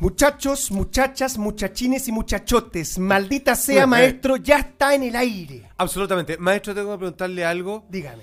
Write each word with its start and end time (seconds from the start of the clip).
Muchachos, 0.00 0.70
muchachas, 0.70 1.38
muchachines 1.38 2.06
y 2.06 2.12
muchachotes, 2.12 2.98
maldita 3.00 3.56
sea 3.56 3.84
maestro, 3.84 4.36
ya 4.36 4.58
está 4.60 4.94
en 4.94 5.02
el 5.02 5.16
aire. 5.16 5.68
Absolutamente. 5.76 6.38
Maestro, 6.38 6.72
tengo 6.72 6.92
que 6.92 6.98
preguntarle 6.98 7.44
algo. 7.44 7.84
Dígame. 7.88 8.22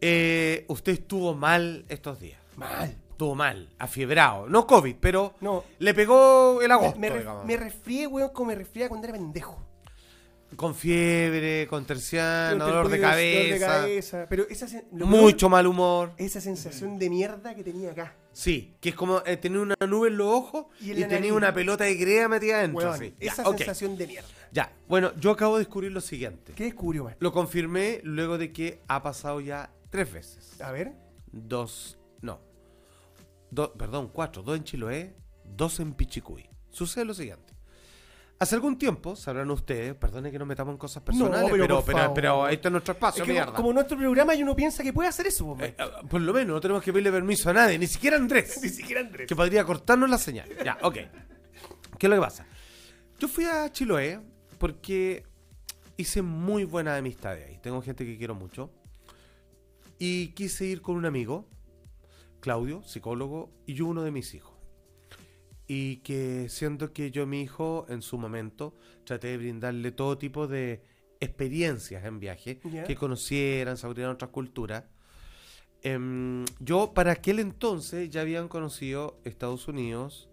Eh, 0.00 0.64
usted 0.68 0.92
estuvo 0.92 1.34
mal 1.34 1.84
estos 1.88 2.20
días. 2.20 2.38
Mal. 2.54 2.96
Estuvo 3.10 3.34
mal, 3.34 3.68
afiebrado. 3.80 4.48
No 4.48 4.64
COVID, 4.64 4.94
pero 5.00 5.34
No. 5.40 5.64
le 5.80 5.92
pegó 5.92 6.62
el 6.62 6.70
agosto. 6.70 7.00
Me, 7.00 7.56
resfrié, 7.56 8.06
weón, 8.06 8.30
como 8.32 8.50
me 8.50 8.54
resfrié 8.54 8.88
cuando 8.88 9.08
era 9.08 9.16
pendejo. 9.16 9.60
Con 10.54 10.74
fiebre, 10.76 11.66
con 11.68 11.84
terciano, 11.84 12.64
Dolor 12.64 12.68
dolor 12.68 12.88
de 12.90 13.00
cabeza, 13.00 13.66
cabeza. 13.66 14.26
Pero 14.30 14.46
esa, 14.48 14.66
mucho 14.92 15.36
peor, 15.36 15.50
mal 15.50 15.66
humor. 15.66 16.12
esa 16.16 16.40
sensación 16.40 16.96
de 16.96 17.10
mierda 17.10 17.56
que 17.56 17.64
tenía 17.64 17.90
acá. 17.90 18.14
Sí, 18.38 18.76
que 18.80 18.90
es 18.90 18.94
como 18.94 19.20
eh, 19.26 19.36
tener 19.36 19.58
una 19.58 19.74
nube 19.88 20.06
en 20.10 20.16
los 20.16 20.28
ojos 20.28 20.66
Y 20.80 20.92
y, 20.92 21.00
nariz. 21.00 21.32
una 21.32 21.52
pelota 21.52 21.82
de 21.82 21.98
crea 21.98 22.28
metida 22.28 22.62
así. 22.62 23.12
Ya, 23.18 23.32
esa 23.32 23.42
sensación 23.44 23.96
de 23.98 24.06
mierda. 24.06 24.28
Ya, 24.52 24.72
bueno, 24.86 25.10
yo 25.18 25.32
acabo 25.32 25.56
de 25.58 25.64
descubrir 25.64 25.90
lo 25.90 26.00
siguiente. 26.00 26.52
¿Qué 26.54 26.62
descubrió, 26.62 27.02
maestro? 27.02 27.24
Lo 27.26 27.32
confirmé 27.32 28.00
luego 28.04 28.38
de 28.38 28.52
que 28.52 28.80
ha 28.86 29.02
pasado 29.02 29.40
ya 29.40 29.72
tres 29.90 30.12
veces. 30.12 30.60
A 30.60 30.70
ver. 30.70 30.92
Dos, 31.32 31.98
no. 32.20 32.40
Do- 33.50 33.72
perdón, 33.72 34.08
cuatro. 34.12 34.44
Dos 34.44 34.56
en 34.56 34.62
Chiloé, 34.62 35.16
dos 35.44 35.80
en 35.80 35.92
Pichicuy. 35.94 36.48
Sucede 36.70 37.06
lo 37.06 37.14
siguiente. 37.14 37.47
Hace 38.40 38.54
algún 38.54 38.78
tiempo, 38.78 39.16
sabrán 39.16 39.50
ustedes, 39.50 39.96
perdone 39.96 40.30
que 40.30 40.38
nos 40.38 40.46
metamos 40.46 40.72
en 40.72 40.78
cosas 40.78 41.02
personales, 41.02 41.50
pero 41.50 41.84
pero, 42.14 42.48
este 42.48 42.68
es 42.68 42.72
nuestro 42.72 42.94
espacio, 42.94 43.24
Es 43.24 43.46
que 43.46 43.52
como 43.52 43.72
nuestro 43.72 43.98
programa 43.98 44.32
y 44.36 44.44
uno 44.44 44.54
piensa 44.54 44.84
que 44.84 44.92
puede 44.92 45.08
hacer 45.08 45.26
eso, 45.26 45.56
Eh, 45.60 45.74
eh, 45.76 45.84
por 46.08 46.20
lo 46.20 46.32
menos 46.32 46.54
no 46.54 46.60
tenemos 46.60 46.82
que 46.82 46.92
pedirle 46.92 47.10
permiso 47.10 47.50
a 47.50 47.52
nadie, 47.52 47.78
ni 47.78 47.88
siquiera 47.88 48.16
a 48.16 48.20
Andrés. 48.20 48.58
Ni 48.62 48.68
siquiera 48.68 49.00
Andrés. 49.00 49.26
que 49.26 49.34
podría 49.34 49.64
cortarnos 49.64 50.08
la 50.08 50.18
señal. 50.18 50.48
Ya, 50.64 50.78
ok. 50.82 50.94
¿Qué 51.98 52.06
es 52.06 52.10
lo 52.10 52.14
que 52.14 52.20
pasa? 52.22 52.46
Yo 53.18 53.26
fui 53.26 53.44
a 53.44 53.72
Chiloé 53.72 54.20
porque 54.58 55.24
hice 55.96 56.22
muy 56.22 56.62
buena 56.64 56.96
amistad 56.96 57.34
de 57.34 57.44
ahí. 57.44 57.58
Tengo 57.60 57.82
gente 57.82 58.06
que 58.06 58.16
quiero 58.16 58.36
mucho. 58.36 58.70
Y 59.98 60.28
quise 60.28 60.64
ir 60.64 60.80
con 60.80 60.94
un 60.94 61.06
amigo, 61.06 61.48
Claudio, 62.38 62.84
psicólogo, 62.84 63.50
y 63.66 63.80
uno 63.80 64.02
de 64.02 64.12
mis 64.12 64.32
hijos. 64.34 64.47
Y 65.68 65.98
que 65.98 66.48
siento 66.48 66.92
que 66.92 67.10
yo 67.10 67.26
mi 67.26 67.42
hijo, 67.42 67.86
en 67.88 68.02
su 68.02 68.18
momento, 68.18 68.74
traté 69.04 69.28
de 69.28 69.36
brindarle 69.36 69.92
todo 69.92 70.18
tipo 70.18 70.48
de 70.48 70.82
experiencias 71.20 72.04
en 72.04 72.18
viaje, 72.18 72.58
que 72.58 72.96
conocieran, 72.96 73.76
se 73.76 73.86
abrieran 73.86 74.14
otras 74.14 74.30
culturas. 74.30 74.84
Em, 75.82 76.44
yo 76.58 76.92
para 76.94 77.12
aquel 77.12 77.38
entonces 77.38 78.10
ya 78.10 78.22
habían 78.22 78.48
conocido 78.48 79.20
Estados 79.24 79.68
Unidos, 79.68 80.28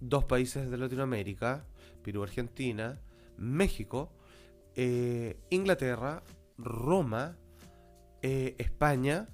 dos 0.00 0.24
países 0.24 0.70
de 0.70 0.78
Latinoamérica, 0.78 1.66
Perú, 2.02 2.22
Argentina, 2.22 3.00
México, 3.36 4.12
eh, 4.74 5.38
Inglaterra, 5.50 6.22
Roma, 6.58 7.36
eh, 8.22 8.54
España, 8.58 9.28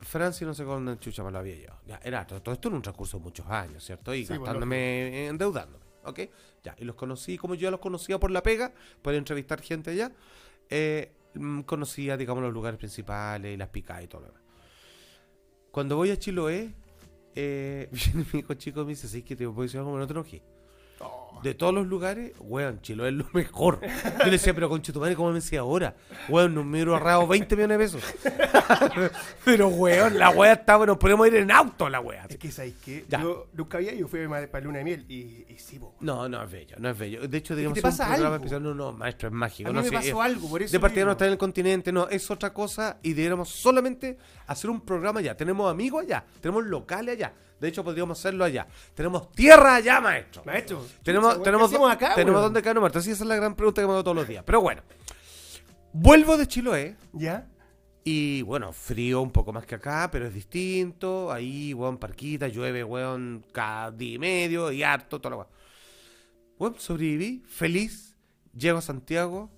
Francia 0.00 0.46
no 0.46 0.54
sé 0.54 0.64
cuándo 0.64 0.94
chucha 0.96 1.22
me 1.24 1.30
lo 1.30 1.38
había 1.38 1.56
llevado. 1.56 1.80
Ya, 1.86 2.00
era 2.02 2.26
todo, 2.26 2.42
todo 2.42 2.54
esto 2.54 2.68
en 2.68 2.74
un 2.74 2.82
transcurso 2.82 3.18
de 3.18 3.24
muchos 3.24 3.46
años, 3.46 3.84
¿cierto? 3.84 4.14
Y 4.14 4.26
Sí, 4.26 4.34
gastándome, 4.34 5.28
endeudándome, 5.28 5.84
¿ok? 6.04 6.20
Ya, 6.62 6.74
y 6.78 6.84
los 6.84 6.96
conocí, 6.96 7.38
como 7.38 7.54
yo 7.54 7.62
ya 7.62 7.70
los 7.70 7.80
conocía 7.80 8.18
por 8.18 8.30
la 8.30 8.42
pega, 8.42 8.72
por 9.02 9.14
entrevistar 9.14 9.60
gente 9.60 9.90
allá, 9.90 10.12
eh, 10.68 11.12
mm, 11.34 11.60
conocía, 11.62 12.16
digamos, 12.16 12.42
los 12.42 12.52
lugares 12.52 12.78
principales 12.78 13.54
y 13.54 13.56
las 13.56 13.68
picadas 13.68 14.04
y 14.04 14.08
todo 14.08 14.22
lo 14.22 14.26
demás. 14.28 14.42
Cuando 15.70 15.96
voy 15.96 16.10
a 16.10 16.18
Chiloé, 16.18 16.74
eh, 17.34 17.88
viene 17.92 18.26
mi 18.32 18.40
hijo 18.40 18.54
chico 18.54 18.82
y 18.82 18.84
me 18.84 18.90
dice, 18.90 19.08
sí, 19.08 19.22
que 19.22 19.36
te 19.36 19.46
puedo 19.46 19.62
decir 19.62 19.78
algo, 19.78 19.96
no 19.98 20.06
te 20.06 20.12
enojes. 20.12 20.42
Oh. 21.00 21.26
De 21.42 21.54
todos 21.54 21.74
los 21.74 21.86
lugares, 21.86 22.32
weón, 22.40 22.80
Chiloé 22.80 23.10
es 23.10 23.14
lo 23.14 23.26
mejor. 23.32 23.80
Yo 24.18 24.24
le 24.24 24.30
decía, 24.30 24.54
pero 24.54 24.68
conche 24.68 24.92
tu 24.92 25.00
madre, 25.00 25.14
¿cómo 25.14 25.28
me 25.28 25.36
decía 25.36 25.60
ahora? 25.60 25.94
Weón, 26.28 26.54
nos 26.54 26.64
me 26.64 26.78
hubiera 26.78 26.92
ahorrado 26.92 27.26
20 27.26 27.56
millones 27.56 27.92
de 27.92 27.98
pesos. 27.98 29.10
pero 29.44 29.68
weón, 29.68 30.18
la 30.18 30.30
wea 30.30 30.54
está, 30.54 30.76
bueno, 30.76 30.98
podemos 30.98 31.26
ir 31.28 31.36
en 31.36 31.50
auto 31.50 31.88
la 31.88 32.00
wea. 32.00 32.26
Es 32.28 32.38
que, 32.38 32.50
¿sabéis 32.50 32.74
qué? 32.84 33.04
Ya. 33.08 33.22
Yo 33.22 33.48
nunca 33.52 33.78
había 33.78 33.92
ido, 33.92 34.08
fui 34.08 34.22
a 34.24 34.50
para 34.50 34.64
luna 34.64 34.78
de 34.78 34.84
miel 34.84 35.04
y, 35.08 35.44
y 35.48 35.58
sí, 35.58 35.78
po. 35.78 35.94
No, 36.00 36.28
no 36.28 36.42
es 36.42 36.50
bello, 36.50 36.76
no 36.78 36.88
es 36.88 36.98
bello. 36.98 37.28
De 37.28 37.38
hecho, 37.38 37.54
digamos, 37.54 37.74
te 37.74 37.80
es 37.80 37.84
un 37.84 37.90
pasa 37.90 38.04
programa 38.06 38.26
algo. 38.26 38.36
especial. 38.36 38.62
No, 38.62 38.74
no, 38.74 38.92
maestro, 38.92 39.28
es 39.28 39.34
mágico. 39.34 39.68
A 39.68 39.72
mí 39.72 39.76
no 39.76 39.82
me 39.82 39.88
sé, 39.88 39.94
pasó 39.94 40.22
algo, 40.22 40.48
por 40.48 40.62
eso 40.62 40.72
De 40.72 40.80
partida 40.80 41.04
no 41.04 41.12
está 41.12 41.26
en 41.26 41.32
el 41.32 41.38
continente, 41.38 41.92
no, 41.92 42.08
es 42.08 42.30
otra 42.30 42.52
cosa 42.52 42.98
y 43.02 43.12
deberíamos 43.12 43.50
solamente 43.50 44.16
hacer 44.46 44.70
un 44.70 44.80
programa 44.80 45.20
allá. 45.20 45.36
Tenemos 45.36 45.70
amigos 45.70 46.04
allá, 46.04 46.24
tenemos 46.40 46.64
locales 46.64 47.16
allá. 47.16 47.32
De 47.60 47.68
hecho, 47.68 47.82
podríamos 47.82 48.18
hacerlo 48.18 48.44
allá. 48.44 48.66
Tenemos 48.94 49.32
tierra 49.32 49.76
allá, 49.76 50.00
maestro. 50.00 50.42
Maestro, 50.44 50.84
Tenemos, 51.02 51.32
chucha, 51.32 51.44
tenemos, 51.44 51.70
¿qué 51.70 51.74
hacemos 51.76 51.90
acá, 51.92 52.14
tenemos 52.14 52.42
dónde 52.42 52.62
caer 52.62 52.78
muerto. 52.78 52.98
Así 52.98 53.10
esa 53.10 53.24
es 53.24 53.28
la 53.28 53.36
gran 53.36 53.54
pregunta 53.54 53.80
que 53.80 53.86
me 53.86 53.92
hago 53.94 54.04
todos 54.04 54.16
los 54.16 54.28
días. 54.28 54.44
Pero 54.44 54.60
bueno, 54.60 54.82
vuelvo 55.92 56.36
de 56.36 56.46
Chiloé 56.46 56.96
¿Ya? 57.14 57.46
y 58.04 58.42
bueno, 58.42 58.72
frío 58.72 59.22
un 59.22 59.30
poco 59.30 59.52
más 59.52 59.64
que 59.64 59.74
acá, 59.74 60.10
pero 60.12 60.26
es 60.26 60.34
distinto. 60.34 61.32
Ahí, 61.32 61.72
weón, 61.72 61.96
parquita, 61.96 62.48
llueve, 62.48 62.84
weón, 62.84 63.44
cada 63.52 63.90
día 63.90 64.14
y 64.14 64.18
medio 64.18 64.70
y 64.70 64.82
harto, 64.82 65.18
todo 65.18 65.30
lo 65.30 65.36
weón. 65.38 65.50
Weón, 66.58 66.74
sobreviví, 66.78 67.42
feliz. 67.46 68.16
Llego 68.54 68.78
a 68.78 68.82
Santiago, 68.82 69.50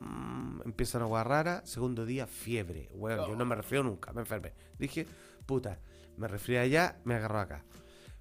mm, 0.00 0.62
empieza 0.64 0.98
una 0.98 1.06
hueá 1.06 1.24
rara. 1.24 1.62
Segundo 1.64 2.04
día, 2.04 2.26
fiebre. 2.26 2.88
Weón, 2.92 3.28
yo 3.28 3.36
no 3.36 3.44
me 3.44 3.54
resfrío 3.54 3.84
nunca, 3.84 4.12
me 4.12 4.20
enfermé. 4.20 4.52
Dije, 4.78 5.06
puta, 5.46 5.78
me 6.20 6.28
resfrié 6.28 6.58
allá, 6.58 6.98
me 7.04 7.14
agarró 7.14 7.40
acá. 7.40 7.64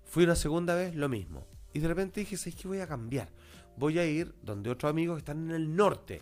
Fui 0.06 0.24
una 0.24 0.36
segunda 0.36 0.74
vez, 0.74 0.96
lo 0.96 1.10
mismo. 1.10 1.46
Y 1.74 1.80
de 1.80 1.88
repente 1.88 2.22
dije, 2.22 2.38
¿sabes 2.38 2.56
qué? 2.56 2.68
Voy 2.68 2.80
a 2.80 2.88
cambiar. 2.88 3.30
Voy 3.78 4.00
a 4.00 4.06
ir 4.06 4.34
donde 4.42 4.70
otros 4.70 4.90
amigos 4.90 5.18
que 5.18 5.20
están 5.20 5.50
en 5.50 5.56
el 5.56 5.76
norte. 5.76 6.22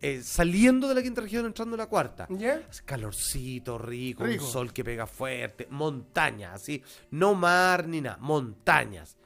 Eh, 0.00 0.22
saliendo 0.22 0.88
de 0.88 0.94
la 0.96 1.02
quinta 1.02 1.20
región, 1.20 1.46
entrando 1.46 1.76
en 1.76 1.78
la 1.78 1.86
cuarta. 1.86 2.26
¿Ya? 2.30 2.60
Hace 2.68 2.84
Calorcito, 2.84 3.78
rico, 3.78 4.24
Rico. 4.24 4.44
un 4.44 4.50
sol 4.50 4.72
que 4.72 4.84
pega 4.84 5.06
fuerte, 5.06 5.66
montañas, 5.70 6.54
así, 6.54 6.82
no 7.12 7.34
mar 7.34 7.86
ni 7.88 8.00
nada, 8.00 8.18
montañas. 8.18 9.16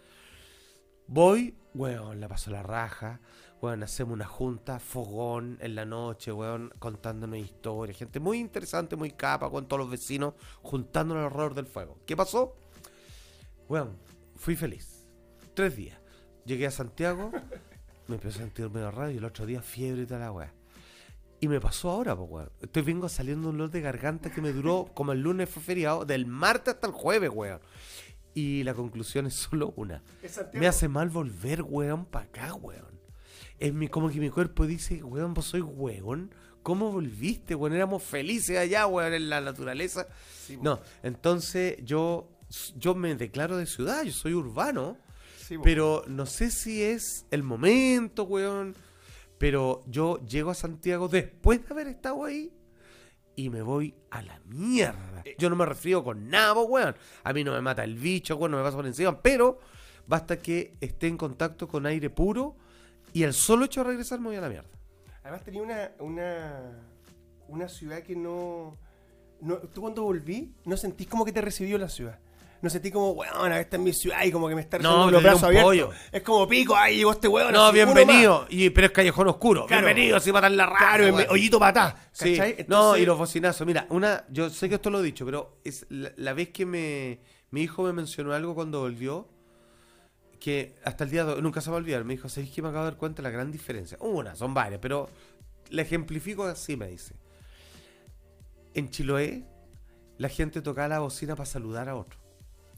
Voy, 1.08 1.56
weón, 1.74 2.20
la 2.20 2.28
paso 2.28 2.50
la 2.50 2.62
raja, 2.62 3.20
weón, 3.60 3.82
hacemos 3.82 4.14
una 4.14 4.26
junta, 4.26 4.78
fogón 4.78 5.58
en 5.60 5.74
la 5.74 5.84
noche, 5.84 6.32
weón, 6.32 6.72
contándonos 6.78 7.38
historias, 7.38 7.98
gente 7.98 8.20
muy 8.20 8.38
interesante, 8.38 8.96
muy 8.96 9.10
capa, 9.10 9.50
con 9.50 9.66
todos 9.66 9.80
los 9.80 9.90
vecinos, 9.90 10.34
juntándonos 10.62 11.24
alrededor 11.24 11.54
del 11.54 11.66
fuego. 11.66 11.98
¿Qué 12.06 12.16
pasó? 12.16 12.56
Weón, 13.68 13.96
fui 14.36 14.56
feliz. 14.56 15.06
Tres 15.54 15.76
días. 15.76 15.98
Llegué 16.44 16.66
a 16.66 16.70
Santiago, 16.70 17.30
me 18.06 18.14
empecé 18.14 18.38
a 18.38 18.42
sentir 18.42 18.70
medio 18.70 18.90
raro 18.90 19.10
y 19.10 19.16
el 19.16 19.24
otro 19.24 19.44
día 19.44 19.60
fiebre 19.60 20.02
y 20.02 20.06
toda 20.06 20.20
la 20.20 20.32
weá. 20.32 20.54
Y 21.40 21.48
me 21.48 21.60
pasó 21.60 21.90
ahora, 21.90 22.16
pues, 22.16 22.30
weón. 22.30 22.50
Estoy 22.60 22.82
vengo 22.82 23.08
saliendo 23.08 23.48
un 23.48 23.56
dolor 23.56 23.70
de 23.70 23.80
garganta 23.80 24.30
que 24.30 24.40
me 24.40 24.52
duró 24.52 24.90
como 24.94 25.12
el 25.12 25.20
lunes 25.20 25.48
fue 25.48 25.62
feriado, 25.62 26.04
del 26.04 26.26
martes 26.26 26.74
hasta 26.74 26.86
el 26.86 26.92
jueves, 26.92 27.30
weón. 27.32 27.60
Y 28.34 28.62
la 28.64 28.74
conclusión 28.74 29.26
es 29.26 29.34
solo 29.34 29.72
una. 29.76 30.02
Me 30.52 30.66
hace 30.66 30.88
mal 30.88 31.10
volver, 31.10 31.62
weón, 31.62 32.06
para 32.06 32.24
acá, 32.24 32.54
weón. 32.54 32.97
Es 33.58 33.74
mi, 33.74 33.88
como 33.88 34.08
que 34.10 34.20
mi 34.20 34.30
cuerpo 34.30 34.66
dice, 34.66 35.02
weón, 35.02 35.34
vos 35.34 35.46
soy 35.46 35.60
weón. 35.60 36.34
¿Cómo 36.62 36.92
volviste, 36.92 37.54
weón? 37.54 37.74
Éramos 37.74 38.02
felices 38.02 38.56
allá, 38.56 38.86
weón, 38.86 39.14
en 39.14 39.28
la 39.28 39.40
naturaleza. 39.40 40.06
Sí. 40.46 40.58
No, 40.62 40.80
entonces 41.02 41.78
yo, 41.82 42.28
yo 42.76 42.94
me 42.94 43.14
declaro 43.14 43.56
de 43.56 43.66
ciudad, 43.66 44.04
yo 44.04 44.12
soy 44.12 44.34
urbano. 44.34 44.96
Sí. 45.38 45.56
Pero 45.62 46.04
no 46.06 46.26
sé 46.26 46.50
si 46.50 46.82
es 46.82 47.26
el 47.30 47.42
momento, 47.42 48.24
weón. 48.24 48.76
Pero 49.38 49.84
yo 49.86 50.24
llego 50.26 50.50
a 50.50 50.54
Santiago 50.54 51.08
después 51.08 51.62
de 51.62 51.72
haber 51.72 51.86
estado 51.88 52.24
ahí 52.24 52.52
y 53.38 53.50
me 53.50 53.62
voy 53.62 53.94
a 54.10 54.20
la 54.20 54.40
mierda. 54.46 55.22
Yo 55.38 55.48
no 55.48 55.54
me 55.54 55.64
refiero 55.64 56.02
con 56.02 56.28
nada, 56.28 56.54
weón. 56.60 56.96
A 57.22 57.32
mí 57.32 57.44
no 57.44 57.52
me 57.52 57.60
mata 57.60 57.84
el 57.84 57.94
bicho, 57.94 58.36
weón, 58.36 58.50
no 58.50 58.56
me 58.56 58.64
pasa 58.64 58.76
por 58.76 58.86
encima. 58.86 59.22
Pero 59.22 59.60
basta 60.06 60.38
que 60.38 60.76
esté 60.80 61.06
en 61.06 61.16
contacto 61.16 61.68
con 61.68 61.86
aire 61.86 62.10
puro 62.10 62.56
y 63.12 63.22
el 63.22 63.32
solo 63.34 63.64
hecho 63.64 63.80
de 63.82 63.88
regresar 63.90 64.20
me 64.20 64.26
voy 64.28 64.36
a 64.36 64.40
la 64.40 64.48
mierda. 64.48 64.68
Además 65.22 65.42
tenía 65.44 65.62
una, 65.62 65.90
una, 65.98 66.78
una 67.48 67.68
ciudad 67.68 68.02
que 68.02 68.16
no, 68.16 68.76
no... 69.40 69.56
Tú 69.58 69.80
cuando 69.82 70.02
volví, 70.02 70.54
no 70.64 70.76
sentís 70.76 71.06
como 71.08 71.24
que 71.24 71.32
te 71.32 71.40
recibió 71.40 71.76
la 71.78 71.88
ciudad. 71.88 72.18
No 72.60 72.68
sentí 72.68 72.90
como, 72.90 73.12
weón, 73.12 73.52
esta 73.52 73.76
es 73.76 73.82
mi 73.82 73.92
ciudad 73.92 74.24
y 74.24 74.32
como 74.32 74.48
que 74.48 74.56
me 74.56 74.62
está 74.62 74.78
No, 74.78 75.08
recibiendo 75.08 75.10
los 75.12 75.20
te 75.20 75.22
dio 75.22 75.30
brazos 75.30 75.44
abiertos. 75.44 75.68
pollo. 75.68 75.90
Es 76.10 76.22
como 76.22 76.48
pico, 76.48 76.74
ahí 76.74 76.96
llegó 76.96 77.12
este 77.12 77.28
weón. 77.28 77.52
No, 77.52 77.70
bienvenido. 77.70 78.46
Y, 78.48 78.70
pero 78.70 78.88
es 78.88 78.92
callejón 78.92 79.28
oscuro. 79.28 79.66
Claro. 79.66 79.86
Bienvenido, 79.86 80.18
si 80.18 80.32
matan 80.32 80.56
la 80.56 80.66
raza. 80.66 80.96
Claro, 80.96 81.16
hoyito 81.30 81.60
patá. 81.60 82.08
Sí, 82.10 82.36
no, 82.66 82.96
y 82.96 83.06
los 83.06 83.16
bocinazos. 83.16 83.64
Mira, 83.64 83.86
una, 83.90 84.24
yo 84.30 84.50
sé 84.50 84.68
que 84.68 84.74
esto 84.74 84.90
lo 84.90 84.98
he 84.98 85.02
dicho, 85.04 85.24
pero 85.24 85.60
es 85.62 85.86
la, 85.88 86.10
la 86.16 86.32
vez 86.32 86.48
que 86.48 86.66
me, 86.66 87.20
mi 87.52 87.62
hijo 87.62 87.84
me 87.84 87.92
mencionó 87.92 88.32
algo 88.32 88.56
cuando 88.56 88.80
volvió, 88.80 89.28
que 90.38 90.74
hasta 90.84 91.04
el 91.04 91.10
día 91.10 91.24
de 91.24 91.32
hoy, 91.34 91.42
nunca 91.42 91.60
se 91.60 91.70
va 91.70 91.76
a 91.76 91.80
olvidar, 91.80 92.04
me 92.04 92.14
dijo, 92.14 92.28
¿sabéis 92.28 92.52
que 92.52 92.62
me 92.62 92.68
acabo 92.68 92.84
de 92.84 92.90
dar 92.90 92.98
cuenta 92.98 93.22
de 93.22 93.28
la 93.28 93.30
gran 93.30 93.50
diferencia? 93.50 93.98
Una, 94.00 94.34
son 94.34 94.54
varias, 94.54 94.80
pero 94.80 95.08
la 95.70 95.82
ejemplifico 95.82 96.44
así, 96.44 96.76
me 96.76 96.88
dice. 96.88 97.14
En 98.74 98.90
Chiloé, 98.90 99.44
la 100.18 100.28
gente 100.28 100.62
tocaba 100.62 100.88
la 100.88 100.98
bocina 101.00 101.34
para 101.34 101.46
saludar 101.46 101.88
a 101.88 101.96
otro. 101.96 102.18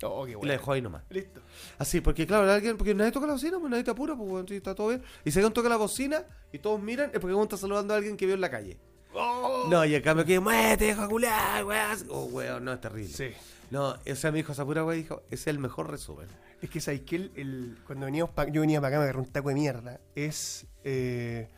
Oh, 0.03 0.25
qué 0.25 0.31
Y 0.31 0.35
la 0.35 0.39
bueno. 0.39 0.53
dejó 0.53 0.73
ahí 0.73 0.81
nomás. 0.83 1.03
Listo. 1.11 1.43
Así, 1.79 2.01
porque 2.01 2.27
claro, 2.27 2.51
alguien, 2.51 2.77
porque 2.79 2.95
nadie 2.95 3.13
toca 3.13 3.27
la 3.27 3.35
bocina, 3.35 3.59
pues 3.59 3.71
nadie 3.71 3.85
te 3.85 3.91
apura, 3.91 4.17
pues 4.17 4.51
está 4.51 4.75
todo 4.75 4.89
bien. 4.89 5.03
Y 5.25 5.31
si 5.31 5.39
alguien 5.39 5.53
toca 5.53 5.69
la 5.69 5.77
bocina 5.77 6.25
y 6.53 6.59
todos 6.59 6.81
miran, 6.81 7.11
es 7.13 7.21
porque 7.21 7.35
uno 7.35 7.43
está 7.43 7.59
saludando 7.59 7.93
a 7.93 7.99
alguien 7.99 8.17
que 8.17 8.25
vio 8.25 8.35
en 8.35 8.41
la 8.41 8.51
calle. 8.51 8.79
Oh. 9.13 9.67
No, 9.69 9.85
y 9.85 9.95
en 9.95 10.03
cambio 10.03 10.25
que 10.25 10.41
muévete, 10.41 10.87
deja 10.87 11.07
culiar, 11.07 11.65
weón. 11.65 11.99
Oh, 12.09 12.25
weón, 12.27 12.65
no, 12.65 12.73
es 12.73 12.81
terrible. 12.81 13.13
Sí. 13.13 13.31
No, 13.71 13.91
o 13.95 14.15
sea, 14.17 14.33
mi 14.33 14.41
hijo 14.41 14.53
Sapura, 14.55 14.85
weón, 14.85 15.01
dijo, 15.01 15.23
ese 15.31 15.35
es 15.35 15.47
el 15.49 15.59
mejor 15.59 15.91
resumen. 15.91 16.27
Es 16.61 16.69
que 16.71 16.81
sabéis 16.81 17.03
que 17.03 17.17
el, 17.17 17.33
el- 17.37 17.79
cuando 17.87 18.07
veníamos 18.07 18.35
pa- 18.35 18.49
yo 18.49 18.61
venía 18.63 18.81
para 18.81 18.89
acá 18.89 18.99
me 18.99 19.05
agarré 19.05 19.19
un 19.21 19.27
taco 19.33 19.49
de 19.49 19.55
mierda. 19.55 20.01
Es. 20.15 20.67
eh, 20.85 21.49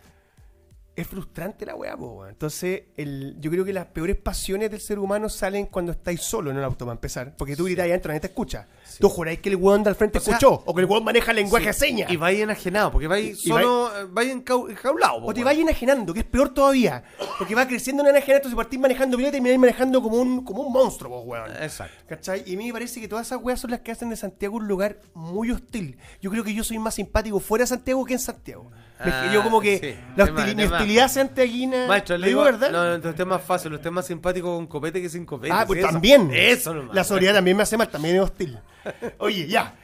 es 0.95 1.07
frustrante 1.07 1.65
la 1.65 1.75
weá, 1.75 1.97
weón. 1.97 2.29
Entonces, 2.29 2.83
el, 2.99 3.37
yo 3.41 3.51
creo 3.51 3.65
que 3.65 3.73
las 3.73 3.87
peores 3.87 4.15
pasiones 4.17 4.71
del 4.71 4.81
ser 4.81 4.99
humano 4.99 5.31
salen 5.31 5.65
cuando 5.67 5.93
estáis 5.93 6.21
solo 6.21 6.51
en 6.51 6.59
el 6.59 6.65
auto 6.65 6.85
para 6.85 6.93
empezar. 6.97 7.35
Porque 7.39 7.57
tú 7.57 7.65
gritas 7.65 7.85
ahí 7.85 7.91
adentro, 7.93 8.11
nadie 8.11 8.21
te 8.21 8.27
escucha. 8.27 8.69
Sí. 8.93 8.99
Tú 9.01 9.09
juráis 9.09 9.39
que 9.41 9.49
el 9.49 9.57
weón 9.57 9.83
de 9.83 9.91
al 9.91 9.97
frente 9.97 10.19
O 10.19 10.21
sea, 10.21 10.35
escuchó. 10.35 10.63
O 10.67 10.75
que 10.75 10.81
el 10.83 10.87
weón 10.87 11.05
maneja 11.05 11.33
lenguaje 11.33 11.67
de 11.67 11.73
Sí, 11.73 11.81
señas. 11.81 12.11
Y 12.11 12.17
vais 12.17 12.39
enajenado, 12.41 12.91
porque 12.93 13.07
vais 13.09 13.41
solo, 13.41 13.89
eh, 13.99 14.07
vais 14.11 14.35
encau- 14.35 14.71
enjaulado. 14.71 15.25
O 15.25 15.33
te 15.35 15.43
vas 15.45 15.57
enajenando, 15.57 16.13
que 16.15 16.21
es 16.21 16.27
peor 16.27 16.53
todavía. 16.55 17.03
Porque 17.39 17.55
va 17.55 17.67
creciendo 17.67 18.03
en 18.03 18.11
enajenamiento, 18.11 18.49
si 18.49 18.55
partís 18.55 18.79
manejando 18.81 19.17
bien 19.17 19.29
y 19.31 19.33
termináis 19.33 19.59
manejando 19.61 20.03
como 20.03 20.17
un, 20.17 20.45
como 20.45 20.63
un 20.63 20.73
monstruo, 20.73 21.11
vos, 21.11 21.23
weón. 21.27 21.51
Exacto. 21.61 21.95
¿Cachai? 22.09 22.43
Y 22.47 22.55
a 22.55 22.59
mí 22.59 22.67
me 22.67 22.73
parece 22.73 23.01
que 23.01 23.09
todas 23.09 23.27
esas 23.27 23.41
weas 23.43 23.61
son 23.61 23.71
las 23.71 23.81
que 23.81 23.93
hacen 23.93 24.11
de 24.11 24.17
Santiago 24.17 24.57
un 24.57 24.69
lugar 24.69 24.99
muy 25.15 25.51
hostil. 25.51 25.97
Yo 26.21 26.31
creo 26.31 26.45
que 26.45 26.55
yo 26.55 26.65
soy 26.65 26.79
más 26.79 26.95
simpático 26.95 27.41
fuera 27.41 27.63
de 27.63 27.69
Santiago 27.69 28.05
que 28.05 28.13
en 28.15 28.19
Santiago. 28.21 28.71
Yo 29.33 29.43
como 29.43 29.61
que 29.61 29.75
Ah, 29.75 30.25
sí. 30.27 30.35
la 30.37 30.55
mi 30.55 30.63
hostilidad 30.63 31.09
santiaguina... 31.11 31.87
Maestro, 31.89 32.17
¿Lo 32.17 32.21
le 32.21 32.29
digo 32.29 32.45
verdad? 32.45 32.71
No, 32.71 32.85
no, 32.85 32.95
entonces 32.95 33.19
es 33.19 33.27
más 33.27 33.43
fácil, 33.43 33.73
usted 33.73 33.87
es 33.89 33.93
más 33.93 34.07
simpático 34.07 34.55
con 34.55 34.69
copete 34.69 35.03
que 35.03 35.09
sin 35.09 35.27
copete. 35.27 35.53
ah, 35.53 35.65
pues 35.67 35.81
también. 35.83 36.31
Eso 36.33 36.73
nomás. 36.73 36.95
La 36.95 37.03
sobriedad 37.03 37.35
también 37.35 37.57
me 37.57 37.65
hace 37.65 37.77
mal, 37.77 37.89
también 37.89 38.15
es 38.17 38.23
hostil. 38.23 38.59
Oye, 39.19 39.47
ya. 39.47 39.77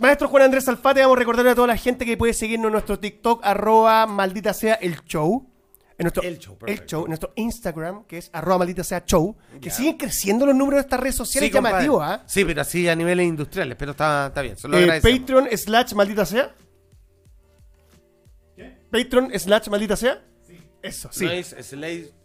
Maestro 0.00 0.28
Juan 0.28 0.44
Andrés 0.44 0.68
Alfate, 0.68 1.00
vamos 1.00 1.16
a 1.16 1.18
recordarle 1.18 1.50
a 1.50 1.54
toda 1.56 1.66
la 1.66 1.76
gente 1.76 2.04
que 2.06 2.16
puede 2.16 2.32
seguirnos 2.32 2.66
en 2.68 2.72
nuestro 2.72 2.98
TikTok, 3.00 3.40
arroba 3.44 4.06
maldita 4.06 4.54
sea 4.54 4.74
el 4.74 5.02
show. 5.04 5.50
En 5.98 6.04
nuestro, 6.04 6.22
El 6.22 6.38
show, 6.38 6.52
el 6.54 6.58
perfecto. 6.60 6.86
show, 6.88 7.02
en 7.02 7.08
nuestro 7.08 7.32
Instagram, 7.34 8.04
que 8.04 8.18
es 8.18 8.30
arroba 8.32 8.58
maldita 8.58 8.84
sea 8.84 9.02
show, 9.04 9.36
que 9.60 9.68
Ya. 9.70 9.74
siguen 9.74 9.96
creciendo 9.96 10.46
los 10.46 10.54
números 10.54 10.76
de 10.78 10.80
estas 10.82 11.00
redes 11.00 11.16
sociales 11.16 11.50
compadre. 11.50 11.86
llamativos, 11.86 12.02
¿ah? 12.04 12.22
Sí, 12.28 12.44
pero 12.44 12.60
así 12.60 12.86
a 12.88 12.94
niveles 12.94 13.26
industriales, 13.26 13.76
pero 13.76 13.90
está, 13.90 14.28
está 14.28 14.40
bien. 14.42 14.56
Se 14.56 14.68
lo 14.68 14.78
Eh, 14.78 14.82
agradecemos. 14.84 15.18
Patreon 15.18 15.48
slash 15.58 15.92
maldita 15.94 16.24
sea. 16.24 16.54
Patreon 18.92 19.30
slash 19.38 19.68
maldita 19.68 19.96
sea. 19.96 20.22
Eso, 20.82 21.08
sí. 21.12 21.24
No 21.24 21.32
es 21.32 21.54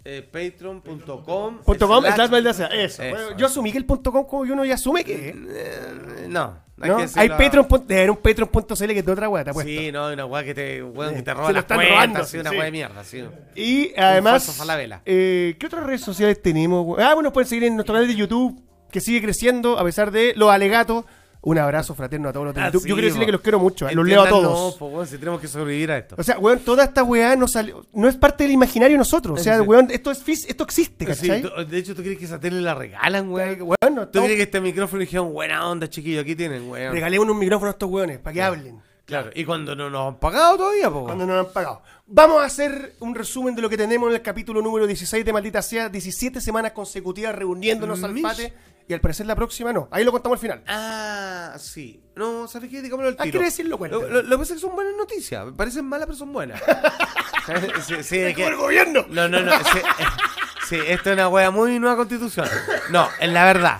eh, 0.06 0.22
patreon.com. 0.32 1.60
Com 1.66 2.06
slash-. 2.06 2.46
Eso. 2.46 2.66
Eso, 2.72 3.02
Bueno, 3.04 3.28
eso. 3.30 3.38
yo 3.38 3.46
asumí 3.48 3.72
que 3.72 3.78
el 3.78 3.86
punto 3.86 4.12
com 4.12 4.26
como 4.26 4.44
que 4.44 4.52
uno 4.52 4.64
ya 4.66 4.76
asume 4.76 5.04
que. 5.04 5.30
Eh, 5.36 6.26
no, 6.30 6.58
hay 6.80 6.90
¿no? 6.90 6.98
Hay 7.16 7.30
Patreon. 7.30 7.68
pun- 7.68 7.86
Debe 7.88 8.02
haber 8.02 8.12
un 8.12 8.18
Patreon.cl 8.18 8.88
que 8.88 9.00
es 9.00 9.06
de 9.06 9.12
otra 9.12 9.30
weá, 9.30 9.44
te 9.44 9.50
apuesto. 9.50 9.70
Sí, 9.72 9.92
no, 9.92 10.06
hay 10.08 10.14
una 10.14 10.26
weá 10.26 10.44
que 10.44 10.54
te, 10.54 10.84
weón, 10.84 11.16
que 11.16 11.22
te 11.24 11.32
Se 11.32 11.34
roba 11.34 11.48
lo 11.50 11.54
las 11.54 11.64
están 11.64 11.78
cuentas, 11.78 11.96
robando, 11.96 12.26
sí, 12.26 12.38
una 12.38 12.50
sí. 12.52 12.56
weá 12.56 12.66
de 12.66 12.72
mierda, 12.72 13.04
sí. 13.04 13.24
Y 13.56 13.94
además, 13.98 14.62
eh, 15.06 15.56
¿qué 15.60 15.66
otras 15.66 15.84
redes 15.86 16.02
sociales 16.02 16.42
tenemos? 16.42 17.00
Ah, 17.00 17.14
bueno, 17.16 17.34
pueden 17.34 17.48
seguir 17.50 17.64
en 17.66 17.76
nuestro 17.76 17.94
canal 17.96 18.08
de 18.08 18.16
YouTube, 18.16 18.62
que 18.92 19.02
sigue 19.02 19.22
creciendo 19.22 19.80
a 19.80 19.84
pesar 19.84 20.12
de 20.12 20.34
los 20.36 20.50
alegatos. 20.52 21.06
Un 21.46 21.58
abrazo 21.58 21.94
fraterno 21.94 22.30
a 22.30 22.34
todos 22.34 22.48
los 22.48 22.58
Ah, 22.58 22.72
sí, 22.72 22.78
Yo 22.88 22.96
quiero 22.96 23.02
decirle 23.02 23.26
que 23.26 23.32
los 23.34 23.42
quiero 23.42 23.60
mucho, 23.60 23.88
eh, 23.90 23.94
los 23.94 24.08
leo 24.08 24.22
a 24.22 24.30
todos. 24.30 24.76
po, 24.76 24.88
weón, 24.88 25.06
si 25.06 25.18
tenemos 25.18 25.42
que 25.42 25.48
sobrevivir 25.50 25.92
a 25.92 25.98
esto. 25.98 26.16
O 26.18 26.24
sea, 26.24 26.40
weón, 26.40 26.60
toda 26.60 26.86
esta 26.86 27.04
weá 27.04 27.36
no 27.36 27.48
salió, 27.50 27.86
no 27.94 28.08
es 28.08 28.16
parte 28.16 28.46
del 28.46 28.54
imaginario 28.54 28.94
de 28.96 29.00
nosotros. 29.00 29.40
O 29.40 29.44
sea, 29.44 29.62
weón, 29.62 29.90
esto 29.92 30.10
es 30.12 30.24
esto 30.46 30.64
existe, 30.64 31.06
¿cachai? 31.06 31.44
de 31.70 31.78
hecho, 31.78 31.94
¿tú 31.94 32.02
crees 32.02 32.18
que 32.18 32.26
esa 32.26 32.40
tele 32.40 32.62
la 32.62 32.74
regalan, 32.74 33.30
weón? 33.30 33.76
No 33.94 34.08
¿Tú 34.08 34.24
crees 34.24 34.38
que 34.38 34.44
este 34.44 34.62
micrófono 34.62 35.02
dijeron, 35.02 35.34
buena 35.34 35.68
onda, 35.68 35.90
chiquillo, 35.90 36.22
aquí 36.22 36.36
tienen, 36.36 36.70
weón? 36.70 36.94
regalemos 36.94 37.28
un 37.28 37.38
micrófono 37.38 37.68
a 37.70 37.72
estos 37.72 37.90
weones 37.90 38.20
para 38.20 38.34
que 38.34 38.42
hablen. 38.42 38.93
Claro, 39.06 39.32
y 39.36 39.44
cuando 39.44 39.76
no 39.76 39.90
nos 39.90 40.08
han 40.14 40.20
pagado 40.20 40.56
todavía, 40.58 40.90
po. 40.90 41.04
Cuando 41.04 41.26
no 41.26 41.36
nos 41.36 41.48
han 41.48 41.54
pagado. 41.54 41.82
Vamos 42.08 42.42
a 42.42 42.46
hacer 42.46 42.96
un 43.00 43.14
resumen 43.14 43.54
de 43.54 43.62
lo 43.62 43.70
que 43.70 43.76
tenemos 43.78 44.08
en 44.10 44.16
el 44.16 44.22
capítulo 44.22 44.62
número 44.62 44.88
16 44.88 45.26
de 45.26 45.34
Maldita 45.34 45.62
Sea. 45.62 45.90
17 45.90 46.40
semanas 46.40 46.72
consecutivas 46.72 47.36
reuniéndonos 47.36 48.02
al 48.04 48.14
Mish. 48.14 48.24
pate. 48.24 48.54
Y 48.88 48.94
al 48.94 49.00
parecer 49.02 49.26
la 49.26 49.36
próxima 49.36 49.72
no. 49.74 49.88
Ahí 49.92 50.04
lo 50.04 50.12
contamos 50.12 50.38
al 50.38 50.42
final. 50.42 50.64
Ah, 50.68 51.56
sí. 51.58 52.02
No, 52.16 52.48
¿sabes 52.48 52.70
qué? 52.70 52.82
Digámoslo 52.82 53.10
al 53.10 53.16
Ah, 53.18 53.24
tiro. 53.24 53.32
¿quiere 53.34 53.46
decirlo? 53.46 53.78
Cuéntame. 53.78 54.04
Lo, 54.04 54.10
lo- 54.10 54.22
lo 54.24 54.30
que 54.30 54.38
pasa 54.40 54.54
es 54.54 54.60
que 54.62 54.68
son 54.68 54.76
buenas 54.76 54.94
noticias. 54.98 55.46
Me 55.46 55.52
parecen 55.54 55.86
malas, 55.86 56.06
pero 56.08 56.18
son 56.18 56.32
buenas. 56.34 56.62
sí, 57.86 57.96
sí, 58.04 58.18
de 58.20 58.34
que- 58.34 58.46
¡El 58.48 58.56
gobierno! 58.56 59.06
No, 59.10 59.28
no, 59.28 59.40
no. 59.42 59.52
Sí, 59.52 59.78
eh, 59.80 60.06
sí, 60.70 60.78
esto 60.88 61.10
es 61.10 61.14
una 61.16 61.30
wea 61.30 61.52
muy 61.52 61.80
nueva 61.80 61.96
constitución. 61.98 62.48
No, 62.90 63.08
en 63.20 63.34
la 63.34 63.46
verdad. 63.46 63.80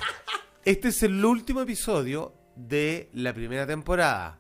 Este 0.66 0.90
es 0.90 1.04
el 1.04 1.24
último 1.24 1.62
episodio 1.62 2.34
de 2.56 3.10
la 3.14 3.34
primera 3.34 3.66
temporada. 3.68 4.40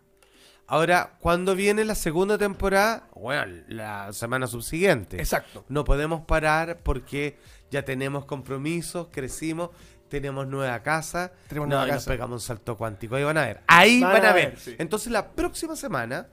Ahora, 0.73 1.17
¿cuándo 1.19 1.53
viene 1.53 1.85
la 1.85 1.93
segunda 1.93 2.35
temporada? 2.35 3.07
Bueno, 3.13 3.61
la 3.67 4.11
semana 4.11 4.47
subsiguiente. 4.47 5.17
Exacto. 5.19 5.63
No 5.69 5.83
podemos 5.83 6.21
parar 6.21 6.79
porque 6.81 7.37
ya 7.69 7.85
tenemos 7.85 8.25
compromisos, 8.25 9.09
crecimos, 9.11 9.69
tenemos 10.09 10.47
nueva 10.47 10.81
casa. 10.81 11.31
Tenemos 11.47 11.69
no, 11.69 11.75
nueva 11.75 11.89
y 11.89 11.91
nos 11.91 11.97
casa. 11.99 12.09
pegamos 12.11 12.33
un 12.33 12.39
salto 12.39 12.75
cuántico. 12.75 13.15
Ahí 13.15 13.23
van 13.23 13.37
a 13.37 13.45
ver. 13.45 13.61
Ahí 13.67 14.01
Van 14.01 14.13
van, 14.13 14.25
a 14.25 14.33
ver, 14.33 14.49
ver. 14.49 14.59
sí. 14.59 14.75
Entonces, 14.79 15.11
la 15.11 15.29
próxima 15.33 15.75
semana, 15.75 16.25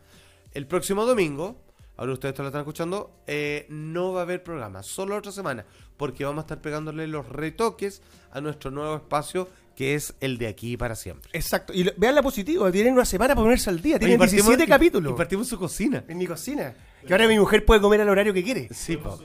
el 0.55 0.67
próximo 0.67 1.05
domingo, 1.05 1.61
ahora 1.99 2.15
ustedes 2.15 2.39
lo 2.39 2.47
están 2.47 2.63
escuchando, 2.63 3.21
eh, 3.27 3.67
no 3.69 4.15
va 4.15 4.21
a 4.21 4.23
haber 4.23 4.43
programa, 4.43 4.83
solo 4.83 5.17
otra 5.17 5.33
semana, 5.33 5.67
porque 5.99 6.25
vamos 6.25 6.39
a 6.39 6.47
estar 6.47 6.63
pegándole 6.63 7.07
los 7.09 7.29
retoques 7.29 8.01
a 8.33 8.41
nuestro 8.41 8.71
nuevo 8.71 8.97
espacio, 8.97 9.51
que 9.81 9.95
es 9.95 10.13
el 10.21 10.37
de 10.37 10.47
aquí 10.47 10.77
para 10.77 10.95
siempre. 10.95 11.31
Exacto. 11.33 11.73
Y 11.73 11.85
lo- 11.85 11.93
vean 11.97 12.15
la 12.15 12.23
positiva. 12.23 12.71
Tienen 12.71 12.93
una 12.93 13.07
semana 13.07 13.35
para 13.35 13.45
ponerse 13.45 13.71
al 13.71 13.81
día. 13.81 13.99
Tienen 13.99 14.21
Oye, 14.21 14.27
partimos- 14.27 14.45
17 14.49 14.65
y- 14.65 14.67
capítulos. 14.67 15.13
Y 15.15 15.17
partimos 15.17 15.49
su 15.49 15.59
cocina. 15.59 16.05
en 16.07 16.19
mi 16.19 16.27
cocina. 16.27 16.75
Que 17.07 17.15
ahora 17.15 17.27
mi 17.27 17.39
mujer 17.39 17.65
puede 17.65 17.81
comer 17.81 18.03
al 18.03 18.11
horario 18.11 18.35
que 18.35 18.43
quiere. 18.45 18.69
Sí, 18.75 18.99
po. 18.99 19.19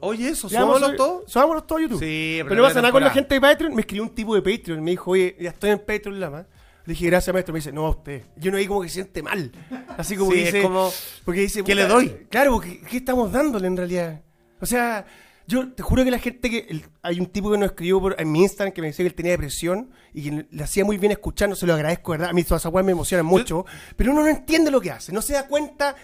Oye, 0.00 0.28
eso, 0.30 0.48
Ya, 0.48 0.60
vamos 0.60 0.76
a 0.76 0.80
¿somos 0.80 0.90
subir- 0.90 0.96
todos? 0.96 1.30
Subámonos 1.32 1.66
todos 1.66 1.80
a 1.80 1.82
YouTube. 1.82 1.98
Sí, 2.00 2.38
pero 2.44 2.54
no 2.54 2.62
pasa 2.62 2.80
nada 2.80 2.92
con 2.92 3.02
la 3.02 3.10
gente 3.10 3.34
de 3.34 3.40
Patreon. 3.42 3.74
Me 3.74 3.80
escribió 3.80 4.02
un 4.04 4.14
tipo 4.14 4.34
de 4.34 4.40
Patreon. 4.42 4.82
Me 4.82 4.92
dijo, 4.92 5.10
oye, 5.10 5.36
ya 5.38 5.50
estoy 5.50 5.70
en 5.70 5.78
Patreon, 5.80 6.18
Lama. 6.18 6.46
Le 6.86 6.92
dije, 6.92 7.06
gracias, 7.06 7.32
maestro. 7.34 7.52
Me 7.52 7.58
dice, 7.58 7.72
no, 7.72 7.86
a 7.86 7.90
usted. 7.90 8.22
Yo 8.36 8.50
no 8.52 8.58
vi 8.58 8.66
como 8.66 8.80
que 8.82 8.88
se 8.88 8.94
siente 8.94 9.22
mal. 9.22 9.50
Así 9.98 10.16
como 10.16 10.30
Sí, 10.32 10.38
dice. 10.38 10.58
es 10.58 10.64
como, 10.64 10.90
Porque 11.24 11.40
dice, 11.40 11.62
¿qué 11.64 11.74
le 11.74 11.86
doy? 11.86 12.08
Claro, 12.30 12.52
porque 12.52 12.80
¿qué 12.88 12.96
estamos 12.98 13.32
dándole 13.32 13.66
en 13.66 13.76
realidad? 13.76 14.22
O 14.60 14.66
sea, 14.66 15.04
yo 15.46 15.72
te 15.72 15.82
juro 15.82 16.04
que 16.04 16.10
la 16.10 16.18
gente 16.18 16.50
que. 16.50 16.66
el- 16.68 16.84
hay 17.02 17.20
un 17.20 17.26
tipo 17.26 17.50
que 17.50 17.58
nos 17.58 17.70
escribió 17.70 18.00
por, 18.00 18.20
en 18.20 18.30
mi 18.32 18.42
Instagram 18.42 18.72
que 18.72 18.80
me 18.80 18.88
decía 18.88 19.04
que 19.04 19.08
él 19.08 19.14
tenía 19.14 19.32
depresión 19.32 19.90
y 20.12 20.22
que 20.30 20.46
le 20.50 20.62
hacía 20.64 20.84
muy 20.84 20.98
bien 20.98 21.12
escuchando, 21.12 21.54
se 21.56 21.66
lo 21.66 21.74
agradezco, 21.74 22.12
¿verdad? 22.12 22.30
A 22.30 22.32
mí 22.32 22.42
todas 22.44 22.62
esas 22.62 22.72
weas 22.72 22.84
me 22.84 22.92
emocionan 22.92 23.26
mucho, 23.26 23.64
pero 23.96 24.12
uno 24.12 24.22
no 24.22 24.28
entiende 24.28 24.70
lo 24.70 24.80
que 24.80 24.90
hace, 24.90 25.12
no 25.12 25.22
se 25.22 25.34
da 25.34 25.46
cuenta 25.46 25.94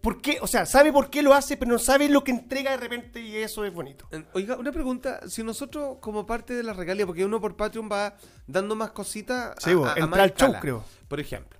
por 0.00 0.20
qué, 0.20 0.38
o 0.40 0.48
sea, 0.48 0.66
sabe 0.66 0.92
por 0.92 1.10
qué 1.10 1.22
lo 1.22 1.32
hace, 1.32 1.56
pero 1.56 1.70
no 1.70 1.78
sabe 1.78 2.08
lo 2.08 2.24
que 2.24 2.32
entrega 2.32 2.72
de 2.72 2.76
repente 2.76 3.20
y 3.20 3.36
eso 3.36 3.64
es 3.64 3.72
bonito. 3.72 4.08
Eh, 4.10 4.24
Oiga, 4.32 4.56
una 4.56 4.72
pregunta. 4.72 5.20
Si 5.28 5.44
nosotros, 5.44 5.98
como 6.00 6.26
parte 6.26 6.54
de 6.54 6.64
la 6.64 6.72
regalia, 6.72 7.06
porque 7.06 7.24
uno 7.24 7.40
por 7.40 7.54
Patreon 7.56 7.88
va 7.90 8.16
dando 8.48 8.74
más 8.74 8.90
cositas. 8.90 9.54
Sí, 9.58 9.74
vos, 9.74 9.92
entra 9.96 10.24
al 10.24 10.34
show, 10.34 10.54
creo. 10.60 10.84
Por 11.06 11.20
ejemplo. 11.20 11.56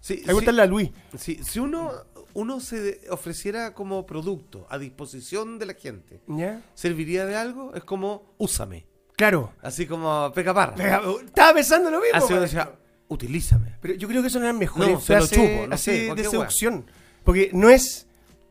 Si, 0.00 0.22
Hay 0.28 0.38
que 0.38 0.50
a 0.50 0.66
Luis. 0.66 0.90
si, 1.16 1.36
si 1.42 1.60
uno, 1.60 1.92
uno 2.34 2.60
se 2.60 3.00
ofreciera 3.10 3.72
como 3.74 4.04
producto 4.06 4.66
a 4.70 4.78
disposición 4.78 5.58
de 5.58 5.66
la 5.66 5.74
gente, 5.74 6.20
¿Ya? 6.28 6.62
¿serviría 6.74 7.24
de 7.26 7.36
algo? 7.36 7.74
Es 7.74 7.84
como, 7.84 8.34
úsame. 8.38 8.86
Claro. 9.16 9.52
Así 9.62 9.86
como, 9.86 10.32
pega 10.34 10.52
parra. 10.52 10.74
Venga, 10.76 11.02
Estaba 11.24 11.54
pensando 11.54 11.90
lo 11.90 12.00
mismo. 12.00 12.16
Así 12.16 12.32
uno 12.32 12.40
maestro. 12.40 12.60
decía, 12.60 12.78
utilízame. 13.08 13.76
Pero 13.80 13.94
yo 13.94 14.08
creo 14.08 14.20
que 14.22 14.28
eso 14.28 14.40
no 14.40 14.48
es 14.48 14.54
mejor 14.54 14.88
No, 14.88 15.00
se 15.00 15.16
lo 15.16 15.26
chupo, 15.26 15.66
no 15.68 15.74
así 15.74 15.84
sé, 16.08 16.14
de 16.14 16.24
seducción. 16.24 16.86
Porque 17.22 17.50
no 17.52 17.70
es. 17.70 18.06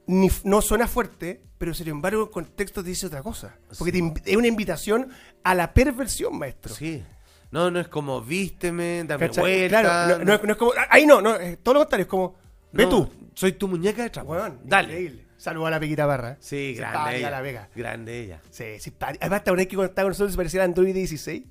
Ni, 0.05 0.29
no 0.43 0.61
suena 0.61 0.87
fuerte, 0.87 1.41
pero 1.57 1.73
sin 1.73 1.87
embargo 1.87 2.23
el 2.23 2.29
contexto 2.29 2.83
te 2.83 2.89
dice 2.89 3.07
otra 3.07 3.21
cosa. 3.23 3.55
Porque 3.77 3.91
te 3.91 3.99
inv- 3.99 4.21
es 4.25 4.35
una 4.35 4.47
invitación 4.47 5.09
a 5.43 5.55
la 5.55 5.73
perversión, 5.73 6.37
maestro. 6.37 6.73
Sí. 6.73 7.03
No, 7.51 7.69
no 7.71 7.79
es 7.79 7.87
como, 7.87 8.21
vísteme, 8.21 9.03
dame 9.05 9.27
¿Cachai? 9.27 9.41
vuelta. 9.43 9.81
Claro, 9.81 10.17
no, 10.19 10.25
no 10.25 10.33
es- 10.33 10.43
no 10.43 10.51
es 10.53 10.57
como. 10.57 10.71
Ahí 10.89 11.05
no, 11.05 11.21
no, 11.21 11.35
es 11.35 11.57
todo 11.61 11.75
lo 11.75 11.79
contrario, 11.81 12.03
es 12.03 12.09
como. 12.09 12.35
Ve 12.73 12.83
No, 12.83 12.89
tú. 12.89 13.09
Soy 13.35 13.53
tu 13.53 13.67
muñeca 13.67 14.03
de 14.03 14.09
trapo. 14.09 14.31
Weón, 14.33 14.59
Dale. 14.65 14.89
increíble. 14.89 15.23
Saludos 15.37 15.67
a 15.67 15.71
la 15.71 15.79
Pequita 15.79 16.05
Barra. 16.05 16.37
Sí, 16.39 16.73
grande 16.75 17.17
ella. 17.17 17.29
la 17.31 17.41
Vega. 17.41 17.69
Grande 17.75 18.19
ella. 18.19 18.41
Sí, 18.49 18.79
simpática. 18.79 19.25
Además, 19.25 19.43
¿te 19.43 19.49
acordás 19.49 19.67
que 19.67 19.75
cuando 19.75 19.89
estaba 19.91 20.05
con 20.05 20.11
nosotros 20.11 20.31
se 20.31 20.37
parecía 20.37 20.61
al 20.63 20.69
Android 20.69 20.93
16? 20.93 21.43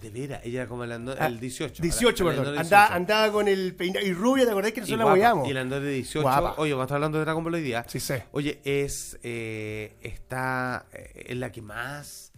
De 0.00 0.10
veras, 0.10 0.40
ella 0.44 0.60
era 0.60 0.68
como 0.68 0.84
el, 0.84 0.92
ando- 0.92 1.16
Ah, 1.18 1.26
el 1.26 1.40
18. 1.40 1.82
18, 1.82 2.30
el 2.30 2.36
perdón. 2.36 2.58
Andaba, 2.58 2.84
18. 2.84 2.94
andaba 2.94 3.32
con 3.32 3.48
el 3.48 3.74
peinado. 3.74 4.06
Y 4.06 4.12
rubia, 4.12 4.44
¿te 4.44 4.50
acordás 4.50 4.72
que 4.72 4.80
nosotros 4.80 4.98
la 5.04 5.10
apoyamos? 5.10 5.48
Y 5.48 5.50
el 5.50 5.56
Android 5.58 5.82
de 5.82 5.90
18. 5.90 6.22
Guapa. 6.22 6.54
Oye, 6.58 6.72
vamos 6.72 6.82
a 6.82 6.86
estar 6.86 6.96
hablando 6.96 7.18
de 7.18 7.24
Dragon 7.24 7.42
Ball 7.44 7.54
hoy 7.54 7.62
día. 7.62 7.84
Sí, 7.88 7.98
sé. 8.00 8.24
Oye, 8.32 8.60
es. 8.64 9.18
eh, 9.22 9.96
está. 10.02 10.86
eh, 10.92 11.24
es 11.28 11.36
la 11.36 11.50
que 11.50 11.60
más. 11.62 12.32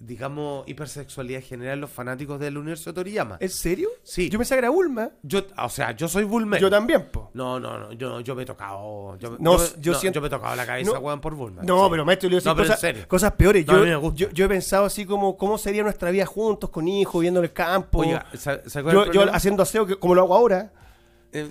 Digamos, 0.00 0.62
hipersexualidad 0.68 1.42
genera 1.42 1.72
en 1.72 1.80
los 1.80 1.90
fanáticos 1.90 2.38
del 2.38 2.56
universo 2.56 2.90
de 2.90 2.94
Toriyama. 2.94 3.36
¿En 3.40 3.48
serio? 3.48 3.88
Sí. 4.04 4.30
Yo 4.30 4.38
pensaba 4.38 4.56
que 4.56 4.66
era 4.66 4.70
Ulma. 4.70 5.10
Yo, 5.24 5.40
o 5.60 5.68
sea, 5.68 5.90
yo 5.90 6.06
soy 6.06 6.22
Bulmer. 6.22 6.60
Yo 6.60 6.70
también, 6.70 7.06
po. 7.10 7.30
No, 7.34 7.58
no, 7.58 7.76
no, 7.78 7.92
yo, 7.92 8.20
yo 8.20 8.36
me 8.36 8.44
he 8.44 8.46
tocado. 8.46 9.18
Yo, 9.18 9.36
No, 9.40 9.58
yo, 9.58 9.64
yo 9.80 9.92
no, 9.92 9.98
siento- 9.98 10.14
yo 10.18 10.20
me 10.20 10.28
he 10.28 10.30
tocado 10.30 10.54
la 10.54 10.64
cabeza, 10.64 10.92
No. 10.92 11.00
weón, 11.00 11.20
por 11.20 11.34
Bulma. 11.34 11.62
No, 11.64 11.84
Sí. 11.86 11.90
pero 11.90 12.04
maestro, 12.04 12.28
yo 12.28 12.36
No, 12.36 12.42
pero 12.42 12.54
decir 12.54 12.62
en 12.62 12.68
cosas, 12.68 12.80
serio. 12.80 13.08
cosas 13.08 13.32
peores. 13.32 13.66
No, 13.66 13.72
a 13.72 13.76
yo, 13.76 13.82
mí 13.82 13.88
me 13.90 13.96
gusta. 13.96 14.16
yo, 14.18 14.30
yo 14.30 14.44
he 14.44 14.48
pensado 14.48 14.84
así 14.84 15.04
como 15.04 15.36
cómo 15.36 15.58
sería 15.58 15.82
nuestra 15.82 16.12
vida 16.12 16.26
juntos, 16.26 16.70
con 16.70 16.86
hijos, 16.86 17.20
viendo 17.20 17.40
en 17.40 17.44
el 17.46 17.52
campo. 17.52 17.98
Oiga, 17.98 18.24
¿sa- 18.34 18.62
¿se 18.68 18.78
acuerda 18.78 19.06
yo, 19.06 19.12
yo 19.12 19.34
haciendo 19.34 19.64
aseo 19.64 19.84
que- 19.84 19.96
como 19.96 20.14
lo 20.14 20.22
hago 20.22 20.36
ahora. 20.36 20.72
Eh, 21.32 21.50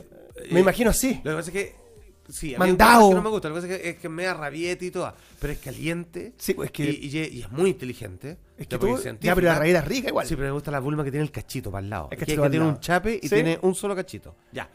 Me 0.52 0.60
eh, 0.60 0.62
imagino 0.62 0.90
así. 0.92 1.20
Lo 1.24 1.32
que 1.32 1.38
pasa 1.38 1.50
es 1.50 1.54
que. 1.54 1.87
Sí, 2.30 2.54
a 2.56 2.60
mí 2.60 2.68
Mandado. 2.68 3.00
cosas 3.02 3.10
que 3.10 3.16
no 3.16 3.22
me 3.24 3.30
gusta. 3.30 3.50
Lo 3.50 3.56
que 3.56 3.60
es 3.62 3.66
que 3.82 3.90
es 3.90 3.98
que 3.98 4.10
me 4.10 4.24
da 4.26 4.34
rabieta 4.34 4.84
y 4.86 4.92
todo. 4.92 5.14
Pero 5.40 5.54
es 5.54 5.60
caliente. 5.60 6.34
Sí, 6.38 6.54
pues 6.54 6.68
es 6.68 6.72
que, 6.74 6.84
y, 6.90 7.08
y- 7.08 7.38
y 7.38 7.42
es 7.42 7.52
muy 7.52 7.70
inteligente. 7.70 8.38
es 8.58 8.68
que 8.68 8.78
tú, 8.78 8.98
es 8.98 9.04
ya, 9.20 9.34
pero 9.36 9.48
la 9.48 9.56
raíz 9.60 9.76
es 9.76 9.86
rica 9.86 10.10
igual. 10.10 10.28
Sí, 10.28 10.36
pero 10.36 10.48
me 10.48 10.54
gusta 10.54 10.72
la 10.72 10.80
Bulma 10.80 11.04
que 11.04 11.12
tiene 11.12 11.24
el 11.26 11.32
cachito 11.32 11.72
para 11.72 11.84
el 11.84 11.90
lado. 11.90 12.06
El 12.12 12.18
que, 12.18 12.26
cachito 12.26 12.42
que 12.42 12.46
al 12.46 12.52
tiene 12.52 12.66
lado. 12.66 12.76
un 12.78 12.82
chape 12.82 13.20
y 13.22 13.28
Sí. 13.28 13.36
tiene 13.36 13.60
un 13.62 13.76
solo 13.76 13.96
cachito. 13.96 14.36
Ya. 14.52 14.70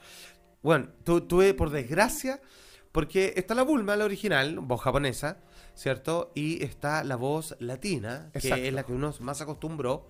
Bueno, 0.63 0.89
tu- 1.05 1.21
tuve 1.23 1.55
por 1.55 1.71
desgracia, 1.71 2.41
porque 2.93 3.33
está 3.37 3.55
la 3.55 3.63
Bulma, 3.63 3.97
la 3.97 4.05
original, 4.05 4.59
voz 4.61 4.81
japonesa, 4.81 5.39
¿cierto? 5.75 6.31
Y 6.35 6.63
está 6.63 7.05
la 7.05 7.17
voz 7.17 7.57
latina, 7.59 8.31
que 8.33 8.69
es 8.69 8.73
la 8.73 8.83
que 8.85 8.93
uno 8.93 9.13
más 9.21 9.41
acostumbró. 9.41 10.09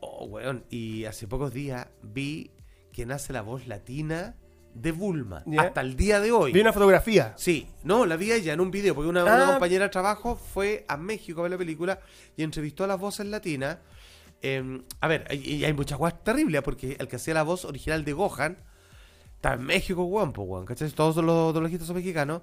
Oh, 0.00 0.26
weón. 0.26 0.64
Y 0.70 1.04
hace 1.04 1.26
pocos 1.26 1.52
días 1.52 1.88
vi 2.02 2.50
que 2.92 3.06
nace 3.06 3.32
la 3.32 3.42
voz 3.42 3.66
latina 3.66 4.36
de 4.80 4.92
Bulma. 4.92 5.42
Hasta 5.58 5.80
el 5.80 5.96
día 5.96 6.20
de 6.20 6.32
hoy. 6.32 6.52
Vi 6.52 6.60
una 6.60 6.72
fotografía. 6.72 7.34
Sí, 7.36 7.66
no, 7.84 8.06
la 8.06 8.16
vi 8.16 8.32
ella 8.32 8.52
en 8.52 8.60
un 8.60 8.70
video, 8.70 8.94
porque 8.94 9.08
una, 9.08 9.22
una 9.24 9.48
Ah. 9.48 9.50
compañera 9.52 9.84
de 9.84 9.90
trabajo 9.90 10.36
fue 10.36 10.84
a 10.88 10.96
México 10.96 11.40
a 11.40 11.42
ver 11.44 11.52
la 11.52 11.58
película 11.58 12.00
y 12.36 12.42
entrevistó 12.42 12.84
a 12.84 12.86
las 12.86 12.98
voces 13.00 13.26
latinas. 13.26 13.78
Eh, 14.42 14.82
a 15.00 15.08
ver, 15.08 15.26
y 15.32 15.54
y 15.56 15.64
hay 15.64 15.72
muchas 15.72 15.98
cosas 15.98 16.22
terribles, 16.22 16.62
porque 16.62 16.96
el 17.00 17.08
que 17.08 17.16
hacía 17.16 17.34
la 17.34 17.42
voz 17.42 17.64
original 17.64 18.04
de 18.04 18.12
Gohan 18.12 18.58
está 19.34 19.54
en 19.54 19.62
México, 19.64 20.04
weón, 20.04 20.32
pues, 20.32 20.46
weón, 20.48 20.66
¿cachai? 20.66 20.90
Todos 20.90 21.16
los 21.24 21.54
doblajitos 21.54 21.86
son 21.86 21.96
mexicanos, 21.96 22.42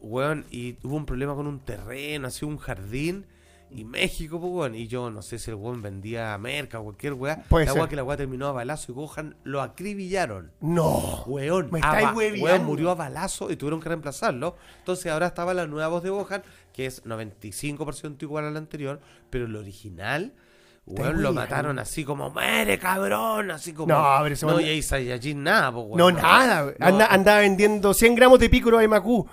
weón, 0.00 0.44
y 0.50 0.76
hubo 0.82 0.96
un 0.96 1.06
problema 1.06 1.34
con 1.34 1.46
un 1.46 1.60
terreno, 1.60 2.26
así 2.28 2.44
un 2.44 2.58
jardín, 2.58 3.26
y 3.74 3.84
México, 3.84 4.40
pues, 4.40 4.52
weón, 4.52 4.74
y 4.74 4.86
yo 4.86 5.10
no 5.10 5.22
sé 5.22 5.38
si 5.38 5.50
el 5.50 5.56
weón 5.56 5.80
vendía 5.82 6.36
merca 6.38 6.80
o 6.80 6.84
cualquier 6.84 7.14
weá. 7.14 7.42
Puede 7.48 7.66
la 7.66 7.72
ser. 7.72 7.80
weá 7.80 7.88
que 7.88 7.96
la 7.96 8.04
weá 8.04 8.16
terminó 8.16 8.46
a 8.46 8.52
balazo 8.52 8.92
y 8.92 8.94
Gohan 8.94 9.36
lo 9.44 9.62
acribillaron. 9.62 10.50
No. 10.60 11.22
Weón, 11.26 11.68
Me 11.70 11.80
a 11.80 11.82
estáis 11.82 12.06
ba- 12.08 12.14
hueviando. 12.14 12.44
weón, 12.44 12.64
murió 12.66 12.90
a 12.90 12.94
balazo 12.94 13.50
y 13.50 13.56
tuvieron 13.56 13.80
que 13.80 13.88
reemplazarlo. 13.88 14.56
Entonces 14.78 15.10
ahora 15.12 15.26
estaba 15.28 15.54
la 15.54 15.66
nueva 15.66 15.88
voz 15.88 16.02
de 16.02 16.10
Gohan, 16.10 16.42
que 16.72 16.86
es 16.86 17.04
95% 17.04 18.22
igual 18.22 18.44
a 18.46 18.50
la 18.50 18.58
anterior, 18.58 19.00
pero 19.30 19.46
el 19.46 19.56
original, 19.56 20.32
weón, 20.86 21.06
lo 21.22 21.28
hueviando. 21.28 21.32
mataron 21.32 21.78
así 21.78 22.04
como, 22.04 22.30
¡mere, 22.30 22.78
cabrón! 22.78 23.50
Así 23.50 23.72
como. 23.72 23.92
No, 23.92 24.04
pero 24.22 24.34
ese 24.34 24.46
No, 24.46 24.60
y 24.60 24.64
ahí 24.68 24.82
Saiyajin 24.82 25.42
nada, 25.42 25.70
po, 25.72 25.80
weón. 25.82 25.98
No, 25.98 26.10
nada. 26.20 26.72
No. 26.78 26.86
Anda- 26.86 27.06
andaba 27.06 27.40
vendiendo 27.40 27.94
100 27.94 28.14
gramos 28.14 28.38
de 28.38 28.48
pícaro 28.50 28.78
de 28.78 28.88
Macú. 28.88 29.26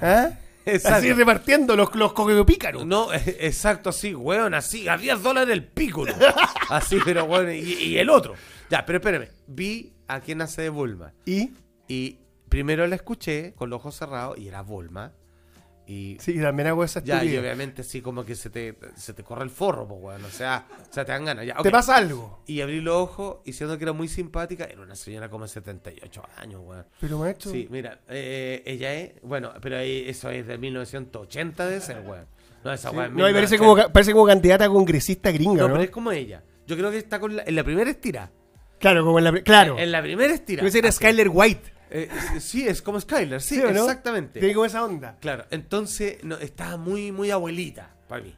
¿Ah? 0.00 0.30
Exacto. 0.66 0.98
Así 0.98 1.12
repartiendo 1.12 1.76
los, 1.76 1.94
los 1.94 2.12
pícaros. 2.46 2.86
No, 2.86 3.12
exacto, 3.12 3.90
así, 3.90 4.14
weón, 4.14 4.54
así, 4.54 4.88
a 4.88 4.96
10 4.96 5.22
dólares 5.22 5.52
el 5.52 5.64
pico. 5.64 6.04
Así, 6.70 6.98
pero 7.04 7.26
bueno, 7.26 7.52
y, 7.52 7.58
y 7.60 7.98
el 7.98 8.08
otro. 8.08 8.34
Ya, 8.70 8.86
pero 8.86 8.98
espérame, 8.98 9.28
vi 9.46 9.92
a 10.08 10.20
quién 10.20 10.40
hace 10.40 10.62
de 10.62 10.68
Bulma. 10.70 11.12
Y, 11.26 11.50
Y 11.86 12.18
primero 12.48 12.86
la 12.86 12.96
escuché 12.96 13.52
con 13.54 13.68
los 13.68 13.80
ojos 13.80 13.96
cerrados 13.96 14.38
y 14.38 14.48
era 14.48 14.62
Bulma. 14.62 15.12
Y 15.86 16.16
sí, 16.18 16.40
también 16.40 16.68
hago 16.68 16.82
esa 16.82 17.02
ya, 17.04 17.22
y 17.22 17.36
obviamente 17.36 17.82
sí, 17.84 18.00
como 18.00 18.24
que 18.24 18.34
se 18.34 18.48
te, 18.48 18.74
se 18.96 19.12
te 19.12 19.22
corre 19.22 19.44
el 19.44 19.50
forro, 19.50 19.86
pues, 19.86 20.00
weón. 20.02 20.24
O 20.24 20.30
sea, 20.30 20.66
o 20.90 20.92
sea, 20.92 21.04
te 21.04 21.12
dan 21.12 21.26
ganas. 21.26 21.44
Ya, 21.46 21.56
¿Te 21.56 21.70
pasa 21.70 21.96
algo? 21.96 22.42
Y 22.46 22.62
abrí 22.62 22.80
los 22.80 22.94
ojos 22.96 23.36
y 23.44 23.52
siendo 23.52 23.76
que 23.76 23.84
era 23.84 23.92
muy 23.92 24.08
simpática, 24.08 24.64
era 24.64 24.80
una 24.80 24.96
señora 24.96 25.28
como 25.28 25.44
de 25.44 25.50
78 25.50 26.22
años, 26.38 26.62
weón. 26.64 26.86
Pero 27.00 27.18
maestro. 27.18 27.50
Sí, 27.52 27.68
mira, 27.70 28.00
eh, 28.08 28.62
ella 28.64 28.94
es, 28.94 29.12
bueno, 29.22 29.52
pero 29.60 29.76
ahí 29.76 30.04
eso 30.08 30.30
es 30.30 30.46
de 30.46 30.56
1980 30.56 31.66
de 31.66 31.80
ser, 31.80 32.00
weón. 32.00 32.26
No, 32.64 32.72
esa 32.72 32.88
Sí. 32.90 32.96
weón. 32.96 33.14
No, 33.14 33.28
y 33.28 33.34
parece 33.34 33.56
1980. 33.58 33.82
como, 33.82 33.92
parece 33.92 34.12
como 34.12 34.26
candidata 34.26 34.64
a 34.64 34.68
congresista 34.68 35.30
gringa, 35.32 35.60
No, 35.62 35.68
¿no? 35.68 35.74
pero 35.74 35.84
es 35.84 35.90
como 35.90 36.12
ella. 36.12 36.42
Yo 36.66 36.76
creo 36.78 36.90
que 36.90 36.96
está 36.96 37.20
con 37.20 37.36
la- 37.36 37.42
en 37.46 37.54
la 37.56 37.62
primera 37.62 37.90
estira. 37.90 38.30
Claro, 38.80 39.04
como 39.04 39.18
en 39.18 39.24
la. 39.24 39.32
Claro. 39.42 39.78
En 39.78 39.92
la 39.92 40.00
primera 40.02 40.32
estira. 40.32 40.66
Era 40.66 40.88
Así. 40.88 40.96
Skyler 40.96 41.28
White. 41.30 41.73
Eh, 41.90 42.08
sí, 42.40 42.66
es 42.66 42.82
como 42.82 43.00
Skyler, 43.00 43.40
sí, 43.40 43.56
¿Sí 43.56 43.60
o 43.60 43.70
no? 43.70 43.82
exactamente. 43.82 44.40
Tiene 44.40 44.54
como 44.54 44.66
esa 44.66 44.84
onda. 44.84 45.16
Claro, 45.20 45.46
entonces 45.50 46.22
no, 46.24 46.36
estaba 46.36 46.76
muy, 46.76 47.12
muy 47.12 47.30
abuelita 47.30 47.94
para 48.08 48.22
mí. 48.22 48.34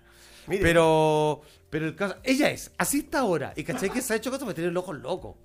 Mire. 0.47 0.63
Pero, 0.63 1.43
pero 1.71 1.87
el 1.87 1.97
caso, 1.97 2.17
ella 2.23 2.51
es, 2.51 2.71
así 2.79 3.01
está 3.01 3.21
ahora. 3.21 3.53
Y 3.57 3.65
caché 3.65 3.91
que 3.91 4.03
se 4.03 4.13
ha 4.13 4.17
hecho 4.17 4.31
cosas 4.31 4.45
para 4.45 4.55
tener 4.55 4.73
los 4.73 4.83
ojos 4.83 4.99
locos. 4.99 5.37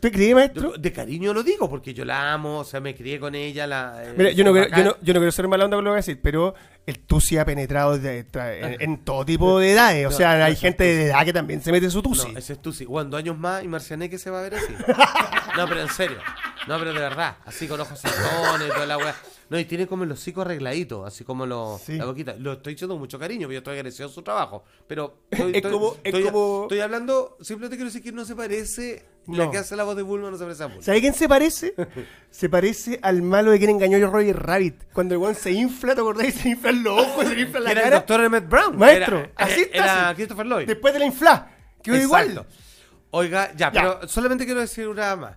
¿Tú 0.00 0.10
crees, 0.10 0.34
maestro? 0.34 0.72
Yo, 0.72 0.78
de 0.78 0.92
cariño 0.92 1.32
lo 1.34 1.42
digo, 1.42 1.68
porque 1.68 1.92
yo 1.94 2.04
la 2.04 2.32
amo, 2.32 2.58
o 2.60 2.64
sea, 2.64 2.80
me 2.80 2.94
crié 2.94 3.18
con 3.20 3.34
ella. 3.34 3.66
La, 3.66 4.02
eh, 4.04 4.14
Mira, 4.16 4.30
yo 4.30 4.44
no, 4.44 4.52
quiero, 4.52 4.68
yo, 4.68 4.84
no, 4.84 4.96
yo 5.02 5.14
no 5.14 5.20
quiero 5.20 5.32
ser 5.32 5.48
mala 5.48 5.64
onda 5.64 5.76
con 5.76 5.84
lo 5.84 5.88
que 5.88 5.92
voy 5.92 5.96
a 5.96 6.02
decir, 6.02 6.20
pero 6.22 6.54
el 6.86 6.98
Tusi 7.00 7.38
ha 7.38 7.44
penetrado 7.44 7.98
de- 7.98 8.26
en, 8.32 8.80
en 8.80 8.98
todo 9.04 9.24
tipo 9.24 9.58
de 9.58 9.72
edades. 9.72 10.06
O 10.06 10.10
sea, 10.10 10.44
hay 10.44 10.56
gente 10.56 10.84
de 10.84 11.06
edad 11.06 11.24
que 11.24 11.32
también 11.32 11.62
se 11.62 11.72
mete 11.72 11.86
en 11.86 11.90
su 11.92 12.02
Tusi. 12.02 12.28
Ese 12.36 12.52
es. 12.54 12.86
Bueno, 12.86 13.10
dos 13.10 13.18
años 13.18 13.38
más 13.38 13.64
y 13.64 13.68
Marcianeque 13.68 14.18
se 14.18 14.30
va 14.30 14.40
a 14.40 14.42
ver 14.42 14.54
así. 14.56 14.72
No, 15.56 15.66
pero 15.66 15.80
en 15.80 15.88
serio. 15.88 16.18
No, 16.68 16.78
pero 16.78 16.92
de 16.92 17.00
verdad. 17.00 17.38
Así 17.46 17.66
con 17.66 17.80
ojos 17.80 17.98
saltones, 17.98 18.68
toda 18.74 18.84
la 18.84 18.98
weá. 18.98 19.14
No, 19.48 19.58
y 19.58 19.64
tiene 19.64 19.86
como 19.86 20.04
el 20.04 20.12
hocico 20.12 20.42
arregladito, 20.42 21.06
así 21.06 21.24
como 21.24 21.46
lo, 21.46 21.80
Sí. 21.82 21.96
la 21.96 22.04
boquita. 22.04 22.34
Lo 22.38 22.52
estoy 22.54 22.74
diciendo 22.74 22.92
con 22.94 23.00
mucho 23.00 23.18
cariño, 23.18 23.46
porque 23.46 23.54
yo 23.54 23.58
estoy 23.60 23.72
agradecido 23.76 24.06
a 24.10 24.12
su 24.12 24.20
trabajo. 24.20 24.64
Pero 24.86 25.20
estoy, 25.30 25.52
Es 25.52 25.56
estoy- 25.56 25.72
como- 25.72 25.92
es 25.94 25.98
estoy, 26.04 26.22
como- 26.24 26.62
estoy 26.64 26.80
hablando, 26.80 27.38
simplemente 27.40 27.76
quiero 27.76 27.88
decir 27.90 28.02
que 28.02 28.12
no 28.12 28.26
se 28.26 28.36
parece. 28.36 29.02
La 29.28 29.46
No. 29.46 29.50
que 29.50 29.58
hace 29.58 29.74
la 29.76 29.84
voz 29.84 29.96
de 29.96 30.02
Bulma 30.02 30.30
no 30.30 30.36
se 30.36 30.44
parece 30.44 30.62
a 30.62 30.66
Bulma. 30.66 30.82
¿Sabes 30.82 31.00
quién 31.00 31.14
se 31.14 31.28
parece? 31.28 31.74
Se 32.30 32.48
parece 32.48 32.98
al 33.02 33.22
malo 33.22 33.50
de 33.50 33.58
quien 33.58 33.70
engañó 33.70 33.96
a 34.06 34.10
Roger 34.10 34.36
Rabbit. 34.40 34.84
Cuando 34.92 35.14
el 35.14 35.20
weón 35.20 35.34
se 35.34 35.50
infla, 35.52 35.94
¿te 35.94 36.00
acordás? 36.00 36.32
Se 36.34 36.50
inflan 36.50 36.82
los 36.82 37.00
ojos, 37.00 37.26
se 37.26 37.40
infla 37.40 37.60
la 37.60 37.70
Era 37.72 37.80
el 37.80 37.84
cara. 37.86 37.96
doctor 37.96 38.20
Emmett 38.24 38.48
Brown. 38.48 38.76
Maestro, 38.78 39.18
Era, 39.18 39.32
así 39.36 39.60
está, 39.62 39.76
Era. 40.08 40.14
Christopher 40.14 40.46
Lloyd. 40.46 40.66
Después 40.66 40.92
de 40.92 41.00
la 41.00 41.06
infla. 41.06 41.50
Quedó 41.82 41.96
Exacto. 41.96 42.30
igual. 42.30 42.46
Oiga, 43.10 43.52
ya, 43.56 43.72
Ya. 43.72 43.82
pero 43.98 44.08
solamente 44.08 44.44
quiero 44.44 44.60
decir 44.60 44.86
una 44.88 45.16
más. 45.16 45.36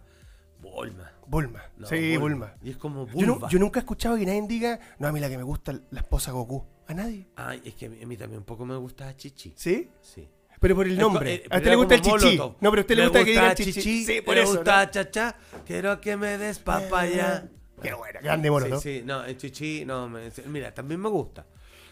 Bulma. 0.59 1.11
Bulma. 1.27 1.63
No, 1.77 1.87
sí, 1.87 2.17
Bulma. 2.17 2.55
Y 2.63 2.71
es 2.71 2.77
como 2.77 3.07
Yo, 3.13 3.25
no- 3.27 3.33
Bulma. 3.35 3.49
yo 3.49 3.59
nunca 3.59 3.79
he 3.79 3.81
escuchado 3.81 4.17
que 4.17 4.25
nadie 4.25 4.43
diga, 4.47 4.79
no, 4.97 5.07
a 5.07 5.11
mí 5.11 5.19
la 5.19 5.29
que 5.29 5.37
me 5.37 5.43
gusta 5.43 5.73
la 5.91 5.99
esposa 6.01 6.31
Goku. 6.31 6.65
¿A 6.87 6.93
nadie? 6.93 7.27
Ay, 7.35 7.61
es 7.63 7.75
que 7.75 7.85
a 7.85 7.89
mí, 7.89 8.01
a 8.01 8.05
mí 8.07 8.17
también 8.17 8.39
un 8.39 8.45
poco 8.45 8.65
me 8.65 8.75
gusta 8.75 9.15
Chichi. 9.15 9.53
¿Sí? 9.55 9.89
Sí. 10.01 10.27
Pero 10.59 10.75
por 10.75 10.87
el 10.87 10.97
nombre. 10.97 11.35
eh, 11.35 11.43
a 11.49 11.57
usted 11.57 11.69
le 11.69 11.75
gusta 11.75 11.95
el 11.95 12.01
chichi. 12.01 12.15
Molotov. 12.37 12.55
No, 12.59 12.69
pero 12.69 12.79
a 12.79 12.81
usted 12.81 12.95
le 12.95 13.01
Me 13.01 13.07
gusta 13.07 13.19
que 13.23 13.29
digan 13.31 13.45
gusta 13.49 13.63
chichi. 13.63 14.05
Sí, 14.05 14.21
por 14.21 14.35
me 14.35 14.41
eso. 14.41 14.55
gusta 14.55 14.85
¿no? 14.85 14.91
chacha. 14.91 15.35
Quiero 15.65 16.01
que 16.01 16.17
me 16.17 16.37
des 16.37 16.59
papaya. 16.59 17.47
Qué 17.81 17.93
bueno, 17.93 18.19
grande 18.21 18.51
mono, 18.51 18.65
sí, 18.65 18.71
¿no? 18.71 18.79
sí, 18.81 19.01
no, 19.05 19.23
el 19.23 19.37
chichi, 19.37 19.85
no, 19.85 20.09
me- 20.09 20.29
mira, 20.47 20.73
también 20.73 20.99
me 20.99 21.07
gusta. 21.07 21.45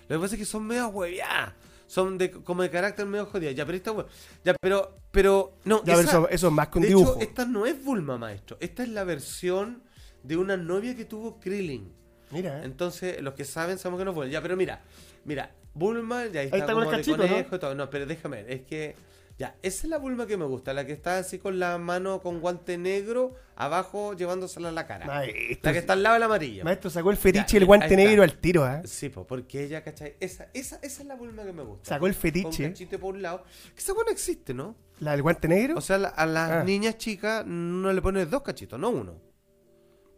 Lo 0.09 0.17
que 0.17 0.21
pasa 0.21 0.36
es 0.36 0.39
que 0.39 0.45
son 0.45 0.65
medio 0.67 0.89
hueviadas. 0.89 1.53
Son 1.86 2.17
de, 2.17 2.29
como 2.29 2.62
de 2.62 2.69
carácter 2.69 3.05
medio 3.05 3.25
jodidas. 3.27 3.55
Ya, 3.55 3.65
pero 3.65 3.77
esta 3.77 4.05
Ya, 4.43 4.53
pero, 4.59 4.97
pero, 5.12 5.53
no. 5.63 5.77
Ya, 5.86 5.95
pero 5.95 6.01
eso, 6.09 6.29
eso 6.29 6.47
es 6.47 6.53
más 6.53 6.67
que 6.67 6.79
un 6.79 6.81
de 6.81 6.88
dibujo. 6.89 7.13
hecho, 7.15 7.21
esta 7.21 7.45
no 7.45 7.65
es 7.65 7.81
Bulma, 7.81 8.17
maestro. 8.17 8.57
Esta 8.59 8.83
es 8.83 8.89
la 8.89 9.05
versión 9.05 9.81
de 10.24 10.36
una 10.36 10.57
novia 10.57 10.93
que 10.97 11.05
tuvo 11.05 11.39
Krillin. 11.39 11.93
Mira. 12.31 12.65
Entonces, 12.65 13.21
los 13.21 13.33
que 13.36 13.45
saben 13.45 13.77
sabemos 13.77 14.00
que 14.00 14.05
no 14.05 14.13
fue. 14.13 14.29
Ya, 14.29 14.41
pero 14.41 14.57
mira, 14.57 14.81
mira, 15.24 15.55
Bulma, 15.77 16.25
ya 16.27 16.41
ahí 16.41 16.46
está, 16.48 16.57
está 16.57 16.74
con 16.74 16.84
el 16.84 16.89
de 16.89 16.96
cachito, 16.98 17.17
¿no? 17.17 17.27
conejo 17.27 17.55
y 17.55 17.60
todo. 17.60 17.75
No, 17.75 17.89
pero 17.89 18.05
déjame 18.05 18.43
ver, 18.43 18.51
es 18.51 18.62
que. 18.65 18.96
Ya, 19.39 19.55
esa 19.62 19.84
es 19.86 19.89
la 19.91 20.00
Bulma 20.00 20.25
que 20.25 20.36
me 20.36 20.46
gusta, 20.46 20.74
la 20.74 20.84
que 20.88 20.93
está 20.93 21.19
así 21.19 21.38
con 21.38 21.60
la 21.60 21.77
mano 21.77 22.22
con 22.22 22.39
guante 22.41 22.75
negro, 22.79 23.36
abajo 23.55 24.15
llevándosela 24.15 24.69
a 24.69 24.72
la 24.72 24.88
cara. 24.88 25.05
Maestro, 25.05 25.60
La 25.62 25.74
que 25.74 25.77
está 25.77 25.93
al 25.93 26.01
lado 26.01 26.13
de 26.15 26.19
la 26.22 26.25
amarilla. 26.25 26.63
Maestro 26.63 26.89
sacó 26.89 27.12
el 27.12 27.17
fetiche 27.17 27.53
Ya, 27.53 27.57
el 27.60 27.65
guante 27.67 27.86
ahí 27.86 27.96
negro 27.98 28.24
al 28.24 28.39
tiro, 28.39 28.65
¿eh? 28.67 28.81
Sí, 28.86 29.10
pues, 29.10 29.27
porque 29.27 29.63
ella, 29.63 29.84
¿cachai? 29.84 30.15
Esa, 30.19 30.48
esa, 30.55 30.77
esa 30.81 31.01
es 31.03 31.05
la 31.07 31.13
Bulma 31.13 31.43
que 31.43 31.53
me 31.53 31.62
gusta. 31.62 31.88
Sacó 31.88 32.07
el 32.07 32.13
Con 32.13 32.22
fetiche. 32.24 32.69
cachito 32.69 33.00
por 33.00 33.13
un 33.13 33.22
lado. 33.22 33.43
Que 33.75 33.79
esa 33.79 33.93
buena 33.93 34.10
existe, 34.12 34.55
¿no? 34.55 34.75
La 35.01 35.12
del 35.12 35.22
guante 35.22 35.48
negro. 35.48 35.77
O 35.77 35.81
sea, 35.81 36.00
la- 36.00 36.07
a 36.10 36.25
las 36.25 36.50
Ah. 36.50 36.63
niñas 36.63 36.98
chicas 36.98 37.46
no 37.46 37.93
le 37.93 38.01
pones 38.01 38.27
dos 38.31 38.41
cachitos, 38.41 38.79
no 38.79 38.89
uno. 38.89 39.22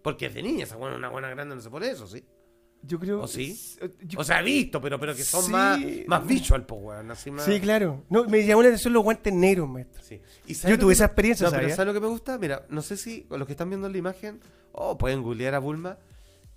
Porque 0.02 0.28
es 0.28 0.34
de 0.34 0.42
niña, 0.44 0.64
esa 0.64 0.78
buena, 0.78 0.96
una 0.96 1.10
buena 1.10 1.30
grande 1.30 1.56
no 1.56 1.62
se 1.62 1.70
pone 1.70 1.90
eso, 1.90 2.08
¿sí? 2.08 2.24
Yo 2.82 3.00
creo. 3.00 3.22
¿O 3.22 3.28
sí? 3.28 3.60
Yo- 4.02 4.20
O 4.20 4.24
sea, 4.24 4.40
he 4.42 4.44
visto, 4.44 4.80
pero, 4.82 5.00
pero 5.00 5.16
que 5.16 5.24
son 5.24 5.44
Sí. 5.44 5.52
más, 5.52 5.80
más 6.08 6.26
visual, 6.28 6.66
pues, 6.66 6.82
weón. 6.82 7.12
Así 7.12 7.30
más... 7.32 7.46
sí, 7.46 7.60
claro. 7.60 8.04
No, 8.10 8.24
me 8.26 8.46
llamó 8.46 8.62
la 8.62 8.70
atención 8.70 8.94
los 8.94 9.04
guantes 9.04 9.34
negros, 9.34 9.68
maestro. 9.70 10.02
Sí. 10.04 10.22
¿Y 10.48 10.54
Yo 10.54 10.78
tuve 10.80 10.90
que 10.90 10.94
esa 10.94 11.06
experiencia, 11.06 11.46
No, 11.46 11.52
pero 11.52 11.64
¿sabes? 11.64 11.76
¿sabes 11.76 11.94
lo 11.94 12.00
que 12.00 12.06
me 12.06 12.12
gusta? 12.12 12.38
Mira, 12.38 12.66
no 12.70 12.82
sé 12.82 12.98
si 12.98 13.26
los 13.30 13.46
que 13.46 13.54
están 13.54 13.70
viendo 13.70 13.90
la 13.90 13.98
imagen, 13.98 14.40
o 14.72 14.98
pueden 14.98 15.22
googlear 15.22 15.56
a 15.56 15.60
Bulma, 15.60 15.98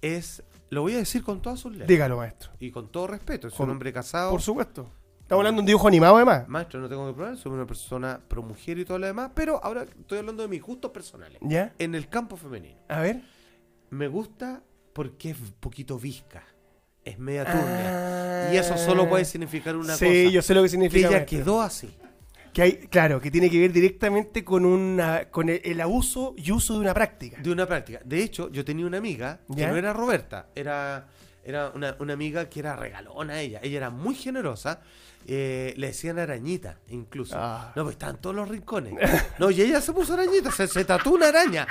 es, 0.00 0.43
lo 0.71 0.83
voy 0.83 0.95
a 0.95 0.99
decir 0.99 1.23
con 1.23 1.41
todas 1.43 1.61
sus 1.61 1.73
letras. 1.73 1.88
Dígalo, 1.88 2.17
maestro. 2.17 2.50
Y 2.59 2.71
con 2.71 2.91
todo 2.91 3.07
respeto, 3.07 3.49
es 3.49 3.55
Con- 3.55 3.67
un 3.67 3.73
hombre 3.73 3.93
casado. 3.93 4.31
Por 4.31 4.43
supuesto. 4.43 4.91
Estamos 5.21 5.41
hablando 5.43 5.59
de 5.59 5.62
un 5.62 5.67
dibujo 5.67 5.88
animado, 5.88 6.17
además. 6.17 6.47
Maestro, 6.49 6.81
no 6.81 6.88
tengo 6.88 7.07
que 7.07 7.14
probar, 7.14 7.37
soy 7.38 7.52
una 7.52 7.67
persona 7.67 8.21
pro 8.29 8.43
mujer 8.43 8.79
y 8.79 8.85
todo 8.85 8.99
lo 8.99 9.07
demás, 9.07 9.31
pero 9.35 9.62
ahora 9.64 9.85
estoy 9.85 10.19
hablando 10.19 10.43
de 10.43 10.49
mis 10.49 10.61
gustos 10.61 10.91
personales. 10.91 11.38
¿Ya? 11.43 11.73
En 11.79 11.95
el 11.95 12.09
campo 12.09 12.37
femenino. 12.37 12.79
A 12.88 13.00
ver. 13.00 13.23
Me 13.91 14.09
gusta 14.09 14.62
porque 14.92 15.30
es 15.30 15.37
poquito 15.61 15.99
visca. 15.99 16.44
Es 17.04 17.18
media 17.18 17.44
Ah. 17.46 17.52
turbia. 17.52 18.54
Y 18.54 18.56
eso 18.58 18.76
solo 18.78 19.08
puede 19.08 19.25
significar 19.25 19.76
una 19.76 19.96
sí, 19.96 20.04
cosa. 20.25 20.30
yo 20.34 20.42
sé 20.42 20.54
lo 20.54 20.61
que 20.61 20.66
que 20.66 20.70
significa. 20.70 21.08
ella 21.08 21.16
maestro. 21.18 21.38
quedó 21.38 21.61
así. 21.62 21.96
Que 22.52 22.62
hay, 22.62 22.72
claro, 22.88 23.18
que 23.20 23.30
tiene 23.30 23.49
que 23.49 23.58
ver 23.58 23.72
directamente 23.72 24.44
con 24.44 24.66
una 24.66 25.30
con 25.30 25.49
el, 25.49 25.61
el 25.64 25.80
abuso 25.80 26.34
y 26.37 26.52
uso 26.52 26.75
de 26.75 26.80
una 26.80 26.92
práctica. 26.94 27.38
De 27.40 27.50
una 27.50 27.66
práctica. 27.66 28.00
De 28.04 28.22
hecho, 28.22 28.50
yo 28.50 28.64
tenía 28.64 28.87
una 28.87 28.99
amiga 28.99 29.40
que 29.54 29.61
¿Ya? 29.62 29.70
no 29.70 29.76
era 29.76 29.92
Roberta, 29.94 30.49
era, 30.54 31.08
era 31.44 31.70
una, 31.75 31.96
una 31.99 32.12
amiga 32.12 32.49
que 32.50 32.61
era 32.61 32.76
regalona 32.76 33.40
ella. 33.40 33.58
Ella 33.62 33.78
era 33.78 33.90
muy 33.90 34.14
generosa. 34.14 34.80
Eh, 35.26 35.75
le 35.76 35.88
decían 35.88 36.19
arañita, 36.19 36.79
incluso. 36.88 37.35
Ah. 37.38 37.73
No, 37.76 37.85
pues 37.85 37.95
estaban 37.95 38.21
todos 38.21 38.37
los 38.37 38.49
rincones. 38.49 38.95
No, 39.38 39.50
y 39.50 39.61
ella 39.62 39.81
se 39.81 39.93
puso 39.93 40.14
arañita, 40.14 40.50
se, 40.50 40.67
se 40.67 40.85
tatuó 40.85 41.14
una 41.14 41.29
araña. 41.29 41.67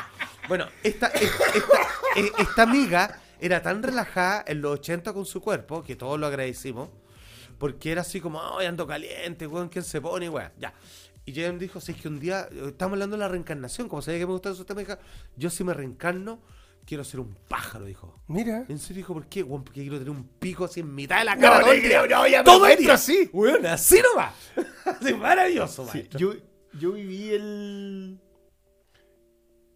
Bueno, 0.47 0.67
esta, 0.83 1.07
esta, 1.07 1.45
esta, 1.45 1.77
eh, 2.15 2.31
esta 2.37 2.63
amiga 2.63 3.19
era 3.39 3.61
tan 3.61 3.81
relajada 3.81 4.43
en 4.47 4.61
los 4.61 4.73
80 4.79 5.13
con 5.13 5.25
su 5.25 5.41
cuerpo, 5.41 5.83
que 5.83 5.95
todos 5.95 6.19
lo 6.19 6.27
agradecimos, 6.27 6.89
porque 7.57 7.91
era 7.91 8.01
así 8.01 8.21
como, 8.21 8.41
ay, 8.57 8.67
ando 8.67 8.85
caliente, 8.87 9.47
weón, 9.47 9.69
¿quién 9.69 9.83
se 9.83 9.99
pone, 10.01 10.29
weón? 10.29 10.51
Ya. 10.59 10.73
Y 11.25 11.31
ella 11.31 11.51
me 11.53 11.59
dijo, 11.59 11.79
si 11.79 11.91
es 11.91 12.01
que 12.01 12.07
un 12.07 12.19
día, 12.19 12.47
eh, 12.51 12.65
estamos 12.67 12.93
hablando 12.93 13.15
de 13.15 13.21
la 13.21 13.27
reencarnación, 13.27 13.87
como 13.87 14.01
sabía 14.01 14.19
que 14.19 14.25
me 14.25 14.33
gustaba 14.33 14.53
esos 14.53 14.65
temas, 14.65 14.87
dijo, 14.87 14.99
yo 15.35 15.49
si 15.49 15.63
me 15.63 15.73
reencarno, 15.73 16.39
quiero 16.91 17.05
ser 17.05 17.21
un 17.21 17.33
pájaro, 17.47 17.85
dijo. 17.85 18.13
Mira. 18.27 18.65
En 18.67 18.77
serio, 18.77 18.97
dijo, 18.97 19.13
¿por 19.13 19.25
qué? 19.27 19.43
Weón, 19.43 19.63
porque 19.63 19.79
quiero 19.79 19.97
tener 19.97 20.09
un 20.11 20.25
pico 20.25 20.65
así 20.65 20.81
en 20.81 20.93
mitad 20.93 21.19
de 21.19 21.23
la 21.23 21.37
cara. 21.37 21.59
No, 21.59 21.65
todo 21.67 21.73
creo, 21.75 22.05
no, 22.05 22.27
ya, 22.27 22.43
todo 22.43 22.65
día. 22.65 22.93
así. 22.95 23.29
Weón, 23.31 23.65
así 23.65 24.01
nomás. 24.01 24.33
así, 24.85 25.13
maravilloso, 25.13 25.85
Sí, 25.85 25.99
maestro. 25.99 26.19
yo, 26.19 26.33
yo 26.77 26.91
viví 26.91 27.29
el. 27.29 28.19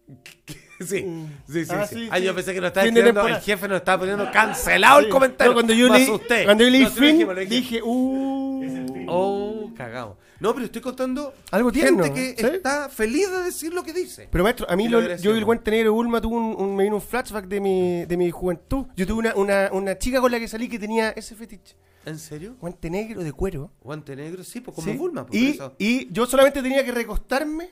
Sí, 0.78 1.06
sí, 1.48 1.64
sí. 1.64 1.70
Ah, 1.72 1.86
sí. 1.86 1.94
sí, 1.96 2.08
Ah, 2.12 2.18
sí. 2.18 2.22
yo 2.24 2.34
pensé 2.34 2.52
que 2.52 2.60
nos 2.60 2.68
estaba 2.68 2.86
escribiendo, 2.86 3.26
el 3.26 3.36
jefe 3.40 3.66
nos 3.66 3.78
estaba 3.78 3.98
poniendo 4.00 4.30
cancelado 4.30 4.98
el 5.00 5.08
comentario. 5.08 5.52
No, 5.52 5.54
cuando 5.54 5.72
yo 5.72 5.88
leí, 5.88 6.06
cuando 6.44 6.64
yo 6.64 6.70
leí 6.70 6.82
No, 6.84 6.90
dijimos. 6.90 7.36
dije, 7.48 7.80
uh. 7.82 9.06
Oh, 9.08 9.72
cagado. 9.74 10.18
No, 10.40 10.52
pero 10.52 10.66
estoy 10.66 10.82
contando 10.82 11.32
Algo 11.50 11.72
tierno, 11.72 12.04
gente 12.04 12.34
que 12.36 12.42
¿sí? 12.42 12.56
está 12.56 12.88
feliz 12.90 13.30
de 13.30 13.42
decir 13.42 13.72
lo 13.72 13.82
que 13.82 13.92
dice. 13.94 14.28
Pero 14.30 14.44
maestro, 14.44 14.66
a 14.70 14.76
mí 14.76 14.86
lo- 14.88 15.16
yo 15.16 15.34
el 15.34 15.44
guante 15.44 15.70
negro 15.70 15.84
de 15.86 15.90
Bulma 15.90 16.20
tuvo 16.20 16.36
un, 16.36 16.54
un- 16.60 16.76
me 16.76 16.84
vino 16.84 16.96
un 16.96 17.02
flashback 17.02 17.46
de 17.46 17.60
mi, 17.60 18.04
de 18.04 18.16
mi 18.16 18.30
juventud. 18.30 18.86
Yo 18.96 19.06
tuve 19.06 19.20
una, 19.20 19.34
una, 19.34 19.70
una 19.72 19.96
chica 19.98 20.20
con 20.20 20.30
la 20.30 20.38
que 20.38 20.46
salí 20.48 20.68
que 20.68 20.78
tenía 20.78 21.10
ese 21.10 21.34
fetiche. 21.34 21.74
¿En 22.04 22.18
serio? 22.18 22.54
Guante 22.60 22.88
negro 22.90 23.24
de 23.24 23.32
cuero. 23.32 23.72
Guante 23.82 24.14
negro, 24.14 24.44
sí, 24.44 24.60
pues 24.60 24.74
como 24.74 24.90
¿sí? 24.92 24.96
Bulma. 24.96 25.26
Pues, 25.26 25.40
y, 25.40 25.46
por 25.46 25.54
eso. 25.54 25.74
y 25.78 26.12
yo 26.12 26.26
solamente 26.26 26.62
tenía 26.62 26.84
que 26.84 26.92
recostarme 26.92 27.70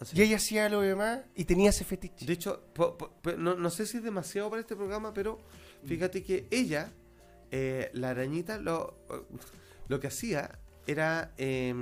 Así. 0.00 0.18
y 0.18 0.22
ella 0.22 0.36
hacía 0.36 0.68
lo 0.68 0.80
demás 0.80 1.20
y 1.34 1.44
tenía 1.44 1.70
ese 1.70 1.84
fetiche. 1.84 2.26
De 2.26 2.32
hecho, 2.32 2.64
po- 2.74 2.98
po- 2.98 3.12
pe- 3.22 3.36
no, 3.38 3.54
no 3.54 3.70
sé 3.70 3.86
si 3.86 3.96
es 3.98 4.02
demasiado 4.02 4.50
para 4.50 4.60
este 4.60 4.76
programa, 4.76 5.14
pero 5.14 5.38
fíjate 5.86 6.22
que 6.22 6.46
ella, 6.50 6.92
eh, 7.50 7.90
la 7.94 8.10
arañita, 8.10 8.58
lo, 8.58 8.98
lo 9.88 10.00
que 10.00 10.08
hacía 10.08 10.50
era. 10.86 11.32
eh, 11.38 11.74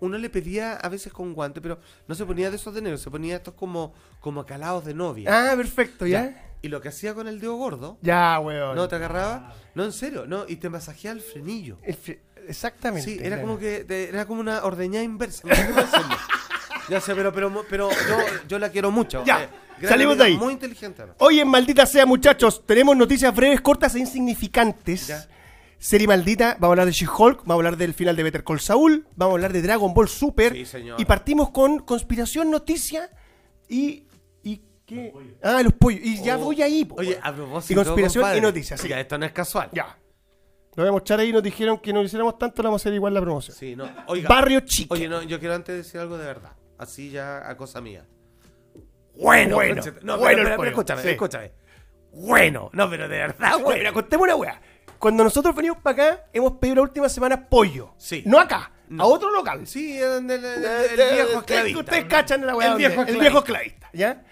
uno 0.00 0.18
le 0.18 0.30
pedía 0.30 0.74
a 0.74 0.88
veces 0.88 1.12
con 1.12 1.32
guante, 1.34 1.60
pero 1.60 1.78
no 2.06 2.14
se 2.14 2.24
ponía 2.24 2.50
de 2.50 2.56
esos 2.56 2.72
de 2.74 2.82
negro, 2.82 2.98
se 2.98 3.10
ponía 3.10 3.36
estos 3.36 3.54
como, 3.54 3.94
como 4.20 4.44
calados 4.46 4.84
de 4.84 4.94
novia. 4.94 5.28
Ah, 5.52 5.56
perfecto, 5.56 6.06
¿ya? 6.06 6.24
Ya. 6.30 6.48
Y 6.62 6.68
lo 6.68 6.80
que 6.80 6.88
hacía 6.88 7.14
con 7.14 7.26
el 7.26 7.40
dedo 7.40 7.56
gordo, 7.56 7.98
Ya, 8.02 8.38
weón. 8.38 8.76
no 8.76 8.86
te 8.86 8.94
agarraba, 8.94 9.52
no 9.74 9.84
en 9.84 9.92
serio, 9.92 10.26
no, 10.26 10.44
y 10.46 10.56
te 10.56 10.68
masajeaba 10.70 11.16
el 11.16 11.22
frenillo. 11.22 11.78
El 11.82 11.96
fre- 12.00 12.20
Exactamente. 12.46 13.08
Sí, 13.10 13.18
era 13.18 13.36
claro. 13.36 13.42
como 13.42 13.58
que 13.58 13.84
te- 13.84 14.08
era 14.08 14.26
como 14.26 14.40
una 14.40 14.62
ordeñada 14.64 15.04
inversa. 15.04 15.46
no. 15.48 15.54
Ya 16.88 17.00
sé, 17.00 17.14
pero, 17.14 17.32
pero, 17.32 17.64
pero 17.70 17.88
yo, 17.90 18.16
yo 18.48 18.58
la 18.58 18.68
quiero 18.68 18.90
mucho. 18.90 19.22
Ya, 19.24 19.44
Eh, 19.80 19.86
salimos 19.86 20.18
de 20.18 20.24
ahí. 20.24 20.36
Muy 20.36 20.52
inteligente. 20.52 21.02
Hoy 21.18 21.38
en 21.38 21.46
Maldita 21.48 21.86
Sea, 21.86 22.04
muchachos, 22.04 22.64
tenemos 22.66 22.96
noticias 22.96 23.32
breves, 23.34 23.60
cortas 23.60 23.94
e 23.94 24.00
insignificantes. 24.00 25.06
Ya. 25.06 25.24
Serie 25.82 26.06
Maldita, 26.06 26.56
vamos 26.60 26.68
a 26.68 26.72
hablar 26.74 26.86
de 26.86 26.92
She-Hulk, 26.92 27.38
vamos 27.38 27.50
a 27.50 27.54
hablar 27.54 27.76
del 27.76 27.92
final 27.92 28.14
de 28.14 28.22
Better 28.22 28.44
Call 28.44 28.60
Saul, 28.60 29.04
vamos 29.16 29.32
a 29.32 29.34
hablar 29.34 29.52
de 29.52 29.62
Dragon 29.62 29.92
Ball 29.92 30.06
Super. 30.08 30.52
Sí, 30.52 30.64
señor. 30.64 31.00
Y 31.00 31.04
partimos 31.04 31.50
con 31.50 31.80
Conspiración 31.80 32.52
Noticia 32.52 33.10
y... 33.68 34.06
¿Y 34.44 34.62
qué? 34.86 35.12
Ah, 35.42 35.60
los 35.60 35.72
pollos. 35.72 36.00
Y 36.04 36.22
ya 36.22 36.36
Oh. 36.38 36.44
voy 36.44 36.62
ahí. 36.62 36.84
po, 36.84 36.94
Oye, 36.98 37.18
a 37.20 37.34
propósito. 37.34 37.72
Y 37.80 37.84
conspiración 37.84 38.22
compadre, 38.22 38.38
y 38.38 38.40
noticias, 38.42 38.80
sí. 38.80 38.86
Ya, 38.88 39.00
esto 39.00 39.18
no 39.18 39.26
es 39.26 39.32
casual. 39.32 39.70
Ya. 39.72 39.98
Lo 40.76 40.84
voy 40.84 40.88
a 40.88 40.92
mostrar 40.92 41.18
ahí, 41.18 41.32
nos 41.32 41.42
dijeron 41.42 41.78
que 41.80 41.92
no 41.92 41.98
lo 41.98 42.06
hiciéramos 42.06 42.38
tanto, 42.38 42.62
le 42.62 42.68
vamos 42.68 42.80
a 42.80 42.82
hacer 42.84 42.94
igual 42.94 43.12
la 43.14 43.20
promoción. 43.20 43.56
Sí, 43.56 43.74
no. 43.74 43.90
Oiga. 44.06 44.28
Barrio 44.28 44.60
Chico. 44.60 44.94
Oye, 44.94 45.08
no, 45.08 45.20
yo 45.24 45.40
quiero 45.40 45.56
antes 45.56 45.76
decir 45.76 45.98
algo 46.00 46.16
de 46.16 46.26
verdad. 46.26 46.52
Así 46.78 47.10
ya 47.10 47.48
a 47.50 47.56
cosa 47.56 47.80
mía. 47.80 48.06
Bueno, 49.16 49.56
Bueno. 49.56 49.82
No, 50.02 50.16
bueno 50.18 50.42
pero, 50.44 50.56
pero, 50.58 50.70
escúchame, 50.70 51.02
sí. 51.02 51.08
escúchame. 51.08 51.50
Bueno, 52.12 52.70
no, 52.72 52.88
pero 52.88 53.08
de 53.08 53.18
verdad, 53.18 53.58
bueno. 53.60 53.78
mira, 53.78 53.92
contemos 53.92 54.24
una 54.24 54.36
weá. 54.36 54.60
Cuando 55.02 55.24
nosotros 55.24 55.52
venimos 55.56 55.78
para 55.78 56.04
acá, 56.14 56.24
hemos 56.32 56.52
pedido 56.58 56.76
la 56.76 56.82
última 56.82 57.08
semana 57.08 57.48
pollo. 57.48 57.92
Sí. 57.98 58.22
No 58.24 58.38
acá, 58.38 58.70
No. 58.88 59.02
a 59.02 59.06
otro 59.08 59.32
local. 59.32 59.66
Sí, 59.66 59.98
el, 59.98 60.30
el- 60.30 60.44
el- 60.44 60.44
el 60.44 61.00
Eh, 61.00 61.12
viejo 61.14 61.28
eh, 61.28 61.38
esclavista. 61.40 61.80
Ustedes 61.80 62.04
cachan 62.04 62.46
la 62.46 62.54
weá. 62.54 62.70
El 62.70 62.78
viejo 62.78 63.02
el 63.02 63.18
viejo 63.18 63.38
esclavista, 63.38 63.90
¿ya? 63.92 64.22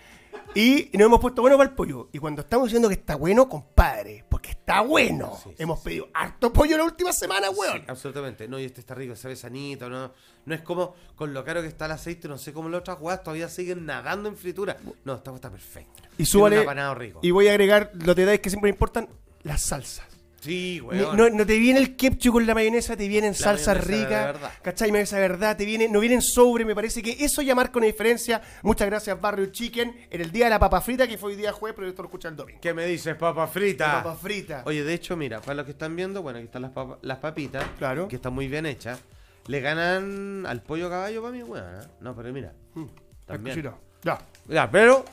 Y 0.54 0.88
nos 0.92 1.06
hemos 1.06 1.18
puesto 1.18 1.42
bueno 1.42 1.56
para 1.56 1.68
el 1.70 1.74
pollo. 1.74 2.08
Y 2.12 2.18
cuando 2.20 2.42
estamos 2.42 2.68
diciendo 2.68 2.86
que 2.88 2.94
está 2.94 3.16
bueno, 3.16 3.48
compadre, 3.48 4.24
porque 4.28 4.50
está 4.50 4.82
bueno, 4.82 5.36
Sí, 5.42 5.48
sí, 5.50 5.56
hemos 5.62 5.80
pedido 5.80 6.06
harto 6.14 6.52
pollo 6.52 6.76
la 6.76 6.84
última 6.84 7.12
semana, 7.12 7.50
weón. 7.50 7.82
Absolutamente. 7.88 8.46
No, 8.46 8.56
y 8.60 8.64
este 8.66 8.80
está 8.80 8.94
rico, 8.94 9.16
sabe 9.16 9.34
sanito, 9.34 9.90
no. 9.90 10.12
No 10.44 10.54
es 10.54 10.60
como 10.62 10.94
con 11.16 11.34
lo 11.34 11.44
caro 11.44 11.62
que 11.62 11.66
está 11.68 11.86
el 11.86 11.92
aceite, 11.92 12.28
no 12.28 12.38
sé 12.38 12.52
cómo 12.52 12.68
las 12.68 12.78
otras 12.82 12.98
weas 13.00 13.24
todavía 13.24 13.48
siguen 13.48 13.86
nadando 13.86 14.28
en 14.28 14.36
fritura. 14.36 14.76
No, 15.04 15.14
esta 15.14 15.34
está 15.34 15.50
perfecta. 15.50 16.08
Y 16.16 16.24
súbale. 16.26 16.64
Rico. 16.94 17.18
Y 17.22 17.32
voy 17.32 17.48
a 17.48 17.50
agregar 17.50 17.90
los 17.94 18.14
detalles 18.14 18.38
que 18.38 18.50
siempre 18.50 18.70
me 18.70 18.74
importan: 18.76 19.08
las 19.42 19.62
salsas. 19.62 20.06
Sí, 20.40 20.80
weón. 20.80 21.16
No, 21.16 21.28
no 21.28 21.44
te 21.46 21.58
viene 21.58 21.78
el 21.80 21.96
ketchup 21.96 22.32
con 22.32 22.46
la 22.46 22.54
mayonesa, 22.54 22.96
te 22.96 23.06
vienen 23.08 23.34
salsas 23.34 23.86
ricas. 23.86 24.36
¿cachai? 24.62 24.90
Mayonesa 24.90 25.16
de 25.16 25.22
verdad, 25.22 25.56
te 25.56 25.64
viene, 25.66 25.86
no 25.88 26.00
vienen 26.00 26.22
sobre, 26.22 26.64
me 26.64 26.74
parece 26.74 27.02
que 27.02 27.16
eso 27.24 27.42
ya 27.42 27.54
marca 27.54 27.78
una 27.78 27.86
diferencia. 27.86 28.40
Muchas 28.62 28.86
gracias, 28.88 29.20
Barrio 29.20 29.46
Chicken, 29.46 30.06
en 30.10 30.20
el 30.20 30.32
día 30.32 30.44
de 30.46 30.50
la 30.50 30.58
papa 30.58 30.80
frita, 30.80 31.06
que 31.06 31.18
fue 31.18 31.30
hoy 31.32 31.36
día 31.36 31.52
jueves, 31.52 31.74
pero 31.76 31.88
esto 31.88 32.02
lo 32.02 32.08
escucha 32.08 32.28
el 32.28 32.36
domingo. 32.36 32.58
¿Qué 32.60 32.72
me 32.72 32.86
dices, 32.86 33.14
papa 33.16 33.46
frita? 33.46 34.02
papa 34.02 34.14
frita. 34.16 34.62
Oye, 34.64 34.82
de 34.82 34.94
hecho, 34.94 35.16
mira, 35.16 35.40
para 35.40 35.56
los 35.56 35.64
que 35.66 35.72
están 35.72 35.94
viendo, 35.94 36.22
bueno, 36.22 36.38
aquí 36.38 36.46
están 36.46 36.62
las, 36.62 36.70
papa- 36.70 36.98
las 37.02 37.18
papitas, 37.18 37.64
Claro. 37.78 38.08
que 38.08 38.16
están 38.16 38.32
muy 38.32 38.48
bien 38.48 38.64
hechas. 38.66 38.98
Le 39.46 39.60
ganan 39.60 40.46
al 40.46 40.62
pollo 40.62 40.88
caballo 40.88 41.20
para 41.22 41.34
mí, 41.34 41.42
weón. 41.42 41.64
¿eh? 41.82 41.86
No, 42.00 42.14
pero 42.16 42.32
mira, 42.32 42.52
Mm, 42.74 42.86
también. 43.26 43.62
Ya, 44.04 44.18
Ya, 44.48 44.70
pero. 44.70 45.04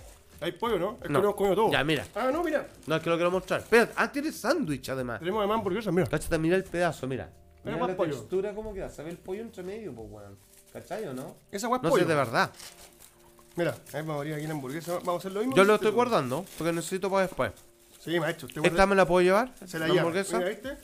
Hay 0.41 0.52
pollo, 0.54 0.78
¿no? 0.80 0.91
Es 1.02 1.08
que 1.08 1.10
No. 1.10 1.19
no 1.19 1.26
hemos 1.26 1.36
comido 1.36 1.56
todo. 1.56 1.71
Ya, 1.71 1.84
mira. 1.84 2.06
Ah, 2.15 2.30
no, 2.32 2.43
mira. 2.43 2.67
No, 2.86 2.95
es 2.95 3.02
que 3.02 3.10
lo 3.10 3.15
quiero 3.15 3.32
mostrar. 3.32 3.62
Espera, 3.62 3.89
ah, 3.95 4.12
tiene 4.12 4.32
sándwich 4.32 4.89
además. 4.89 5.19
Tenemos 5.19 5.39
además 5.39 5.58
hamburguesas, 5.58 5.93
mira. 5.93 6.08
Cáchate, 6.08 6.38
mira 6.38 6.56
el 6.56 6.63
pedazo, 6.63 7.08
mira. 7.08 7.26
Mira 7.63 7.76
Mira 7.76 7.78
más 7.80 7.89
la 7.89 7.97
pollo. 7.97 8.12
textura 8.13 8.54
cómo 8.54 8.73
queda. 8.73 8.89
Se 8.89 9.04
ve 9.04 9.10
el 9.10 9.17
pollo 9.17 9.41
entre 9.41 9.63
medio, 9.63 9.93
pues, 9.93 10.08
weón. 10.10 10.38
¿Cachai 10.71 11.06
o 11.08 11.13
no? 11.13 11.36
Esa 11.52 11.67
es 11.67 11.71
No 11.73 11.82
pollo. 11.82 11.97
sé, 11.97 12.06
de 12.06 12.15
verdad. 12.15 12.52
Mira, 13.56 13.71
a 13.71 13.76
ver, 13.93 14.04
vamos 14.04 14.15
a 14.15 14.17
abrir 14.17 14.34
aquí 14.36 14.45
la 14.47 14.54
hamburguesa. 14.54 14.93
Vamos 15.00 15.15
a 15.15 15.17
hacer 15.17 15.32
lo 15.32 15.39
mismo. 15.39 15.56
Yo 15.56 15.63
que 15.63 15.67
lo 15.67 15.73
hiciste 15.73 15.88
estoy 15.88 15.91
tú. 15.91 15.95
guardando, 15.95 16.45
porque 16.58 16.73
necesito 16.73 17.10
para 17.10 17.23
después. 17.23 17.52
Sí, 18.00 18.19
maestro. 18.19 18.47
¿Esta 18.63 18.86
me 18.86 18.95
la 18.95 19.06
puedo 19.08 19.21
llevar? 19.21 19.54
Se 19.65 19.80
la 19.80 19.88
¿La 19.88 20.00
hamburguesa? 20.02 20.38
Mira, 20.38 20.50
¿viste? 20.50 20.78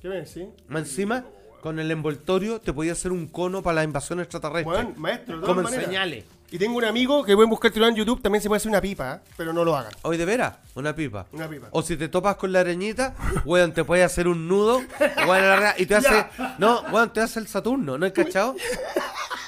¿Qué 0.00 0.08
ves? 0.08 0.30
Sí. 0.30 0.48
Más 0.68 0.82
encima, 0.82 1.24
con 1.60 1.78
el 1.80 1.90
envoltorio, 1.90 2.60
te 2.60 2.72
podía 2.72 2.92
hacer 2.92 3.10
un 3.12 3.26
cono 3.26 3.62
para 3.62 3.74
la 3.76 3.84
invasión 3.84 4.20
extraterrestre. 4.20 4.64
Bueno, 4.72 4.94
maestro, 4.96 5.40
Como 5.42 5.60
en 5.62 5.68
señales. 5.68 6.24
Y 6.52 6.58
tengo 6.58 6.76
un 6.78 6.84
amigo 6.84 7.24
que 7.24 7.34
pueden 7.36 7.48
buscar 7.48 7.70
en 7.76 7.94
YouTube, 7.94 8.20
también 8.20 8.42
se 8.42 8.48
puede 8.48 8.56
hacer 8.58 8.70
una 8.70 8.80
pipa, 8.80 9.14
¿eh? 9.14 9.30
pero 9.36 9.52
no 9.52 9.64
lo 9.64 9.76
hagan. 9.76 9.92
Hoy 10.02 10.16
de 10.16 10.24
veras, 10.24 10.54
una 10.74 10.94
pipa. 10.94 11.26
Una 11.32 11.48
pipa. 11.48 11.68
O 11.70 11.80
si 11.82 11.96
te 11.96 12.08
topas 12.08 12.34
con 12.36 12.52
la 12.52 12.60
arañita, 12.60 13.14
weón, 13.44 13.72
te 13.72 13.84
puede 13.84 14.02
hacer 14.02 14.26
un 14.26 14.48
nudo, 14.48 14.82
weón, 15.28 15.62
y 15.78 15.86
te 15.86 15.94
hace. 15.94 16.26
No, 16.58 16.80
weón, 16.90 17.12
te 17.12 17.20
hace 17.20 17.38
el 17.38 17.46
Saturno, 17.46 17.96
¿no 17.98 18.04
has 18.06 18.12
cachado? 18.12 18.56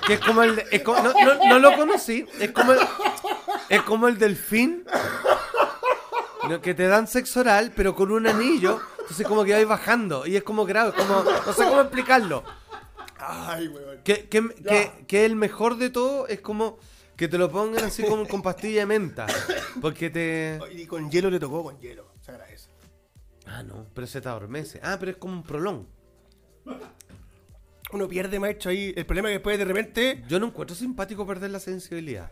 Que 0.07 0.15
es 0.15 0.21
como 0.21 0.43
el. 0.43 0.63
es 0.71 0.83
como- 0.83 1.03
no, 1.03 1.13
no, 1.13 1.49
no 1.49 1.59
lo 1.59 1.77
conocí, 1.77 2.25
es 2.39 2.51
como 2.53 2.73
el. 2.73 2.79
Es 3.69 3.83
como 3.83 4.07
el 4.09 4.19
delfín. 4.19 4.85
Que 6.61 6.75
te 6.75 6.87
dan 6.87 7.07
sexo 7.07 7.41
oral, 7.41 7.73
pero 7.75 7.95
con 7.95 8.11
un 8.11 8.27
anillo. 8.27 8.81
Entonces, 9.01 9.27
como 9.27 9.45
que 9.45 9.53
vais 9.53 9.67
bajando. 9.67 10.27
Y 10.27 10.37
es 10.37 10.43
como 10.43 10.65
grave, 10.67 10.91
es 10.97 11.05
como. 11.05 11.23
No 11.25 11.53
sé 11.53 11.65
cómo 11.65 11.81
explicarlo. 11.81 12.43
Ay, 13.19 13.69
weón. 13.69 13.99
Que, 14.05 14.29
que, 14.29 14.49
que, 14.69 15.05
que 15.07 15.25
el 15.25 15.37
mejor 15.37 15.77
de 15.79 15.91
todo 15.91 16.27
es 16.27 16.41
como 16.41 16.79
que 17.17 17.29
te 17.29 17.39
lo 17.39 17.51
pongan 17.51 17.85
así 17.85 18.03
como 18.03 18.27
con 18.27 18.43
pastilla 18.43 18.81
de 18.81 18.87
menta. 18.87 19.27
Porque 19.81 20.11
te. 20.11 20.59
Y 20.73 20.87
con 20.87 21.11
hielo 21.11 21.31
le 21.31 21.39
tocó 21.39 21.63
con 21.63 21.79
hielo. 21.79 22.13
Se 22.21 22.31
agradece. 22.31 22.69
Ah, 23.47 23.63
no, 23.63 23.87
pero 23.95 24.07
se 24.07 24.21
te 24.21 24.29
adormece. 24.29 24.81
Ah, 24.83 24.97
pero 24.99 25.13
es 25.13 25.17
como 25.19 25.35
un 25.35 25.43
prolong. 25.43 25.85
Uno 27.93 28.09
pierde, 28.09 28.39
maestro, 28.39 28.71
ahí. 28.71 28.95
El 28.97 29.05
problema 29.05 29.29
es 29.29 29.33
que 29.33 29.39
después 29.39 29.59
de 29.59 29.65
repente. 29.65 30.25
Yo 30.29 30.41
no 30.41 30.47
encuentro 30.47 30.75
simpático 30.75 31.27
perder 31.27 31.51
la 31.51 31.61
sensibilidad. 31.61 32.31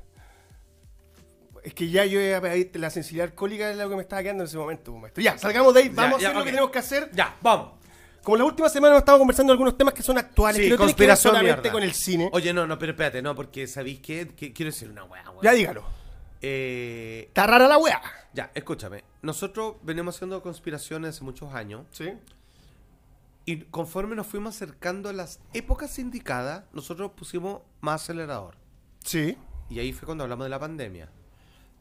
Es 1.63 1.75
que 1.75 1.91
ya 1.91 2.07
yo 2.07 2.19
la 2.21 2.91
sensibilidad 2.91 3.29
alcohólica 3.29 3.71
es 3.71 3.77
lo 3.77 3.91
que 3.91 3.97
me 3.97 4.03
estaba 4.03 4.23
quedando 4.23 4.45
en 4.45 4.49
ese 4.49 4.57
momento, 4.57 4.95
maestro. 4.97 5.23
Ya, 5.23 5.37
salgamos 5.37 5.75
de 5.75 5.81
ahí. 5.81 5.89
Vamos 5.91 6.21
ya, 6.21 6.29
a 6.29 6.31
hacer 6.31 6.39
lo 6.39 6.45
que 6.45 6.51
tenemos 6.51 6.71
que 6.71 6.79
hacer. 6.79 7.11
Ya, 7.13 7.37
vamos. 7.43 7.80
Como 8.23 8.37
la 8.37 8.45
última 8.45 8.69
semana 8.69 8.93
hemos 8.95 9.01
estado 9.03 9.19
conversando 9.19 9.51
de 9.53 9.55
algunos 9.55 9.77
temas 9.79 9.95
que 9.95 10.03
son 10.03 10.19
actuales, 10.19 10.57
Sí, 10.59 10.65
que 10.65 10.71
no 10.71 10.77
tienen 10.77 10.95
que 10.95 11.01
ver 11.03 11.09
conspiración 11.09 11.33
solamente 11.33 11.61
mierda. 11.63 11.73
con 11.73 11.83
el 11.83 11.95
cine. 11.95 12.29
Oye, 12.33 12.53
no, 12.53 12.67
no, 12.67 12.79
pero 12.79 12.93
espérate, 12.93 13.23
no, 13.23 13.35
porque 13.35 13.67
¿sabéis 13.67 14.01
qué? 14.01 14.29
Que 14.37 14.53
quiero 14.53 14.71
decir 14.71 14.91
una 14.91 15.05
weá, 15.05 15.31
weá. 15.31 15.41
Ya 15.43 15.53
dígalo. 15.53 15.85
Eh, 16.43 17.25
Está 17.29 17.47
rara 17.47 17.67
la 17.69 17.79
weá. 17.79 18.01
ya, 18.33 18.51
escúchame. 18.55 19.05
Nosotros 19.23 19.77
venimos 19.83 20.17
haciendo 20.17 20.43
conspiraciones 20.43 21.17
hace 21.17 21.25
muchos 21.25 21.53
años 21.55 21.87
Sí. 21.93 22.13
Y 23.47 23.63
conforme 23.65 24.15
nos 24.15 24.27
fuimos 24.27 24.55
acercando 24.55 25.09
a 25.09 25.13
las 25.13 25.41
épocas 25.55 25.99
indicadas, 25.99 26.65
nosotros 26.73 27.13
pusimos 27.17 27.63
más 27.81 28.03
acelerador. 28.03 28.55
Sí. 29.03 29.37
Y 29.71 29.79
ahí 29.81 29.93
fue 29.93 30.07
cuando 30.07 30.25
hablamos 30.25 30.45
de 30.45 30.51
la 30.51 30.59
pandemia. 30.61 31.09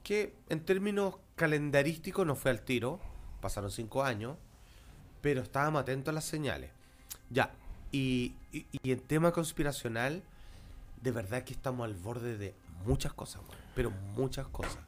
Que 0.03 0.33
en 0.47 0.65
términos 0.65 1.15
calendarísticos 1.35 2.25
no 2.25 2.35
fue 2.35 2.51
al 2.51 2.61
tiro. 2.61 2.99
Pasaron 3.41 3.71
cinco 3.71 4.03
años. 4.03 4.37
Pero 5.21 5.41
estábamos 5.41 5.81
atentos 5.81 6.11
a 6.11 6.13
las 6.13 6.25
señales. 6.25 6.71
Ya. 7.29 7.51
Y, 7.91 8.33
y, 8.51 8.65
y 8.83 8.91
en 8.91 8.99
tema 8.99 9.31
conspiracional, 9.31 10.23
de 11.01 11.11
verdad 11.11 11.43
que 11.43 11.53
estamos 11.53 11.85
al 11.85 11.95
borde 11.95 12.37
de 12.37 12.53
muchas 12.85 13.13
cosas, 13.13 13.41
weón. 13.47 13.57
Pero 13.75 13.91
muchas 14.15 14.47
cosas. 14.47 14.79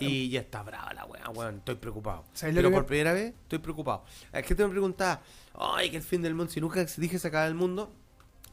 Y 0.00 0.30
ya 0.30 0.40
está 0.40 0.62
brava 0.62 0.92
la 0.94 1.04
weá, 1.04 1.28
weón. 1.30 1.56
Estoy 1.58 1.74
preocupado. 1.74 2.24
¿Sabes 2.32 2.54
lo 2.54 2.58
Pero 2.60 2.70
me- 2.70 2.76
por 2.76 2.86
primera 2.86 3.12
vez 3.12 3.34
estoy 3.42 3.58
preocupado. 3.58 4.04
Es 4.32 4.44
que 4.46 4.54
te 4.54 4.64
me 4.64 4.70
preguntaba, 4.70 5.20
ay, 5.54 5.90
que 5.90 5.96
el 5.98 6.02
fin 6.02 6.22
del 6.22 6.34
mundo. 6.34 6.52
Si 6.52 6.60
nunca 6.60 6.84
dije 6.96 7.18
se 7.18 7.28
acaba 7.28 7.46
el 7.46 7.54
mundo. 7.54 7.92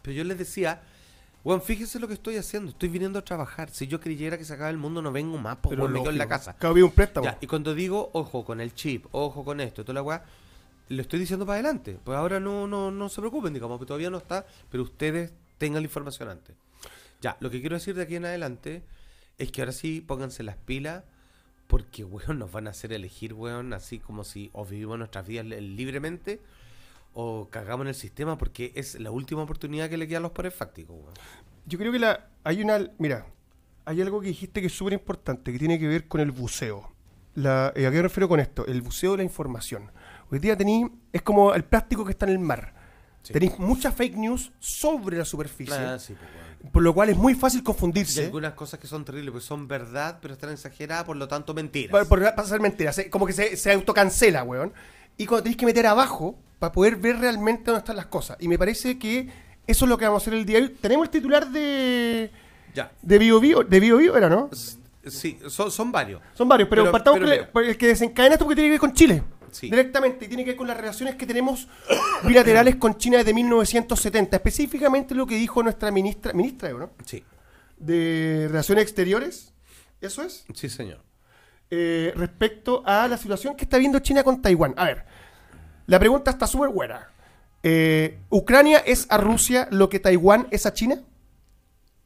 Pero 0.01 0.15
yo 0.17 0.23
les 0.23 0.37
decía, 0.37 0.81
weón, 1.43 1.61
fíjese 1.61 1.99
lo 1.99 2.07
que 2.07 2.15
estoy 2.15 2.35
haciendo. 2.37 2.71
Estoy 2.71 2.89
viniendo 2.89 3.19
a 3.19 3.23
trabajar. 3.23 3.69
Si 3.69 3.87
yo 3.87 3.99
creyera 3.99 4.37
que 4.37 4.43
se 4.45 4.53
acaba 4.53 4.69
el 4.69 4.77
mundo, 4.77 5.01
no 5.01 5.11
vengo 5.11 5.37
más, 5.37 5.57
weón, 5.63 5.91
me 5.93 5.99
quedo 6.01 6.11
en 6.11 6.17
la 6.17 6.27
casa. 6.27 6.55
Vi 6.73 6.81
un 6.81 6.91
préstamo. 6.91 7.25
Ya, 7.25 7.37
y 7.41 7.47
cuando 7.47 7.73
digo, 7.75 8.09
ojo 8.13 8.43
con 8.43 8.59
el 8.59 8.73
chip, 8.73 9.05
ojo 9.11 9.45
con 9.45 9.61
esto, 9.61 9.83
toda 9.83 9.93
la 9.95 10.01
weá, 10.01 10.23
lo 10.89 11.01
estoy 11.01 11.19
diciendo 11.19 11.45
para 11.45 11.55
adelante. 11.59 11.97
Pues 12.03 12.17
ahora 12.17 12.39
no, 12.39 12.67
no, 12.67 12.91
no 12.91 13.09
se 13.09 13.21
preocupen, 13.21 13.53
digamos, 13.53 13.79
que 13.79 13.85
todavía 13.85 14.09
no 14.09 14.17
está, 14.17 14.45
pero 14.69 14.83
ustedes 14.83 15.33
tengan 15.57 15.81
la 15.81 15.87
información 15.87 16.29
antes. 16.29 16.55
Ya, 17.21 17.37
lo 17.39 17.49
que 17.49 17.59
quiero 17.61 17.75
decir 17.75 17.95
de 17.95 18.03
aquí 18.03 18.15
en 18.15 18.25
adelante 18.25 18.83
es 19.37 19.51
que 19.51 19.61
ahora 19.61 19.71
sí 19.71 20.01
pónganse 20.01 20.43
las 20.43 20.57
pilas, 20.57 21.03
porque, 21.67 22.03
weón, 22.05 22.39
nos 22.39 22.51
van 22.51 22.67
a 22.67 22.71
hacer 22.71 22.91
elegir, 22.93 23.33
weón, 23.33 23.73
así 23.73 23.99
como 23.99 24.23
si 24.23 24.49
o 24.53 24.65
vivimos 24.65 24.97
nuestras 24.97 25.25
vidas 25.27 25.45
li- 25.45 25.61
libremente 25.61 26.39
o 27.13 27.47
cagamos 27.49 27.83
en 27.85 27.89
el 27.89 27.95
sistema, 27.95 28.37
porque 28.37 28.71
es 28.75 28.99
la 28.99 29.11
última 29.11 29.43
oportunidad 29.43 29.89
que 29.89 29.97
le 29.97 30.07
queda 30.07 30.19
a 30.19 30.21
los 30.21 30.31
poderes 30.31 30.53
fácticos, 30.55 30.95
weón. 30.95 31.13
Yo 31.65 31.77
creo 31.77 31.91
que 31.91 31.99
la, 31.99 32.29
hay 32.43 32.63
una. 32.63 32.79
Mira, 32.97 33.27
hay 33.85 34.01
algo 34.01 34.21
que 34.21 34.27
dijiste 34.27 34.61
que 34.61 34.67
es 34.67 34.73
súper 34.73 34.93
importante, 34.93 35.51
que 35.51 35.59
tiene 35.59 35.77
que 35.79 35.87
ver 35.87 36.07
con 36.07 36.21
el 36.21 36.31
buceo. 36.31 36.91
La, 37.35 37.71
eh, 37.75 37.85
¿A 37.85 37.91
qué 37.91 37.97
me 37.97 38.01
refiero 38.03 38.27
con 38.27 38.39
esto? 38.39 38.65
El 38.65 38.81
buceo 38.81 39.11
de 39.11 39.17
la 39.17 39.23
información. 39.23 39.91
Hoy 40.31 40.39
día 40.39 40.55
tenéis. 40.57 40.87
Es 41.11 41.21
como 41.21 41.53
el 41.53 41.63
plástico 41.63 42.05
que 42.05 42.11
está 42.11 42.25
en 42.25 42.31
el 42.33 42.39
mar. 42.39 42.73
Sí. 43.23 43.33
Tenéis 43.33 43.57
mucha 43.59 43.91
fake 43.91 44.15
news 44.15 44.51
sobre 44.59 45.17
la 45.17 45.25
superficie. 45.25 45.75
Ah, 45.75 45.99
sí, 45.99 46.13
pues. 46.13 46.71
Por 46.71 46.83
lo 46.83 46.93
cual 46.93 47.09
es 47.09 47.17
muy 47.17 47.35
fácil 47.35 47.61
Y 47.61 47.63
confundirse. 47.63 48.25
algunas 48.25 48.53
cosas 48.53 48.79
que 48.79 48.87
son 48.87 49.05
terribles, 49.05 49.31
porque 49.31 49.45
son 49.45 49.67
verdad, 49.67 50.19
pero 50.21 50.33
están 50.33 50.51
exageradas, 50.51 51.05
por 51.05 51.15
lo 51.15 51.27
tanto 51.27 51.53
mentiras. 51.53 51.91
Por, 51.91 52.07
por 52.07 52.35
pasar 52.35 52.59
mentiras. 52.59 52.95
se- 52.95 53.09
Como 53.09 53.25
que 53.25 53.33
se, 53.33 53.55
se 53.57 53.71
autocancela, 53.71 54.43
weón. 54.43 54.73
Y 55.17 55.25
cuando 55.25 55.43
tenéis 55.43 55.57
que 55.57 55.65
meter 55.65 55.85
abajo 55.87 56.37
para 56.59 56.71
poder 56.73 56.95
ver 56.97 57.17
realmente 57.19 57.63
dónde 57.65 57.79
están 57.79 57.95
las 57.95 58.07
cosas. 58.07 58.37
Y 58.39 58.47
me 58.47 58.57
parece 58.57 58.97
que 58.99 59.29
eso 59.67 59.85
es 59.85 59.89
lo 59.89 59.97
que 59.97 60.05
vamos 60.05 60.21
a 60.21 60.23
hacer 60.23 60.33
el 60.33 60.45
día 60.45 60.57
de 60.59 60.65
hoy. 60.65 60.69
Tenemos 60.81 61.05
el 61.07 61.11
titular 61.11 61.49
de. 61.49 62.31
Ya. 62.73 62.91
De 63.01 63.17
Bio 63.19 63.39
Bio, 63.39 63.63
de 63.63 63.79
Bio 63.79 63.97
Bio 63.97 64.15
era, 64.17 64.29
¿no? 64.29 64.49
Sí, 65.07 65.39
son, 65.47 65.71
son 65.71 65.91
varios. 65.91 66.21
Son 66.33 66.47
varios, 66.47 66.67
pero, 66.69 66.83
Pero- 66.83 66.91
partamos 66.91 67.19
pero 67.53 67.65
el 67.65 67.77
que 67.77 67.87
desencadena 67.87 68.35
esto 68.35 68.45
porque 68.45 68.55
tiene 68.55 68.67
que 68.67 68.71
ver 68.73 68.79
con 68.79 68.93
Chile. 68.93 69.23
Sí. 69.51 69.69
Directamente, 69.69 70.25
y 70.25 70.27
tiene 70.27 70.43
que 70.43 70.51
ver 70.51 70.57
con 70.57 70.67
las 70.67 70.77
relaciones 70.77 71.15
que 71.15 71.25
tenemos 71.25 71.67
bilaterales 72.23 72.75
con 72.75 72.97
China 72.97 73.17
desde 73.17 73.33
1970. 73.33 74.37
Específicamente 74.37 75.15
lo 75.15 75.25
que 75.25 75.35
dijo 75.35 75.63
nuestra 75.63 75.91
ministra, 75.91 76.33
ministra, 76.33 76.69
¿no? 76.69 76.91
Sí, 77.05 77.23
De 77.77 78.47
Relaciones 78.49 78.83
Exteriores, 78.83 79.53
¿eso 80.01 80.23
es? 80.23 80.45
sí, 80.53 80.69
señor. 80.69 81.01
Eh, 81.71 82.13
respecto 82.15 82.81
a 82.85 83.07
la 83.07 83.17
situación 83.17 83.55
que 83.55 83.63
está 83.63 83.77
viendo 83.77 83.99
China 83.99 84.23
con 84.23 84.41
Taiwán. 84.41 84.73
A 84.75 84.85
ver, 84.85 85.05
la 85.85 85.99
pregunta 85.99 86.31
está 86.31 86.47
súper 86.47 86.69
buena. 86.69 87.09
Eh, 87.61 88.19
¿Ucrania 88.29 88.79
es 88.79 89.05
a 89.09 89.17
Rusia 89.17 89.67
lo 89.71 89.89
que 89.89 89.99
Taiwán 89.99 90.47
es 90.49 90.65
a 90.65 90.73
China? 90.73 91.03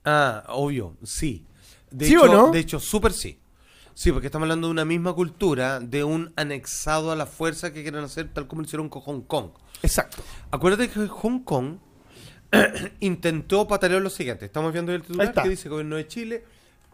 Ah, 0.03 0.43
obvio, 0.49 0.97
sí. 1.03 1.45
De 1.91 2.08
¿Sí 2.08 2.13
hecho, 2.13 2.23
o 2.23 2.27
no? 2.27 2.51
De 2.51 2.60
hecho, 2.60 2.79
súper 2.79 3.13
sí. 3.13 3.39
Sí, 3.95 4.12
porque 4.12 4.27
estamos 4.27 4.45
hablando 4.45 4.67
de 4.67 4.71
una 4.71 4.86
misma 4.86 5.13
cultura, 5.13 5.79
de 5.79 6.03
un 6.03 6.34
anexado 6.36 7.12
a 7.12 7.15
la 7.15 7.25
fuerza 7.25 7.71
que 7.73 7.84
quieren 7.84 8.03
hacer, 8.03 8.29
tal 8.34 8.47
como 8.47 8.62
lo 8.62 8.65
hicieron 8.65 8.89
con 8.89 9.01
Hong 9.03 9.21
Kong. 9.21 9.49
Exacto. 9.82 10.23
Acuérdate 10.51 10.89
que 10.89 11.08
Hong 11.08 11.39
Kong 11.43 11.77
intentó 12.99 13.67
patalear 13.67 14.01
lo 14.01 14.10
siguiente. 14.10 14.45
Estamos 14.45 14.73
viendo 14.73 14.93
el 14.93 15.01
titular 15.01 15.34
que 15.34 15.49
dice 15.49 15.69
gobierno 15.69 15.95
de 15.95 16.08
Chile 16.08 16.43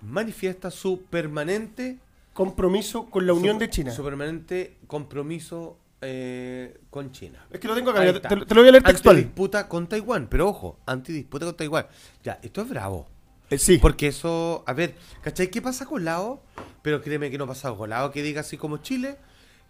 manifiesta 0.02 0.72
su 0.72 1.02
permanente 1.04 1.98
Compromiso 2.34 3.10
con 3.10 3.26
la 3.28 3.34
Unión 3.34 3.56
su- 3.56 3.60
de 3.60 3.70
China. 3.70 3.92
Su 3.92 4.04
permanente 4.04 4.78
compromiso 4.88 5.78
eh, 6.02 6.80
con 6.90 7.12
China. 7.12 7.46
Es 7.52 7.60
que 7.60 7.68
lo 7.68 7.76
tengo 7.76 7.92
acá, 7.92 8.00
te 8.22 8.36
lo 8.56 8.62
voy 8.62 8.70
a 8.70 8.72
leer 8.72 8.84
textual. 8.84 9.18
Antidisputa 9.18 9.68
con 9.68 9.88
Taiwán, 9.88 10.28
pero 10.30 10.48
ojo, 10.48 10.80
antidisputa 10.86 11.46
con 11.46 11.58
Taiwán. 11.58 11.88
Ya, 12.24 12.40
esto 12.42 12.62
es 12.62 12.70
bravo. 12.70 13.08
Eh, 13.50 13.58
sí. 13.58 13.78
Porque 13.78 14.08
eso, 14.08 14.64
a 14.68 14.74
ver, 14.74 14.96
¿cachai? 15.22 15.50
¿Qué 15.50 15.62
pasa 15.62 15.86
con 15.86 16.06
Lao? 16.06 16.42
Pero 16.82 17.02
créeme 17.02 17.32
que 17.32 17.38
no 17.38 17.48
pasa 17.48 17.74
con 17.74 17.90
Lao, 17.90 18.12
que 18.12 18.22
diga 18.22 18.42
así 18.42 18.58
como 18.58 18.78
Chile 18.78 19.18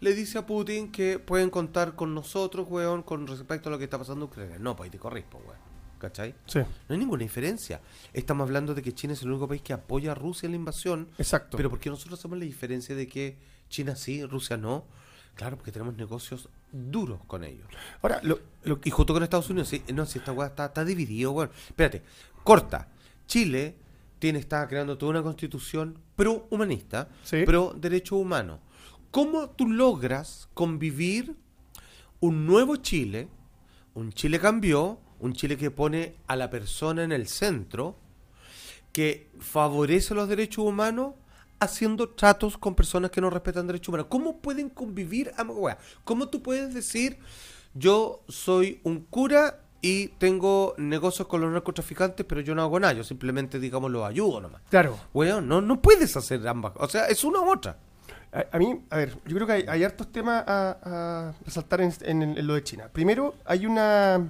le 0.01 0.13
dice 0.13 0.37
a 0.37 0.45
Putin 0.45 0.91
que 0.91 1.19
pueden 1.19 1.49
contar 1.49 1.95
con 1.95 2.15
nosotros, 2.15 2.67
weón, 2.69 3.03
con 3.03 3.27
respecto 3.27 3.69
a 3.69 3.71
lo 3.71 3.77
que 3.77 3.83
está 3.83 3.97
pasando 3.97 4.25
en 4.25 4.31
Ucrania. 4.31 4.57
No, 4.59 4.75
pues 4.75 4.87
ahí 4.87 4.91
te 4.91 4.97
corrispo, 4.97 5.41
weón. 5.45 5.59
¿Cachai? 5.99 6.33
Sí, 6.45 6.59
No 6.59 6.93
hay 6.93 6.97
ninguna 6.97 7.23
diferencia. 7.23 7.81
Estamos 8.13 8.45
hablando 8.45 8.73
de 8.73 8.81
que 8.81 8.93
China 8.93 9.11
es 9.11 9.21
el 9.21 9.31
único 9.31 9.49
país 9.49 9.61
que 9.61 9.73
apoya 9.73 10.13
a 10.13 10.15
Rusia 10.15 10.47
en 10.47 10.53
la 10.53 10.55
invasión. 10.55 11.09
exacto. 11.17 11.57
Pero 11.57 11.69
¿por 11.69 11.79
qué 11.79 11.89
nosotros 11.89 12.17
hacemos 12.17 12.37
la 12.37 12.45
diferencia 12.45 12.95
de 12.95 13.05
que 13.05 13.37
China 13.67 13.97
sí, 13.97 14.23
Rusia 14.25 14.55
no? 14.55 14.85
Claro, 15.35 15.57
porque 15.57 15.73
tenemos 15.73 15.95
negocios 15.97 16.47
duros 16.71 17.19
con 17.27 17.43
ellos. 17.43 17.67
Ahora, 18.01 18.21
lo, 18.23 18.39
lo 18.63 18.79
Y 18.85 18.89
junto 18.91 19.13
con 19.13 19.23
Estados 19.23 19.49
Unidos, 19.49 19.67
sí, 19.67 19.83
no, 19.93 20.05
si 20.05 20.19
esta 20.19 20.31
weá 20.31 20.47
está, 20.47 20.67
está 20.67 20.85
dividido, 20.85 21.31
weón. 21.33 21.51
Espérate, 21.67 22.01
corta. 22.45 22.87
Chile 23.29 23.77
tiene, 24.17 24.39
está 24.39 24.67
creando 24.67 24.97
toda 24.97 25.11
una 25.11 25.23
constitución 25.23 25.97
pro 26.17 26.47
humanista, 26.49 27.07
Sí. 27.23 27.43
pro 27.45 27.73
derechos 27.77 28.19
humanos. 28.19 28.59
¿Cómo 29.11 29.51
tú 29.51 29.67
logras 29.67 30.49
convivir 30.53 31.35
un 32.19 32.45
nuevo 32.45 32.75
Chile, 32.77 33.29
un 33.93 34.11
Chile 34.11 34.39
cambió, 34.39 34.99
un 35.19 35.33
Chile 35.33 35.55
que 35.57 35.71
pone 35.71 36.15
a 36.27 36.35
la 36.35 36.49
persona 36.49 37.03
en 37.03 37.11
el 37.11 37.27
centro, 37.27 37.97
que 38.91 39.29
favorece 39.39 40.13
los 40.15 40.27
derechos 40.27 40.65
humanos 40.65 41.13
haciendo 41.59 42.09
tratos 42.09 42.57
con 42.57 42.73
personas 42.75 43.11
que 43.11 43.21
no 43.21 43.29
respetan 43.29 43.67
derechos 43.67 43.89
humanos. 43.89 44.07
¿Cómo 44.09 44.41
pueden 44.41 44.69
convivir? 44.69 45.31
¿Cómo 46.03 46.29
tú 46.29 46.41
puedes 46.41 46.73
decir 46.73 47.19
yo 47.73 48.23
soy 48.27 48.79
un 48.83 49.01
cura 49.01 49.61
y 49.81 50.07
tengo 50.17 50.73
negocios 50.77 51.27
con 51.27 51.41
los 51.41 51.51
narcotraficantes, 51.51 52.25
pero 52.25 52.41
yo 52.41 52.53
no 52.55 52.61
hago 52.63 52.79
nada, 52.79 52.93
yo 52.93 53.03
simplemente, 53.03 53.59
digamos, 53.59 53.89
los 53.91 54.03
ayudo 54.07 54.41
nomás? 54.41 54.61
claro. 54.69 54.97
Weón, 55.13 55.47
no, 55.47 55.61
no 55.61 55.81
puedes 55.81 56.15
hacer 56.17 56.45
ambas. 56.47 56.73
O 56.75 56.87
sea, 56.89 57.05
es 57.07 57.23
una 57.23 57.39
u 57.41 57.49
otra. 57.51 57.77
A, 58.31 58.45
a 58.55 58.59
mí, 58.59 58.81
a 58.89 58.97
ver, 58.97 59.17
yo 59.25 59.35
creo 59.35 59.47
que 59.47 59.53
hay, 59.53 59.65
hay 59.67 59.83
hartos 59.83 60.11
temas 60.11 60.43
a, 60.47 60.77
a 60.83 61.33
resaltar 61.45 61.81
en, 61.81 61.93
en- 62.01 62.37
en 62.37 62.45
lo 62.47 62.53
de 62.55 62.63
China. 62.63 62.89
Primero, 62.91 63.35
hay 63.45 63.65
una. 63.65 64.29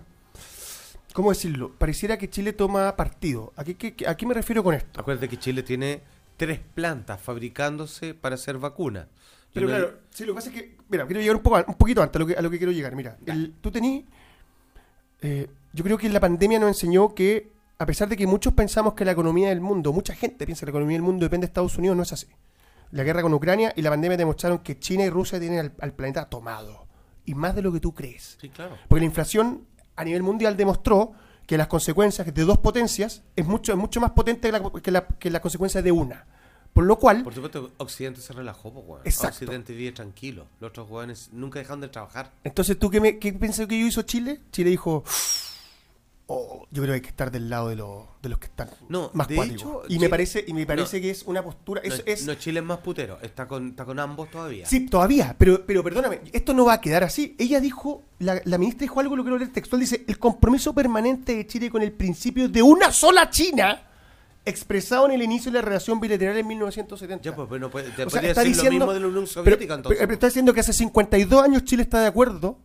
¿Cómo 1.13 1.29
decirlo? 1.31 1.73
Pareciera 1.77 2.17
que 2.17 2.29
Chile 2.29 2.53
toma 2.53 2.95
partido. 2.95 3.51
¿A 3.57 3.63
qué, 3.63 3.75
qué- 3.75 4.07
a 4.07 4.15
qué 4.15 4.25
me 4.25 4.33
refiero 4.33 4.63
con 4.63 4.75
esto? 4.75 5.01
Acuérdate 5.01 5.27
que 5.27 5.37
Chile 5.37 5.63
tiene 5.63 6.01
tres 6.37 6.59
plantas 6.75 7.19
fabricándose 7.21 8.13
para 8.13 8.35
hacer 8.35 8.57
vacunas. 8.57 9.07
Pero 9.53 9.67
no- 9.67 9.73
claro, 9.75 9.93
sí, 10.11 10.23
lo 10.25 10.33
que 10.33 10.35
pasa 10.35 10.49
es 10.49 10.55
que. 10.55 10.77
Mira, 10.89 11.05
quiero 11.05 11.19
llegar 11.21 11.35
un, 11.35 11.41
poco, 11.41 11.57
un 11.67 11.75
poquito 11.75 12.01
antes 12.03 12.15
a 12.15 12.19
lo 12.19 12.27
que, 12.27 12.35
a 12.35 12.41
lo 12.41 12.49
que 12.51 12.57
quiero 12.57 12.71
llegar. 12.71 12.95
Mira, 12.95 13.17
el- 13.25 13.53
tú 13.59 13.71
tení. 13.71 14.05
Eh, 15.21 15.49
yo 15.73 15.83
creo 15.83 15.97
que 15.97 16.09
la 16.09 16.19
pandemia 16.19 16.59
nos 16.59 16.69
enseñó 16.69 17.13
que, 17.13 17.51
a 17.77 17.85
pesar 17.85 18.09
de 18.09 18.17
que 18.17 18.27
muchos 18.27 18.53
pensamos 18.53 18.93
que 18.93 19.05
la 19.05 19.11
economía 19.11 19.49
del 19.49 19.61
mundo, 19.61 19.93
mucha 19.93 20.15
gente 20.15 20.45
piensa 20.45 20.61
que 20.61 20.67
la 20.67 20.71
economía 20.71 20.95
del 20.95 21.03
mundo 21.03 21.25
depende 21.25 21.45
de 21.45 21.49
Estados 21.49 21.77
Unidos, 21.77 21.95
no 21.97 22.03
es 22.03 22.13
así. 22.13 22.27
La 22.91 23.03
guerra 23.03 23.21
con 23.21 23.33
Ucrania 23.33 23.71
y 23.75 23.81
la 23.81 23.91
pandemia 23.91 24.17
demostraron 24.17 24.59
que 24.59 24.79
China 24.79 25.03
y 25.03 25.09
Rusia 25.09 25.39
tienen 25.39 25.59
al, 25.59 25.73
al 25.79 25.93
planeta 25.93 26.25
tomado. 26.25 26.87
Y 27.25 27.35
más 27.35 27.55
de 27.55 27.61
lo 27.61 27.71
que 27.71 27.79
tú 27.79 27.93
crees. 27.93 28.37
Sí, 28.41 28.49
claro. 28.49 28.75
Porque 28.87 29.01
la 29.01 29.05
inflación 29.05 29.67
a 29.95 30.03
nivel 30.03 30.23
mundial 30.23 30.57
demostró 30.57 31.13
que 31.45 31.57
las 31.57 31.67
consecuencias 31.67 32.31
de 32.31 32.43
dos 32.43 32.59
potencias 32.59 33.23
es 33.35 33.45
mucho, 33.45 33.71
es 33.71 33.77
mucho 33.77 33.99
más 33.99 34.11
potente 34.11 34.49
que 34.49 34.51
la, 34.51 34.71
que 34.81 34.91
la, 34.91 35.07
que 35.07 35.29
la 35.29 35.41
consecuencia 35.41 35.81
de 35.81 35.91
una. 35.91 36.25
Por 36.73 36.85
lo 36.85 36.97
cual, 36.97 37.23
Por 37.23 37.33
supuesto, 37.33 37.71
Occidente 37.77 38.21
se 38.21 38.31
relajó, 38.33 38.71
pues, 38.71 38.85
weón. 38.87 39.01
Exacto. 39.05 39.45
Occidente 39.45 39.73
vive 39.73 39.91
tranquilo. 39.91 40.47
Los 40.61 40.69
otros 40.69 40.87
jóvenes 40.87 41.29
nunca 41.33 41.59
dejaron 41.59 41.81
de 41.81 41.89
trabajar. 41.89 42.31
entonces 42.43 42.77
tú 42.79 42.89
qué, 42.89 43.01
me, 43.01 43.17
qué 43.19 43.33
piensas 43.33 43.67
que 43.67 43.79
yo 43.79 43.85
hizo 43.87 44.01
Chile? 44.03 44.39
Chile 44.51 44.69
dijo, 44.69 45.03
oh, 46.27 46.67
yo 46.71 46.83
creo 46.83 46.93
que 46.93 46.95
hay 46.95 47.01
que 47.01 47.09
estar 47.09 47.31
del 47.31 47.49
lado 47.49 47.69
de, 47.69 47.75
los 47.75 48.03
de 48.21 48.29
los 48.29 48.37
que 48.39 48.45
están 48.45 48.69
No, 48.87 49.09
más 49.13 49.27
de 49.27 49.35
hecho, 49.41 49.81
y 49.89 49.97
me 49.99 50.09
parece, 50.09 50.43
y 50.47 50.53
me 50.53 50.65
parece 50.65 51.01
que 51.01 51.09
es 51.09 51.23
una 51.23 51.43
postura, 51.43 51.81
No, 51.83 51.93
es, 51.93 52.03
es- 52.05 52.25
no, 52.25 52.35
Chile 52.35 52.59
es 52.59 52.65
más 52.65 52.77
putero. 52.79 53.17
Está 53.21 53.47
con, 53.47 53.69
está 53.69 53.83
con 53.83 53.99
ambos 53.99 54.29
todavía. 54.29 54.65
Sí, 54.65 54.85
todavía, 54.85 55.35
pero, 55.37 55.65
pero 55.65 55.83
perdóname, 55.83 56.21
esto 56.31 56.53
no 56.53 56.65
va 56.65 56.73
a 56.73 56.81
quedar 56.81 57.03
así. 57.03 57.35
Ella 57.39 57.59
dijo, 57.59 58.03
la, 58.19 58.41
la 58.45 58.57
ministra 58.57 58.81
dijo 58.83 58.99
algo, 58.99 59.15
lo 59.15 59.23
quiero 59.23 59.37
leer 59.37 59.51
textual, 59.51 59.81
dice, 59.81 60.05
el 60.07 60.19
compromiso 60.19 60.73
permanente 60.73 61.35
de 61.35 61.47
Chile 61.47 61.69
con 61.71 61.81
el 61.81 61.91
principio 61.91 62.47
de 62.47 62.61
una 62.61 62.91
sola 62.91 63.29
China, 63.29 63.88
expresado 64.49 65.05
en 65.05 65.11
el 65.13 65.21
inicio 65.21 65.51
de 65.51 65.59
la 65.59 65.65
relación 65.65 65.99
bilateral 65.99 66.37
en 66.37 66.47
1970. 66.47 67.23
Ya, 67.23 67.35
pues, 67.35 67.47
pues, 67.47 67.61
no 67.61 67.69
puede, 67.69 67.89
te 67.91 68.03
O 68.03 68.09
sea, 68.09 68.21
está 68.21 68.41
decir 68.41 68.55
lo 68.57 68.63
diciendo- 68.63 68.85
mismo 68.85 68.93
de 68.93 68.99
la 68.99 69.07
Unión 69.07 69.23
pero, 69.25 69.33
Soviética, 69.43 69.73
entonces. 69.75 69.99
pero 69.99 70.13
está 70.13 70.27
diciendo 70.27 70.53
que 70.53 70.59
hace 70.59 70.73
52 70.73 71.43
años 71.43 71.63
Chile 71.63 71.83
está 71.83 72.01
de 72.01 72.07
acuerdo 72.07 72.59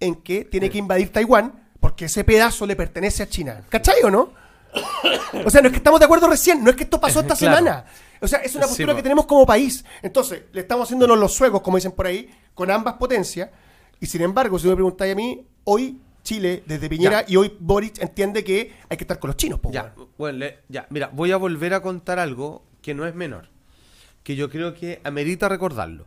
en 0.00 0.16
que 0.16 0.44
tiene 0.44 0.68
que 0.70 0.78
invadir 0.78 1.10
Taiwán 1.12 1.68
porque 1.80 2.04
ese 2.06 2.22
pedazo 2.24 2.66
le 2.66 2.76
pertenece 2.76 3.22
a 3.22 3.28
China. 3.28 3.62
¿Cachai 3.68 4.02
o 4.04 4.10
no? 4.10 4.32
O 5.44 5.50
sea, 5.50 5.60
no 5.60 5.66
es 5.68 5.72
que 5.72 5.76
estamos 5.78 6.00
de 6.00 6.06
acuerdo 6.06 6.28
recién, 6.28 6.62
no 6.64 6.70
es 6.70 6.76
que 6.76 6.84
esto 6.84 7.00
pasó 7.00 7.20
esta 7.22 7.34
Claro. 7.36 7.56
semana. 7.56 7.84
O 8.20 8.28
sea, 8.28 8.38
es 8.38 8.54
una 8.54 8.64
Sí, 8.64 8.70
postura 8.70 8.92
po. 8.92 8.96
que 8.96 9.02
tenemos 9.02 9.26
como 9.26 9.44
país. 9.44 9.84
Entonces, 10.00 10.42
le 10.52 10.60
estamos 10.60 10.86
haciéndonos 10.86 11.18
los 11.18 11.34
suegos, 11.34 11.60
como 11.60 11.76
dicen 11.76 11.92
por 11.92 12.06
ahí, 12.06 12.30
con 12.54 12.70
ambas 12.70 12.94
potencias. 12.94 13.50
Y 14.00 14.06
sin 14.06 14.22
embargo, 14.22 14.58
si 14.58 14.68
me 14.68 14.74
preguntáis 14.74 15.12
a 15.12 15.16
mí, 15.16 15.46
hoy 15.64 16.00
Chile, 16.22 16.62
desde 16.66 16.88
Piñera, 16.88 17.24
y 17.26 17.36
hoy 17.36 17.52
Boric 17.58 18.00
entiende 18.00 18.44
que 18.44 18.72
hay 18.88 18.96
que 18.96 19.04
estar 19.04 19.18
con 19.18 19.28
los 19.28 19.36
chinos, 19.36 19.58
po, 19.60 19.70
Ya, 19.72 19.94
bueno, 20.18 20.38
le- 20.38 20.58
ya, 20.68 20.86
mira, 20.90 21.08
voy 21.12 21.32
a 21.32 21.36
volver 21.36 21.74
a 21.74 21.82
contar 21.82 22.18
algo 22.18 22.64
que 22.80 22.94
no 22.94 23.06
es 23.06 23.14
menor, 23.14 23.48
que 24.22 24.36
yo 24.36 24.48
creo 24.48 24.74
que 24.74 25.00
amerita 25.04 25.48
recordarlo. 25.48 26.06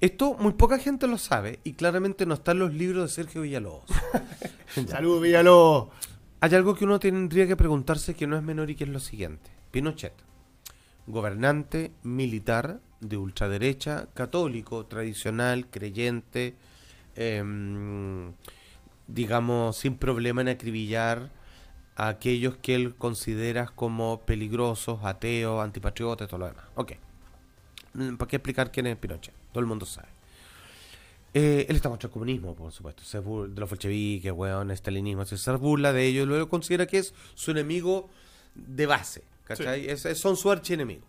Esto 0.00 0.34
muy 0.34 0.52
poca 0.54 0.78
gente 0.78 1.06
lo 1.06 1.16
sabe 1.18 1.60
y 1.64 1.74
claramente 1.74 2.26
no 2.26 2.34
está 2.34 2.52
en 2.52 2.58
los 2.60 2.74
libros 2.74 3.04
de 3.04 3.08
Sergio 3.14 3.42
Villalobos. 3.42 3.84
Saludos, 4.88 5.22
Villalobos. 5.22 5.88
Hay 6.40 6.54
algo 6.54 6.74
que 6.74 6.84
uno 6.84 6.98
tendría 6.98 7.46
que 7.46 7.56
preguntarse 7.56 8.14
que 8.14 8.26
no 8.26 8.36
es 8.36 8.42
menor 8.42 8.68
y 8.70 8.74
que 8.74 8.82
es 8.84 8.90
lo 8.90 8.98
siguiente. 8.98 9.50
Pinochet, 9.70 10.12
gobernante 11.06 11.92
militar 12.02 12.80
de 13.00 13.16
ultraderecha, 13.16 14.08
católico, 14.14 14.86
tradicional, 14.86 15.66
creyente, 15.68 16.56
em, 17.16 18.32
digamos, 19.08 19.76
sin 19.76 19.96
problema 19.96 20.40
en 20.40 20.48
acribillar 20.48 21.30
a 21.96 22.08
aquellos 22.08 22.56
que 22.56 22.74
él 22.74 22.94
considera 22.94 23.66
como 23.66 24.20
peligrosos, 24.22 25.00
ateos, 25.04 25.62
antipatriotas, 25.62 26.28
todo 26.28 26.38
lo 26.40 26.46
demás. 26.46 26.64
Ok. 26.74 26.92
Mm, 27.94 28.16
¿Para 28.16 28.28
qué 28.28 28.36
explicar 28.36 28.72
quién 28.72 28.86
es 28.86 28.96
Pinochet? 28.96 29.34
Todo 29.52 29.60
el 29.60 29.66
mundo 29.66 29.84
sabe. 29.84 30.08
Eh, 31.34 31.66
él 31.68 31.76
está 31.76 31.88
contra 31.88 32.06
el 32.08 32.12
comunismo, 32.12 32.54
por 32.54 32.72
supuesto. 32.72 33.02
Se 33.04 33.20
bur- 33.22 33.48
de 33.48 33.60
los 33.60 33.68
bolcheviques, 33.68 34.32
weón, 34.32 34.70
estalinismo. 34.70 35.24
Se 35.24 35.50
burla 35.52 35.92
de 35.92 36.06
ellos. 36.06 36.26
Luego 36.28 36.48
considera 36.48 36.86
que 36.86 36.98
es 36.98 37.14
su 37.34 37.50
enemigo 37.50 38.08
de 38.54 38.86
base. 38.86 39.22
¿Cachai? 39.44 39.88
Es- 39.88 40.04
es- 40.06 40.18
son 40.18 40.36
su 40.36 40.50
archienemigo. 40.50 41.02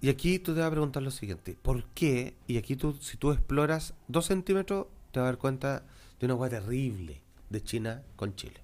Y 0.00 0.08
aquí 0.10 0.38
tú 0.38 0.52
te 0.54 0.60
vas 0.60 0.68
a 0.68 0.70
preguntar 0.70 1.02
lo 1.02 1.10
siguiente. 1.10 1.56
¿Por 1.60 1.84
qué? 1.94 2.34
Y 2.46 2.58
aquí 2.58 2.76
tú, 2.76 2.94
si 3.00 3.16
tú 3.16 3.32
exploras 3.32 3.94
dos 4.08 4.26
centímetros, 4.26 4.86
te 5.16 5.20
vas 5.20 5.28
a 5.28 5.30
dar 5.30 5.38
cuenta 5.38 5.82
de 6.20 6.26
una 6.26 6.34
hueá 6.34 6.50
terrible 6.50 7.22
de 7.48 7.64
China 7.64 8.02
con 8.16 8.36
Chile. 8.36 8.60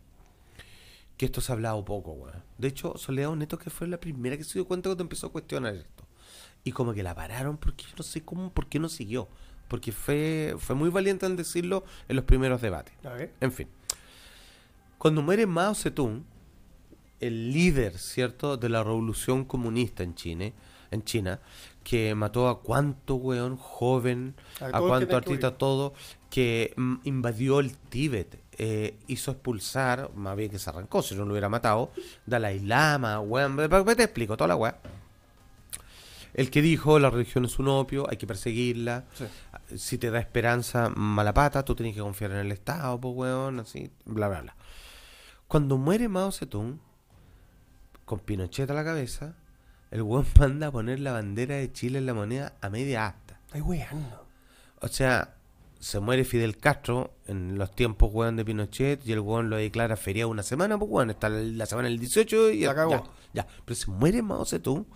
Que 1.16 1.24
esto 1.24 1.40
se 1.40 1.50
ha 1.50 1.54
hablado 1.54 1.82
poco, 1.82 2.12
weón. 2.12 2.44
De 2.58 2.68
hecho, 2.68 2.98
Soledad 2.98 3.34
Neto 3.34 3.58
que 3.58 3.70
fue 3.70 3.88
la 3.88 3.98
primera 3.98 4.36
que 4.36 4.44
se 4.44 4.58
dio 4.58 4.66
cuenta 4.66 4.90
cuando 4.90 5.04
empezó 5.04 5.28
a 5.28 5.32
cuestionar 5.32 5.74
esto. 5.74 6.04
Y 6.62 6.72
como 6.72 6.92
que 6.92 7.02
la 7.02 7.14
pararon 7.14 7.56
porque 7.56 7.84
yo 7.84 7.94
no 7.96 8.02
sé 8.02 8.22
cómo, 8.22 8.52
por 8.52 8.68
qué 8.68 8.78
no 8.78 8.90
siguió. 8.90 9.28
Porque 9.68 9.92
fue, 9.92 10.54
fue 10.58 10.76
muy 10.76 10.90
valiente 10.90 11.24
en 11.24 11.36
decirlo 11.36 11.84
en 12.06 12.16
los 12.16 12.26
primeros 12.26 12.60
debates. 12.60 12.92
En 13.40 13.50
fin. 13.50 13.68
Cuando 14.98 15.22
muere 15.22 15.46
Mao 15.46 15.74
Zedong, 15.74 16.22
el 17.20 17.50
líder, 17.50 17.96
¿cierto?, 17.96 18.58
de 18.58 18.68
la 18.68 18.84
revolución 18.84 19.46
comunista 19.46 20.02
en 20.02 20.14
China, 20.14 20.52
en 20.90 21.02
China, 21.02 21.40
que 21.82 22.14
mató 22.14 22.50
a 22.50 22.60
cuánto 22.60 23.14
weón 23.14 23.56
joven, 23.56 24.34
A 24.60 24.66
a, 24.66 24.80
cuánto 24.80 25.16
artista, 25.16 25.56
todo, 25.56 25.94
que 26.32 26.72
mm, 26.78 26.94
invadió 27.04 27.60
el 27.60 27.76
Tíbet, 27.76 28.40
eh, 28.56 28.96
hizo 29.06 29.32
expulsar, 29.32 30.10
más 30.14 30.34
bien 30.34 30.50
que 30.50 30.58
se 30.58 30.70
arrancó, 30.70 31.02
si 31.02 31.14
no 31.14 31.26
lo 31.26 31.32
hubiera 31.32 31.50
matado, 31.50 31.92
Dalai 32.24 32.58
Lama, 32.60 33.20
weón, 33.20 33.54
¿para 33.56 33.84
qué 33.84 33.96
te 33.96 34.04
explico? 34.04 34.34
Toda 34.34 34.48
la 34.48 34.56
weá. 34.56 34.78
El 36.32 36.50
que 36.50 36.62
dijo, 36.62 36.98
la 36.98 37.10
religión 37.10 37.44
es 37.44 37.58
un 37.58 37.68
opio, 37.68 38.08
hay 38.08 38.16
que 38.16 38.26
perseguirla, 38.26 39.04
Sí. 39.12 39.26
si 39.76 39.98
te 39.98 40.10
da 40.10 40.20
esperanza, 40.20 40.88
mala 40.88 41.34
pata, 41.34 41.62
tú 41.66 41.74
tienes 41.74 41.94
que 41.94 42.00
confiar 42.00 42.30
en 42.30 42.38
el 42.38 42.52
Estado, 42.52 42.98
pues 42.98 43.14
weón, 43.14 43.60
así, 43.60 43.90
bla, 44.06 44.28
bla, 44.28 44.40
bla. 44.40 44.56
Cuando 45.48 45.76
muere 45.76 46.08
Mao 46.08 46.32
Zedong, 46.32 46.78
con 48.06 48.20
Pinochet 48.20 48.70
a 48.70 48.74
la 48.74 48.84
cabeza, 48.84 49.34
el 49.90 50.00
weón 50.00 50.24
manda 50.40 50.68
a 50.68 50.72
poner 50.72 50.98
la 51.00 51.12
bandera 51.12 51.56
de 51.56 51.70
Chile 51.70 51.98
en 51.98 52.06
la 52.06 52.14
moneda 52.14 52.54
a 52.62 52.70
media 52.70 53.06
asta. 53.08 53.38
Ay, 53.52 53.60
weando. 53.60 54.26
O 54.80 54.88
sea, 54.88 55.34
se 55.82 55.98
muere 55.98 56.22
Fidel 56.24 56.58
Castro 56.58 57.10
en 57.26 57.58
los 57.58 57.74
tiempos, 57.74 58.08
weón, 58.12 58.36
de 58.36 58.44
Pinochet 58.44 59.04
y 59.04 59.10
el 59.10 59.18
weón 59.18 59.50
lo 59.50 59.56
declara 59.56 59.96
feriado 59.96 60.30
una 60.30 60.44
semana, 60.44 60.78
pues 60.78 60.88
weón, 60.88 61.10
está 61.10 61.28
la 61.28 61.66
semana 61.66 61.88
del 61.88 61.98
18 61.98 62.52
y 62.52 62.62
cagó. 62.62 62.90
ya, 62.92 63.02
ya. 63.32 63.46
Pero 63.64 63.74
se 63.74 63.90
muere 63.90 64.22
Mao 64.22 64.44
Zedong 64.44 64.86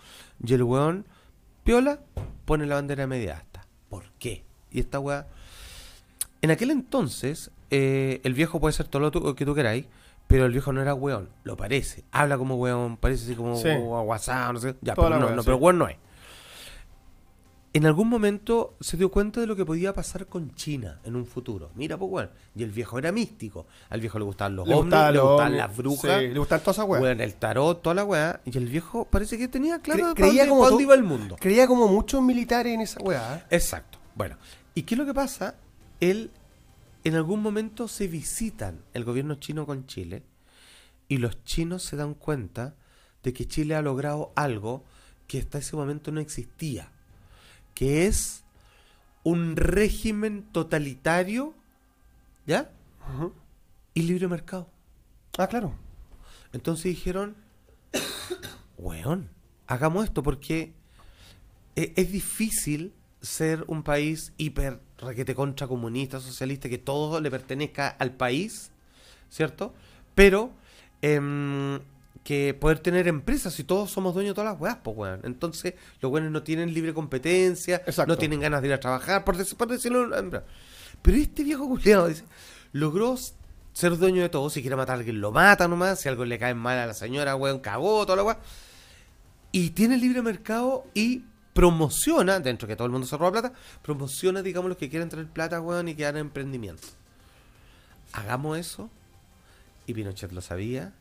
y 0.41 0.53
el 0.53 0.63
weón, 0.63 1.05
piola, 1.65 1.99
pone 2.45 2.65
la 2.65 2.75
bandera 2.75 3.05
media 3.05 3.35
asta. 3.35 3.67
¿Por 3.89 4.05
qué? 4.17 4.45
Y 4.71 4.79
esta 4.79 4.99
weá... 5.01 5.27
En 6.41 6.51
aquel 6.51 6.71
entonces, 6.71 7.51
eh, 7.69 8.21
el 8.23 8.33
viejo 8.33 8.61
puede 8.61 8.71
ser 8.71 8.87
todo 8.87 9.01
lo 9.01 9.35
que 9.35 9.45
tú 9.45 9.53
queráis, 9.53 9.87
pero 10.27 10.45
el 10.45 10.53
viejo 10.53 10.71
no 10.71 10.81
era 10.81 10.93
weón, 10.93 11.27
lo 11.43 11.57
parece. 11.57 12.05
Habla 12.11 12.37
como 12.37 12.55
weón, 12.55 12.95
parece 12.95 13.25
así 13.25 13.35
como 13.35 13.57
Sí. 13.57 13.67
aguasado, 13.67 14.53
no 14.53 14.59
sé. 14.61 14.75
Ya, 14.81 14.95
Toda 14.95 15.09
pero 15.09 15.19
no, 15.19 15.35
no, 15.35 15.43
pero 15.43 15.57
weón 15.57 15.77
no 15.79 15.89
es. 15.89 15.97
En 17.73 17.85
algún 17.85 18.07
momento 18.09 18.75
se 18.79 18.97
dio 18.97 19.11
cuenta 19.11 19.39
de 19.39 19.45
lo 19.45 19.55
que 19.55 19.63
podía 19.65 19.93
pasar 19.93 20.25
con 20.25 20.55
China 20.55 20.99
en 21.03 21.15
un 21.15 21.25
futuro. 21.27 21.69
Mira, 21.75 21.95
pues 21.97 22.11
weón. 22.11 22.29
Y 22.55 22.63
el 22.63 22.71
viejo 22.71 22.97
era 22.97 23.11
místico. 23.11 23.67
Al 23.89 23.99
viejo 24.01 24.17
le 24.17 24.25
gustaban 24.25 24.55
los 24.55 24.67
Le 24.67 24.73
gustaban 24.73 25.13
le 25.13 25.19
gustaban 25.19 25.57
las 25.57 25.77
brujas. 25.77 26.19
sí, 26.21 26.27
le 26.29 26.39
gustan 26.39 26.59
todas 26.61 26.77
esas 26.77 26.87
weas. 26.89 27.03
weón, 27.03 27.21
el 27.21 27.35
tarot, 27.35 27.81
toda 27.83 27.93
la 27.93 28.03
weá. 28.05 28.41
Y 28.45 28.57
el 28.57 28.65
viejo 28.67 29.05
parece 29.05 29.37
que 29.37 29.47
tenía 29.47 29.79
claro 29.79 30.11
Cre- 30.11 30.15
creía 30.15 30.47
como 30.47 30.67
dónde 30.67 30.83
iba 30.83 30.95
el 30.95 31.03
mundo. 31.03 31.35
Creía 31.39 31.67
como 31.67 31.87
muchos 31.87 32.21
militares 32.23 32.73
en 32.73 32.81
esa 32.81 32.99
weá. 33.01 33.35
¿eh? 33.35 33.43
Exacto. 33.51 33.99
Bueno, 34.15 34.37
¿y 34.73 34.83
qué 34.83 34.95
es 34.95 34.99
lo 34.99 35.05
que 35.05 35.13
pasa? 35.13 35.55
Él, 35.99 36.31
en 37.03 37.13
algún 37.15 37.41
momento 37.43 37.87
se 37.87 38.07
visitan 38.07 38.81
el 38.93 39.03
gobierno 39.03 39.35
chino 39.35 39.67
con 39.67 39.85
Chile 39.85 40.23
y 41.09 41.17
los 41.17 41.43
chinos 41.43 41.83
se 41.83 41.95
dan 41.95 42.15
cuenta 42.15 42.75
de 43.21 43.33
que 43.33 43.45
Chile 43.45 43.75
ha 43.75 43.81
logrado 43.83 44.31
algo 44.35 44.83
que 45.27 45.37
hasta 45.39 45.59
ese 45.59 45.75
momento 45.75 46.11
no 46.11 46.21
existía, 46.21 46.91
que 47.77 48.07
es 48.07 48.43
un 49.21 49.55
régimen 49.55 50.41
totalitario, 50.51 51.53
¿ya? 52.47 52.71
Y 53.93 54.01
libre 54.01 54.27
mercado. 54.27 54.67
Ah, 55.37 55.45
claro. 55.45 55.75
Entonces 56.53 56.85
dijeron, 56.85 57.35
weón, 58.79 59.29
hagamos 59.67 60.05
esto 60.05 60.23
porque 60.23 60.73
e- 61.75 61.93
es 61.95 62.11
difícil 62.11 62.95
ser 63.21 63.63
un 63.67 63.83
país 63.83 64.33
hiper 64.37 64.81
requete 64.97 65.35
contra 65.35 65.67
comunista, 65.67 66.19
socialista, 66.19 66.69
que 66.69 66.79
todo 66.79 67.21
le 67.21 67.29
pertenezca 67.29 67.89
al 67.89 68.13
país, 68.13 68.71
¿cierto? 69.29 69.75
Pero 70.15 70.51
em, 71.03 71.79
que 72.27 72.53
poder 72.53 72.79
tener 72.79 73.07
empresas 73.07 73.53
si 73.53 73.63
todos 73.63 73.89
somos 73.89 74.13
dueños 74.13 74.31
de 74.31 74.35
todas 74.35 74.51
las 74.51 74.59
weas, 74.59 74.79
pues 74.83 74.97
weón. 74.97 75.21
Entonces 75.23 75.75
los 76.01 76.11
weones 76.11 76.29
no 76.29 76.43
tienen 76.43 76.73
libre 76.73 76.93
competencia, 76.93 77.77
Exacto. 77.85 78.11
no 78.11 78.17
tienen 78.17 78.41
ganas 78.41 78.61
de 78.61 78.67
ir 78.67 78.73
a 78.73 78.81
trabajar, 78.81 79.23
por, 79.23 79.37
por 79.55 79.69
decirlo. 79.69 80.09
Pero 81.01 81.17
este 81.17 81.45
viejo 81.45 81.65
culiado 81.69 82.09
dice, 82.09 82.25
logró 82.73 83.15
ser 83.71 83.97
dueño 83.97 84.23
de 84.23 84.27
todo, 84.27 84.49
si 84.49 84.59
quiere 84.59 84.75
matar 84.75 84.95
a 84.95 84.99
alguien 84.99 85.21
lo 85.21 85.31
mata 85.31 85.69
nomás, 85.69 86.01
si 86.01 86.09
algo 86.09 86.25
le 86.25 86.37
cae 86.37 86.53
mal 86.53 86.77
a 86.77 86.87
la 86.87 86.93
señora, 86.93 87.33
weón, 87.37 87.59
cagó, 87.59 88.05
toda 88.05 88.17
la 88.17 88.23
weá. 88.23 88.39
Y 89.53 89.69
tiene 89.69 89.95
libre 89.95 90.21
mercado 90.21 90.83
y 90.93 91.23
promociona, 91.53 92.41
dentro 92.41 92.67
que 92.67 92.75
todo 92.75 92.87
el 92.87 92.91
mundo 92.91 93.07
se 93.07 93.15
roba 93.15 93.31
plata, 93.31 93.53
promociona, 93.81 94.41
digamos, 94.41 94.67
los 94.67 94.77
que 94.77 94.89
quieren 94.89 95.07
traer 95.07 95.27
plata, 95.27 95.61
weón, 95.61 95.87
y 95.87 95.95
que 95.95 96.05
hagan 96.05 96.19
emprendimiento. 96.19 96.89
Hagamos 98.11 98.57
eso. 98.57 98.89
Y 99.85 99.93
Pinochet 99.93 100.33
lo 100.33 100.41
sabía. 100.41 100.93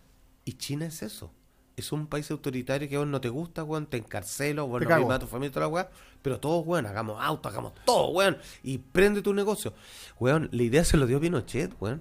Y 0.47 0.53
China 0.55 0.87
es 0.87 1.03
eso. 1.03 1.33
Es 1.77 1.93
un 1.93 2.07
país 2.07 2.31
autoritario 2.31 2.89
que 2.89 2.95
a 2.95 3.01
vos 3.01 3.09
no 3.09 3.21
te 3.21 3.29
gusta, 3.29 3.65
weón, 3.65 3.87
te 3.87 3.99
encarcelo, 3.99 4.65
weón, 4.65 4.87
Te 4.87 4.89
no 4.89 5.11
a 5.11 5.19
tu 5.19 5.27
familia, 5.27 5.53
toda 5.53 5.67
la 5.67 5.73
weá. 5.73 5.91
Pero 6.23 6.41
todos, 6.41 6.65
weón, 6.65 6.87
hagamos 6.87 7.21
auto, 7.21 7.49
hagamos 7.49 7.73
todo, 7.85 8.11
weón. 8.13 8.39
Y 8.63 8.79
prende 8.79 9.21
tu 9.21 9.35
negocio. 9.35 9.75
Weón, 10.19 10.49
la 10.53 10.63
idea 10.63 10.85
se 10.85 10.97
lo 10.97 11.07
dio 11.07 11.21
Pinochet, 11.21 11.75
weón. 11.81 12.01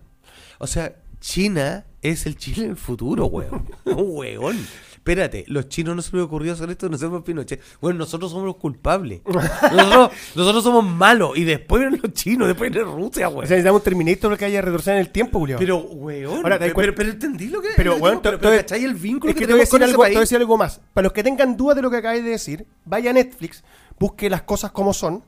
O 0.59 0.67
sea, 0.67 0.95
China 1.19 1.87
es 2.03 2.27
el 2.27 2.37
Chile 2.37 2.67
del 2.67 2.77
futuro, 2.77 3.25
weón. 3.25 3.67
weón. 3.85 4.65
Espérate, 5.05 5.45
los 5.49 5.69
chinos 5.69 5.95
no 5.95 6.01
se 6.01 6.15
les 6.15 6.25
ocurrió 6.25 6.53
hacer 6.53 6.67
esto, 6.67 6.89
no 6.89 6.97
por 6.97 7.23
Pinochet. 7.23 7.61
Bueno, 7.79 7.99
nosotros 7.99 8.31
somos 8.31 8.47
los 8.47 8.55
culpables. 8.55 9.21
Nosotros, 9.23 10.09
nosotros 10.33 10.63
somos 10.63 10.83
malos. 10.83 11.37
Y 11.37 11.43
después 11.43 11.79
vienen 11.79 11.99
los 12.01 12.11
chinos, 12.13 12.47
después 12.47 12.71
viene 12.71 12.89
Rusia, 12.89 13.27
O 13.27 13.33
weón. 13.33 13.45
sea, 13.45 13.55
necesitamos 13.55 13.83
Terminator 13.83 14.35
que 14.35 14.45
haya 14.45 14.63
retrocedido 14.63 14.95
en 14.99 15.05
el 15.05 15.11
tiempo, 15.11 15.37
Julio. 15.37 15.57
Pero, 15.59 15.77
weón, 15.77 16.37
Ahora, 16.37 16.57
¿te 16.57 16.65
das 16.65 16.73
pero, 16.73 16.95
pero, 16.95 16.95
pero 16.95 17.09
entendí 17.11 17.49
lo 17.49 17.61
que 17.61 17.67
Pero, 17.75 17.97
weón, 17.97 18.19
pero, 18.19 18.39
¿cachai 18.39 18.83
el 18.83 18.95
vínculo 18.95 19.29
es 19.29 19.35
que, 19.35 19.41
que 19.41 19.45
te 19.45 19.53
voy, 19.53 19.61
a 19.61 19.65
tenemos 19.65 19.69
con 19.69 19.79
decir 19.79 19.83
ese 19.83 19.91
algo, 19.91 20.03
te 20.05 20.09
voy 20.09 20.17
a 20.17 20.19
decir 20.21 20.37
algo 20.39 20.57
más. 20.57 20.81
Para 20.91 21.03
los 21.03 21.13
que 21.13 21.21
tengan 21.21 21.55
dudas 21.55 21.75
de 21.75 21.81
lo 21.83 21.91
que 21.91 21.97
acabáis 21.97 22.23
de 22.23 22.31
decir, 22.31 22.65
vaya 22.83 23.11
a 23.11 23.13
Netflix, 23.13 23.63
busque 23.99 24.27
las 24.27 24.41
cosas 24.41 24.71
como 24.71 24.91
son, 24.91 25.23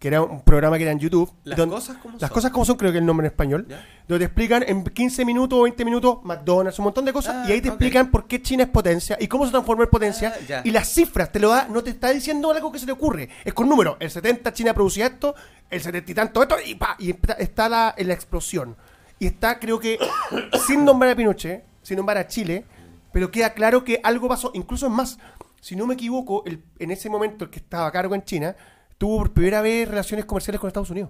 que 0.00 0.08
era 0.08 0.22
un 0.22 0.40
programa 0.42 0.76
que 0.78 0.82
era 0.84 0.92
en 0.92 0.98
YouTube. 0.98 1.30
Las 1.44 1.56
donde- 1.58 1.74
cosas 1.76 1.98
como 1.98 2.14
Las 2.18 2.28
son. 2.28 2.34
cosas 2.34 2.50
como 2.50 2.64
son, 2.64 2.76
creo 2.76 2.90
que 2.90 2.96
es 2.96 3.00
el 3.02 3.06
nombre 3.06 3.26
en 3.26 3.30
español. 3.32 3.66
¿Ya? 3.68 3.84
Donde 4.08 4.20
te 4.20 4.24
explican 4.24 4.64
en 4.66 4.82
15 4.82 5.24
minutos 5.26 5.58
o 5.58 5.62
20 5.62 5.84
minutos 5.84 6.18
McDonald's, 6.24 6.78
un 6.78 6.84
montón 6.86 7.04
de 7.04 7.12
cosas. 7.12 7.36
Ah, 7.36 7.44
y 7.48 7.52
ahí 7.52 7.60
te 7.60 7.68
explican 7.68 8.10
por 8.10 8.26
qué 8.26 8.40
China 8.42 8.62
es 8.64 8.70
potencia 8.70 9.16
y 9.20 9.28
cómo 9.28 9.44
se 9.44 9.50
transformó 9.52 9.82
en 9.84 9.90
potencia. 9.90 10.32
Ah, 10.52 10.62
y 10.64 10.70
las 10.70 10.88
cifras 10.88 11.30
te 11.30 11.38
lo 11.38 11.50
da, 11.50 11.68
no 11.70 11.84
te 11.84 11.90
está 11.90 12.10
diciendo 12.10 12.50
algo 12.50 12.72
que 12.72 12.78
se 12.78 12.86
te 12.86 12.92
ocurre. 12.92 13.28
Es 13.44 13.52
con 13.52 13.68
números. 13.68 13.98
El 14.00 14.10
70 14.10 14.52
China 14.54 14.72
producía 14.74 15.06
esto, 15.06 15.34
el 15.68 15.80
70 15.82 16.10
y 16.10 16.14
tanto 16.14 16.42
esto, 16.42 16.56
y, 16.64 16.74
pa, 16.76 16.96
y 16.98 17.10
está, 17.10 17.34
está 17.34 17.68
la, 17.68 17.94
en 17.96 18.08
la 18.08 18.14
explosión. 18.14 18.76
Y 19.18 19.26
está, 19.26 19.58
creo 19.60 19.78
que, 19.78 19.98
sin 20.66 20.82
nombrar 20.84 21.12
a 21.12 21.14
Pinochet, 21.14 21.62
sin 21.82 21.98
nombrar 21.98 22.16
a 22.16 22.26
Chile, 22.26 22.64
pero 23.12 23.30
queda 23.30 23.52
claro 23.52 23.84
que 23.84 24.00
algo 24.02 24.28
pasó. 24.28 24.50
Incluso 24.54 24.86
es 24.86 24.92
más, 24.92 25.18
si 25.60 25.76
no 25.76 25.86
me 25.86 25.92
equivoco, 25.92 26.42
el- 26.46 26.64
en 26.78 26.90
ese 26.90 27.10
momento 27.10 27.44
el 27.44 27.50
que 27.50 27.58
estaba 27.58 27.86
a 27.86 27.92
cargo 27.92 28.14
en 28.14 28.24
China 28.24 28.56
tuvo 29.00 29.16
por 29.16 29.32
primera 29.32 29.62
vez 29.62 29.88
relaciones 29.88 30.26
comerciales 30.26 30.60
con 30.60 30.68
Estados 30.68 30.90
Unidos. 30.90 31.08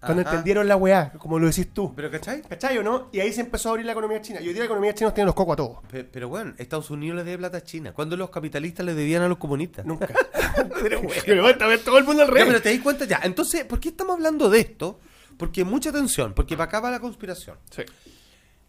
Cuando 0.00 0.22
Ajá. 0.22 0.30
entendieron 0.30 0.66
la 0.66 0.76
weá, 0.76 1.12
como 1.18 1.38
lo 1.38 1.46
decís 1.46 1.68
tú. 1.72 1.92
¿Pero 1.94 2.10
cachai? 2.10 2.40
¿Cachai 2.42 2.78
o 2.78 2.82
no? 2.82 3.08
Y 3.12 3.20
ahí 3.20 3.30
se 3.30 3.42
empezó 3.42 3.68
a 3.68 3.72
abrir 3.72 3.84
la 3.84 3.92
economía 3.92 4.22
china. 4.22 4.40
Y 4.40 4.48
hoy 4.48 4.52
día 4.54 4.60
la 4.62 4.66
economía 4.66 4.94
china 4.94 5.08
nos 5.08 5.14
tiene 5.14 5.26
los 5.26 5.34
cocos 5.34 5.52
a 5.52 5.56
todos. 5.56 5.78
Pe- 5.90 6.04
Pero 6.04 6.28
bueno, 6.30 6.54
Estados 6.56 6.88
Unidos 6.90 7.16
le 7.18 7.24
debe 7.24 7.38
plata 7.38 7.58
a 7.58 7.62
China. 7.62 7.92
¿Cuándo 7.92 8.16
los 8.16 8.28
capitalistas 8.30 8.84
le 8.86 8.94
debían 8.94 9.22
a 9.22 9.28
los 9.28 9.36
comunistas? 9.38 9.84
Nunca. 9.86 10.08
pero 10.82 11.00
bueno, 11.22 11.46
a 11.60 11.66
ver 11.68 11.80
todo 11.84 11.98
el 11.98 12.04
mundo 12.04 12.22
al 12.22 12.28
Ya, 12.28 12.34
revés. 12.34 12.46
pero 12.48 12.62
te 12.62 12.72
das 12.74 12.82
cuenta 12.82 13.04
ya. 13.06 13.20
Entonces, 13.22 13.64
¿por 13.64 13.80
qué 13.80 13.90
estamos 13.90 14.14
hablando 14.16 14.48
de 14.50 14.60
esto? 14.60 14.98
Porque 15.38 15.64
mucha 15.64 15.90
atención, 15.90 16.32
porque 16.34 16.54
para 16.56 16.68
acá 16.68 16.80
va 16.80 16.90
la 16.90 17.00
conspiración. 17.00 17.58
Sí. 17.70 17.82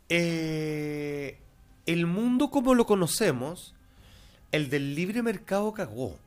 Eh, 0.09 1.37
el 1.85 2.05
mundo 2.05 2.49
como 2.49 2.73
lo 2.75 2.85
conocemos, 2.85 3.75
el 4.51 4.69
del 4.69 4.95
libre 4.95 5.21
mercado 5.21 5.73
cagó. 5.73 6.17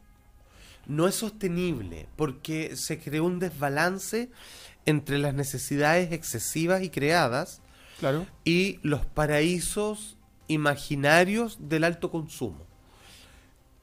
No 0.88 1.06
es 1.06 1.14
sostenible 1.14 2.08
porque 2.16 2.74
se 2.76 2.98
creó 2.98 3.24
un 3.24 3.38
desbalance 3.38 4.30
entre 4.86 5.18
las 5.18 5.34
necesidades 5.34 6.12
excesivas 6.12 6.82
y 6.82 6.90
creadas 6.90 7.60
Claro. 8.00 8.26
y 8.44 8.78
los 8.82 9.04
paraísos 9.06 10.16
imaginarios 10.48 11.58
del 11.60 11.84
alto 11.84 12.10
consumo. 12.10 12.66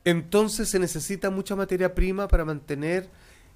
Entonces 0.04 0.70
se 0.70 0.80
necesita 0.80 1.30
mucha 1.30 1.56
materia 1.56 1.96
prima 1.96 2.28
para 2.28 2.46
mantener 2.46 3.10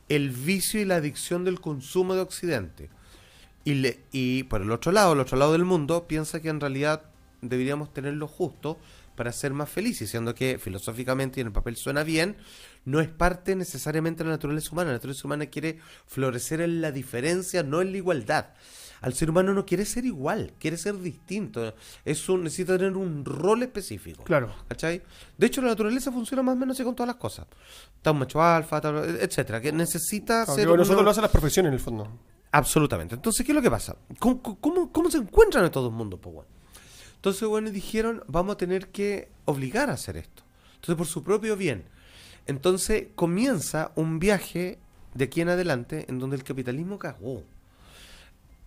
el 0.09 0.29
vicio 0.31 0.81
y 0.81 0.85
la 0.85 0.95
adicción 0.95 1.43
del 1.43 1.61
consumo 1.61 2.15
de 2.15 2.21
Occidente. 2.21 2.89
Y, 3.63 3.75
le- 3.75 3.99
y 4.11 4.43
por 4.43 4.61
el 4.61 4.71
otro 4.71 4.91
lado, 4.91 5.13
el 5.13 5.19
otro 5.19 5.37
lado 5.37 5.51
del 5.51 5.65
mundo, 5.65 6.07
piensa 6.07 6.41
que 6.41 6.49
en 6.49 6.59
realidad 6.59 7.03
deberíamos 7.41 7.93
tener 7.93 8.13
lo 8.15 8.27
justo 8.27 8.79
para 9.15 9.31
ser 9.31 9.53
más 9.53 9.69
felices, 9.69 10.09
siendo 10.09 10.33
que 10.33 10.57
filosóficamente 10.59 11.39
y 11.39 11.41
en 11.41 11.47
el 11.47 11.53
papel 11.53 11.75
suena 11.75 12.03
bien, 12.03 12.37
no 12.89 12.99
es 13.01 13.07
parte 13.09 13.55
necesariamente 13.55 14.23
de 14.23 14.29
la 14.29 14.35
naturaleza 14.35 14.69
humana. 14.71 14.87
La 14.89 14.95
naturaleza 14.97 15.27
humana 15.27 15.45
quiere 15.45 15.79
florecer 16.07 16.61
en 16.61 16.81
la 16.81 16.91
diferencia, 16.91 17.63
no 17.63 17.81
en 17.81 17.91
la 17.91 17.97
igualdad. 17.97 18.47
Al 19.01 19.13
ser 19.13 19.29
humano 19.29 19.53
no 19.53 19.65
quiere 19.65 19.85
ser 19.85 20.03
igual, 20.05 20.51
quiere 20.59 20.75
ser 20.75 20.97
distinto. 20.99 21.73
Es 22.03 22.27
un, 22.27 22.43
necesita 22.43 22.77
tener 22.77 22.97
un 22.97 23.23
rol 23.23 23.63
específico. 23.63 24.23
Claro. 24.25 24.53
¿Cachai? 24.67 25.01
De 25.37 25.47
hecho, 25.47 25.61
la 25.61 25.69
naturaleza 25.69 26.11
funciona 26.11 26.43
más 26.43 26.55
o 26.55 26.59
menos 26.59 26.75
así 26.75 26.83
con 26.83 26.95
todas 26.95 27.07
las 27.07 27.15
cosas. 27.15 27.47
Está 27.95 28.11
un 28.11 28.19
macho 28.19 28.41
alfa, 28.43 28.81
etcétera, 29.21 29.61
que 29.61 29.71
necesita 29.71 30.45
ser 30.45 30.65
nosotros 30.67 30.89
uno- 30.89 31.01
lo 31.03 31.09
hacen 31.11 31.21
las 31.21 31.31
profesiones 31.31 31.69
en 31.69 31.73
el 31.75 31.79
fondo. 31.79 32.09
Absolutamente. 32.51 33.15
Entonces, 33.15 33.45
¿qué 33.45 33.51
es 33.53 33.55
lo 33.55 33.61
que 33.61 33.71
pasa? 33.71 33.95
¿Cómo, 34.19 34.41
cómo- 34.41 34.91
cómo 34.91 35.09
se 35.09 35.17
encuentran 35.19 35.63
en 35.63 35.71
todo 35.71 35.87
el 35.87 35.93
mundo, 35.93 36.17
po, 36.19 36.31
weón? 36.31 36.47
Entonces, 37.15 37.47
bueno, 37.47 37.69
dijeron, 37.69 38.23
vamos 38.27 38.55
a 38.55 38.57
tener 38.57 38.89
que 38.89 39.29
obligar 39.45 39.89
a 39.89 39.93
hacer 39.93 40.17
esto. 40.17 40.43
Entonces, 40.75 40.95
por 40.95 41.07
su 41.07 41.23
propio 41.23 41.55
bien. 41.55 41.85
Entonces, 42.49 43.07
comienza 43.15 43.91
un 43.95 44.17
viaje 44.19 44.79
de 45.13 45.25
aquí 45.25 45.41
en 45.41 45.49
adelante 45.49 46.05
en 46.09 46.17
donde 46.17 46.35
el 46.35 46.43
capitalismo 46.43 46.97
cagó. 46.97 47.43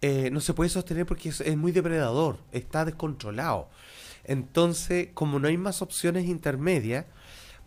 Eh, 0.01 0.31
no 0.31 0.40
se 0.40 0.55
puede 0.55 0.71
sostener 0.71 1.05
porque 1.05 1.31
es, 1.31 1.40
es 1.40 1.57
muy 1.57 1.73
depredador, 1.73 2.38
está 2.53 2.85
descontrolado. 2.85 3.68
Entonces, 4.25 5.09
como 5.14 5.38
no 5.40 5.49
hay 5.49 5.57
más 5.57 5.83
opciones 5.83 6.27
intermedias, 6.27 7.07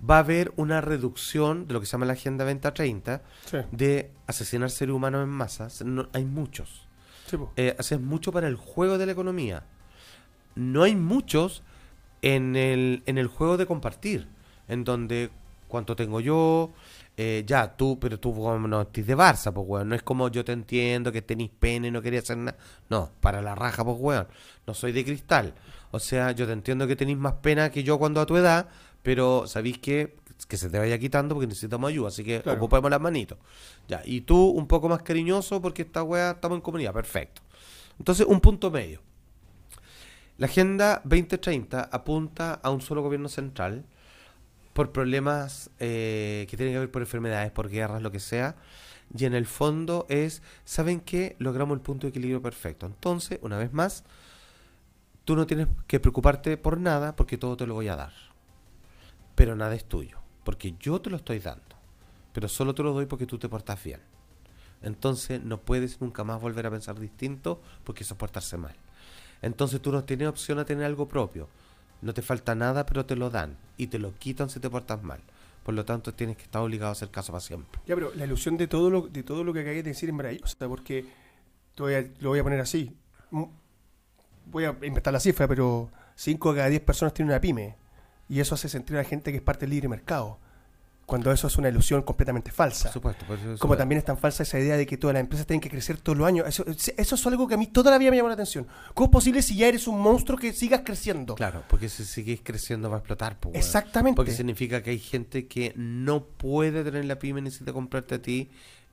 va 0.10 0.18
a 0.18 0.20
haber 0.20 0.54
una 0.56 0.80
reducción 0.82 1.68
de 1.68 1.74
lo 1.74 1.80
que 1.82 1.86
se 1.86 1.94
llama 1.94 2.06
la 2.06 2.14
Agenda 2.14 2.46
2030 2.46 3.22
Sí. 3.46 3.58
de 3.72 4.12
asesinar 4.28 4.70
seres 4.70 4.94
humanos 4.96 5.24
en 5.24 5.30
masa. 5.30 5.68
No- 5.84 6.08
hay 6.14 6.24
muchos. 6.26 6.88
Sí. 7.28 7.38
Eh, 7.58 7.76
haces 7.78 8.00
mucho 8.00 8.32
para 8.32 8.48
el 8.48 8.56
juego 8.56 8.98
de 8.98 9.06
la 9.06 9.12
economía. 9.14 9.64
No 10.56 10.84
hay 10.84 10.96
muchos 10.96 11.64
en 12.22 12.56
el, 12.56 13.04
en 13.06 13.18
el 13.18 13.28
juego 13.28 13.58
de 13.58 13.66
compartir, 13.66 14.28
en 14.70 14.84
donde 14.86 15.30
cuánto 15.76 15.96
tengo 15.96 16.20
yo, 16.22 16.72
eh, 17.18 17.44
ya 17.46 17.76
tú, 17.76 18.00
pero 18.00 18.20
tú 18.20 18.34
como 18.34 18.68
no 18.68 18.82
estés 18.84 19.06
de 19.06 19.16
Barça, 19.16 19.52
pues 19.54 19.68
weón. 19.68 19.90
No 19.90 19.96
es 19.96 20.04
como 20.04 20.30
yo 20.30 20.44
te 20.46 20.54
entiendo 20.54 21.12
que 21.12 21.22
tenéis 21.22 21.52
pena 21.60 21.88
y 21.88 21.92
no 21.92 22.02
quería 22.02 22.20
hacer 22.20 22.38
nada. 22.38 22.58
No, 22.90 23.12
para 23.20 23.42
la 23.42 23.56
raja, 23.56 23.84
pues 23.84 23.98
weón. 24.00 24.28
No 24.66 24.74
soy 24.74 24.92
de 24.94 25.04
cristal. 25.04 25.54
O 25.92 26.00
sea, 26.00 26.32
yo 26.32 26.46
te 26.46 26.54
entiendo 26.54 26.88
que 26.88 26.96
tenéis 26.96 27.18
más 27.18 27.34
pena 27.34 27.70
que 27.70 27.84
yo 27.84 27.98
cuando 28.00 28.22
a 28.22 28.26
tu 28.26 28.36
edad, 28.38 28.68
pero 29.04 29.48
sabéis 29.48 29.78
que, 29.80 30.16
que 30.48 30.58
se 30.58 30.70
te 30.70 30.80
vaya 30.80 30.98
quitando 30.98 31.36
porque 31.36 31.48
necesitamos 31.48 31.90
ayuda, 31.90 32.08
así 32.10 32.24
que 32.24 32.42
Claro. 32.42 32.58
ocupemos 32.58 32.90
las 32.90 33.00
manitos. 33.02 33.38
Ya, 33.88 34.02
y 34.06 34.22
tú 34.22 34.50
un 34.50 34.68
poco 34.68 34.90
más 34.90 35.02
cariñoso 35.04 35.62
porque 35.62 35.84
esta 35.84 36.04
weá 36.04 36.32
estamos 36.32 36.56
en 36.58 36.62
comunidad, 36.62 36.94
perfecto. 36.94 37.42
Entonces, 38.00 38.26
un 38.28 38.40
punto 38.42 38.72
medio. 38.72 39.02
La 40.38 40.48
Agenda 40.48 41.02
2030 41.06 41.90
apunta 41.92 42.60
a 42.62 42.70
un 42.70 42.82
solo 42.82 43.02
gobierno 43.02 43.30
central 43.30 43.86
por 44.76 44.92
problemas 44.92 45.70
eh, 45.80 46.46
que 46.50 46.58
tienen 46.58 46.76
que 46.76 46.80
ver 46.80 46.92
por 46.92 47.02
enfermedades, 47.02 47.50
por 47.50 47.70
guerras, 47.70 48.02
lo 48.02 48.12
que 48.12 48.20
sea. 48.20 48.58
Y 49.18 49.24
en 49.24 49.34
el 49.34 49.46
fondo 49.46 50.06
es, 50.10 50.42
¿saben 50.66 51.00
qué? 51.00 51.38
Logramos 51.40 51.78
el 51.78 51.82
punto 51.82 52.06
de 52.06 52.10
equilibrio 52.10 52.42
perfecto. 52.42 52.86
Entonces, 52.86 53.40
una 53.42 53.58
vez 53.58 53.72
más, 53.72 54.04
tú 55.24 55.38
no 55.38 55.48
tienes 55.48 55.70
que 55.88 56.02
preocuparte 56.02 56.58
por 56.58 56.78
nada 56.78 57.16
porque 57.16 57.38
todo 57.38 57.56
te 57.56 57.66
lo 57.66 57.74
voy 57.74 57.88
a 57.88 57.96
dar. 57.96 58.12
Pero 59.34 59.56
nada 59.56 59.76
es 59.76 59.86
tuyo, 59.86 60.20
porque 60.44 60.76
yo 60.78 61.00
te 61.00 61.10
lo 61.10 61.16
estoy 61.16 61.40
dando. 61.40 61.78
Pero 62.34 62.50
solo 62.50 62.76
te 62.76 62.84
lo 62.84 62.92
doy 62.92 63.06
porque 63.06 63.26
tú 63.26 63.40
te 63.40 63.48
portas 63.48 63.82
bien. 63.82 64.02
Entonces 64.82 65.42
no 65.42 65.62
puedes 65.62 66.02
nunca 66.02 66.26
más 66.26 66.42
volver 66.42 66.68
a 66.68 66.72
pensar 66.72 67.00
distinto 67.00 67.62
porque 67.86 68.04
eso 68.04 68.16
es 68.16 68.18
portarse 68.18 68.58
mal. 68.58 68.76
Entonces 69.42 69.82
tú 69.82 69.94
no 69.94 70.04
tienes 70.04 70.28
opción 70.28 70.60
a 70.60 70.66
tener 70.66 70.84
algo 70.84 71.08
propio. 71.08 71.48
No 72.02 72.14
te 72.14 72.22
falta 72.22 72.56
nada, 72.56 72.86
pero 72.86 73.06
te 73.06 73.16
lo 73.16 73.30
dan. 73.30 73.58
Y 73.78 73.88
te 73.88 74.00
lo 74.00 74.14
quitan 74.18 74.50
si 74.50 74.60
te 74.60 74.70
portas 74.70 75.02
mal. 75.04 75.20
Por 75.64 75.74
lo 75.74 75.84
tanto, 75.86 76.14
tienes 76.14 76.38
que 76.38 76.44
estar 76.44 76.62
obligado 76.62 76.90
a 76.90 76.92
hacer 76.92 77.10
caso 77.10 77.32
para 77.32 77.42
siempre. 77.42 77.80
Ya, 77.88 77.96
pero 77.96 78.14
la 78.14 78.26
ilusión 78.26 78.58
de 78.58 78.68
todo 78.68 78.90
lo, 78.90 79.02
de 79.02 79.24
todo 79.24 79.44
lo 79.44 79.52
que 79.54 79.62
acabas 79.62 79.78
de 79.78 79.84
decir 79.84 80.10
es 80.10 80.16
maravillosa, 80.16 80.68
porque 80.68 81.06
lo 81.78 82.30
voy 82.30 82.40
a 82.40 82.44
poner 82.44 82.60
así. 82.60 82.96
Mm, 83.32 83.44
Voy 84.48 84.66
a 84.66 84.76
inventar 84.84 85.12
la 85.12 85.20
cifra, 85.20 85.48
pero 85.48 85.90
5 86.16 86.54
de 86.54 86.58
cada 86.58 86.70
10 86.70 86.82
personas 86.82 87.14
tienen 87.14 87.32
una 87.32 87.42
pyme. 87.42 87.76
Y 88.30 88.40
eso 88.40 88.54
hace 88.56 88.70
sentir 88.70 88.96
a 88.96 89.00
la 89.02 89.08
gente 89.08 89.32
que 89.32 89.38
es 89.38 89.44
parte 89.44 89.62
del 89.62 89.72
libre 89.72 89.90
mercado. 89.90 90.38
Cuando 91.06 91.32
eso 91.32 91.46
es 91.48 91.58
una 91.58 91.70
ilusión 91.70 92.02
completamente 92.02 92.52
falsa. 92.52 92.86
Por 92.86 92.94
supuesto. 92.94 93.26
por 93.26 93.60
Como 93.60 93.78
también 93.78 94.00
es 94.00 94.06
tan 94.06 94.18
falsa 94.18 94.44
esa 94.44 94.60
idea 94.60 94.76
de 94.76 94.88
que 94.88 94.98
todas 94.98 95.14
las 95.14 95.22
empresas 95.22 95.46
tienen 95.46 95.62
que 95.62 95.70
crecer 95.70 95.98
todos 95.98 96.18
los 96.18 96.28
años. 96.28 96.48
Eso, 96.48 96.66
eso 96.68 97.16
es 97.16 97.28
algo 97.28 97.48
que 97.48 97.54
a 97.54 97.58
mí 97.58 97.68
toda 97.68 97.92
la 97.92 97.98
vida 97.98 98.10
me 98.10 98.18
llamó 98.18 98.30
la 98.30 98.34
atención. 98.34 98.66
¿Cómo 98.94 99.06
es 99.06 99.12
posible 99.12 99.42
si 99.44 99.56
ya 99.56 99.68
eres 99.68 99.88
un 99.88 100.02
monstruo 100.02 100.38
que 100.38 100.52
sigas 100.52 100.82
creciendo? 100.84 101.36
Claro, 101.36 101.64
porque 101.68 101.90
si 101.90 102.06
sigues 102.06 102.40
creciendo 102.44 102.90
va 102.90 102.98
a 102.98 103.00
explotar. 103.00 103.40
pues. 103.40 103.56
Exactamente. 103.56 104.16
Porque 104.16 104.32
significa 104.32 104.82
que 104.82 104.90
hay 104.90 105.00
gente 105.00 105.48
que 105.48 105.74
no 105.76 106.24
puede 106.24 106.84
tener 106.84 107.06
la 107.06 107.20
pyme, 107.20 107.42
necesita 107.42 107.72
comprarte 107.72 108.16
a 108.16 108.22
ti. 108.22 108.50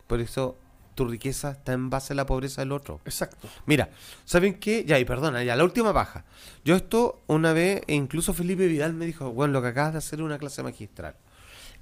Por 0.06 0.20
eso 0.20 0.58
tu 0.94 1.06
riqueza 1.06 1.52
está 1.52 1.72
en 1.72 1.90
base 1.90 2.12
a 2.12 2.16
la 2.16 2.26
pobreza 2.26 2.60
del 2.60 2.72
otro. 2.72 3.00
Exacto. 3.04 3.48
Mira, 3.66 3.90
¿saben 4.24 4.54
qué? 4.54 4.84
Ya, 4.84 4.98
y 4.98 5.04
perdona, 5.04 5.42
ya, 5.42 5.56
la 5.56 5.64
última 5.64 5.92
baja. 5.92 6.24
Yo 6.64 6.76
esto 6.76 7.22
una 7.26 7.52
vez, 7.52 7.82
e 7.86 7.94
incluso 7.94 8.34
Felipe 8.34 8.66
Vidal 8.66 8.92
me 8.92 9.06
dijo, 9.06 9.32
bueno, 9.32 9.54
lo 9.54 9.62
que 9.62 9.68
acabas 9.68 9.92
de 9.92 9.98
hacer 9.98 10.18
es 10.18 10.24
una 10.24 10.38
clase 10.38 10.62
magistral. 10.62 11.16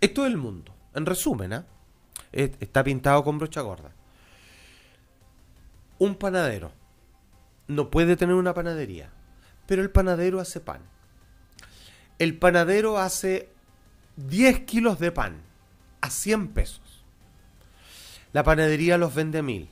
Esto 0.00 0.24
es 0.26 0.30
el 0.32 0.36
mundo. 0.38 0.74
En 0.94 1.06
resumen. 1.06 1.64
Es- 2.32 2.52
Está 2.60 2.82
pintado 2.84 3.22
con 3.24 3.38
brocha 3.38 3.60
gorda. 3.60 3.92
Un 5.98 6.14
panadero 6.14 6.72
no 7.68 7.90
puede 7.90 8.16
tener 8.16 8.34
una 8.34 8.54
panadería, 8.54 9.10
pero 9.66 9.82
el 9.82 9.90
panadero 9.90 10.40
hace 10.40 10.60
pan. 10.60 10.80
El 12.18 12.36
panadero 12.38 12.98
hace 12.98 13.48
10 14.16 14.60
kilos 14.60 14.98
de 14.98 15.12
pan 15.12 15.36
a 16.00 16.10
100 16.10 16.48
pesos. 16.48 17.04
La 18.32 18.42
panadería 18.44 18.96
los 18.98 19.14
vende 19.14 19.38
a 19.38 19.42
1000. 19.42 19.68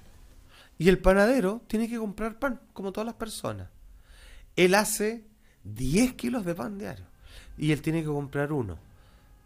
Y 0.79 0.89
el 0.89 0.99
panadero 0.99 1.63
tiene 1.67 1.89
que 1.89 1.99
comprar 1.99 2.39
pan, 2.39 2.61
como 2.73 2.93
todas 2.93 3.07
las 3.07 3.15
personas. 3.17 3.69
Él 4.55 4.75
hace 4.75 5.25
10 5.65 6.13
kilos 6.15 6.45
de 6.45 6.55
pan 6.55 6.79
diario. 6.79 7.07
Y 7.57 7.73
él 7.73 7.83
tiene 7.83 8.03
que 8.03 8.09
comprar 8.09 8.53
uno. 8.53 8.79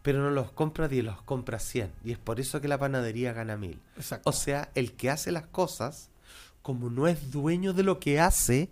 Pero 0.03 0.21
no 0.21 0.29
los 0.29 0.51
compra 0.51 0.87
10, 0.87 1.03
los 1.05 1.21
compra 1.23 1.57
100. 1.59 1.91
Y 2.03 2.11
es 2.11 2.17
por 2.19 2.39
eso 2.39 2.61
que 2.61 2.67
la 2.67 2.77
panadería 2.77 3.33
gana 3.33 3.57
1000. 3.57 3.79
Exacto. 3.97 4.29
O 4.29 4.33
sea, 4.33 4.69
el 4.75 4.91
que 4.93 5.09
hace 5.09 5.31
las 5.31 5.47
cosas, 5.47 6.09
como 6.61 6.89
no 6.91 7.07
es 7.07 7.31
dueño 7.31 7.73
de 7.73 7.83
lo 7.83 7.99
que 7.99 8.19
hace, 8.19 8.69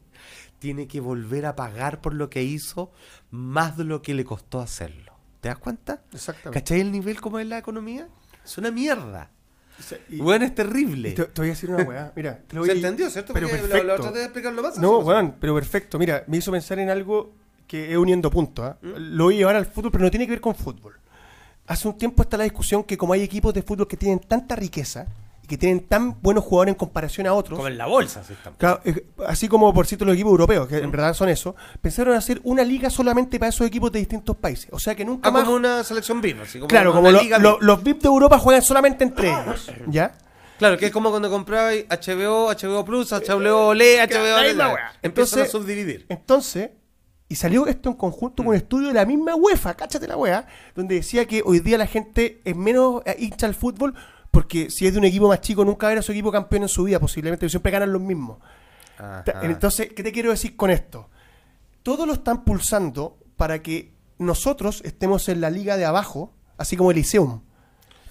tiene 0.59 0.87
que 0.87 0.99
volver 0.99 1.45
a 1.47 1.55
pagar 1.55 2.01
por 2.01 2.13
lo 2.13 2.29
que 2.29 2.43
hizo 2.43 2.91
más 3.31 3.77
de 3.77 3.85
lo 3.85 4.01
que 4.01 4.13
le 4.13 4.23
costó 4.25 4.59
hacerlo. 4.59 5.13
¿Te 5.39 5.49
das 5.49 5.57
cuenta? 5.57 6.03
Exactamente. 6.13 6.59
¿Cachai 6.59 6.81
el 6.81 6.91
nivel 6.91 7.19
como 7.19 7.39
es 7.39 7.47
la 7.47 7.57
economía? 7.57 8.07
Es 8.45 8.57
una 8.59 8.69
mierda. 8.69 9.31
Y- 10.09 10.21
Weón, 10.21 10.43
es 10.43 10.53
terrible. 10.53 11.13
te, 11.13 11.23
te 11.25 11.41
voy 11.41 11.47
a 11.47 11.53
decir 11.53 11.71
una 11.71 11.83
weá. 11.83 12.11
Mira, 12.15 12.37
te 12.45 12.55
lo 12.55 12.65
Se 12.65 12.73
entendió, 12.73 13.09
¿cierto? 13.09 13.33
Pero 13.33 13.47
Porque 13.47 13.61
perfecto. 13.63 13.87
lo 13.87 13.95
traté 13.95 14.17
de 14.19 14.23
explicarlo 14.25 14.61
más. 14.61 14.77
No, 14.77 14.99
weón, 14.99 15.37
pero 15.39 15.55
perfecto. 15.55 15.97
Mira, 15.97 16.23
me 16.27 16.37
hizo 16.37 16.51
pensar 16.51 16.77
en 16.77 16.89
algo 16.89 17.33
que 17.65 17.91
es 17.91 17.97
uniendo 17.97 18.29
puntos. 18.29 18.65
¿ah? 18.65 18.77
Lo 18.81 19.23
voy 19.23 19.35
a 19.35 19.37
llevar 19.39 19.55
al 19.55 19.65
fútbol, 19.65 19.91
pero 19.91 20.03
no 20.03 20.11
tiene 20.11 20.25
que 20.27 20.31
ver 20.33 20.41
con 20.41 20.53
fútbol. 20.53 20.99
Hace 21.71 21.87
un 21.87 21.97
tiempo 21.97 22.23
está 22.23 22.35
la 22.37 22.43
discusión 22.43 22.83
que 22.83 22.97
como 22.97 23.13
hay 23.13 23.21
equipos 23.21 23.53
de 23.53 23.61
fútbol 23.63 23.87
que 23.87 23.95
tienen 23.95 24.19
tanta 24.19 24.57
riqueza 24.57 25.05
y 25.41 25.47
que 25.47 25.57
tienen 25.57 25.79
tan 25.87 26.21
buenos 26.21 26.43
jugadores 26.43 26.73
en 26.73 26.77
comparación 26.77 27.27
a 27.27 27.33
otros, 27.33 27.55
Como 27.57 27.67
en 27.69 27.77
la 27.77 27.85
bolsa, 27.85 28.23
sí. 28.27 28.33
Claro, 28.57 28.81
eh, 28.83 29.05
así 29.25 29.47
como 29.47 29.73
por 29.73 29.87
cierto 29.87 30.03
los 30.03 30.15
equipos 30.15 30.31
europeos, 30.31 30.67
que 30.67 30.79
en 30.79 30.91
verdad 30.91 31.13
son 31.13 31.29
eso, 31.29 31.55
pensaron 31.81 32.13
hacer 32.15 32.41
una 32.43 32.63
liga 32.65 32.89
solamente 32.89 33.39
para 33.39 33.49
esos 33.49 33.65
equipos 33.65 33.89
de 33.91 33.99
distintos 33.99 34.35
países. 34.35 34.67
O 34.73 34.79
sea 34.79 34.95
que 34.95 35.05
nunca 35.05 35.29
Ah, 35.29 35.31
más... 35.31 35.43
como 35.45 35.55
una 35.55 35.81
selección 35.85 36.19
VIP, 36.19 36.41
así 36.41 36.59
como 36.59 36.67
claro, 36.67 36.91
como 36.91 37.09
lo- 37.09 37.57
los 37.61 37.83
VIP 37.83 38.01
de 38.01 38.07
Europa 38.09 38.37
juegan 38.37 38.61
solamente 38.63 39.05
entre 39.05 39.29
ellos, 39.29 39.71
¿ya? 39.87 40.13
Claro, 40.59 40.77
que 40.77 40.87
es 40.87 40.91
como 40.91 41.09
cuando 41.09 41.29
comprabas 41.29 41.73
HBO, 41.89 42.49
HBO 42.53 42.83
Plus, 42.85 43.11
HBO 43.13 43.67
OLE, 43.69 43.97
HBO. 44.05 44.75
Empiezan 45.01 45.43
a 45.43 45.45
subdividir. 45.45 46.05
Entonces, 46.09 46.69
y 47.31 47.35
salió 47.35 47.65
esto 47.65 47.87
en 47.87 47.95
conjunto 47.95 48.43
con 48.43 48.47
un 48.47 48.55
estudio 48.55 48.89
de 48.89 48.93
la 48.93 49.05
misma 49.05 49.35
UEFA, 49.35 49.75
cáchate 49.75 50.05
la 50.05 50.17
wea, 50.17 50.45
donde 50.75 50.95
decía 50.95 51.25
que 51.25 51.41
hoy 51.45 51.61
día 51.61 51.77
la 51.77 51.87
gente 51.87 52.41
es 52.43 52.53
menos 52.57 53.03
eh, 53.05 53.15
hincha 53.19 53.47
al 53.47 53.55
fútbol 53.55 53.95
porque 54.31 54.69
si 54.69 54.85
es 54.85 54.91
de 54.91 54.99
un 54.99 55.05
equipo 55.05 55.29
más 55.29 55.39
chico 55.39 55.63
nunca 55.63 55.87
verá 55.87 56.01
a 56.01 56.03
su 56.03 56.11
equipo 56.11 56.29
campeón 56.29 56.63
en 56.63 56.67
su 56.67 56.83
vida, 56.83 56.99
posiblemente 56.99 57.47
siempre 57.47 57.71
ganan 57.71 57.93
los 57.93 58.01
mismos. 58.01 58.39
Ajá. 58.97 59.23
Entonces, 59.43 59.93
¿qué 59.95 60.03
te 60.03 60.11
quiero 60.11 60.31
decir 60.31 60.57
con 60.57 60.71
esto? 60.71 61.09
Todos 61.83 62.05
lo 62.05 62.11
están 62.11 62.43
pulsando 62.43 63.17
para 63.37 63.61
que 63.61 63.93
nosotros 64.17 64.81
estemos 64.83 65.29
en 65.29 65.39
la 65.39 65.49
liga 65.49 65.77
de 65.77 65.85
abajo, 65.85 66.33
así 66.57 66.75
como 66.75 66.91
el 66.91 66.97
Liceum. 66.97 67.43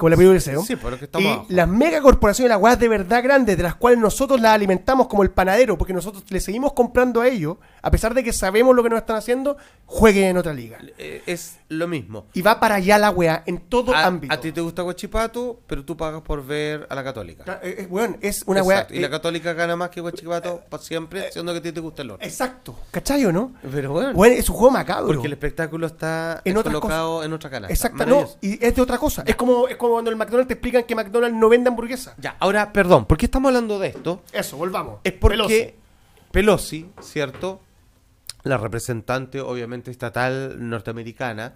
Como 0.00 0.08
la 0.10 0.16
película. 0.16 0.40
Sí, 0.40 0.76
que 0.98 1.04
estamos 1.04 1.24
y 1.24 1.28
abajo. 1.28 1.46
las 1.50 1.68
megacorporaciones, 1.68 2.48
las 2.48 2.60
weas 2.60 2.78
de 2.78 2.88
verdad 2.88 3.22
grandes, 3.22 3.56
de 3.56 3.62
las 3.62 3.74
cuales 3.74 3.98
nosotros 4.00 4.40
las 4.40 4.52
alimentamos 4.54 5.06
como 5.08 5.22
el 5.22 5.30
panadero, 5.30 5.76
porque 5.76 5.92
nosotros 5.92 6.24
le 6.30 6.40
seguimos 6.40 6.72
comprando 6.72 7.20
a 7.20 7.28
ellos, 7.28 7.58
a 7.82 7.90
pesar 7.90 8.14
de 8.14 8.24
que 8.24 8.32
sabemos 8.32 8.74
lo 8.74 8.82
que 8.82 8.88
nos 8.88 8.98
están 8.98 9.16
haciendo, 9.16 9.56
jueguen 9.84 10.24
en 10.24 10.36
otra 10.38 10.52
liga. 10.54 10.78
Eh, 10.98 11.22
Es 11.26 11.58
lo 11.68 11.86
mismo. 11.86 12.26
Y 12.32 12.42
va 12.42 12.58
para 12.58 12.76
allá 12.76 12.96
la 12.98 13.10
wea, 13.10 13.42
en 13.46 13.58
todo 13.58 13.94
A, 13.94 14.04
ámbito. 14.06 14.32
a 14.32 14.40
ti 14.40 14.52
te 14.52 14.60
gusta 14.60 14.82
Guachipato, 14.82 15.60
pero 15.66 15.84
tú 15.84 15.96
pagas 15.96 16.22
por 16.22 16.44
ver 16.46 16.86
a 16.88 16.94
la 16.94 17.04
Católica. 17.04 17.44
Ca- 17.44 17.60
eh, 17.62 17.76
eh, 17.80 17.86
weón, 17.90 18.16
es 18.20 18.42
una 18.46 18.62
wea. 18.62 18.78
Exacto. 18.78 18.94
Y 18.94 19.00
la 19.00 19.06
eh, 19.06 19.10
Católica 19.10 19.52
gana 19.52 19.76
más 19.76 19.90
que 19.90 20.00
Guachipato 20.00 20.62
para 20.68 20.82
siempre, 20.82 21.30
siendo 21.32 21.52
que 21.52 21.58
a 21.58 21.62
ti 21.62 21.72
te 21.72 21.80
gusta 21.80 22.02
el 22.02 22.12
otro. 22.12 22.26
exacto. 22.26 22.74
¿Cachai 22.90 23.24
o 23.26 23.32
no? 23.32 23.52
Pero 23.70 23.92
bueno, 24.14 24.24
es 24.34 24.48
un 24.48 24.56
juego 24.56 24.70
macabro. 24.72 25.06
porque 25.08 25.26
el 25.26 25.32
espectáculo 25.34 25.86
está 25.86 26.40
En 26.44 26.54
colocado 26.54 27.22
en 27.22 27.32
otra 27.32 27.50
canasta. 27.50 27.72
Exacto, 27.72 28.06
no, 28.06 28.28
y 28.40 28.64
es 28.64 28.74
de 28.74 28.82
otra 28.82 28.96
cosa. 28.98 29.22
Es 29.26 29.36
como, 29.36 29.68
es 29.68 29.76
como 29.76 29.89
cuando 29.92 30.10
el 30.10 30.16
McDonald's 30.16 30.48
te 30.48 30.54
explican 30.54 30.84
que 30.84 30.94
McDonald's 30.94 31.36
no 31.38 31.48
vende 31.48 31.68
hamburguesa. 31.68 32.14
Ya, 32.18 32.36
ahora, 32.40 32.72
perdón, 32.72 33.06
¿por 33.06 33.16
qué 33.18 33.26
estamos 33.26 33.48
hablando 33.48 33.78
de 33.78 33.88
esto? 33.88 34.22
Eso, 34.32 34.56
volvamos. 34.56 35.00
Es 35.04 35.12
porque 35.12 35.36
Pelosi. 35.36 35.74
Pelosi, 36.30 36.90
¿cierto? 37.00 37.60
La 38.42 38.56
representante, 38.56 39.40
obviamente, 39.40 39.90
estatal 39.90 40.56
norteamericana, 40.68 41.54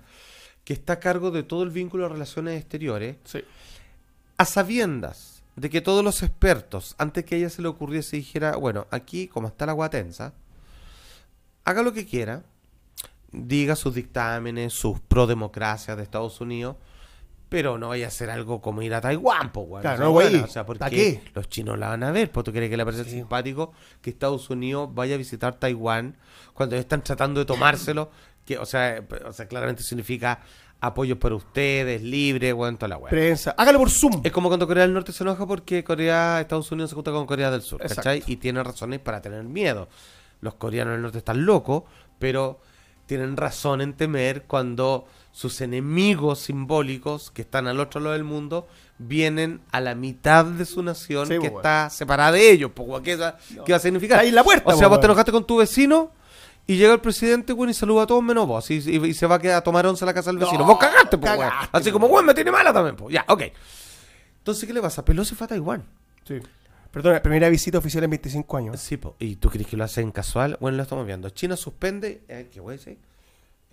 que 0.64 0.72
está 0.72 0.95
a 0.95 1.01
cargo 1.01 1.30
de 1.30 1.43
todo 1.43 1.62
el 1.62 1.70
vínculo 1.70 2.05
de 2.05 2.11
relaciones 2.11 2.61
exteriores, 2.61 3.16
Sí. 3.24 3.41
a 4.37 4.45
sabiendas 4.45 5.43
de 5.57 5.70
que 5.70 5.80
todos 5.80 6.03
los 6.03 6.22
expertos, 6.22 6.95
antes 6.99 7.24
que 7.24 7.37
a 7.37 7.39
ella 7.39 7.51
se 7.51 7.62
le 7.62 7.68
ocurriese, 7.68 8.16
dijera, 8.16 8.57
bueno, 8.57 8.87
aquí, 8.91 9.28
como 9.28 9.49
está 9.49 9.66
la 9.66 9.72
guatensa, 9.72 10.32
haga 11.64 11.82
lo 11.82 11.93
que 11.93 12.07
quiera, 12.07 12.43
diga 13.30 13.76
sus 13.76 13.95
dictámenes, 13.95 14.72
sus 14.72 15.01
pro 15.01 15.26
democracia 15.26 15.97
de 15.97 16.03
Estados 16.03 16.41
Unidos, 16.41 16.76
pero 17.55 17.78
no 17.78 17.90
vaya 17.90 18.07
a 18.07 18.09
hacer 18.09 18.30
algo 18.30 18.61
como 18.61 18.82
ir 18.82 18.92
a 18.94 19.00
Taiwán, 19.00 19.52
pues, 19.52 19.68
weón. 19.68 19.82
Claro, 19.82 19.94
O 19.94 19.98
sea, 19.98 20.05
no, 20.07 20.11
güey, 20.11 20.30
bueno, 20.30 20.44
o 20.44 20.48
sea, 20.48 20.66
porque 20.66 21.22
los 21.34 21.48
chinos 21.48 21.78
la 21.78 21.90
van 21.90 22.02
a 22.02 22.11
ver, 22.11 22.32
pues 22.32 22.42
tú 22.42 22.50
crees 22.50 22.68
que 22.68 22.76
le 22.76 22.84
parece 22.84 23.05
simpático 23.05 23.72
que 24.02 24.11
Estados 24.11 24.50
Unidos 24.50 24.88
vaya 24.92 25.14
a 25.14 25.18
visitar 25.18 25.55
Taiwán 25.55 26.16
cuando 26.52 26.74
están 26.74 27.05
tratando 27.05 27.38
de 27.38 27.46
tomárselo, 27.46 28.11
que, 28.44 28.59
o 28.59 28.66
sea, 28.66 29.05
o 29.24 29.32
sea, 29.32 29.46
claramente 29.46 29.84
significa 29.84 30.40
apoyo 30.80 31.16
para 31.16 31.36
ustedes, 31.36 32.02
libre, 32.02 32.52
weón, 32.52 32.76
toda 32.76 32.88
la 32.88 32.96
weá. 32.96 33.11
Prensa. 33.11 33.55
Hágalo 33.57 33.78
por 33.78 33.90
Zoom. 33.90 34.22
Es 34.24 34.32
como 34.32 34.48
cuando 34.48 34.66
Corea 34.66 34.82
del 34.82 34.92
Norte 34.92 35.12
se 35.12 35.22
enoja 35.22 35.46
porque 35.46 35.84
Corea, 35.84 36.40
Estados 36.40 36.72
Unidos 36.72 36.90
se 36.90 36.96
junta 36.96 37.12
con 37.12 37.24
Corea 37.24 37.52
del 37.52 37.62
Sur, 37.62 37.80
Exacto. 37.82 38.02
¿cachai? 38.02 38.24
Y 38.26 38.38
tiene 38.38 38.64
razones 38.64 38.98
para 38.98 39.22
tener 39.22 39.44
miedo. 39.44 39.88
Los 40.40 40.55
coreanos 40.55 40.94
del 40.94 41.02
norte 41.02 41.18
están 41.18 41.46
locos, 41.46 41.84
pero 42.18 42.59
tienen 43.07 43.36
razón 43.36 43.80
en 43.80 43.92
temer 43.92 44.42
cuando 44.42 45.07
sus 45.37 45.61
enemigos 45.61 46.39
simbólicos 46.39 47.32
que 47.32 47.43
están 47.43 47.66
al 47.66 47.80
otro 47.80 48.01
lado 48.01 48.12
del 48.12 48.22
mundo 48.22 48.68
vienen 48.99 49.61
a 49.72 49.80
la 49.80 49.97
mitad 49.97 50.45
de 50.45 50.64
su 50.64 50.80
nación 50.80 51.26
Sí, 51.26 51.35
que 51.35 51.51
pues, 51.51 51.55
está 51.57 51.91
separada 51.91 52.30
de 52.32 52.53
ellos. 52.53 52.70
Pues, 52.72 53.03
¿qué, 53.03 53.16
va- 53.16 53.37
qué 53.66 53.72
va 53.72 53.76
a 53.76 53.80
significar? 53.80 54.20
Ahí 54.20 54.30
la 54.30 54.45
puerta, 54.45 54.72
O 54.72 54.78
sea, 54.78 54.87
vos 54.87 55.01
te 55.01 55.07
enojaste 55.07 55.32
con 55.32 55.45
tu 55.45 55.57
vecino 55.57 56.12
y 56.68 56.76
llega 56.76 56.95
el 56.95 57.01
presidente, 57.01 57.53
weón, 57.53 57.70
y 57.70 57.74
saluda 57.74 58.05
a 58.05 58.07
todos 58.07 58.22
menos 58.22 58.47
vos. 58.47 58.70
Y, 58.70 58.74
y- 58.76 59.07
y 59.07 59.14
se 59.14 59.26
va 59.26 59.35
a 59.35 59.39
quedar 59.41 59.57
a 59.57 59.61
tomar 59.62 59.85
once 59.87 60.05
a 60.05 60.07
la 60.07 60.14
casa 60.14 60.30
del 60.30 60.39
vecino. 60.39 60.61
No, 60.61 60.66
vos 60.66 60.78
cagaste, 60.78 61.18
pues, 61.18 61.32
cagaste, 61.32 61.68
Así 61.76 61.91
como, 61.91 62.07
weón, 62.07 62.24
me 62.26 62.32
tiene 62.35 62.53
mala 62.53 62.72
también, 62.72 62.95
pues. 62.95 63.12
Ya, 63.12 63.24
ok. 63.28 63.43
Entonces, 64.39 64.66
¿qué 64.66 64.72
le 64.72 64.80
pasa? 64.80 65.05
Pelosi 65.05 65.35
fue 65.35 65.47
a 65.47 65.49
Taiwán. 65.49 65.82
Sí. 66.28 66.39
Perdona, 66.93 67.20
primera 67.20 67.49
visita 67.49 67.78
oficial 67.78 68.05
en 68.05 68.11
25 68.11 68.57
años. 68.57 68.80
Sí, 68.80 68.97
po. 68.99 69.16
¿y 69.18 69.35
tú 69.35 69.51
crees 69.51 69.66
que 69.66 69.76
lo 69.76 69.82
hacen 69.82 70.12
casual? 70.12 70.57
Bueno, 70.61 70.76
lo 70.76 70.85
estamos 70.85 71.05
viendo. 71.05 71.28
China 71.30 71.57
suspende, 71.57 72.22
eh, 72.28 72.49
¿qué 72.53 72.61
voy 72.61 72.74
a 72.74 72.76
decir? 72.76 72.99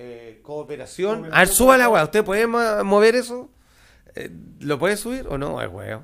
Eh, 0.04 0.40
cooperación. 0.42 1.30
A 1.32 1.40
ver, 1.40 1.48
suba 1.48 1.78
la 1.78 1.88
weá. 1.90 2.04
¿Usted 2.04 2.24
puede 2.24 2.48
mover 2.48 3.16
eso? 3.16 3.50
Eh, 4.16 4.30
¿Lo 4.60 4.80
puede 4.80 4.98
subir 4.98 5.28
o 5.30 5.38
no? 5.38 5.62
Es 5.62 5.70
weón. 5.72 6.04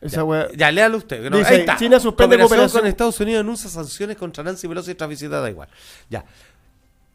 Esa 0.00 0.22
Ya, 0.26 0.48
ya, 0.56 0.70
léalo 0.72 0.98
usted. 0.98 1.28
No, 1.30 1.38
Dice, 1.38 1.50
ahí 1.54 1.60
está. 1.60 1.76
China 1.76 1.98
suspende 2.00 2.38
cooperación. 2.38 2.80
con 2.82 2.88
Estados 2.88 3.18
Unidos 3.20 3.40
anuncia 3.40 3.68
sanciones 3.68 4.16
contra 4.16 4.42
Nancy 4.44 4.68
Pelosi 4.68 4.94
tras 4.94 5.08
visita 5.10 5.38
a 5.38 5.42
Taiwán. 5.42 5.68
Ya. 6.08 6.24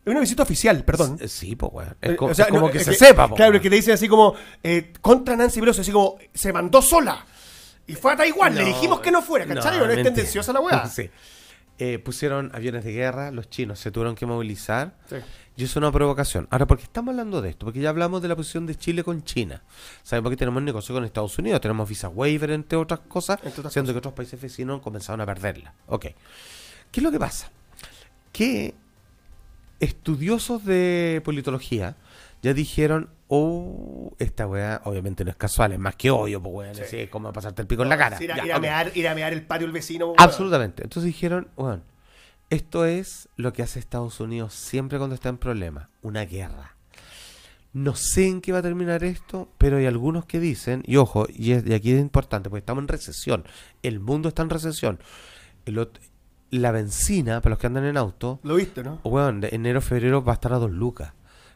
Es 0.05 0.11
una 0.11 0.19
visita 0.21 0.43
oficial, 0.43 0.83
perdón. 0.85 1.17
Sí, 1.27 1.55
pues, 1.55 1.71
weón. 1.73 1.95
Es, 2.01 2.11
Eh, 2.11 2.15
co- 2.15 2.25
o 2.27 2.33
sea, 2.33 2.45
es 2.45 2.51
como 2.51 2.67
no, 2.67 2.71
que 2.71 2.77
es 2.79 2.85
se 2.85 2.93
sepa, 2.93 3.27
po, 3.27 3.35
Claro, 3.35 3.55
es 3.55 3.61
que 3.61 3.69
te 3.69 3.75
dicen 3.77 3.93
así 3.93 4.07
como 4.07 4.35
eh, 4.63 4.93
contra 5.01 5.35
Nancy 5.35 5.59
Pelosi, 5.61 5.81
así 5.81 5.91
como 5.91 6.17
se 6.33 6.51
mandó 6.53 6.81
sola. 6.81 7.25
Y 7.87 7.95
fue 7.95 8.13
a 8.13 8.15
Taiwán, 8.17 8.53
le 8.55 8.61
No, 8.61 8.67
dijimos 8.67 8.99
que 9.01 9.11
no 9.11 9.21
fuera, 9.21 9.45
¿cachai? 9.45 9.79
¿O 9.79 9.85
no 9.85 9.91
es 9.93 10.03
tendenciosa 10.03 10.51
la 10.53 10.59
weá? 10.59 10.85
Sí. 10.89 11.09
Eh, 11.79 11.99
pusieron 11.99 12.51
aviones 12.55 12.83
de 12.83 12.91
guerra, 12.91 13.29
los 13.31 13.49
chinos 13.51 13.79
se 13.79 13.91
tuvieron 13.91 14.15
que 14.15 14.25
movilizar. 14.25 14.95
Sí. 15.09 15.17
Y 15.57 15.63
eso 15.63 15.71
es 15.71 15.75
una 15.77 15.91
provocación. 15.91 16.47
Ahora, 16.51 16.67
¿por 16.67 16.77
qué 16.77 16.83
estamos 16.83 17.11
hablando 17.13 17.41
de 17.41 17.49
esto? 17.49 17.65
Porque 17.65 17.79
ya 17.79 17.89
hablamos 17.89 18.21
de 18.21 18.27
la 18.27 18.35
posición 18.35 18.67
de 18.67 18.75
Chile 18.75 19.03
con 19.03 19.23
China. 19.23 19.63
Sabemos 20.03 20.29
que 20.29 20.37
tenemos 20.37 20.61
negocio 20.61 20.93
con 20.93 21.03
Estados 21.03 21.37
Unidos, 21.39 21.59
tenemos 21.61 21.89
visa 21.89 22.09
waiver, 22.09 22.51
entre 22.51 22.77
otras 22.77 22.99
cosas, 23.01 23.39
Entre 23.43 23.59
otras 23.61 23.73
siendo 23.73 23.91
que 23.91 23.97
otros 23.97 24.13
países 24.13 24.39
vecinos 24.39 24.81
comenzaron 24.81 25.19
a 25.21 25.25
perderla. 25.25 25.73
Ok. 25.87 26.01
¿Qué 26.91 26.99
es 26.99 27.03
lo 27.03 27.11
que 27.11 27.19
pasa? 27.19 27.49
Que 28.31 28.75
estudiosos 29.79 30.63
de 30.63 31.21
politología 31.25 31.95
ya 32.43 32.53
dijeron, 32.53 33.09
oh, 33.27 34.13
esta 34.19 34.47
weá 34.47 34.81
obviamente 34.85 35.25
no 35.25 35.31
es 35.31 35.37
casual, 35.37 35.71
es 35.73 35.79
más 35.79 35.95
que 35.95 36.11
obvio, 36.11 36.41
pues 36.41 36.53
weón, 36.55 36.75
Sí. 36.87 36.97
es 36.97 37.09
como 37.09 37.33
pasarte 37.33 37.63
el 37.63 37.67
pico 37.67 37.81
en 37.83 37.89
la 37.89 37.97
cara. 37.97 38.21
Ir 38.23 38.31
a, 38.31 38.37
Ya, 38.37 38.45
ir 38.45 38.51
a 38.53 38.55
ok. 38.57 38.61
mear, 38.61 38.91
ir 38.95 39.07
a 39.07 39.15
mear 39.15 39.33
el 39.33 39.41
patio 39.43 39.65
del 39.65 39.73
vecino. 39.73 40.05
weón. 40.05 40.17
Absolutamente. 40.19 40.83
Entonces 40.83 41.05
dijeron, 41.07 41.47
bueno, 41.55 41.81
esto 42.49 42.85
es 42.85 43.29
lo 43.35 43.53
que 43.53 43.63
hace 43.63 43.79
Estados 43.79 44.19
Unidos 44.19 44.53
siempre 44.53 44.97
cuando 44.97 45.15
está 45.15 45.29
en 45.29 45.37
problemas, 45.37 45.87
una 46.01 46.25
guerra. 46.25 46.75
No 47.73 47.95
sé 47.95 48.27
en 48.27 48.41
qué 48.41 48.51
va 48.53 48.59
a 48.59 48.63
terminar 48.63 49.03
esto, 49.03 49.49
pero 49.57 49.77
hay 49.77 49.85
algunos 49.85 50.25
que 50.25 50.39
dicen, 50.39 50.81
y 50.85 50.95
ojo, 50.97 51.27
y, 51.29 51.51
es, 51.51 51.65
y 51.67 51.73
aquí 51.73 51.91
es 51.91 51.99
importante, 52.01 52.49
porque 52.49 52.59
estamos 52.59 52.81
en 52.83 52.87
recesión, 52.87 53.43
el 53.83 53.99
mundo 53.99 54.29
está 54.29 54.41
en 54.41 54.49
recesión. 54.49 54.99
El 55.65 55.87
la 56.49 56.71
benzina, 56.71 57.41
para 57.41 57.51
los 57.51 57.59
que 57.59 57.67
andan 57.67 57.83
en 57.83 57.97
auto, 57.97 58.39
Lo 58.43 58.55
viste, 58.55 58.81
¿no? 58.83 59.01
weón, 59.03 59.41
de 59.41 59.49
enero, 59.51 59.81
febrero 59.81 60.23
va 60.23 60.31
a 60.31 60.35
estar 60.35 60.53
a 60.53 60.57
dos 60.59 60.71
lucas, 60.71 61.11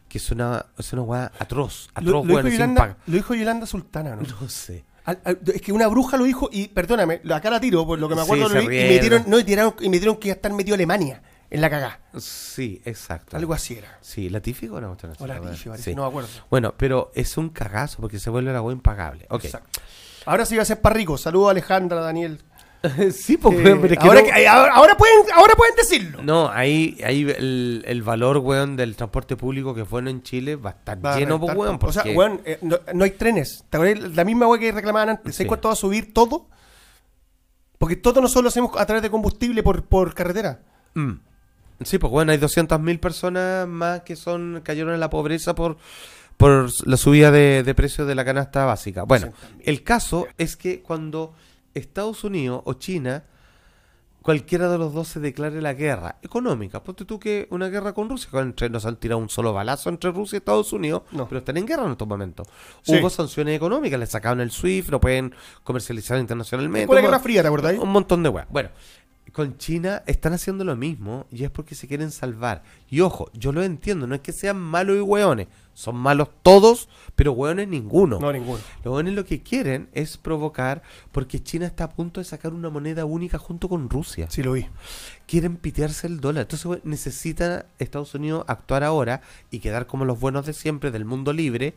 que 0.08 0.18
es 0.18 0.30
una, 0.30 0.66
es 0.76 0.92
una 0.92 1.02
weá 1.02 1.32
atroz, 1.38 1.88
Lo, 1.94 2.00
atroz, 2.00 2.12
lo 2.12 2.20
dijo 2.22 2.34
weón, 2.34 2.44
sin 2.44 2.52
Yolanda, 2.52 2.80
paga. 2.82 2.96
lo 3.06 3.14
dijo 3.14 3.34
Yolanda 3.34 3.66
Sultana, 3.66 4.16
¿no? 4.16 4.22
No 4.40 4.48
sé. 4.50 4.84
Al- 5.04 5.20
al- 5.24 5.38
es 5.52 5.60
que 5.60 5.72
una 5.72 5.86
bruja 5.88 6.16
lo 6.16 6.24
dijo 6.24 6.48
y, 6.52 6.68
perdóname, 6.68 7.20
la 7.24 7.40
cara 7.40 7.58
tiro, 7.60 7.84
por 7.86 7.98
lo 7.98 8.08
que 8.08 8.14
me 8.14 8.22
acuerdo, 8.22 8.48
Sí, 8.48 8.54
lo 8.54 8.60
se 8.62 8.68
vi, 8.68 8.78
y, 8.78 8.84
me 8.84 8.98
dieron, 9.00 9.24
no, 9.26 9.38
y, 9.38 9.44
tiraron, 9.44 9.74
y 9.80 9.88
me 9.88 9.98
dieron 9.98 10.16
que 10.16 10.30
estar 10.30 10.52
metido 10.52 10.74
Alemania 10.74 11.22
en 11.50 11.60
la 11.60 11.68
cagá. 11.68 12.00
Sí, 12.18 12.80
exacto. 12.84 13.36
Algo 13.36 13.52
así 13.52 13.74
era. 13.74 13.98
Sí, 14.00 14.30
la 14.30 14.40
típica 14.40 14.72
o 14.74 14.76
así, 14.78 15.06
O 15.18 15.26
la 15.26 15.40
parece, 15.40 15.76
Sí. 15.82 15.94
no 15.94 16.02
me 16.02 16.08
acuerdo. 16.08 16.28
Bueno, 16.50 16.74
pero 16.76 17.10
es 17.14 17.36
un 17.36 17.48
cagazo 17.50 18.00
porque 18.00 18.18
se 18.18 18.30
vuelve 18.30 18.52
la 18.52 18.58
agua 18.58 18.72
impagable. 18.72 19.26
Exacto. 19.30 19.80
Ahora 20.24 20.46
sí 20.46 20.54
va 20.56 20.62
a 20.62 20.66
ser 20.66 20.80
para 20.80 20.94
rico. 20.94 21.18
Saludos 21.18 21.48
a 21.48 21.50
Alejandra, 21.50 22.00
Daniel. 22.00 22.40
sí, 23.12 23.36
pues, 23.36 23.58
Eh, 23.58 23.62
weón, 23.64 23.80
pero 23.80 23.94
es 23.94 24.00
que 24.00 24.06
ahora, 24.06 24.20
no- 24.20 24.26
que- 24.26 24.48
ahora, 24.48 24.74
ahora 24.74 24.96
pueden, 24.96 25.16
ahora 25.34 25.54
pueden 25.54 25.74
decirlo. 25.76 26.22
No, 26.22 26.48
ahí, 26.50 26.98
ahí 27.04 27.22
el, 27.22 27.84
el 27.86 28.02
valor, 28.02 28.38
weón, 28.38 28.76
del 28.76 28.96
transporte 28.96 29.36
público 29.36 29.74
que 29.74 29.84
fue 29.84 30.00
en 30.00 30.22
Chile 30.22 30.56
va 30.56 30.70
a 30.70 30.72
estar 30.72 31.04
Va 31.04 31.16
lleno, 31.18 31.38
pues, 31.40 31.56
weón. 31.56 31.78
po. 31.78 31.86
O 31.88 31.92
sea, 31.92 32.02
porque- 32.02 32.16
weón, 32.16 32.40
eh, 32.44 32.58
no, 32.62 32.78
no 32.94 33.04
hay 33.04 33.10
trenes. 33.12 33.64
¿Te 33.70 33.76
acuerdas? 33.76 34.12
La 34.16 34.24
misma 34.24 34.46
weá 34.48 34.58
que 34.60 34.72
reclamaban 34.72 35.10
antes. 35.10 35.32
Sí. 35.34 35.38
¿Sabes 35.38 35.48
cuánto 35.48 35.68
va 35.68 35.74
a 35.74 35.76
subir 35.76 36.12
todo? 36.12 36.48
Porque 37.78 37.96
todo 37.96 38.20
nosotros 38.20 38.44
lo 38.44 38.48
hacemos 38.48 38.70
a 38.80 38.86
través 38.86 39.02
de 39.02 39.10
combustible 39.10 39.62
por, 39.62 39.84
por 39.84 40.14
carretera. 40.14 40.60
Mm. 40.94 41.12
Sí, 41.84 41.98
pues, 41.98 42.10
bueno, 42.12 42.30
hay 42.32 42.38
200.000 42.38 43.00
personas 43.00 43.66
más 43.66 44.02
que 44.02 44.14
son 44.14 44.60
cayeron 44.62 44.94
en 44.94 45.00
la 45.00 45.10
pobreza 45.10 45.54
por 45.54 45.76
por 46.36 46.70
la 46.88 46.96
subida 46.96 47.30
de, 47.30 47.62
de 47.62 47.74
precio 47.74 48.04
de 48.06 48.14
la 48.16 48.24
canasta 48.24 48.64
básica. 48.64 49.02
Bueno, 49.04 49.28
Sí, 49.28 49.62
el 49.64 49.84
caso 49.84 50.26
es 50.38 50.56
que 50.56 50.80
cuando 50.80 51.34
Estados 51.74 52.24
Unidos 52.24 52.62
o 52.64 52.74
China, 52.74 53.24
cualquiera 54.22 54.68
de 54.70 54.78
los 54.78 54.94
dos 54.94 55.08
se 55.08 55.18
declare 55.20 55.60
la 55.60 55.74
guerra 55.74 56.16
económica, 56.22 56.82
ponte 56.82 57.04
tú 57.04 57.18
que 57.18 57.48
una 57.50 57.68
guerra 57.68 57.92
con 57.92 58.08
Rusia, 58.08 58.28
entre, 58.40 58.70
no 58.70 58.78
se 58.78 58.86
han 58.88 58.96
tirado 58.96 59.18
un 59.20 59.28
solo 59.28 59.52
balazo 59.52 59.88
entre 59.90 60.12
Rusia 60.12 60.36
y 60.36 60.38
Estados 60.38 60.72
Unidos, 60.72 61.02
No. 61.10 61.28
pero 61.28 61.40
están 61.40 61.56
en 61.56 61.66
guerra 61.66 61.84
en 61.86 61.92
estos 61.92 62.06
momentos. 62.06 62.46
Sí. 62.82 62.96
Hubo 63.00 63.10
sanciones 63.10 63.56
económicas, 63.56 63.98
le 63.98 64.06
sacaron 64.06 64.40
el 64.40 64.50
SWIFT, 64.52 64.90
no 64.90 65.00
pueden 65.00 65.34
comercializar 65.64 66.18
internacionalmente. 66.18 66.86
Con 66.86 66.94
la 66.96 67.02
Guerra 67.02 67.18
Fría, 67.18 67.42
¿te 67.42 67.48
acordás? 67.48 67.76
Un 67.78 67.88
montón 67.90 68.22
de 68.22 68.28
weas. 68.28 68.46
Bueno, 68.48 68.68
con 69.30 69.56
China 69.56 70.02
están 70.06 70.32
haciendo 70.32 70.64
lo 70.64 70.76
mismo 70.76 71.26
y 71.30 71.44
es 71.44 71.50
porque 71.50 71.74
se 71.74 71.86
quieren 71.88 72.10
salvar. 72.10 72.62
Y 72.90 73.00
ojo, 73.00 73.30
yo 73.32 73.52
lo 73.52 73.62
entiendo, 73.62 74.06
no 74.06 74.14
es 74.14 74.20
que 74.20 74.32
sean 74.32 74.58
malos 74.58 74.96
y 74.96 75.00
hueones, 75.00 75.48
son 75.74 75.96
malos 75.96 76.28
todos, 76.42 76.88
pero 77.14 77.32
hueones 77.32 77.68
ninguno. 77.68 78.18
No, 78.18 78.32
ninguno. 78.32 78.60
Los 78.84 78.92
hueones 78.92 79.14
lo 79.14 79.24
que 79.24 79.42
quieren 79.42 79.88
es 79.92 80.18
provocar, 80.18 80.82
porque 81.12 81.42
China 81.42 81.66
está 81.66 81.84
a 81.84 81.90
punto 81.90 82.20
de 82.20 82.24
sacar 82.24 82.52
una 82.52 82.68
moneda 82.68 83.04
única 83.04 83.38
junto 83.38 83.68
con 83.68 83.88
Rusia. 83.88 84.26
Sí, 84.28 84.42
lo 84.42 84.52
vi. 84.52 84.66
Quieren 85.26 85.56
pitearse 85.56 86.06
el 86.06 86.20
dólar. 86.20 86.42
Entonces 86.42 86.84
necesita 86.84 87.66
Estados 87.78 88.14
Unidos 88.14 88.44
actuar 88.48 88.84
ahora 88.84 89.22
y 89.50 89.60
quedar 89.60 89.86
como 89.86 90.04
los 90.04 90.20
buenos 90.20 90.44
de 90.44 90.52
siempre 90.52 90.90
del 90.90 91.06
mundo 91.06 91.32
libre. 91.32 91.74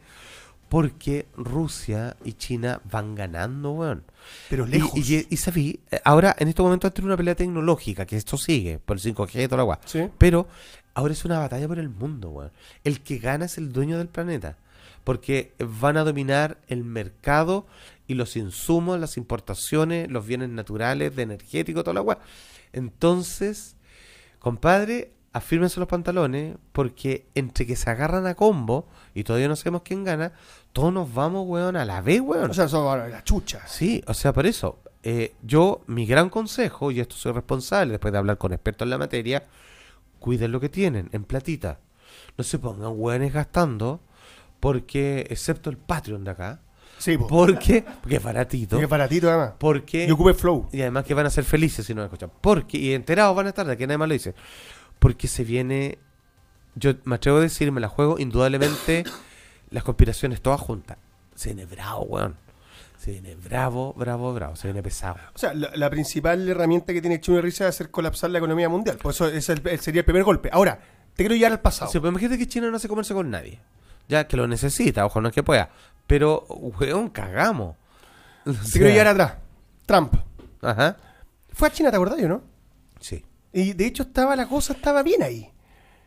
Porque 0.69 1.27
Rusia 1.37 2.17
y 2.23 2.33
China 2.33 2.81
van 2.91 3.15
ganando, 3.15 3.71
weón. 3.71 4.03
Pero 4.49 4.65
lejos. 4.65 4.97
Y, 4.97 5.27
y, 5.29 5.37
sabí, 5.37 5.79
eh, 5.91 5.99
ahora 6.03 6.35
en 6.39 6.47
estos 6.47 6.63
momentos 6.63 6.89
está 6.89 7.01
en 7.01 7.07
una 7.07 7.17
pelea 7.17 7.35
tecnológica, 7.35 8.05
que 8.05 8.17
esto 8.17 8.37
sigue, 8.37 8.79
por 8.79 8.97
el 8.97 9.03
5G 9.03 9.43
y 9.43 9.47
toda 9.47 9.57
la 9.57 9.63
guay. 9.63 9.77
Sí. 9.85 10.07
Pero 10.17 10.47
ahora 10.95 11.13
es 11.13 11.23
una 11.23 11.39
batalla 11.39 11.67
por 11.67 11.79
el 11.79 11.89
mundo, 11.89 12.29
weón. 12.29 12.51
El 12.83 13.01
que 13.01 13.19
gana 13.19 13.45
es 13.45 13.57
el 13.57 13.71
dueño 13.71 13.97
del 13.97 14.07
planeta. 14.07 14.57
Porque 15.03 15.53
van 15.59 15.97
a 15.97 16.03
dominar 16.03 16.57
el 16.67 16.83
mercado 16.83 17.67
y 18.07 18.15
los 18.15 18.35
insumos, 18.35 18.99
las 18.99 19.17
importaciones, 19.17 20.09
los 20.09 20.25
bienes 20.25 20.49
naturales, 20.49 21.15
de 21.15 21.21
energético, 21.23 21.83
toda 21.83 21.93
la 21.93 22.01
weá. 22.01 22.19
Entonces, 22.73 23.75
compadre, 24.39 25.11
afírmense 25.35 25.79
los 25.79 25.89
pantalones, 25.89 26.55
porque 26.71 27.27
entre 27.35 27.65
que 27.67 27.75
se 27.75 27.89
agarran 27.89 28.25
a 28.25 28.35
combo 28.35 28.87
y 29.13 29.23
todavía 29.23 29.47
no 29.49 29.55
sabemos 29.55 29.81
quién 29.83 30.03
gana, 30.03 30.31
todos 30.71 30.93
nos 30.93 31.13
vamos, 31.13 31.45
weón, 31.47 31.75
a 31.75 31.83
la 31.85 32.01
vez, 32.01 32.21
weón. 32.21 32.49
O 32.51 32.53
sea, 32.53 32.67
son 32.69 32.87
ahora 32.87 33.07
las 33.09 33.23
chuchas. 33.25 33.69
Sí, 33.69 34.03
o 34.07 34.13
sea, 34.13 34.31
por 34.33 34.45
eso, 34.45 34.79
eh, 35.03 35.33
yo, 35.43 35.83
mi 35.87 36.05
gran 36.05 36.29
consejo, 36.29 36.89
y 36.91 36.99
esto 37.01 37.15
soy 37.15 37.33
responsable 37.33 37.91
después 37.91 38.11
de 38.11 38.17
hablar 38.17 38.37
con 38.37 38.53
expertos 38.53 38.85
en 38.85 38.89
la 38.91 38.97
materia, 38.97 39.43
cuiden 40.19 40.51
lo 40.53 40.59
que 40.59 40.69
tienen, 40.69 41.09
en 41.11 41.23
platita. 41.25 41.79
No 42.37 42.43
se 42.43 42.57
pongan 42.57 42.93
hueones 42.95 43.33
gastando, 43.33 43.99
porque, 44.59 45.27
excepto 45.29 45.69
el 45.69 45.77
Patreon 45.77 46.23
de 46.23 46.31
acá, 46.31 46.61
Sí, 46.97 47.17
po. 47.17 47.27
porque, 47.27 47.83
porque 48.01 48.15
es 48.15 48.23
baratito, 48.23 48.69
Porque 48.77 48.85
es 48.85 48.89
baratito, 48.89 49.29
además. 49.29 49.51
porque, 49.59 50.05
Y 50.07 50.11
ocupe 50.11 50.33
Flow. 50.33 50.69
y 50.71 50.79
además 50.81 51.03
que 51.03 51.13
van 51.13 51.25
a 51.25 51.29
ser 51.29 51.43
felices 51.43 51.85
si 51.85 51.93
no 51.93 52.01
escuchan, 52.03 52.31
porque, 52.39 52.77
y 52.77 52.93
enterados 52.93 53.35
van 53.35 53.47
a 53.47 53.49
estar, 53.49 53.67
de 53.67 53.75
que 53.75 53.85
nadie 53.85 53.97
más 53.97 54.07
lo 54.07 54.13
dice, 54.13 54.33
porque 54.99 55.27
se 55.27 55.43
viene, 55.43 55.97
yo 56.75 56.93
me 57.03 57.15
atrevo 57.15 57.37
a 57.37 57.41
decir, 57.41 57.71
me 57.71 57.81
la 57.81 57.87
juego, 57.89 58.17
indudablemente, 58.19 59.03
las 59.69 59.83
conspiraciones 59.83 60.41
todas 60.41 60.59
juntas. 60.61 60.97
Se 61.35 61.53
viene 61.53 61.65
bravo, 61.65 62.03
weón. 62.03 62.35
Se 62.97 63.11
viene 63.11 63.35
bravo, 63.35 63.93
bravo, 63.93 64.33
bravo. 64.33 64.55
Se 64.55 64.67
viene 64.67 64.81
pesado. 64.81 65.17
O 65.35 65.37
sea, 65.37 65.53
la, 65.53 65.69
la 65.75 65.89
principal 65.89 66.47
herramienta 66.47 66.93
que 66.93 67.01
tiene 67.01 67.19
Chino 67.19 67.37
y 67.37 67.41
Risa 67.41 67.65
es 67.65 67.69
hacer 67.75 67.91
colapsar 67.91 68.29
la 68.31 68.37
economía 68.39 68.69
mundial. 68.69 68.97
Por 68.97 69.11
eso 69.11 69.27
ese 69.27 69.37
es 69.53 69.61
el- 69.65 69.79
sería 69.79 69.99
el 69.99 70.05
primer 70.05 70.23
golpe. 70.23 70.49
Ahora, 70.51 70.79
te 71.13 71.23
quiero 71.23 71.35
llevar 71.35 71.51
al 71.51 71.59
pasado. 71.61 71.91
Sí, 71.91 71.99
pero 71.99 72.09
imagínate 72.09 72.37
que 72.37 72.47
China 72.47 72.69
no 72.71 72.77
hace 72.77 72.87
comerse 72.87 73.13
con 73.13 73.29
nadie. 73.29 73.59
Ya 74.07 74.27
que 74.27 74.37
lo 74.37 74.47
necesita, 74.47 75.05
ojo, 75.05 75.19
no 75.21 75.27
es 75.27 75.33
que 75.35 75.43
pueda. 75.43 75.69
Pero, 76.07 76.45
weón, 76.79 77.09
cagamos. 77.09 77.75
O 78.45 78.51
te 78.53 78.71
quiero 78.71 78.89
llevar 78.89 79.07
atrás. 79.07 79.33
Trump. 79.85 80.15
Ajá. 80.61 80.97
Fue 81.51 81.67
a 81.67 81.71
China, 81.71 81.89
¿te 81.91 81.97
acordás, 81.97 82.19
o 82.23 82.27
no? 82.27 82.41
Sí. 82.99 83.23
Y 83.57 83.71
de 83.73 83.85
hecho 83.85 84.03
estaba 84.03 84.35
la 84.35 84.47
cosa 84.47 84.73
estaba 84.73 85.01
bien 85.01 85.23
ahí. 85.23 85.49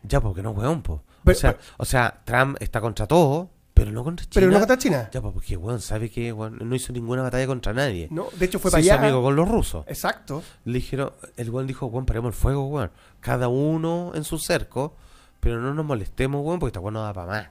Ya, 0.03 0.21
porque 0.21 0.43
no, 0.43 0.51
weón, 0.51 0.83
po. 0.83 1.03
Pero- 1.25 1.37
o, 1.37 1.41
sea, 1.41 1.53
pero- 1.53 1.65
o 1.79 1.85
sea, 1.87 2.21
Trump 2.25 2.57
está 2.61 2.81
contra 2.81 3.07
todo, 3.07 3.49
pero 3.73 3.91
no 3.91 4.05
contra 4.05 4.25
China. 4.27 4.35
Pero 4.35 4.51
no 4.53 4.59
contra 4.59 4.77
China. 4.77 5.09
Ya, 5.13 5.23
pues, 5.23 5.33
porque, 5.33 5.57
weón, 5.57 5.81
sabe 5.81 6.11
que 6.11 6.31
weón, 6.33 6.59
no 6.61 6.75
hizo 6.75 6.93
ninguna 6.93 7.23
batalla 7.23 7.47
contra 7.47 7.73
nadie. 7.73 8.09
No, 8.11 8.27
de 8.39 8.45
hecho 8.45 8.59
fue 8.59 8.71
para 8.71 8.83
hizo 8.83 8.93
allá. 8.93 9.03
amigo 9.03 9.23
con 9.23 9.35
los 9.35 9.49
rusos. 9.49 9.85
Exacto. 9.89 10.43
Le 10.67 10.75
dijeron, 10.75 11.13
el 11.39 11.49
weón 11.51 11.67
dijo, 11.67 11.87
weón, 11.87 12.05
paremos 12.05 12.35
el 12.35 12.41
fuego, 12.41 12.67
weón. 12.69 12.91
Cada 13.21 13.49
uno 13.49 14.13
en 14.15 14.25
su 14.25 14.39
cerco, 14.39 14.95
pero 15.41 15.59
no 15.61 15.73
nos 15.73 15.87
molestemos, 15.87 16.45
weón, 16.45 16.59
porque 16.61 16.69
esta 16.71 16.81
weón 16.81 16.95
no 16.95 17.03
da 17.03 17.15
para 17.15 17.27
más. 17.27 17.47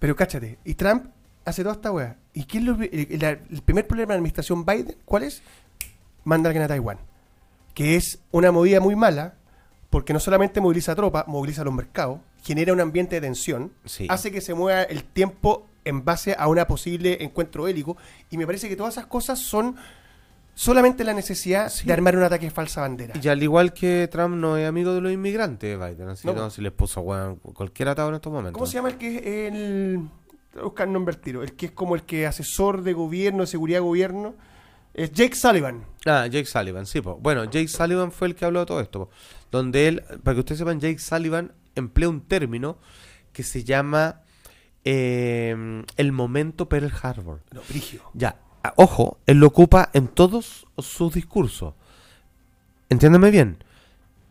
Pero 0.00 0.16
cáchate, 0.16 0.58
y 0.64 0.74
Trump 0.74 1.06
hace 1.44 1.62
toda 1.62 1.76
esta 1.76 1.92
weá. 1.92 2.16
¿Y 2.34 2.44
qué 2.44 2.58
es 2.58 2.64
lo, 2.64 2.74
el, 2.74 2.88
el- 2.92 3.24
el 3.24 3.62
primer 3.62 3.86
problema 3.86 4.08
de 4.08 4.14
la 4.14 4.18
administración 4.18 4.64
Biden? 4.66 4.96
¿Cuál 5.04 5.22
es? 5.22 5.42
Manda 6.24 6.48
a 6.48 6.50
alguien 6.50 6.64
a 6.64 6.68
Taiwán. 6.68 6.98
Que 7.74 7.96
es 7.96 8.20
una 8.30 8.50
movida 8.52 8.80
muy 8.80 8.96
mala, 8.96 9.34
porque 9.90 10.12
no 10.12 10.20
solamente 10.20 10.60
moviliza 10.60 10.94
tropas, 10.94 11.26
moviliza 11.26 11.64
los 11.64 11.74
mercados, 11.74 12.20
genera 12.42 12.72
un 12.72 12.80
ambiente 12.80 13.16
de 13.16 13.20
tensión, 13.22 13.72
Sí. 13.84 14.06
hace 14.08 14.30
que 14.30 14.40
se 14.40 14.54
mueva 14.54 14.82
el 14.82 15.04
tiempo 15.04 15.66
en 15.84 16.04
base 16.04 16.36
a 16.38 16.46
una 16.48 16.66
posible 16.66 17.22
encuentro 17.24 17.64
bélico, 17.64 17.96
y 18.30 18.36
me 18.36 18.46
parece 18.46 18.68
que 18.68 18.76
todas 18.76 18.94
esas 18.94 19.06
cosas 19.06 19.38
son 19.38 19.76
solamente 20.54 21.04
la 21.04 21.14
necesidad 21.14 21.70
Sí. 21.70 21.86
de 21.86 21.92
armar 21.92 22.16
un 22.16 22.22
ataque 22.22 22.46
de 22.46 22.50
falsa 22.50 22.82
bandera. 22.82 23.14
Y 23.20 23.28
al 23.28 23.42
igual 23.42 23.72
que 23.72 24.08
Trump 24.10 24.36
no 24.36 24.56
es 24.56 24.68
amigo 24.68 24.92
de 24.92 25.00
los 25.00 25.12
inmigrantes, 25.12 25.78
Biden, 25.78 26.08
así 26.10 26.26
No, 26.26 26.34
no, 26.34 26.50
si 26.50 26.60
les 26.60 26.72
puso, 26.72 27.02
cualquier 27.54 27.88
atado 27.88 28.10
en 28.10 28.16
estos 28.16 28.32
momentos. 28.32 28.54
¿Cómo 28.54 28.66
se 28.66 28.74
llama 28.74 28.88
el 28.90 28.96
que 28.98 29.16
es 29.16 29.26
el... 29.52 29.96
voy 30.52 30.60
a 30.60 30.64
buscar 30.64 30.86
el 30.86 30.92
nombre 30.92 31.14
al 31.14 31.20
tiro. 31.20 31.42
El 31.42 31.54
que 31.54 31.66
es 31.66 31.72
como 31.72 31.94
el 31.94 32.02
que 32.02 32.26
asesor 32.26 32.82
de 32.82 32.92
gobierno, 32.92 33.40
de 33.42 33.46
seguridad 33.46 33.78
de 33.78 33.84
gobierno. 33.84 34.34
Es 34.94 35.12
Jake 35.12 35.34
Sullivan. 35.34 35.84
Ah, 36.06 36.26
Jake 36.26 36.46
Sullivan, 36.46 36.86
sí, 36.86 37.00
po. 37.00 37.16
Bueno, 37.16 37.44
Jake 37.44 37.68
Sullivan 37.68 38.10
fue 38.12 38.28
el 38.28 38.34
que 38.34 38.44
habló 38.44 38.60
de 38.60 38.66
todo 38.66 38.80
esto, 38.80 39.06
po. 39.06 39.10
Donde 39.50 39.88
él, 39.88 40.02
para 40.22 40.34
que 40.34 40.40
ustedes 40.40 40.58
sepan, 40.58 40.80
Jake 40.80 40.98
Sullivan 40.98 41.52
emplea 41.74 42.08
un 42.08 42.22
término 42.22 42.78
que 43.32 43.42
se 43.42 43.64
llama 43.64 44.22
eh, 44.84 45.84
el 45.96 46.12
momento 46.12 46.68
Pearl 46.68 46.92
Harbor. 47.02 47.40
No, 47.52 47.60
Brigio. 47.68 48.02
Ya, 48.14 48.36
ojo, 48.76 49.18
él 49.26 49.38
lo 49.38 49.46
ocupa 49.46 49.90
en 49.92 50.08
todos 50.08 50.66
sus 50.78 51.14
discursos. 51.14 51.74
Entiéndeme 52.88 53.30
bien. 53.30 53.62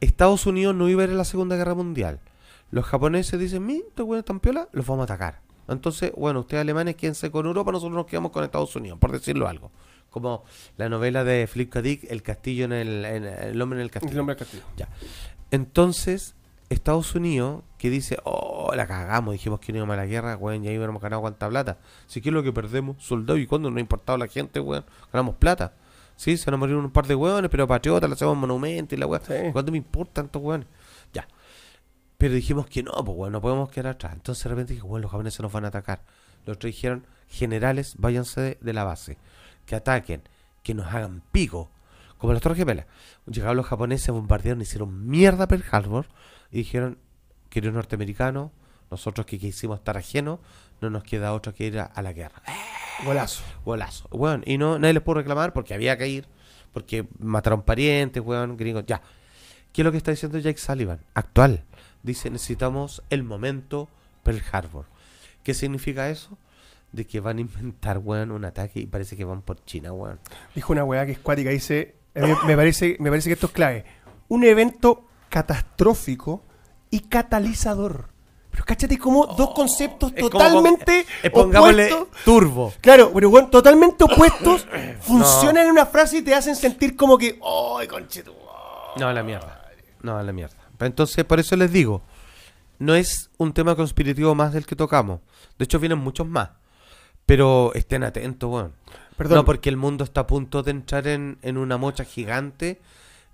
Estados 0.01 0.45
Unidos 0.45 0.75
no 0.75 0.89
iba 0.89 1.03
a 1.03 1.05
ir 1.05 1.11
a 1.11 1.15
la 1.15 1.25
Segunda 1.25 1.55
Guerra 1.55 1.75
Mundial. 1.75 2.19
Los 2.71 2.85
japoneses 2.85 3.39
dicen, 3.39 3.65
mi, 3.65 3.77
estos 3.77 4.05
buenos 4.05 4.23
están 4.23 4.39
piola, 4.39 4.69
los 4.71 4.85
vamos 4.85 5.01
a 5.01 5.13
atacar. 5.13 5.41
Entonces, 5.67 6.11
bueno, 6.15 6.41
ustedes 6.41 6.61
alemanes 6.61 6.95
quédense 6.95 7.31
con 7.31 7.45
Europa, 7.45 7.71
nosotros 7.71 7.95
nos 7.95 8.05
quedamos 8.05 8.31
con 8.31 8.43
Estados 8.43 8.75
Unidos, 8.75 8.97
por 8.99 9.11
decirlo 9.11 9.47
algo. 9.47 9.71
Como 10.09 10.43
la 10.77 10.89
novela 10.89 11.23
de 11.23 11.47
Philip 11.47 11.71
K. 11.71 11.81
Dick, 11.81 12.03
El 12.09 12.23
castillo 12.23 12.65
en 12.65 12.73
el, 12.73 13.05
en 13.05 13.25
el 13.25 13.61
hombre 13.61 13.79
en 13.79 13.83
el 13.83 13.91
castillo. 13.91 14.11
El 14.11 14.17
nombre 14.17 14.35
del 14.35 14.39
castillo. 14.39 14.63
Ya. 14.75 14.89
Entonces, 15.51 16.35
Estados 16.69 17.15
Unidos, 17.15 17.63
que 17.77 17.89
dice, 17.89 18.19
oh, 18.23 18.73
la 18.75 18.85
cagamos, 18.85 19.33
dijimos 19.33 19.59
que 19.59 19.71
no 19.71 19.79
íbamos 19.79 19.95
a 19.95 19.97
la 19.97 20.05
guerra, 20.05 20.37
weón, 20.37 20.63
ya 20.63 20.69
hubiéramos 20.69 21.01
ganado 21.01 21.21
cuánta 21.21 21.49
plata. 21.49 21.79
Si 22.05 22.21
que 22.21 22.29
es 22.29 22.33
lo 22.33 22.43
que 22.43 22.53
perdemos, 22.53 23.03
soldados, 23.03 23.41
y 23.41 23.47
cuando 23.47 23.71
no 23.71 23.77
ha 23.77 23.79
importado 23.79 24.17
la 24.17 24.27
gente, 24.27 24.59
weón, 24.59 24.85
ganamos 25.11 25.35
plata. 25.35 25.73
Sí, 26.15 26.37
se 26.37 26.45
van 26.45 26.55
a 26.55 26.57
morir 26.57 26.75
un 26.75 26.91
par 26.91 27.07
de 27.07 27.15
weones, 27.15 27.49
pero 27.49 27.67
patriotas, 27.67 28.09
le 28.09 28.13
hacemos 28.13 28.37
monumento 28.37 28.93
y 28.93 28.97
la 28.97 29.07
weón. 29.07 29.21
Sí. 29.25 29.33
¿Cuánto 29.51 29.71
me 29.71 29.77
importan 29.79 30.25
estos 30.25 30.41
weones? 30.41 30.67
Ya. 31.13 31.27
Pero 32.17 32.33
dijimos 32.33 32.67
que 32.67 32.83
no, 32.83 32.91
pues 32.91 33.17
weón, 33.17 33.31
no 33.31 33.41
podemos 33.41 33.69
quedar 33.69 33.93
atrás. 33.93 34.13
Entonces 34.13 34.43
de 34.43 34.49
repente 34.49 34.73
dije, 34.73 34.85
weón, 34.85 35.01
los 35.01 35.09
japoneses 35.09 35.39
nos 35.39 35.51
van 35.51 35.65
a 35.65 35.69
atacar. 35.69 36.01
Los 36.45 36.57
otros 36.57 36.69
dijeron, 36.69 37.05
generales, 37.29 37.95
váyanse 37.97 38.41
de, 38.41 38.57
de 38.61 38.73
la 38.73 38.83
base. 38.83 39.17
Que 39.69 39.75
ataquen, 39.75 40.23
que 40.63 40.73
nos 40.73 40.87
hagan 40.87 41.21
pico. 41.31 41.69
Como 42.17 42.33
las 42.33 42.41
Torres 42.41 42.57
Gemelas. 42.57 42.87
Llegaron 43.27 43.55
los 43.55 43.67
japoneses, 43.67 44.09
bombardearon, 44.09 44.63
hicieron 44.63 45.07
mierda 45.07 45.47
Pearl 45.47 45.63
Harbor 45.69 46.07
y 46.51 46.57
dijeron, 46.57 46.97
queridos 47.51 47.75
norteamericanos, 47.75 48.49
nosotros 48.89 49.27
que 49.27 49.37
quisimos 49.37 49.77
estar 49.77 49.95
ajenos, 49.95 50.39
no 50.81 50.89
nos 50.89 51.03
queda 51.03 51.33
otra 51.33 51.53
que 51.53 51.67
ir 51.67 51.77
a, 51.77 51.83
a 51.83 52.01
la 52.01 52.13
guerra. 52.13 52.41
Golazo. 53.05 53.43
Golazo. 53.63 54.07
Weón, 54.09 54.41
y 54.47 54.57
no, 54.57 54.79
nadie 54.79 54.95
les 54.95 55.03
pudo 55.03 55.17
reclamar 55.17 55.53
porque 55.53 55.75
había 55.75 55.99
que 55.99 56.07
ir, 56.07 56.25
porque 56.73 57.07
mataron 57.19 57.61
parientes, 57.61 58.23
weón, 58.25 58.57
gringos, 58.57 58.87
ya. 58.87 59.03
¿Qué 59.71 59.83
es 59.83 59.85
lo 59.85 59.91
que 59.91 59.99
está 59.99 60.09
diciendo 60.09 60.39
Jake 60.39 60.57
Sullivan? 60.57 60.99
Actual. 61.13 61.63
Dice, 62.01 62.31
necesitamos 62.31 63.03
el 63.11 63.21
momento 63.21 63.87
Pearl 64.23 64.41
Harbor. 64.51 64.85
¿Qué 65.43 65.53
significa 65.53 66.09
eso? 66.09 66.39
De 66.91 67.05
que 67.05 67.19
van 67.19 67.37
a 67.37 67.41
inventar, 67.41 67.99
weón, 67.99 68.31
un 68.31 68.45
ataque 68.45 68.79
y 68.79 68.87
parece 68.87 69.15
que 69.15 69.23
van 69.25 69.41
por 69.43 69.63
China, 69.65 69.93
weón. 69.93 70.19
Dijo 70.55 70.73
una 70.73 70.83
weá 70.83 71.05
que 71.05 71.11
es 71.13 71.19
cuática. 71.19 71.49
Dice, 71.51 71.95
mí 72.15 72.27
me, 72.47 72.55
parece, 72.55 72.97
me 72.99 73.09
parece 73.09 73.29
que 73.29 73.33
esto 73.33 73.45
es 73.47 73.51
clave. 73.53 73.85
Un 74.27 74.43
evento 74.43 75.05
catastrófico 75.29 76.43
y 76.89 77.01
catalizador. 77.01 78.09
Pero 78.51 78.65
cáchate 78.65 78.97
como 78.97 79.27
dos 79.27 79.51
conceptos 79.51 80.11
Es 80.15 80.17
como- 80.23 80.29
totalmente 80.31 81.05
eh, 81.21 81.29
pongámosle 81.29 81.93
opuestos. 81.93 82.23
turbo. 82.25 82.73
Claro, 82.81 83.11
pero 83.13 83.29
bueno, 83.29 83.47
totalmente 83.49 84.03
opuestos 84.03 84.67
funcionan 85.01 85.65
en 85.65 85.71
una 85.71 85.85
frase 85.85 86.17
y 86.17 86.21
te 86.23 86.33
hacen 86.33 86.55
sentir 86.55 86.95
como 86.95 87.17
que, 87.17 87.39
¡ay, 87.79 87.87
conchetu! 87.87 88.33
No, 88.97 89.07
a 89.07 89.13
la 89.13 89.21
mierda. 89.21 89.69
No, 90.01 90.17
a 90.17 90.23
la 90.23 90.31
mierda. 90.33 90.55
Pero 90.77 90.87
Entonces, 90.87 91.23
por 91.25 91.39
eso 91.39 91.55
les 91.55 91.71
digo, 91.71 92.01
no 92.79 92.95
es 92.95 93.29
un 93.37 93.53
tema 93.53 93.75
conspirativo 93.75 94.33
más 94.33 94.51
del 94.53 94.65
que 94.65 94.75
tocamos. 94.75 95.19
De 95.59 95.65
hecho, 95.65 95.77
vienen 95.79 95.99
muchos 95.99 96.25
más. 96.27 96.49
Pero 97.29 97.71
estén 97.75 98.03
atentos, 98.03 98.49
weón. 98.51 98.73
Perdón. 99.17 99.37
No, 99.37 99.45
porque 99.45 99.69
el 99.69 99.77
mundo 99.77 100.03
está 100.03 100.21
a 100.21 100.27
punto 100.27 100.63
de 100.63 100.71
entrar 100.71 101.07
en, 101.07 101.37
en 101.41 101.57
una 101.57 101.77
mocha 101.77 102.03
gigante 102.03 102.79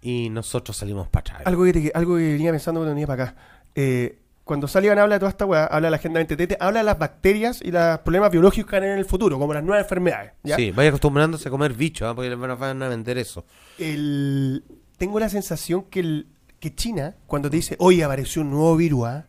y 0.01 0.29
nosotros 0.29 0.77
salimos 0.77 1.07
para 1.07 1.21
atrás. 1.21 1.41
Algo 1.45 1.63
que, 1.63 1.73
te- 1.73 1.91
algo 1.95 2.17
que 2.17 2.33
venía 2.33 2.51
pensando 2.51 2.79
cuando 2.81 2.93
venía 2.93 3.07
para 3.07 3.23
acá. 3.23 3.35
Eh, 3.75 4.19
cuando 4.43 4.67
Sullivan 4.67 4.99
habla 4.99 5.15
de 5.15 5.19
toda 5.19 5.29
esta 5.31 5.45
weá, 5.45 5.65
habla 5.65 5.87
de 5.87 5.91
la 5.91 5.97
agenda 5.97 6.19
2030, 6.19 6.63
habla 6.63 6.79
de 6.81 6.83
las 6.85 6.99
bacterias 6.99 7.61
y 7.63 7.71
los 7.71 7.99
problemas 7.99 8.29
biológicos 8.31 8.69
que 8.69 8.79
van 8.79 8.89
en 8.89 8.97
el 8.99 9.05
futuro, 9.05 9.39
como 9.39 9.53
las 9.53 9.63
nuevas 9.63 9.83
enfermedades. 9.85 10.33
¿ya? 10.43 10.55
Sí, 10.55 10.69
vaya 10.71 10.89
acostumbrándose 10.89 11.47
a 11.47 11.51
comer 11.51 11.73
bichos, 11.73 12.07
¿ah? 12.07 12.13
porque 12.13 12.29
les 12.29 12.37
van 12.37 12.51
a, 12.51 12.55
van 12.55 12.83
a 12.83 12.87
vender 12.89 13.17
eso. 13.17 13.45
El- 13.79 14.63
tengo 14.97 15.19
la 15.19 15.29
sensación 15.29 15.83
que, 15.83 15.99
el, 15.99 16.27
que 16.59 16.73
China, 16.75 17.15
cuando 17.27 17.49
te 17.49 17.55
dice, 17.57 17.75
hoy 17.79 18.01
apareció 18.01 18.41
un 18.43 18.51
nuevo 18.51 18.75
virus, 18.75 19.05
¿ah? 19.07 19.25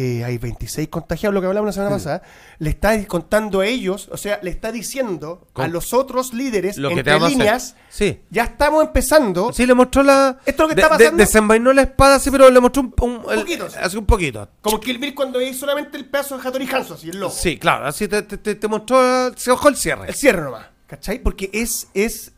Eh, 0.00 0.22
hay 0.22 0.38
26 0.38 0.86
contagiados, 0.90 1.34
lo 1.34 1.40
que 1.40 1.48
hablamos 1.48 1.66
la 1.66 1.72
semana 1.72 1.90
pasada, 1.96 2.22
le 2.60 2.70
está 2.70 3.04
contando 3.08 3.58
a 3.58 3.66
ellos, 3.66 4.08
o 4.12 4.16
sea, 4.16 4.38
le 4.44 4.50
está 4.50 4.70
diciendo 4.70 5.48
a 5.56 5.66
los 5.66 5.92
otros 5.92 6.32
líderes, 6.32 6.76
Lo 6.76 6.90
que 6.90 7.00
entre 7.00 7.18
líneas, 7.18 7.74
Sí. 7.88 8.20
ya 8.30 8.44
estamos 8.44 8.84
empezando. 8.84 9.52
Sí, 9.52 9.66
le 9.66 9.74
mostró 9.74 10.04
la. 10.04 10.38
Esto 10.46 10.62
es 10.62 10.68
lo 10.68 10.68
que 10.68 10.74
de- 10.76 10.82
está 10.82 10.96
de- 10.96 11.04
pasando. 11.06 11.20
desenvainó 11.24 11.72
la 11.72 11.82
espada, 11.82 12.20
sí, 12.20 12.30
pero 12.30 12.48
le 12.48 12.60
mostró 12.60 12.82
un. 12.82 12.94
un- 13.00 13.22
poquito. 13.24 13.66
Así 13.82 13.96
un 13.96 14.06
poquito. 14.06 14.48
Como 14.60 14.78
Bill 14.78 15.14
cuando 15.16 15.40
veis 15.40 15.58
solamente 15.58 15.96
el 15.96 16.04
pedazo 16.04 16.38
de 16.38 16.46
Hattori 16.46 16.68
Hanzo, 16.72 16.94
así 16.94 17.10
el 17.10 17.18
logo. 17.18 17.32
Sí, 17.32 17.58
claro, 17.58 17.86
así 17.86 18.06
te, 18.06 18.22
te, 18.22 18.54
te- 18.54 18.68
mostró. 18.68 19.36
Se 19.36 19.50
ojó 19.50 19.68
el 19.68 19.74
cierre. 19.74 20.06
El 20.10 20.14
cierre 20.14 20.42
nomás, 20.42 20.66
¿cachai? 20.86 21.18
Porque 21.18 21.50
es, 21.52 21.88
es, 21.92 22.30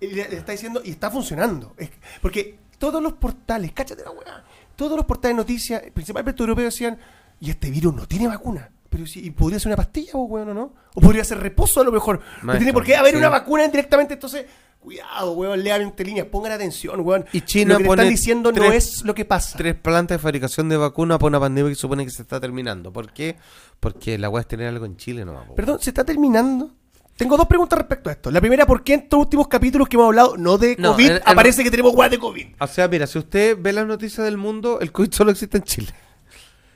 le, 0.00 0.28
le 0.28 0.36
está 0.36 0.52
diciendo, 0.52 0.80
y 0.84 0.90
está 0.92 1.10
funcionando. 1.10 1.74
Es- 1.76 1.90
porque 2.22 2.56
todos 2.78 3.02
los 3.02 3.14
portales, 3.14 3.72
cáchate 3.74 4.04
la 4.04 4.12
weá, 4.12 4.44
todos 4.80 4.96
los 4.96 5.04
portales 5.04 5.36
de 5.36 5.42
noticias, 5.42 5.82
principalmente 5.92 6.42
europeos, 6.42 6.72
decían, 6.72 6.98
y 7.38 7.50
este 7.50 7.70
virus 7.70 7.94
no 7.94 8.06
tiene 8.06 8.26
vacuna. 8.28 8.70
Pero 8.88 9.06
sí, 9.06 9.20
y 9.22 9.30
podría 9.30 9.60
ser 9.60 9.68
una 9.68 9.76
pastilla, 9.76 10.12
o 10.14 10.22
weón, 10.24 10.48
¿o 10.48 10.54
no? 10.54 10.72
O 10.94 11.00
podría 11.02 11.22
ser 11.22 11.38
reposo 11.38 11.82
a 11.82 11.84
lo 11.84 11.92
mejor. 11.92 12.16
no 12.18 12.46
Maestro, 12.46 12.58
tiene 12.58 12.72
por 12.72 12.82
qué 12.84 12.96
haber 12.96 13.12
sí. 13.12 13.18
una 13.18 13.28
vacuna 13.28 13.68
directamente, 13.68 14.14
entonces, 14.14 14.46
cuidado, 14.80 15.32
weón, 15.32 15.62
lean 15.62 15.82
entre 15.82 16.06
líneas, 16.06 16.26
pongan 16.28 16.52
atención, 16.52 16.98
weón. 17.00 17.26
Y 17.32 17.42
China 17.42 17.74
lo 17.74 17.78
que 17.80 17.84
pone 17.84 18.02
están 18.02 18.10
diciendo 18.14 18.52
no 18.52 18.56
tres- 18.58 18.94
es 18.96 19.04
lo 19.04 19.14
que 19.14 19.26
pasa. 19.26 19.58
Tres 19.58 19.74
plantas 19.74 20.16
de 20.16 20.22
fabricación 20.22 20.70
de 20.70 20.78
vacuna 20.78 21.18
para 21.18 21.28
una 21.28 21.40
pandemia 21.40 21.70
que 21.70 21.76
supone 21.76 22.04
que 22.06 22.10
se 22.10 22.22
está 22.22 22.40
terminando. 22.40 22.90
¿Por 22.90 23.12
qué? 23.12 23.36
Porque 23.80 24.16
la 24.18 24.30
weá 24.30 24.40
es 24.40 24.48
tener 24.48 24.66
algo 24.66 24.86
en 24.86 24.96
Chile 24.96 25.26
nomás. 25.26 25.44
Perdón, 25.54 25.78
¿se 25.80 25.90
está 25.90 26.04
terminando? 26.04 26.72
Tengo 27.20 27.36
dos 27.36 27.46
preguntas 27.46 27.78
respecto 27.78 28.08
a 28.08 28.12
esto. 28.12 28.30
La 28.30 28.40
primera, 28.40 28.66
¿por 28.66 28.82
qué 28.82 28.94
en 28.94 29.00
estos 29.00 29.20
últimos 29.20 29.46
capítulos 29.46 29.88
que 29.88 29.96
hemos 29.96 30.06
hablado, 30.06 30.36
no 30.36 30.56
de 30.58 30.74
No, 30.78 30.92
COVID, 30.92 31.10
aparece 31.24 31.62
que 31.62 31.70
tenemos 31.70 31.94
weá 31.94 32.08
de 32.08 32.18
COVID? 32.18 32.46
O 32.58 32.66
sea, 32.66 32.88
mira, 32.88 33.06
si 33.06 33.18
usted 33.18 33.56
ve 33.60 33.72
las 33.72 33.86
noticias 33.86 34.24
del 34.24 34.36
mundo, 34.38 34.80
el 34.80 34.90
COVID 34.90 35.12
solo 35.12 35.30
existe 35.30 35.58
en 35.58 35.64
Chile. 35.64 35.92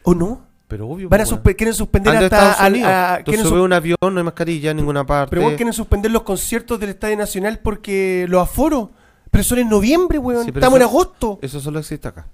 ¿O 0.02 0.14
no? 0.14 0.46
Pero 0.68 0.88
obvio. 0.88 1.08
Van 1.08 1.20
a 1.20 1.24
suspe- 1.24 1.44
weón. 1.46 1.54
quieren 1.56 1.74
suspender 1.74 2.14
Anda 2.14 2.20
a 2.22 2.24
hasta 2.26 2.36
Estados 2.36 2.60
al- 2.60 2.72
Unidos. 2.72 2.90
a- 2.92 3.18
Tú 3.18 3.24
quieren, 3.30 3.46
subes 3.46 3.58
su- 3.58 3.64
un 3.64 3.72
avión, 3.72 3.96
no 4.00 4.18
hay 4.18 4.22
mascarilla 4.24 4.70
en 4.70 4.76
ninguna 4.76 5.06
parte. 5.06 5.30
pero 5.30 5.42
weón, 5.42 5.56
quieren 5.56 5.72
suspender 5.72 6.10
los 6.10 6.22
conciertos 6.22 6.78
del 6.78 6.90
Estadio 6.90 7.16
Nacional 7.16 7.60
porque 7.62 8.26
los 8.28 8.42
aforos. 8.42 8.90
Pero 9.30 9.42
son 9.44 9.58
en 9.58 9.68
noviembre, 9.68 10.18
weón. 10.18 10.44
Sí, 10.44 10.52
pero 10.52 10.60
Estamos 10.60 10.76
en 10.78 10.82
eso- 10.82 10.90
agosto. 10.90 11.38
Eso 11.42 11.58
solo 11.60 11.78
existe 11.80 12.06
acá. 12.06 12.26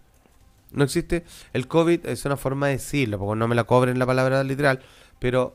No 0.73 0.85
existe. 0.85 1.25
El 1.53 1.67
COVID 1.69 2.07
es 2.07 2.25
una 2.25 2.37
forma 2.37 2.67
de 2.67 2.73
decirlo, 2.75 3.19
porque 3.19 3.39
no 3.39 3.49
me 3.49 3.55
la 3.55 3.65
cobren 3.65 3.99
la 3.99 4.07
palabra 4.07 4.43
literal, 4.45 4.81
pero 5.19 5.55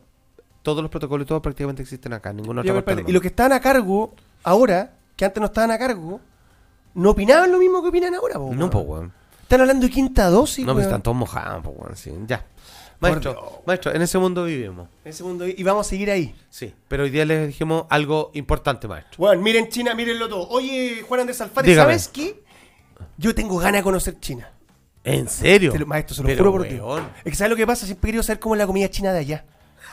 todos 0.65 0.81
los 0.81 0.89
protocolos 0.91 1.23
y 1.25 1.27
todo 1.29 1.41
prácticamente 1.41 1.81
existen 1.81 2.11
acá. 2.11 2.33
Ninguna 2.33 2.59
otra 2.61 2.83
parte. 2.83 3.05
y 3.07 3.11
los 3.13 3.21
que 3.21 3.29
estaban 3.29 3.53
a 3.53 3.61
cargo 3.61 4.13
ahora, 4.43 4.95
que 5.15 5.23
antes 5.23 5.39
no 5.39 5.45
estaban 5.45 5.71
a 5.71 5.77
cargo, 5.77 6.19
no 6.95 7.11
opinaban 7.11 7.51
lo 7.51 7.59
mismo 7.59 7.81
que 7.81 7.89
opinan 7.89 8.13
ahora, 8.15 8.35
po, 8.35 8.53
No, 8.53 8.69
pues, 8.69 8.85
weón. 8.85 9.13
Están 9.43 9.61
hablando 9.61 9.85
de 9.85 9.91
quinta 9.93 10.27
dosis, 10.29 10.65
no, 10.65 10.73
weón. 10.73 10.83
están 10.83 11.01
todos 11.03 11.15
mojados, 11.15 11.63
pues, 11.63 11.75
weón. 11.77 11.95
Sí, 11.95 12.11
ya. 12.27 12.43
Maestro, 12.99 13.61
maestro, 13.67 13.93
en 13.93 14.01
ese 14.01 14.17
mundo 14.17 14.45
vivimos. 14.45 14.87
En 15.03 15.11
ese 15.11 15.23
mundo- 15.23 15.45
y 15.47 15.61
vamos 15.63 15.85
a 15.85 15.89
seguir 15.89 16.09
ahí. 16.09 16.33
Sí, 16.49 16.73
pero 16.87 17.03
hoy 17.03 17.09
día 17.11 17.25
les 17.25 17.47
dijimos 17.47 17.85
algo 17.89 18.31
importante, 18.33 18.87
maestro. 18.87 19.15
Bueno, 19.17 19.41
miren 19.41 19.69
China, 19.69 19.93
mírenlo 19.93 20.27
todo. 20.27 20.47
Oye, 20.49 21.03
Juan 21.07 21.19
Andrés 21.21 21.37
Dígame. 21.63 21.75
¿sabes 21.75 22.07
qué? 22.07 22.41
Yo 23.17 23.35
tengo 23.35 23.57
ganas 23.57 23.79
de 23.81 23.83
conocer 23.83 24.19
China. 24.19 24.49
¿En 25.03 25.29
serio? 25.29 25.71
Te 25.71 25.77
lo- 25.79 25.85
maestro, 25.85 26.15
se 26.15 26.21
lo 26.23 26.27
Pero, 26.27 26.37
juro 26.51 26.51
por 26.63 26.67
weón. 26.67 27.07
Es 27.23 27.31
que 27.31 27.35
¿sabes 27.35 27.51
lo 27.51 27.55
que 27.57 27.67
pasa? 27.67 27.85
Siempre 27.85 28.07
he 28.07 28.11
querido 28.11 28.23
saber 28.23 28.39
cómo 28.39 28.55
es 28.55 28.59
la 28.59 28.65
comida 28.65 28.89
china 28.89 29.13
de 29.13 29.19
allá. 29.19 29.45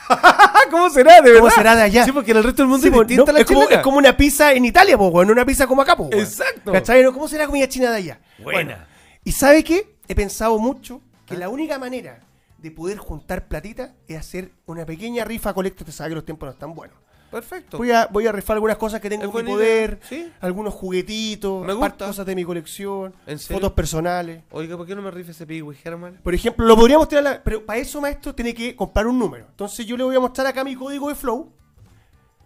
¿Cómo 0.71 0.89
será, 0.89 1.21
de 1.21 1.33
¿Cómo 1.33 1.49
será 1.49 1.75
de 1.75 1.83
allá? 1.83 2.05
Sí, 2.05 2.11
porque 2.11 2.31
en 2.31 2.37
el 2.37 2.43
resto 2.43 2.61
del 2.63 2.69
mundo 2.69 2.81
Sí, 2.81 2.89
es 2.89 3.07
distinta 3.07 3.31
no, 3.31 3.37
la 3.37 3.39
es, 3.39 3.45
como, 3.45 3.69
es 3.69 3.79
como 3.79 3.97
una 3.97 4.15
pizza 4.15 4.53
en 4.53 4.65
Italia, 4.65 4.97
po, 4.97 5.07
weón, 5.07 5.27
no 5.27 5.33
una 5.33 5.45
pizza 5.45 5.67
como 5.67 5.81
acá, 5.81 5.95
weón. 5.95 6.13
Exacto. 6.13 6.71
¿Cómo 7.13 7.27
será 7.27 7.43
la 7.43 7.47
comida 7.47 7.67
china 7.67 7.91
de 7.91 7.97
allá? 7.97 8.19
Buena. 8.39 8.87
¿Y 9.23 9.31
sabe 9.31 9.63
qué? 9.63 9.97
He 10.07 10.15
pensado 10.15 10.57
mucho 10.59 11.01
¿Ah? 11.03 11.21
que 11.25 11.37
la 11.37 11.49
única 11.49 11.79
manera 11.79 12.19
de 12.57 12.71
poder 12.71 12.97
juntar 12.97 13.47
platita 13.47 13.93
es 14.07 14.17
hacer 14.17 14.51
una 14.65 14.85
pequeña 14.85 15.25
rifa 15.25 15.53
colecta. 15.53 15.83
Te 15.85 15.91
sabe 15.91 16.11
que 16.11 16.15
los 16.15 16.25
tiempos 16.25 16.47
no 16.47 16.53
están 16.53 16.73
buenos. 16.73 16.97
Perfecto. 17.33 17.77
Voy 17.77 17.91
a, 17.91 18.07
voy 18.11 18.27
a 18.27 18.31
rifar 18.31 18.55
algunas 18.55 18.77
cosas 18.77 19.01
que 19.01 19.09
tengo 19.09 19.23
en 19.39 19.45
mi 19.45 19.51
poder, 19.51 19.99
sí. 20.07 20.31
algunos 20.39 20.73
juguetitos, 20.73 21.65
Me 21.65 21.73
gusta. 21.73 22.07
cosas 22.07 22.25
de 22.25 22.35
mi 22.35 22.43
colección, 22.45 23.13
¿En 23.27 23.39
serio? 23.39 23.57
fotos 23.59 23.73
personales. 23.73 24.43
Oiga, 24.51 24.77
¿por 24.77 24.85
qué 24.87 24.95
no 24.95 25.01
me 25.01 25.11
rife 25.11 25.31
ese 25.31 25.45
Piggy 25.45 25.65
Herman? 25.83 26.19
Por 26.23 26.33
ejemplo, 26.33 26.65
lo 26.65 26.75
podríamos 26.75 27.07
tirar, 27.09 27.23
la- 27.23 27.43
pero 27.43 27.65
para 27.65 27.79
eso, 27.79 27.99
maestro, 27.99 28.33
tiene 28.33 28.53
que 28.53 28.75
comprar 28.75 29.07
un 29.07 29.17
número. 29.19 29.47
Entonces 29.49 29.85
yo 29.85 29.97
le 29.97 30.03
voy 30.03 30.15
a 30.15 30.19
mostrar 30.19 30.47
acá 30.47 30.63
mi 30.63 30.75
código 30.75 31.09
de 31.09 31.15
Flow. 31.15 31.51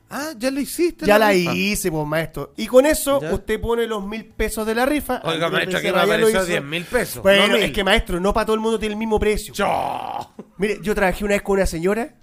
Ah, 0.10 0.32
ya 0.38 0.50
lo 0.52 0.62
hiciste. 0.62 1.06
Ya 1.06 1.20
la 1.20 1.32
rifa. 1.32 1.54
hice, 1.54 1.92
pues, 1.92 2.08
maestro. 2.08 2.54
Y 2.56 2.66
con 2.68 2.86
eso, 2.86 3.20
Ya. 3.20 3.34
usted 3.34 3.60
pone 3.60 3.86
los 3.88 4.06
mil 4.06 4.24
pesos 4.26 4.66
de 4.66 4.74
la 4.74 4.86
rifa. 4.86 5.20
Oiga, 5.26 5.50
maestro, 5.50 5.82
que 5.82 5.92
me 5.92 6.00
apareció. 6.00 6.46
10 6.46 6.64
mil 6.64 6.86
pesos. 6.86 7.22
Bueno, 7.22 7.48
no 7.50 7.56
es 7.58 7.64
mil. 7.64 7.74
que, 7.74 7.84
maestro, 7.84 8.18
no 8.22 8.34
para 8.34 8.46
todo 8.46 8.54
el 8.54 8.62
mundo 8.62 8.80
tiene 8.80 8.94
el 8.94 9.00
mismo 9.00 9.20
precio. 9.20 9.54
Yo. 9.54 10.34
Mire, 10.58 10.80
yo 10.82 10.96
trabajé 10.96 11.26
una 11.26 11.34
vez 11.34 11.42
con 11.42 11.56
una 11.58 11.66
señora, 11.66 12.16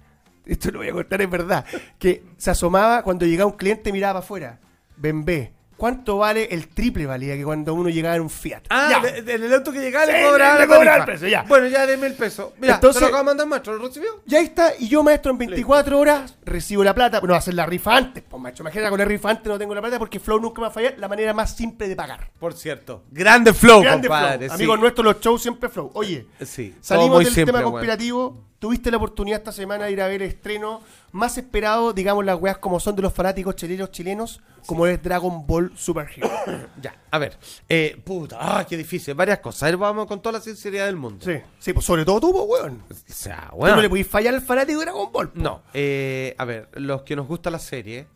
esto 0.45 0.71
lo 0.71 0.79
voy 0.79 0.89
a 0.89 0.93
contar, 0.93 1.21
es 1.21 1.29
verdad, 1.29 1.65
que 1.97 2.23
se 2.37 2.51
asomaba 2.51 3.03
cuando 3.03 3.25
llegaba 3.25 3.51
un 3.51 3.57
cliente 3.57 3.91
miraba 3.91 4.13
para 4.13 4.23
afuera. 4.23 4.59
Bembé, 4.97 5.54
¿cuánto 5.77 6.17
vale 6.17 6.47
el 6.51 6.67
triple 6.69 7.05
valía 7.05 7.35
que 7.35 7.43
cuando 7.43 7.73
uno 7.73 7.89
llegaba 7.89 8.15
en 8.15 8.21
un 8.23 8.29
Fiat? 8.29 8.63
Ah, 8.69 8.99
Ya. 9.03 9.09
en 9.17 9.29
el 9.43 9.53
auto 9.53 9.71
que 9.71 9.79
llegaba 9.79 10.05
Sí, 10.05 10.11
le 10.13 10.23
cobraba 10.23 10.53
le 10.55 10.59
la 10.67 10.67
cobraba 10.75 10.97
el 10.97 11.05
precio, 11.05 11.27
ya. 11.27 11.43
Bueno, 11.43 11.67
ya 11.67 11.85
de 11.85 11.97
mil 11.97 12.13
pesos. 12.13 12.51
Mira, 12.59 12.75
Entonces- 12.75 12.99
te 12.99 13.01
lo 13.01 13.07
acabo 13.07 13.23
de 13.23 13.25
mandar 13.25 13.47
maestro, 13.47 13.75
¿lo 13.77 13.87
recibió? 13.87 14.21
Ya 14.25 14.39
está, 14.39 14.73
y 14.79 14.87
yo, 14.87 15.03
maestro, 15.03 15.31
en 15.31 15.37
24 15.37 15.99
horas 15.99 16.35
recibo 16.45 16.83
la 16.83 16.93
plata. 16.95 17.19
Bueno, 17.19 17.35
hacer 17.35 17.53
la 17.53 17.65
rifa 17.65 17.95
antes, 17.95 18.23
pues, 18.27 18.41
maestro. 18.41 18.63
Imagínate, 18.63 18.89
con 18.89 18.99
la 18.99 19.05
rifa 19.05 19.29
antes 19.29 19.45
no 19.47 19.57
tengo 19.57 19.75
la 19.75 19.81
plata 19.81 19.99
porque 19.99 20.19
Flow 20.19 20.39
nunca 20.39 20.61
me 20.61 20.67
va 20.67 20.67
a 20.69 20.71
fallar. 20.71 20.95
La 20.97 21.07
manera 21.07 21.33
más 21.33 21.55
simple 21.55 21.87
de 21.87 21.95
pagar. 21.95 22.31
Por 22.39 22.53
cierto. 22.53 23.03
Grande 23.11 23.53
flow, 23.53 23.81
Grande 23.81 24.07
compadre. 24.07 24.37
Flow. 24.37 24.49
sí. 24.49 24.55
Amigos 24.55 24.79
nuestros, 24.79 25.05
los 25.05 25.19
shows 25.19 25.41
siempre 25.41 25.69
Flow. 25.69 25.91
Oye, 25.93 26.27
Sí, 26.43 26.69
todo 26.71 26.83
salimos 26.83 27.19
del 27.19 27.27
simple, 27.33 27.45
tema 27.53 27.63
conspirativo. 27.63 28.43
Tuviste 28.59 28.89
la 28.89 28.97
oportunidad 28.97 29.39
esta 29.39 29.51
semana 29.51 29.85
de 29.85 29.91
ir 29.91 30.01
a 30.01 30.07
ver 30.07 30.21
el 30.23 30.29
estreno 30.29 30.81
más 31.15 31.37
esperado, 31.37 31.93
digamos, 31.93 32.25
las 32.25 32.39
weas 32.39 32.57
como 32.57 32.77
son 32.79 32.95
de 32.95 33.01
los 33.01 33.13
fanáticos 33.13 33.55
chilenos 33.55 33.89
chilenos, 33.89 34.41
como 34.65 34.85
es 34.85 35.01
Dragon 35.01 35.47
Ball 35.47 35.71
Super 35.75 36.07
Hero. 36.13 36.29
Ya, 36.81 36.93
a 37.09 37.17
ver. 37.17 37.37
Eh, 37.69 37.99
puta, 38.03 38.37
ah, 38.39 38.65
qué 38.67 38.75
difícil. 38.77 39.13
Varias 39.15 39.39
cosas. 39.39 39.63
A 39.63 39.65
ver, 39.67 39.77
vamos 39.77 40.05
con 40.07 40.21
toda 40.21 40.33
la 40.33 40.41
sinceridad 40.41 40.85
del 40.87 40.97
mundo. 40.97 41.25
sí, 41.25 41.39
sí, 41.57 41.71
pues 41.73 41.85
sobre 41.85 42.03
todo 42.05 42.19
tú, 42.19 42.31
pues, 42.33 42.61
weón. 42.61 42.83
O 42.89 42.93
sea, 43.07 43.47
Tú 43.49 43.55
bueno. 43.57 43.77
no 43.77 43.81
le 43.81 43.89
podís 43.89 44.07
fallar 44.07 44.33
al 44.35 44.41
fanático 44.41 44.79
de 44.79 44.85
Dragon 44.85 45.11
Ball. 45.11 45.29
po. 45.29 45.39
No, 45.41 45.61
eh, 45.73 46.35
a 46.37 46.43
ver, 46.45 46.69
los 46.73 47.01
que 47.03 47.15
nos 47.15 47.27
gusta 47.27 47.49
la 47.49 47.59
serie, 47.59 48.07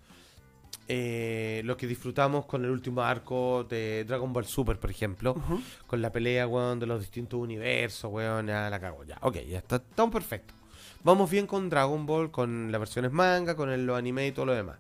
eh, 0.90 1.62
lo 1.64 1.78
que 1.78 1.88
disfrutamos 1.88 2.46
con 2.46 2.66
el 2.66 2.70
último 2.72 3.02
arco 3.02 3.64
de 3.64 4.04
Dragon 4.06 4.34
Ball 4.34 4.46
Super, 4.46 4.78
por 4.78 4.92
ejemplo, 4.92 5.36
con 5.88 6.02
la 6.02 6.12
pelea, 6.12 6.48
weón, 6.48 6.80
de 6.80 6.86
los 6.86 7.00
distintos 7.00 7.40
universos, 7.40 8.12
weón, 8.12 8.48
ya 8.48 8.70
la 8.70 8.80
cago, 8.80 9.04
ya, 9.06 9.18
ok, 9.22 9.38
ya 9.48 9.60
está, 9.60 9.78
estamos 9.78 10.12
perfectos. 10.14 10.59
Vamos 11.04 11.30
bien 11.30 11.48
con 11.48 11.70
Dragon 11.70 12.06
Ball, 12.06 12.32
con 12.32 12.72
las 12.72 12.80
versiones 12.80 13.12
manga, 13.12 13.56
con 13.56 13.70
el, 13.70 13.86
los 13.86 13.98
anime 13.98 14.28
y 14.28 14.32
todo 14.32 14.48
lo 14.48 14.54
demás. 14.54 14.78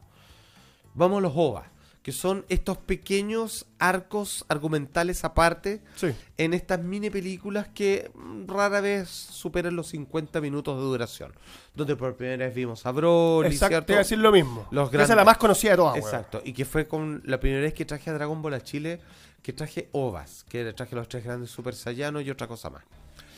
Vamos 0.94 1.20
a 1.20 1.22
los 1.22 1.34
OVA, 1.36 1.68
que 2.04 2.12
son 2.12 2.46
estos 2.50 2.78
pequeños 2.78 3.68
arcos 3.78 4.44
argumentales 4.50 5.24
aparte 5.24 5.82
Sí. 5.96 6.08
en 6.38 6.54
estas 6.54 6.82
mini 6.82 7.10
películas 7.10 7.68
que 7.74 8.12
rara 8.48 8.82
vez 8.82 9.08
superan 9.10 9.76
los 9.76 9.88
50 9.88 10.42
minutos 10.42 10.76
de 10.78 10.84
duración. 10.84 11.34
Donde 11.76 11.96
por 11.96 12.16
primera 12.18 12.46
vez 12.46 12.56
vimos 12.56 12.86
a 12.86 12.92
Broly, 12.92 13.48
Exacto, 13.48 13.68
¿cierto? 13.74 13.86
te 13.86 13.94
iba 13.94 14.00
a 14.00 14.04
decir 14.04 14.18
lo 14.18 14.32
mismo. 14.32 14.68
Los 14.72 14.90
Esa 14.90 14.92
grandes. 14.98 15.10
es 15.12 15.16
la 15.16 15.24
más 15.26 15.38
conocida 15.38 15.72
de 15.72 15.78
todas, 15.78 15.94
weón. 15.94 16.06
Exacto, 16.06 16.42
y 16.44 16.52
que 16.54 16.66
fue 16.66 16.88
con 16.88 17.22
la 17.26 17.40
primera 17.40 17.62
vez 17.62 17.74
que 17.74 17.86
traje 17.86 18.10
a 18.10 18.14
Dragon 18.14 18.42
Ball 18.42 18.56
a 18.56 18.62
Chile, 18.62 19.00
que 19.42 19.54
traje 19.54 19.88
OVAs, 19.94 20.44
que 20.50 20.74
traje 20.74 20.96
los 20.96 21.08
tres 21.08 21.24
grandes 21.24 21.50
Super 21.50 21.74
Saiyanos 21.76 22.24
y 22.24 22.30
otra 22.30 22.48
cosa 22.48 22.70
más. 22.70 22.84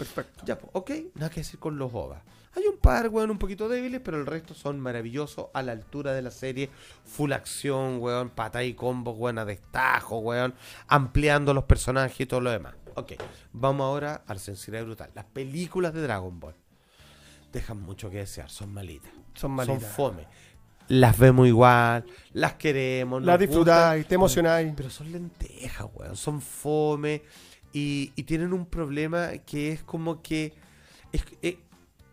Perfecto. 0.02 0.44
Ya, 0.48 0.58
pues, 0.58 0.72
ok, 0.74 0.92
nada 1.14 1.30
que 1.30 1.42
decir 1.42 1.60
con 1.60 1.78
los 1.78 1.94
OVAs. 1.94 2.24
Hay 2.56 2.64
un 2.66 2.78
par, 2.78 3.10
weón, 3.10 3.30
un 3.30 3.38
poquito 3.38 3.70
débiles, 3.70 4.02
pero 4.04 4.18
el 4.18 4.26
resto 4.26 4.56
son 4.56 4.80
maravillosos 4.80 5.50
a 5.54 5.62
la 5.62 5.74
altura 5.74 6.14
de 6.14 6.24
la 6.24 6.32
serie. 6.32 6.72
Full 7.06 7.32
acción, 7.34 8.00
weón, 8.02 8.32
pata 8.32 8.64
y 8.64 8.74
combos, 8.74 9.16
weón, 9.16 9.38
a 9.38 9.46
destajo, 9.46 10.18
weón, 10.18 10.56
ampliando 10.88 11.54
los 11.54 11.66
personajes 11.66 12.20
y 12.20 12.26
todo 12.26 12.42
lo 12.42 12.50
demás. 12.50 12.74
Ok, 12.96 13.14
vamos 13.54 13.86
ahora 13.86 14.24
a 14.26 14.34
la 14.34 14.40
sinceridad 14.40 14.86
brutal. 14.86 15.12
Las 15.14 15.26
películas 15.26 15.94
de 15.94 16.02
Dragon 16.02 16.40
Ball 16.40 16.56
dejan 17.54 17.80
mucho 17.80 18.10
que 18.10 18.18
desear, 18.18 18.50
son 18.50 18.74
malitas. 18.74 19.12
Son 19.36 19.52
malitas. 19.52 19.84
Son 19.84 19.92
fome. 19.92 20.28
Las 20.88 21.16
vemos 21.20 21.48
igual, 21.48 22.06
las 22.34 22.56
queremos, 22.56 23.22
Las 23.22 23.40
disfrutáis, 23.40 24.08
te 24.08 24.16
emocionáis. 24.16 24.74
Pero 24.76 24.90
son 24.90 25.12
lentejas, 25.12 25.88
weón. 25.94 26.16
Son 26.18 26.42
fome. 26.42 27.22
Y, 27.74 28.12
y 28.16 28.24
tienen 28.24 28.54
un 28.54 28.66
problema 28.66 29.30
que 29.46 29.72
es 29.72 29.84
como 29.84 30.22
que 30.22 30.54
es, 31.14 31.24
eh, 31.42 31.58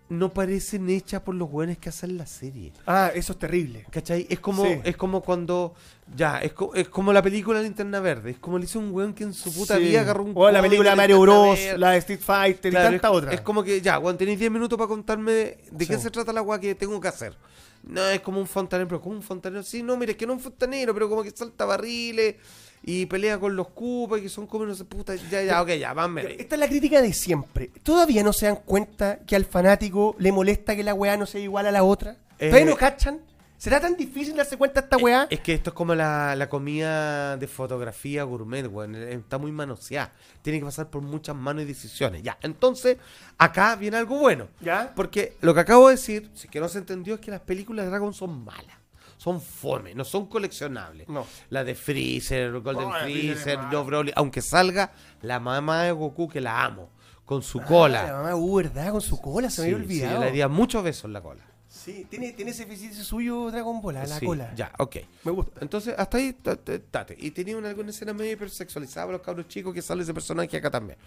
no 0.09 0.33
parecen 0.33 0.89
hechas 0.89 1.21
por 1.21 1.35
los 1.35 1.51
buenos 1.51 1.77
que 1.79 1.89
hacen 1.91 2.17
la 2.17 2.25
serie. 2.27 2.73
Ah, 2.87 3.11
eso 3.15 3.33
es 3.35 3.39
terrible. 3.39 3.85
¿Cachai? 3.91 4.27
Es 4.31 4.41
como, 4.41 4.65
Sí. 4.65 4.81
es 4.85 4.97
como 4.97 5.21
cuando. 5.21 5.75
Ya, 6.17 6.39
es, 6.39 6.53
co- 6.55 6.75
es 6.75 6.89
como 6.89 7.13
la 7.13 7.21
película 7.23 7.61
Linterna 7.61 8.01
Verde. 8.01 8.31
Es 8.31 8.39
como 8.39 8.59
le 8.59 8.65
hizo 8.65 8.79
un 8.79 8.91
weón 8.93 9.13
que 9.13 9.25
en 9.25 9.35
su 9.35 9.53
puta 9.53 9.77
Sí. 9.77 9.83
vida 9.83 10.01
agarró 10.01 10.25
un. 10.25 10.33
O 10.35 10.51
la 10.51 10.63
película 10.63 10.91
de 10.91 10.97
Mario 10.97 11.21
Bros, 11.21 11.59
Verde. 11.59 11.77
la 11.79 11.91
de 11.91 11.99
Street 11.99 12.21
Fighter 12.21 12.71
Claro, 12.71 12.89
y 12.89 12.93
tanta 12.93 13.09
es, 13.09 13.15
otra. 13.15 13.33
Es 13.35 13.41
como 13.43 13.63
que, 13.63 13.81
ya, 13.83 13.99
weón, 13.99 14.17
tenéis 14.17 14.39
10 14.39 14.51
minutos 14.51 14.79
para 14.79 14.89
contarme 14.89 15.33
de, 15.33 15.59
de 15.71 15.87
qué 15.87 15.99
se 15.99 16.11
trata 16.11 16.33
la 16.33 16.41
weá 16.41 16.59
que 16.59 16.75
tengo 16.75 16.99
que 17.01 17.09
hacer. 17.09 17.37
No, 17.83 18.05
es 18.07 18.21
como 18.21 18.41
un 18.41 18.47
fontanero, 18.47 18.89
pero 18.89 19.01
como 19.03 19.17
un 19.17 19.23
fontanero. 19.23 19.63
Sí, 19.63 19.83
no, 19.83 19.97
mire, 19.99 20.13
es 20.13 20.19
que 20.19 20.27
no 20.27 20.33
es 20.33 20.39
un 20.39 20.43
fontanero, 20.45 20.95
pero 20.95 21.09
como 21.11 21.23
que 21.23 21.31
salta 21.33 21.65
barriles 21.67 22.37
y 22.83 23.07
pelea 23.07 23.39
con 23.39 23.57
los 23.57 23.69
cupas 23.69 24.21
que 24.21 24.29
son 24.29 24.47
como 24.47 24.65
no 24.67 24.75
sé, 24.75 24.85
puta. 24.85 25.15
Ya, 25.15 25.43
ya, 25.43 25.63
ok, 25.63 25.71
ya, 25.73 25.95
más 25.95 26.25
Esta 26.25 26.55
es 26.55 26.59
la 26.61 26.69
crítica 26.69 27.03
de 27.03 27.13
siempre. 27.13 27.71
¿Todavía 27.83 28.23
no 28.23 28.33
se 28.33 28.47
dan 28.47 28.57
cuenta 28.65 29.19
que 29.27 29.37
al 29.37 29.45
fanático 29.45 30.17
le 30.19 30.33
molesta 30.33 30.75
que 30.77 30.83
la 30.83 30.95
weá 30.95 31.17
no 31.17 31.27
sea 31.27 31.41
igual 31.41 31.67
a 31.67 31.73
la 31.73 31.83
otra? 31.83 32.17
Eh, 32.39 32.49
¿Todavía 32.51 32.71
no 32.71 32.77
cachan? 32.77 33.21
¿Será 33.59 33.81
tan 33.81 33.97
difícil 33.97 34.37
darse 34.37 34.57
cuenta 34.57 34.81
de 34.81 34.85
esta 34.87 34.97
weá? 34.99 35.27
Es 35.31 35.41
que 35.41 35.53
esto 35.53 35.71
es 35.71 35.75
como 35.75 35.93
la, 35.93 36.37
la 36.37 36.49
comida 36.49 37.37
de 37.37 37.49
fotografía 37.49 38.23
gourmet, 38.23 38.65
weón. 38.69 38.95
eh, 38.95 39.15
Está 39.15 39.37
muy 39.37 39.51
manoseada. 39.51 40.13
Tiene 40.43 40.61
que 40.61 40.65
pasar 40.65 40.89
por 40.91 41.03
muchas 41.03 41.35
manos 41.35 41.65
y 41.65 41.67
decisiones. 41.67 42.23
Ya, 42.23 42.39
entonces, 42.43 42.99
acá 43.37 43.75
viene 43.75 43.97
algo 43.97 44.17
bueno. 44.17 44.47
¿Ya? 44.61 44.93
Porque 44.95 45.37
lo 45.41 45.55
que 45.55 45.61
acabo 45.61 45.89
de 45.89 45.97
decir, 45.97 46.31
si 46.35 46.47
que 46.47 46.61
no 46.61 46.69
se 46.69 46.79
entendió, 46.79 47.15
es 47.17 47.21
que 47.21 47.33
las 47.33 47.41
películas 47.41 47.85
de 47.87 47.91
Dragon 47.91 48.15
son 48.15 48.45
malas. 48.45 48.78
Son 49.19 49.41
fome, 49.43 49.95
no 49.95 50.05
son 50.05 50.27
coleccionables. 50.27 51.09
No. 51.09 51.27
La 51.51 51.65
de 51.65 51.75
Freezer, 51.75 52.53
Golden 52.61 52.89
de 52.91 52.99
Freezer. 53.01 53.59
Joe 53.71 53.83
Broly, 53.85 54.13
aunque 54.17 54.41
salga 54.41 54.93
la 55.23 55.41
mamá 55.41 55.83
de 55.83 55.93
Goku, 55.93 56.29
que 56.29 56.41
la 56.41 56.65
amo, 56.65 56.89
con 57.27 57.43
su 57.43 57.59
Ah, 57.59 57.63
la 57.63 57.69
cola. 57.69 58.07
mamá 58.13 58.35
uh, 58.37 58.55
¿verdad? 58.57 58.93
Con 58.93 59.01
su 59.03 59.21
cola, 59.21 59.51
se 59.51 59.63
me 59.63 59.69
Sí, 59.69 59.75
había 59.75 59.87
sí, 59.87 59.93
olvidado. 59.93 60.21
le 60.21 60.27
daría 60.27 60.49
muchos 60.49 60.83
besos 60.85 61.05
en 61.07 61.13
la 61.15 61.21
cola. 61.21 61.45
Sí, 61.69 62.07
tiene, 62.09 62.33
tiene 62.33 62.53
ese 62.53 62.63
eficiencia 62.63 63.03
suyo 63.05 63.51
Dragon 63.51 63.81
Ball, 63.83 63.95
la 63.95 64.07
Sí, 64.07 64.25
cola. 64.25 64.55
Ya, 64.55 64.73
ok. 64.79 64.97
Me 65.25 65.33
gusta. 65.33 65.61
Entonces, 65.63 65.95
hasta 65.99 66.17
ahí, 66.19 66.33
ta- 66.33 66.57
ta- 66.57 66.79
tate. 66.79 67.17
Y 67.19 67.31
tenía 67.33 67.57
una, 67.57 67.69
alguna 67.69 67.91
escena 67.91 68.13
medio 68.15 68.33
hipersexualizada 68.33 69.07
para 69.07 69.19
los 69.19 69.27
cabros 69.27 69.49
chicos 69.49 69.75
que 69.75 69.83
sale 69.83 70.03
ese 70.05 70.15
personaje 70.15 70.57
acá 70.57 70.71
también. 70.71 70.99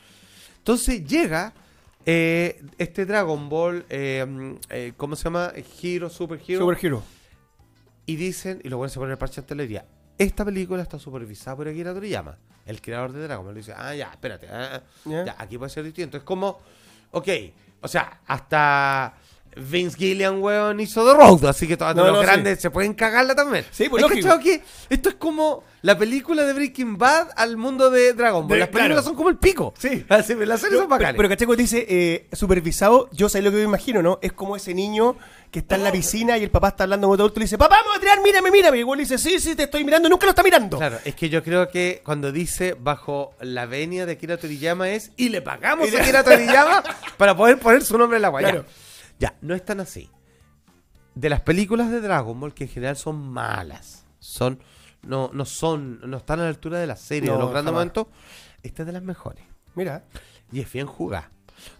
Entonces 0.57 1.03
llega 1.05 1.53
eh, 2.05 2.61
este 2.77 3.05
Dragon 3.05 3.47
Ball, 3.49 3.85
eh, 3.89 4.25
mm, 4.27 4.51
eh, 4.69 4.93
¿cómo 4.97 5.15
se 5.15 5.23
llama? 5.23 5.51
Hero, 5.81 6.09
Super 6.09 6.39
Hero. 6.45 6.59
Super 6.59 6.77
Hero. 6.85 7.03
Y 8.05 8.15
dicen, 8.15 8.61
y 8.63 8.69
lo 8.69 8.77
bueno 8.77 8.89
se 8.89 8.99
pone 8.99 9.11
el 9.11 9.17
parche 9.17 9.41
antes 9.41 9.55
le 9.55 9.63
diría, 9.63 9.85
esta 10.17 10.45
película 10.45 10.81
está 10.81 10.99
supervisada 10.99 11.57
por 11.57 11.67
Akira 11.67 11.93
Toriyama, 11.93 12.37
el 12.65 12.81
creador 12.81 13.11
de 13.11 13.23
Dragon 13.23 13.45
Ball. 13.45 13.55
Dice, 13.55 13.73
ah, 13.75 13.95
ya, 13.95 14.11
espérate, 14.11 14.47
ah, 14.49 14.81
ah, 15.05 15.23
ya, 15.25 15.35
aquí 15.37 15.57
puede 15.57 15.69
ser 15.69 15.83
distinto. 15.83 16.17
Es 16.17 16.23
como, 16.23 16.59
ok, 17.11 17.27
o 17.81 17.87
sea, 17.87 18.21
hasta 18.27 19.13
Vince 19.55 19.97
Gillian, 19.97 20.41
weón, 20.41 20.79
hizo 20.79 21.05
The 21.05 21.17
Road, 21.17 21.45
así 21.45 21.67
que 21.67 21.75
todos 21.77 21.95
No, 21.95 22.05
los 22.05 22.13
no, 22.13 22.21
grandes 22.21 22.61
se 22.61 22.69
pueden 22.69 22.93
cagarla 22.93 23.35
también. 23.35 23.65
Sí, 23.71 23.89
pues, 23.89 24.03
¿Has 24.03 24.09
lógico. 24.09 24.39
que 24.39 24.61
esto 24.89 25.09
es 25.09 25.15
como 25.15 25.63
la 25.81 25.97
película 25.97 26.43
de 26.43 26.53
Breaking 26.53 26.97
Bad 26.97 27.29
al 27.35 27.57
mundo 27.57 27.89
de 27.89 28.13
Dragon 28.13 28.47
Ball. 28.47 28.53
De- 28.55 28.59
Las 28.59 28.69
películas 28.69 28.87
claro. 28.97 29.03
son 29.03 29.15
como 29.15 29.29
el 29.29 29.37
pico. 29.37 29.73
Sí. 29.77 30.05
Así, 30.07 30.35
las 30.45 30.61
series 30.61 30.79
son 30.79 30.87
pero, 30.87 30.87
bacanes. 30.87 31.15
pero 31.17 31.27
Cacheco 31.29 31.55
dice, 31.55 31.85
eh, 31.89 32.27
supervisado, 32.31 33.09
yo 33.11 33.27
sé 33.29 33.41
lo 33.41 33.51
que 33.51 33.57
me 33.57 33.63
imagino, 33.63 34.01
¿no? 34.01 34.19
Es 34.21 34.31
como 34.33 34.55
ese 34.55 34.73
niño 34.73 35.17
que 35.51 35.59
está 35.59 35.75
en 35.75 35.83
la 35.83 35.91
piscina 35.91 36.37
y 36.37 36.43
el 36.43 36.49
papá 36.49 36.69
está 36.69 36.83
hablando 36.83 37.07
con 37.07 37.15
otro 37.15 37.23
adulto 37.25 37.39
y 37.39 37.41
le 37.41 37.45
dice, 37.45 37.57
papá, 37.57 37.79
voy 37.85 37.97
a 37.97 37.99
tirar, 37.99 38.21
mírame, 38.23 38.51
mírame. 38.51 38.77
Y 38.77 38.79
igual 38.81 38.97
le 38.99 39.03
dice, 39.03 39.17
sí, 39.17 39.37
sí, 39.39 39.53
te 39.55 39.63
estoy 39.63 39.83
mirando, 39.83 40.07
nunca 40.07 40.25
lo 40.25 40.29
está 40.29 40.43
mirando. 40.43 40.77
Claro, 40.77 40.99
es 41.03 41.13
que 41.13 41.27
yo 41.29 41.43
creo 41.43 41.67
que 41.67 42.01
cuando 42.05 42.31
dice 42.31 42.73
bajo 42.79 43.33
la 43.41 43.65
venia 43.65 44.05
de 44.05 44.13
Akira 44.13 44.37
Toriyama 44.37 44.89
es 44.91 45.11
y 45.17 45.27
le 45.27 45.41
pagamos 45.41 45.93
a 45.93 46.01
Akira 46.01 46.23
Toriyama 46.23 46.83
para 47.17 47.35
poder 47.35 47.59
poner 47.59 47.83
su 47.83 47.97
nombre 47.97 48.15
en 48.15 48.21
la 48.21 48.29
guaya. 48.29 48.49
Claro. 48.51 48.65
Ya, 49.21 49.35
no 49.41 49.53
es 49.55 49.63
tan 49.63 49.79
así. 49.79 50.09
De 51.15 51.29
las 51.29 51.41
películas 51.41 51.91
de 51.91 52.01
Dragon 52.01 52.39
Ball, 52.39 52.53
que 52.53 52.63
en 52.65 52.69
general 52.69 52.95
son 52.97 53.17
malas, 53.29 54.05
son 54.19 54.59
no, 55.03 55.29
no 55.33 55.45
son, 55.45 55.99
no 56.09 56.17
están 56.17 56.39
a 56.39 56.43
la 56.43 56.49
altura 56.49 56.79
de 56.79 56.87
la 56.87 56.95
serie, 56.95 57.29
No, 57.29 57.35
de 57.35 57.39
los 57.41 57.49
grandes 57.51 57.71
jamás. 57.71 57.79
momentos, 57.79 58.07
esta 58.63 58.83
es 58.83 58.85
de 58.87 58.91
las 58.93 59.03
mejores. 59.03 59.43
Mira, 59.75 60.03
Y 60.51 60.59
es 60.59 60.71
bien 60.71 60.85
jugada. 60.87 61.31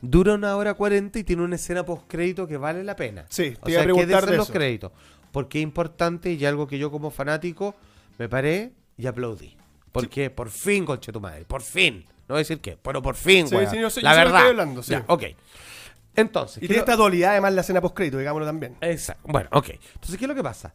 Dura 0.02 0.36
una 0.36 0.56
hora 0.56 0.76
cuarenta 0.76 1.18
y 1.20 1.24
tiene 1.24 1.42
una 1.44 1.56
escena 1.56 1.84
post 1.86 2.04
crédito 2.08 2.48
que 2.48 2.58
vale 2.58 2.84
la 2.84 2.96
pena. 2.96 3.26
Sí, 3.30 3.56
te 3.64 3.72
sea, 3.72 3.86
quédense 3.86 4.32
de 4.32 4.38
los 4.38 4.50
créditos. 4.52 4.92
Porque 5.32 5.60
es 5.60 5.64
importante 5.64 6.32
y 6.34 6.46
algo 6.46 6.68
que 6.68 6.78
yo 6.78 6.92
como 6.92 7.10
fanático 7.10 7.76
me 8.20 8.30
paré 8.30 8.74
y 8.98 9.08
aplaudí. 9.08 9.58
Porque 9.92 10.30
por 10.30 10.50
fin, 10.50 10.86
conche 10.86 11.12
tu 11.12 11.20
madre, 11.20 11.46
por 11.46 11.62
fin. 11.64 12.06
No 12.28 12.34
voy 12.34 12.38
a 12.38 12.40
decir 12.40 12.60
qué, 12.62 12.78
pero 12.82 13.02
por 13.02 13.16
fin, 13.16 13.48
Sí, 13.48 13.56
sí, 13.70 13.78
yo 13.78 13.82
La 13.82 13.90
yo 13.90 13.92
que 13.94 14.02
verdad. 14.04 14.26
estoy 14.38 14.50
hablando, 14.50 14.84
sí. 14.84 14.92
Ya, 14.92 15.04
ok. 15.08 15.24
Entonces, 16.16 16.58
y 16.58 16.62
¿qué 16.62 16.68
tiene 16.68 16.80
esta 16.82 16.96
dualidad 16.96 17.32
además 17.32 17.54
la 17.54 17.62
escena 17.62 17.82
post-crédito, 17.82 18.18
digámoslo 18.18 18.46
también. 18.46 18.76
Exacto. 18.82 19.22
Bueno, 19.32 19.50
ok. 19.54 19.70
Entonces, 19.70 20.18
¿qué 20.18 20.26
es 20.26 20.30
lo 20.30 20.36
que 20.36 20.44
pasa? 20.44 20.74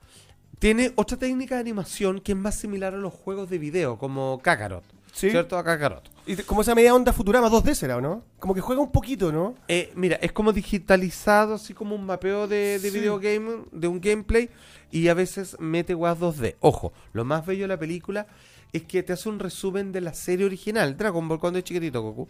Tiene 0.58 0.92
otra 0.96 1.18
técnica 1.18 1.56
de 1.56 1.60
animación 1.60 2.20
que 2.20 2.32
es 2.32 2.38
más 2.38 2.54
similar 2.54 2.94
a 2.94 2.96
los 2.96 3.12
juegos 3.12 3.50
de 3.50 3.58
video, 3.58 3.98
como 3.98 4.40
Kakarot. 4.42 4.84
Sí. 5.12 5.30
¿Cierto? 5.30 5.58
A 5.58 5.64
Kakarot. 5.64 6.10
Y 6.26 6.36
como 6.36 6.62
esa 6.62 6.74
media 6.74 6.94
onda 6.94 7.12
Futurama 7.12 7.48
2D 7.50 7.74
será, 7.74 7.96
¿o 7.98 8.00
no? 8.00 8.24
Como 8.38 8.54
que 8.54 8.60
juega 8.60 8.80
un 8.82 8.90
poquito, 8.92 9.30
¿no? 9.32 9.54
Eh, 9.68 9.92
mira, 9.94 10.16
es 10.22 10.32
como 10.32 10.52
digitalizado, 10.52 11.54
así 11.54 11.74
como 11.74 11.94
un 11.94 12.04
mapeo 12.06 12.48
de, 12.48 12.78
de 12.78 12.90
Sí. 12.90 12.98
videogame, 12.98 13.64
de 13.72 13.88
un 13.88 14.00
gameplay, 14.00 14.48
y 14.90 15.08
a 15.08 15.14
veces 15.14 15.56
mete 15.58 15.94
weas 15.94 16.18
2D. 16.18 16.56
Ojo, 16.60 16.92
lo 17.12 17.24
más 17.24 17.44
bello 17.44 17.62
de 17.64 17.68
la 17.68 17.78
película 17.78 18.26
es 18.72 18.82
que 18.84 19.02
te 19.02 19.12
hace 19.12 19.28
un 19.28 19.38
resumen 19.38 19.92
de 19.92 20.00
la 20.00 20.14
serie 20.14 20.44
original, 20.46 20.96
Dragon 20.96 21.26
Ball 21.28 21.38
cuando 21.38 21.58
es 21.58 21.64
chiquitito, 21.64 22.00
Goku. 22.02 22.28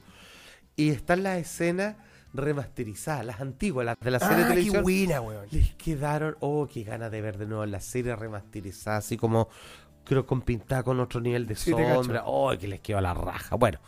Y 0.76 0.90
están 0.90 1.22
las 1.22 1.38
escenas 1.38 1.96
remasterizadas, 2.37 3.24
las 3.24 3.41
antiguas, 3.41 3.84
las 3.87 3.99
de 4.01 4.11
la 4.11 4.18
serie 4.18 4.37
de 4.37 4.43
Ah, 4.45 4.49
qué 4.49 4.55
televisión. 4.55 4.82
buena, 4.82 5.20
weón. 5.20 5.47
Les 5.51 5.74
quedaron, 5.74 6.37
oh, 6.41 6.66
qué 6.66 6.82
ganas 6.84 7.11
de 7.11 7.20
ver 7.20 7.39
de 7.39 7.47
nuevo 7.47 7.64
la 7.66 7.80
serie 7.80 8.14
remasterizada, 8.16 8.99
así 8.99 9.16
como, 9.16 9.49
creo, 10.05 10.26
con 10.26 10.43
pintada 10.43 10.82
con 10.82 11.01
otro 11.01 11.20
nivel 11.20 11.47
de 11.47 11.57
Sí, 11.57 11.70
sombra. 11.70 12.22
Oh, 12.26 12.53
que 12.59 12.68
les 12.68 12.80
quedó 12.80 13.01
la 13.01 13.14
raja. 13.14 13.57
Bueno, 13.57 13.78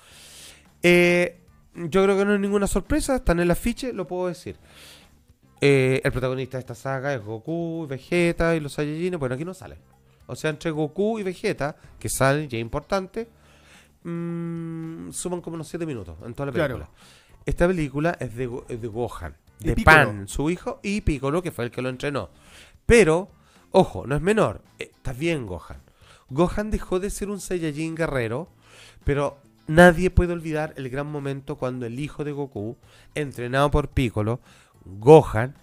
eh, 0.82 1.40
yo 1.74 2.02
creo 2.04 2.16
que 2.16 2.24
no 2.24 2.34
es 2.34 2.40
ninguna 2.40 2.66
sorpresa, 2.66 3.16
están 3.16 3.38
en 3.38 3.44
el 3.44 3.50
afiche, 3.50 3.92
lo 3.92 4.06
puedo 4.06 4.28
decir. 4.28 4.56
Eh, 5.60 6.00
el 6.04 6.12
protagonista 6.12 6.56
de 6.56 6.60
esta 6.60 6.74
saga 6.74 7.12
es 7.14 7.20
Goku, 7.22 7.86
Vegeta 7.88 8.54
y 8.54 8.60
los 8.60 8.72
Saiyajines. 8.74 9.18
Bueno, 9.18 9.34
aquí 9.34 9.44
no 9.44 9.54
salen. 9.54 9.78
O 10.26 10.36
sea, 10.36 10.50
entre 10.50 10.70
Goku 10.70 11.18
y 11.18 11.22
Vegeta, 11.24 11.74
que 11.98 12.08
salen, 12.08 12.48
ya 12.48 12.58
es 12.58 12.62
importante, 12.62 13.28
mm, 14.04 15.10
suman 15.10 15.40
como 15.40 15.54
unos 15.54 15.66
7 15.68 15.84
minutos 15.86 16.16
en 16.24 16.34
toda 16.34 16.46
la 16.46 16.52
Claro. 16.52 16.88
Esta 17.48 17.66
película 17.66 18.14
es 18.20 18.34
de, 18.36 18.46
Go- 18.46 18.66
es 18.68 18.78
de 18.80 18.88
Gohan, 18.88 19.34
de. 19.60 19.74
Pan, 19.76 20.28
su 20.28 20.50
hijo, 20.50 20.80
y 20.82 21.00
Piccolo, 21.00 21.40
que 21.42 21.50
fue 21.50 21.64
el 21.64 21.70
que 21.70 21.80
lo 21.80 21.88
entrenó. 21.88 22.28
Pero, 22.84 23.30
ojo, 23.70 24.06
no 24.06 24.14
es 24.16 24.20
menor. 24.20 24.60
eh, 24.78 24.90
Está 24.94 25.14
bien 25.14 25.46
Gohan. 25.46 25.80
Gohan 26.28 26.70
dejó 26.70 27.00
de 27.00 27.08
ser 27.08 27.30
un 27.30 27.40
Saiyajin 27.40 27.94
guerrero, 27.94 28.48
pero 29.04 29.38
nadie 29.66 30.10
puede 30.10 30.34
olvidar 30.34 30.74
el 30.76 30.90
gran 30.90 31.06
momento 31.06 31.56
cuando 31.56 31.86
el 31.86 31.98
hijo 31.98 32.22
de 32.22 32.32
Goku, 32.32 32.76
entrenado 33.14 33.70
por 33.70 33.88
Piccolo, 33.88 34.40
Gohan, 34.84 35.54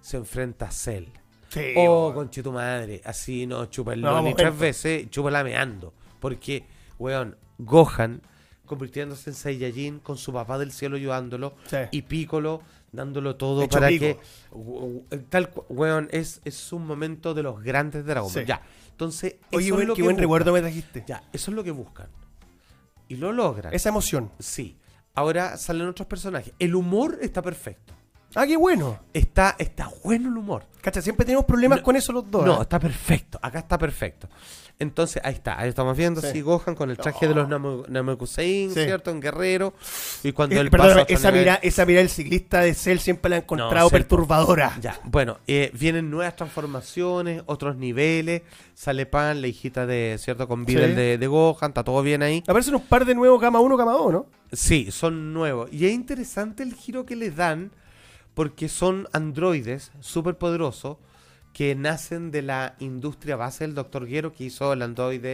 se 0.00 0.16
enfrenta 0.16 0.68
a 0.68 0.70
Cell. 0.70 1.08
Sí, 1.50 1.74
Oh, 1.76 2.04
weón. 2.06 2.14
conche 2.14 2.42
tu 2.42 2.52
madre. 2.52 3.02
Así 3.04 3.46
no 3.46 3.66
chupa 3.66 3.92
el 3.92 4.00
No, 4.00 4.14
momento. 4.16 4.38
tres 4.38 4.58
veces, 4.58 5.10
chupa 5.10 5.30
lameando. 5.30 5.92
Porque, 6.20 6.64
weón, 6.98 7.36
Gohan 7.58 8.22
convirtiéndose 8.66 9.30
en 9.30 9.36
Saiyajin 9.36 9.98
con 10.00 10.16
su 10.18 10.32
papá 10.32 10.58
del 10.58 10.72
cielo 10.72 10.96
ayudándolo 10.96 11.54
Sí. 11.66 11.76
y 11.90 12.02
Piccolo 12.02 12.62
dándolo 12.92 13.36
todo 13.36 13.62
Hecho 13.62 13.78
para 13.78 13.88
pico. 13.88 14.04
que 14.04 14.18
u- 14.52 15.02
tal 15.28 15.50
weón 15.68 16.08
es, 16.12 16.40
es 16.44 16.72
un 16.72 16.86
momento 16.86 17.34
de 17.34 17.42
los 17.42 17.62
grandes 17.62 18.04
de 18.04 18.10
Dragon 18.12 18.32
Ball. 18.32 18.42
Sí. 18.42 18.48
Ya. 18.48 18.62
Entonces, 18.90 19.36
Oye, 19.52 19.66
eso 19.66 19.74
weón, 19.74 19.82
es 19.82 19.88
lo 19.88 19.94
qué 19.94 19.98
que 19.98 20.02
buen 20.04 20.14
buscan. 20.16 20.22
recuerdo 20.22 20.52
me 20.52 20.60
trajiste. 20.60 21.04
Ya, 21.06 21.22
eso 21.32 21.50
es 21.50 21.54
lo 21.56 21.64
que 21.64 21.72
buscan. 21.72 22.08
Y 23.08 23.16
lo 23.16 23.32
logran. 23.32 23.74
Esa 23.74 23.88
emoción. 23.90 24.30
Sí. 24.38 24.78
Ahora 25.14 25.56
salen 25.56 25.88
otros 25.88 26.06
personajes. 26.08 26.54
El 26.58 26.74
humor 26.74 27.18
está 27.20 27.42
perfecto. 27.42 27.92
Ah, 28.36 28.46
qué 28.46 28.56
bueno. 28.56 28.98
Está, 29.12 29.54
está 29.58 29.90
bueno 30.02 30.28
el 30.28 30.36
humor. 30.36 30.66
Cacha, 30.80 31.00
siempre 31.00 31.24
tenemos 31.24 31.44
problemas 31.44 31.78
No, 31.78 31.84
con 31.84 31.94
eso 31.96 32.12
los 32.12 32.28
dos. 32.28 32.44
No, 32.44 32.58
¿eh? 32.58 32.62
está 32.62 32.80
perfecto. 32.80 33.38
Acá 33.40 33.60
está 33.60 33.78
perfecto. 33.78 34.28
Entonces, 34.80 35.22
ahí 35.24 35.34
está. 35.34 35.58
Ahí 35.58 35.68
estamos 35.68 35.96
viendo 35.96 36.20
Sí. 36.20 36.26
así 36.26 36.40
Gohan 36.40 36.74
con 36.74 36.90
el 36.90 36.96
traje 36.98 37.28
de 37.28 37.34
los 37.34 37.48
Namo- 37.48 37.86
Namekusein, 37.88 38.74
Sí. 38.74 38.82
¿cierto? 38.84 39.10
En 39.12 39.20
Guerrero. 39.20 39.72
Y 40.24 40.32
cuando 40.32 40.56
Eh, 40.56 40.60
él 40.60 40.70
perdóname, 40.70 41.02
pasa 41.02 41.14
esa 41.14 41.30
mirada, 41.30 41.60
esa 41.62 41.86
mirada 41.86 42.00
del 42.02 42.10
ciclista 42.10 42.60
de 42.60 42.74
Cell 42.74 42.98
siempre 42.98 43.30
la 43.30 43.36
he 43.36 43.38
encontrado 43.40 43.88
perturbadora. 43.88 44.76
Ya, 44.80 44.98
bueno, 45.04 45.38
eh, 45.46 45.70
vienen 45.74 46.10
nuevas 46.10 46.34
transformaciones, 46.34 47.42
otros 47.46 47.76
niveles. 47.76 48.42
Sale 48.74 49.06
Pan, 49.06 49.40
la 49.40 49.46
hijita 49.46 49.86
de, 49.86 50.16
¿cierto? 50.18 50.48
Con 50.48 50.64
Videl 50.64 50.90
Sí. 50.90 50.96
de, 50.96 51.18
de 51.18 51.26
Gohan, 51.28 51.70
está 51.70 51.84
todo 51.84 52.02
bien 52.02 52.22
ahí. 52.24 52.42
Aparecen 52.46 52.74
un 52.74 52.82
par 52.86 53.04
de 53.04 53.14
nuevos 53.14 53.40
Gama 53.40 53.60
1, 53.60 53.76
Gama 53.76 53.92
2, 53.92 54.12
¿no? 54.12 54.26
Sí, 54.52 54.90
son 54.90 55.32
nuevos. 55.32 55.72
Y 55.72 55.86
es 55.86 55.92
interesante 55.92 56.64
el 56.64 56.74
giro 56.74 57.06
que 57.06 57.14
les 57.14 57.36
dan 57.36 57.70
porque 58.34 58.68
son 58.68 59.06
androides 59.12 59.92
súper 60.00 60.36
poderosos 60.36 60.96
que 61.54 61.74
nacen 61.74 62.30
de 62.30 62.42
la 62.42 62.74
industria 62.80 63.36
base 63.36 63.64
del 63.64 63.74
Dr. 63.74 64.06
Guero 64.06 64.34
que 64.34 64.44
hizo 64.44 64.72
el 64.74 64.82
Android 64.82 65.24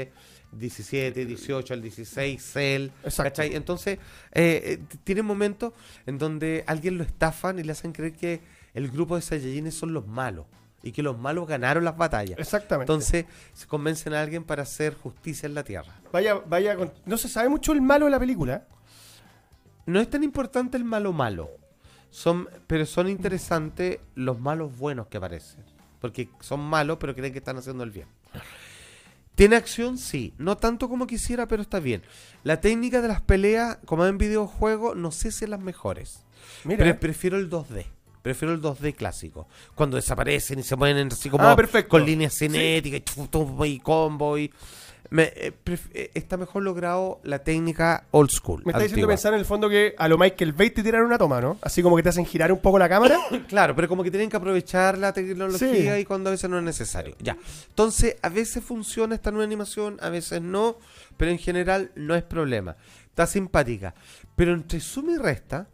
17, 0.53 1.25
18, 1.27 1.75
el 1.75 1.83
16, 1.83 2.43
Cell. 2.53 2.91
Exacto. 3.05 3.23
¿cachai? 3.23 3.55
Entonces, 3.57 3.99
eh, 4.33 4.79
eh, 4.81 4.97
tiene 5.03 5.23
momentos 5.23 5.73
en 6.07 6.19
donde 6.19 6.63
alguien 6.67 6.99
lo 6.99 7.05
estafan 7.05 7.59
y 7.59 7.63
le 7.65 7.73
hacen 7.73 7.93
creer 7.93 8.13
que 8.13 8.41
el 8.75 8.89
grupo 8.91 9.17
de 9.17 9.23
Saiyajines 9.23 9.75
son 9.75 9.93
los 9.93 10.07
malos 10.07 10.47
y 10.83 10.93
que 10.93 11.03
los 11.03 11.19
malos 11.19 11.47
ganaron 11.49 11.85
las 11.85 11.97
batallas. 11.97 12.39
Exactamente. 12.39 12.85
Entonces, 12.93 13.27
se 13.53 13.67
convencen 13.67 14.13
a 14.15 14.21
alguien 14.23 14.45
para 14.45 14.63
hacer 14.63 14.95
justicia 14.95 15.47
en 15.47 15.55
la 15.55 15.63
Tierra. 15.65 15.93
vaya, 16.13 16.35
vaya, 16.35 16.77
con- 16.77 16.93
no 17.07 17.17
se 17.17 17.29
sabe 17.29 17.49
mucho 17.49 17.73
el 17.73 17.81
malo 17.81 18.05
de 18.07 18.11
la 18.13 18.19
película. 18.19 18.67
No 19.87 20.01
es 20.01 20.09
tan 20.11 20.23
importante 20.23 20.77
el 20.77 20.85
malo 20.85 21.13
malo, 21.13 21.51
son, 22.11 22.49
pero 22.67 22.85
son 22.87 23.09
interesantes 23.09 23.99
los 24.15 24.39
malos 24.39 24.77
buenos 24.77 25.07
que 25.09 25.17
aparecen. 25.17 25.65
Porque 26.01 26.29
son 26.41 26.61
malos, 26.61 26.99
pero 27.01 27.15
creen 27.15 27.33
que 27.33 27.39
están 27.39 27.57
haciendo 27.59 27.85
el 27.85 27.91
bien. 27.91 28.07
¿Tiene 29.35 29.57
acción? 29.57 29.97
Sí. 29.97 30.35
No 30.39 30.57
tanto 30.59 30.89
como 30.89 31.07
quisiera, 31.07 31.47
pero 31.47 31.63
está 31.63 31.81
bien. 31.81 32.03
La 32.45 32.61
técnica 32.61 33.01
de 33.01 33.09
las 33.09 33.21
peleas, 33.23 33.79
como 33.87 34.05
en 34.07 34.19
videojuegos, 34.19 34.97
no 34.97 35.11
sé 35.13 35.31
si 35.33 35.45
es 35.45 35.51
las 35.51 35.61
mejores. 35.61 36.25
Mira. 36.65 36.85
Pre- 36.85 36.95
prefiero 36.95 37.37
el 37.39 37.49
2D. 37.49 37.87
Prefiero 38.23 38.53
el 38.53 38.61
2D 38.61 38.95
clásico. 38.95 39.49
Cuando 39.75 39.97
desaparecen 39.97 40.59
y 40.59 40.63
se 40.63 40.77
mueven 40.77 41.09
así 41.11 41.31
como 41.31 41.49
Ah, 41.49 41.57
perfecto. 41.57 41.89
con 41.89 42.05
líneas 42.05 42.37
cinéticas 42.37 43.01
y, 43.01 43.03
chu- 43.03 43.29
tum, 43.29 43.65
y 43.65 43.79
combo. 43.79 44.37
Y, 44.37 44.53
me- 45.11 45.33
eh, 45.35 45.53
eh, 45.93 46.11
está 46.15 46.37
mejor 46.37 46.63
logrado 46.63 47.21
la 47.25 47.41
técnica 47.41 48.05
old 48.13 48.31
school. 48.31 48.63
Me 48.65 48.71
está 48.73 48.83
diciendo 48.85 49.09
pensar 49.09 49.33
en 49.35 49.41
el 49.41 49.45
fondo 49.45 49.69
que 49.69 49.95
a 49.99 50.09
lo 50.09 50.17
Michael 50.19 50.53
Bay 50.53 50.71
te 50.71 50.83
tiran 50.83 51.03
una 51.03 51.19
toma, 51.19 51.41
¿no? 51.41 51.59
Así 51.63 51.83
como 51.83 51.97
que 51.97 52.03
te 52.03 52.09
hacen 52.11 52.25
girar 52.25 52.53
un 52.53 52.61
poco 52.61 52.79
la 52.79 52.89
cámara. 52.89 53.19
Claro, 53.49 53.75
pero 53.75 53.89
como 53.89 54.03
que 54.05 54.11
tienen 54.11 54.31
que 54.31 54.37
aprovechar 54.37 54.97
la 54.99 55.13
tecnología 55.13 55.95
Sí. 55.97 56.01
y 56.01 56.05
cuando 56.05 56.29
a 56.29 56.33
veces 56.33 56.49
no 56.49 56.59
es 56.59 56.65
necesario. 56.65 57.17
Ya. 57.21 57.37
Entonces, 57.69 58.17
a 58.23 58.29
veces 58.29 58.63
funciona 58.65 59.15
esta 59.17 59.31
nueva 59.31 59.45
animación, 59.45 59.99
a 60.01 60.09
veces 60.09 60.41
no, 60.41 60.77
pero 61.17 61.31
en 61.33 61.39
general 61.39 61.91
no 61.97 62.15
es 62.15 62.23
problema. 62.23 62.77
Está 63.07 63.27
simpática. 63.27 63.95
Pero 64.37 64.53
entre 64.55 64.79
suma 64.81 65.13
y 65.13 65.17
resta, 65.19 65.67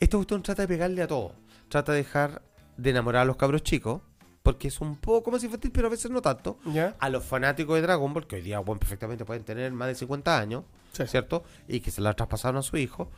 esta 0.00 0.16
cuestión 0.16 0.42
trata 0.42 0.62
de 0.62 0.68
pegarle 0.68 1.02
a 1.02 1.06
todo. 1.06 1.34
Trata 1.68 1.92
de 1.92 1.98
dejar 1.98 2.40
de 2.78 2.90
enamorar 2.90 3.22
a 3.22 3.24
los 3.26 3.36
cabros 3.36 3.62
chicos, 3.62 4.00
porque 4.42 4.68
es 4.68 4.80
un 4.80 4.96
poco 4.96 5.30
más 5.30 5.42
infantil, 5.44 5.70
pero 5.70 5.86
a 5.88 5.90
veces 5.90 6.10
no 6.10 6.22
tanto. 6.22 6.58
¿Ya? 6.66 6.96
A 6.98 7.08
los 7.10 7.24
fanáticos 7.24 7.74
de 7.76 7.82
Dragon 7.82 8.12
Ball, 8.14 8.26
que 8.26 8.36
hoy 8.36 8.42
día 8.42 8.58
bueno, 8.60 8.78
perfectamente 8.80 9.24
pueden 9.24 9.44
tener 9.44 9.70
más 9.72 9.88
de 9.88 9.94
50 9.94 10.38
años, 10.38 10.64
Sí. 10.92 11.06
¿cierto? 11.06 11.44
Y 11.68 11.80
que 11.80 11.90
se 11.90 12.00
la 12.00 12.14
traspasaron 12.14 12.56
a 12.58 12.62
su 12.62 12.76
hijo. 12.76 13.10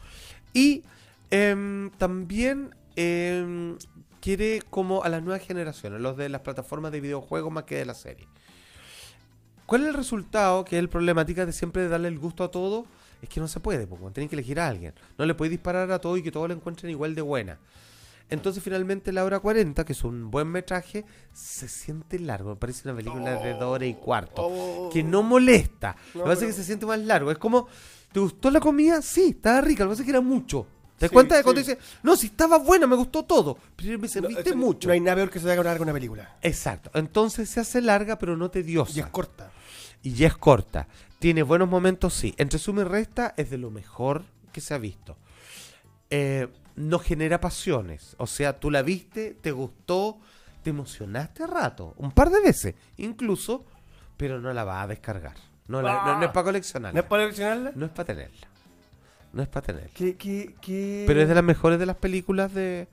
Y 0.53 0.83
em, 1.31 1.91
también 1.97 2.75
em, 2.97 3.79
quiere 4.21 4.63
como 4.69 5.03
a 5.05 5.09
las 5.09 5.23
nuevas 5.23 5.43
generaciones, 5.47 6.01
los 6.01 6.17
de 6.17 6.29
las 6.29 6.43
plataformas 6.43 6.93
de 6.93 7.01
videojuegos 7.01 7.51
más 7.53 7.65
que 7.65 7.77
de 7.77 7.87
la 7.87 7.95
serie. 7.95 8.27
¿Cuál 9.67 9.83
es 9.83 9.89
el 9.89 9.95
resultado? 9.95 10.65
Que 10.65 10.77
es 10.77 10.81
el 10.81 10.89
problemática 10.89 11.47
de 11.47 11.53
siempre 11.53 11.89
darle 11.89 12.09
el 12.09 12.19
gusto 12.19 12.45
a 12.45 12.51
todo. 12.51 12.85
Es 13.23 13.29
que 13.29 13.41
no 13.41 13.47
se 13.49 13.61
puede, 13.61 13.87
porque 13.87 14.05
tienen 14.11 14.29
que 14.29 14.35
elegir 14.35 14.59
a 14.61 14.67
alguien. 14.69 14.93
No 15.17 15.25
le 15.25 15.35
podéis 15.35 15.53
disparar 15.53 15.91
a 15.93 16.01
todo 16.01 16.17
y 16.17 16.23
que 16.23 16.33
todos 16.33 16.49
lo 16.49 16.55
encuentren 16.55 16.91
igual 16.91 17.15
de 17.15 17.23
buena. 17.23 17.59
Entonces 18.33 18.63
finalmente 18.63 19.13
la 19.13 19.25
hora 19.25 19.39
40, 19.41 19.85
que 19.85 19.93
es 19.93 20.03
un 20.05 20.31
buen 20.31 20.49
metraje, 20.49 21.05
se 21.33 21.69
siente 21.69 22.19
largo. 22.19 22.51
Me 22.51 22.57
parece 22.57 22.89
una 22.89 22.97
película 22.97 23.35
de 23.37 23.53
dos 23.55 23.63
horas 23.65 23.89
y 23.89 23.95
cuarto. 23.95 24.43
Oh. 24.47 24.91
Que 24.93 25.03
no 25.03 25.23
molesta. 25.23 25.97
No, 26.15 26.21
lo 26.21 26.25
que 26.25 26.31
pasa 26.31 26.45
es 26.47 26.51
que 26.55 26.61
se 26.61 26.65
siente 26.65 26.87
más 26.87 26.99
largo. 27.01 27.31
Es 27.31 27.39
como, 27.39 27.69
¿te 28.13 28.21
gustó 28.21 28.51
la 28.51 28.61
comida? 28.61 29.03
Sí, 29.03 29.31
estaba 29.37 29.61
rica. 29.61 29.85
Lo 29.85 29.91
que 29.91 29.93
pasa 29.95 30.03
es 30.03 30.07
que 30.07 30.11
era 30.13 30.21
mucho. 30.21 30.67
¿Te 30.99 31.07
das 31.07 31.11
Sí, 31.11 31.15
cuenta 31.15 31.37
de 31.37 31.43
cuando 31.43 31.61
sí. 31.63 31.69
dices, 31.71 31.85
no, 32.03 32.17
si 32.17 32.27
estaba 32.29 32.59
buena, 32.59 32.87
me 32.87 32.95
gustó 32.97 33.25
todo? 33.25 33.59
Pero 33.77 33.99
me 33.99 34.07
No, 34.07 34.13
serviste 34.13 34.51
eso- 34.51 34.57
mucho. 34.57 34.89
No 34.89 34.95
hay 34.95 35.01
nada 35.01 35.17
peor 35.17 35.31
que 35.31 35.41
se 35.41 35.51
haga 35.51 35.63
larga 35.65 35.83
una 35.83 35.93
película. 35.93 36.37
Exacto. 36.43 36.91
Entonces 36.95 37.51
se 37.51 37.61
hace 37.61 37.81
larga, 37.81 38.19
pero 38.19 38.37
no 38.37 38.51
tediosa. 38.51 38.93
Y 38.97 39.01
es 39.01 39.07
corta. 39.07 39.51
Y 40.03 40.13
ya 40.15 40.29
es 40.29 40.37
corta. 40.37 40.89
Tiene 41.19 41.43
buenos 41.43 41.69
momentos, 41.69 42.15
sí. 42.15 42.35
Entre 42.39 42.59
suma 42.59 42.83
y 42.83 42.85
resta 42.85 43.35
es 43.37 43.51
de 43.51 43.59
lo 43.59 43.71
mejor 43.71 44.25
que 44.53 44.61
se 44.61 44.75
ha 44.75 44.79
visto. 44.79 45.17
Eh, 46.11 46.49
no 46.77 46.99
genera 46.99 47.41
pasiones. 47.41 48.15
O 48.19 48.27
sea, 48.27 48.59
tú 48.59 48.71
la 48.71 48.83
viste, 48.83 49.35
te 49.41 49.53
gustó, 49.53 50.19
te 50.63 50.71
emocionaste 50.71 51.47
rato. 51.47 51.95
Un 51.99 52.13
par 52.13 52.31
de 52.31 52.41
veces, 52.41 52.75
incluso, 52.97 53.65
pero 54.17 54.41
no 54.41 54.53
la 54.53 54.65
vas 54.65 54.85
a 54.85 54.87
descargar. 54.89 55.35
No, 55.69 55.81
la- 55.83 56.05
no- 56.05 56.19
no 56.19 56.25
es 56.27 56.31
para 56.33 56.45
coleccionarla. 56.45 56.95
¿No 56.95 57.01
es 57.05 57.09
para 57.09 57.23
coleccionarla? 57.25 57.73
No 57.75 57.87
es 57.87 57.93
para 57.93 58.07
tenerla. 58.07 58.47
No 59.33 59.43
es 59.43 59.49
para 59.49 59.67
tenerla. 59.67 59.91
¿Qué, 59.95 60.17
qué, 60.17 60.55
qué... 60.61 61.05
Pero 61.07 61.23
es 61.23 61.29
de 61.29 61.35
las 61.35 61.45
mejores 61.45 61.79
de 61.79 61.87
las 61.87 61.97
películas 61.97 62.53
de, 62.53 62.89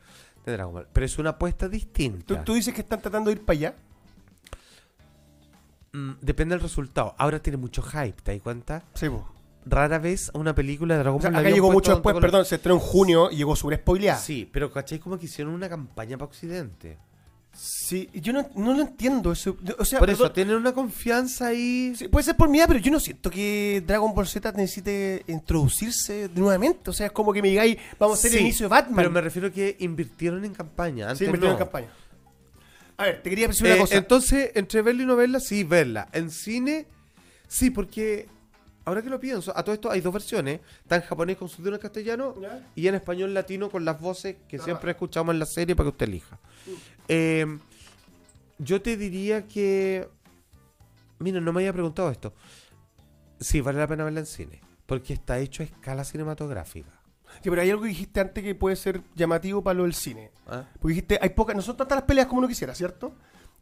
de 0.46 0.52
Dragon 0.54 0.74
Ball. 0.74 0.88
Pero 0.94 1.06
es 1.06 1.18
una 1.20 1.32
apuesta 1.32 1.66
¿Tú, 1.66 1.72
distinta. 1.72 2.44
tú 2.44 2.54
dices 2.54 2.74
que 2.74 2.82
están 2.82 3.02
tratando 3.02 3.30
de 3.30 3.36
ir 3.38 3.46
para 3.46 3.58
allá. 3.58 3.76
Mm, 5.92 6.12
depende 6.22 6.54
del 6.56 6.62
resultado. 6.62 7.16
Ahora 7.18 7.40
tiene 7.42 7.58
mucho 7.58 7.82
hype, 7.82 8.22
¿te 8.22 8.34
das 8.34 8.42
cuenta? 8.42 8.84
Sí, 8.94 9.10
po. 9.10 9.28
Rara 9.66 10.00
vez 10.00 10.32
una 10.34 10.56
película 10.56 10.96
de 10.96 11.00
Dragon 11.02 11.20
O 11.20 11.22
sea, 11.22 11.32
Ball 11.32 11.40
acá 11.40 11.50
llegó 11.50 11.72
mucho 11.72 11.92
después, 11.94 12.16
perdón, 12.20 12.46
se 12.46 12.56
estrenó 12.56 12.76
en 12.76 12.82
junio 12.82 13.30
y 13.32 13.36
llegó 13.38 13.56
súper 13.56 13.80
spoileada. 13.80 14.20
Sí. 14.20 14.34
Sí, 14.42 14.50
pero 14.52 14.72
¿cachai? 14.72 15.00
Como 15.00 15.18
que 15.20 15.26
hicieron 15.26 15.54
una 15.54 15.68
campaña 15.70 16.18
para 16.18 16.28
Occidente. 16.30 16.98
y 17.92 18.22
yo 18.22 18.32
no, 18.34 18.48
no 18.56 18.74
lo 18.74 18.82
entiendo 18.82 19.32
eso. 19.32 19.58
O 19.78 19.84
sea, 19.86 20.00
Por 20.00 20.10
eso, 20.10 20.20
perdón, 20.24 20.34
tienen 20.34 20.56
una 20.56 20.72
confianza 20.72 21.48
ahí. 21.48 21.94
sí, 21.96 22.08
puede 22.08 22.24
ser 22.24 22.38
por 22.38 22.48
mi 22.50 22.60
edad, 22.60 22.68
pero 22.68 22.80
yo 22.80 22.92
no 22.92 23.00
siento 23.00 23.30
que 23.30 23.84
Dragon 23.86 24.14
Ball 24.14 24.28
Z 24.28 24.52
necesite 24.54 25.24
introducirse 25.28 26.30
nuevamente. 26.36 26.90
O 26.90 26.94
sea, 26.94 27.08
es 27.08 27.12
como 27.12 27.34
que 27.34 27.42
me 27.42 27.50
digáis, 27.50 27.78
vamos 28.00 28.18
a 28.18 28.20
hacer 28.20 28.32
el 28.32 28.38
Sí, 28.38 28.44
inicio 28.46 28.66
de 28.66 28.70
Batman. 28.70 28.96
Pero 28.96 29.12
me 29.12 29.22
refiero 29.22 29.50
a 29.50 29.52
que 29.52 29.76
invirtieron 29.80 30.46
en 30.46 30.54
campaña. 30.54 31.06
Antes 31.06 31.20
sí, 31.20 31.26
invirtieron 31.26 31.58
no. 31.58 31.60
en 31.62 31.66
campaña. 31.66 31.90
A 32.98 33.04
ver, 33.04 33.22
te 33.24 33.30
quería 33.30 33.48
decir 33.48 33.66
Eh, 33.68 33.72
una 33.74 33.82
cosa. 33.82 33.96
Entonces, 33.96 34.52
entre 34.56 34.82
verla 34.82 35.04
y 35.04 35.06
no 35.06 35.16
verla, 35.16 35.40
sí, 35.40 35.64
verla. 35.64 36.10
En 36.12 36.30
cine, 36.32 36.86
sí, 37.48 37.70
porque 37.70 38.28
ahora 38.90 39.02
que 39.02 39.10
lo 39.10 39.20
pienso, 39.20 39.56
a 39.58 39.64
todo 39.64 39.74
esto 39.74 39.90
hay 39.90 40.02
dos 40.02 40.14
versiones. 40.14 40.60
Está 40.82 40.98
en 40.98 41.02
japonés 41.04 41.38
con 41.38 41.48
subtítulos 41.48 41.78
en 41.80 41.82
castellano 41.82 42.36
¿Ya? 42.42 42.68
y 42.76 42.88
en 42.88 42.96
español 42.96 43.34
latino 43.34 43.70
con 43.70 43.86
las 43.86 44.00
voces 44.00 44.36
que 44.48 44.58
Ah. 44.58 44.64
siempre 44.64 44.92
escuchamos 44.92 45.34
en 45.34 45.40
la 45.40 45.46
serie 45.46 45.76
para 45.76 45.86
que 45.86 45.92
usted 45.92 46.08
elija. 46.08 46.38
Eh, 47.08 47.46
yo 48.58 48.82
te 48.82 48.98
diría 48.98 49.48
que... 49.48 50.08
Mira, 51.20 51.40
no 51.42 51.52
me 51.54 51.62
había 51.62 51.74
preguntado 51.74 52.10
esto. 52.12 52.34
Sí, 53.40 53.62
vale 53.62 53.80
la 53.80 53.88
pena 53.88 54.04
verla 54.04 54.20
en 54.22 54.26
cine. 54.26 54.62
Porque 54.86 55.14
está 55.14 55.40
hecho 55.40 55.64
a 55.64 55.66
escala 55.66 56.04
cinematográfica. 56.04 56.90
Sí, 57.44 57.50
pero 57.50 57.62
hay 57.62 57.70
algo 57.70 57.84
que 57.84 57.90
dijiste 57.90 58.20
antes 58.20 58.44
que 58.44 58.56
puede 58.56 58.76
ser 58.76 59.02
llamativo 59.16 59.64
para 59.64 59.76
lo 59.76 59.84
del 59.84 59.94
cine. 59.94 60.32
¿ah? 60.48 60.66
Porque 60.74 60.90
dijiste, 60.96 61.20
hay 61.22 61.30
pocas, 61.30 61.56
no 61.56 61.62
son 61.62 61.78
tantas 61.78 61.98
las 61.98 62.06
peleas 62.06 62.28
como 62.28 62.40
uno 62.40 62.48
quisiera, 62.48 62.74
¿cierto? 62.74 63.14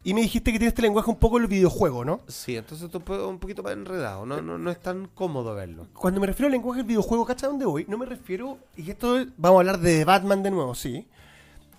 Y 0.04 0.14
me 0.14 0.20
dijiste 0.22 0.52
que 0.52 0.58
tiene 0.58 0.68
este 0.68 0.82
lenguaje 0.82 1.10
un 1.10 1.16
poco 1.18 1.36
en 1.38 1.42
el 1.44 1.48
videojuego, 1.48 2.04
¿no? 2.04 2.20
Sí, 2.28 2.56
entonces 2.56 2.88
tú 2.88 3.00
puedes- 3.00 3.24
un 3.26 3.38
poquito 3.38 3.62
más 3.62 3.72
enredado. 3.72 4.24
No, 4.24 4.40
no, 4.40 4.56
no 4.56 4.70
es 4.70 4.80
tan 4.80 5.06
cómodo 5.08 5.54
verlo. 5.54 5.88
Cuando 5.92 6.20
me 6.20 6.26
refiero 6.26 6.46
al 6.46 6.52
lenguaje 6.52 6.78
del 6.78 6.86
videojuego, 6.86 7.26
¿cacha 7.26 7.48
dónde 7.48 7.66
voy? 7.66 7.84
No 7.88 7.98
me 7.98 8.06
refiero, 8.06 8.58
y 8.76 8.90
esto 8.90 9.18
es- 9.18 9.26
vamos 9.36 9.56
a 9.58 9.60
hablar 9.60 9.78
de 9.80 9.98
The 9.98 10.04
Batman 10.04 10.42
de 10.42 10.50
nuevo, 10.50 10.74
sí. 10.74 11.06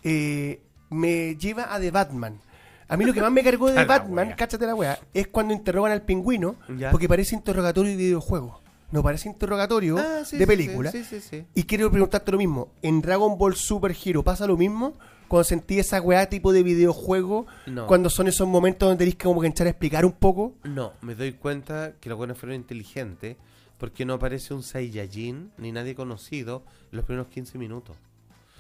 Eh, 0.04 0.62
me 0.90 1.36
lleva 1.38 1.74
a 1.74 1.80
The 1.80 1.92
Batman. 1.92 2.40
A 2.88 2.98
mí 2.98 3.06
lo 3.06 3.14
que 3.14 3.22
más 3.22 3.32
me 3.32 3.44
cargó 3.44 3.68
de 3.68 3.74
The 3.76 3.86
Batman, 3.86 4.34
cáchate 4.38 4.66
la 4.66 4.76
weá, 4.76 5.00
es 5.14 5.28
cuando 5.28 5.54
interrogan 5.54 5.92
al 5.92 6.02
pingüino, 6.02 6.56
Ya. 6.78 6.92
porque 6.92 7.08
parece 7.08 7.36
interrogatorio 7.36 7.92
de 7.92 7.98
videojuego. 7.98 8.62
No 8.92 9.04
parece 9.04 9.30
interrogatorio 9.30 9.98
Ah, 9.98 10.24
sí, 10.26 10.38
de 10.38 10.44
sí, 10.44 10.48
película. 10.48 10.92
Sí, 10.92 11.04
sí, 11.04 11.20
sí. 11.22 11.46
Y 11.54 11.64
quiero 11.64 11.92
preguntarte 11.92 12.32
lo 12.32 12.38
mismo. 12.38 12.72
¿En 12.82 13.02
Dragon 13.02 13.38
Ball 13.38 13.56
Super 13.56 13.96
Hero 14.04 14.24
pasa 14.24 14.48
lo 14.48 14.58
mismo? 14.58 14.96
Cuando 15.28 15.44
sentí 15.44 15.78
esa 15.78 16.02
weá 16.02 16.28
tipo 16.28 16.52
de 16.52 16.64
videojuego, 16.64 17.46
No. 17.68 17.86
cuando 17.86 18.10
son 18.10 18.28
esos 18.28 18.48
momentos 18.48 18.90
donde 18.90 19.00
tenés 19.06 19.16
que 19.16 19.26
como 19.26 19.42
que 19.42 19.48
echar 19.48 19.68
a 19.68 19.70
explicar 19.70 20.04
un 20.06 20.14
poco. 20.14 20.56
No, 20.64 20.94
me 21.02 21.14
doy 21.14 21.34
cuenta 21.34 21.94
que 22.00 22.10
los 22.10 22.18
buenos 22.18 22.38
fueron 22.40 22.56
inteligentes 22.56 23.38
porque 23.78 24.06
no 24.06 24.16
aparece 24.16 24.56
un 24.56 24.64
Saiyajin 24.64 25.52
ni 25.60 25.72
nadie 25.72 25.94
conocido 25.94 26.64
en 26.92 26.98
los 26.98 27.06
primeros 27.06 27.28
15 27.28 27.60
minutos. 27.60 27.96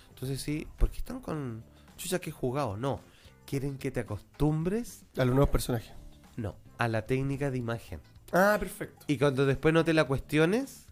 Entonces 0.09 0.41
sí, 0.41 0.67
¿por 0.77 0.91
qué 0.91 0.99
están 0.99 1.21
con 1.21 1.63
chucha 1.97 2.19
que 2.19 2.30
he 2.30 2.34
jugado? 2.34 2.77
No, 2.77 2.99
quieren 3.47 3.80
que 3.80 3.89
te 3.89 4.01
acostumbres, 4.01 5.05
A 5.17 5.25
los 5.25 5.34
nuevos 5.34 5.49
personajes. 5.49 5.91
no, 6.38 6.55
a 6.77 6.88
la 6.88 7.01
técnica 7.07 7.49
de 7.49 7.57
imagen. 7.57 7.99
Ah, 8.32 8.57
perfecto. 8.59 9.05
Y 9.07 9.17
cuando 9.17 9.45
después 9.45 9.73
no 9.73 9.84
te 9.84 9.93
la 9.93 10.05
cuestiones, 10.05 10.86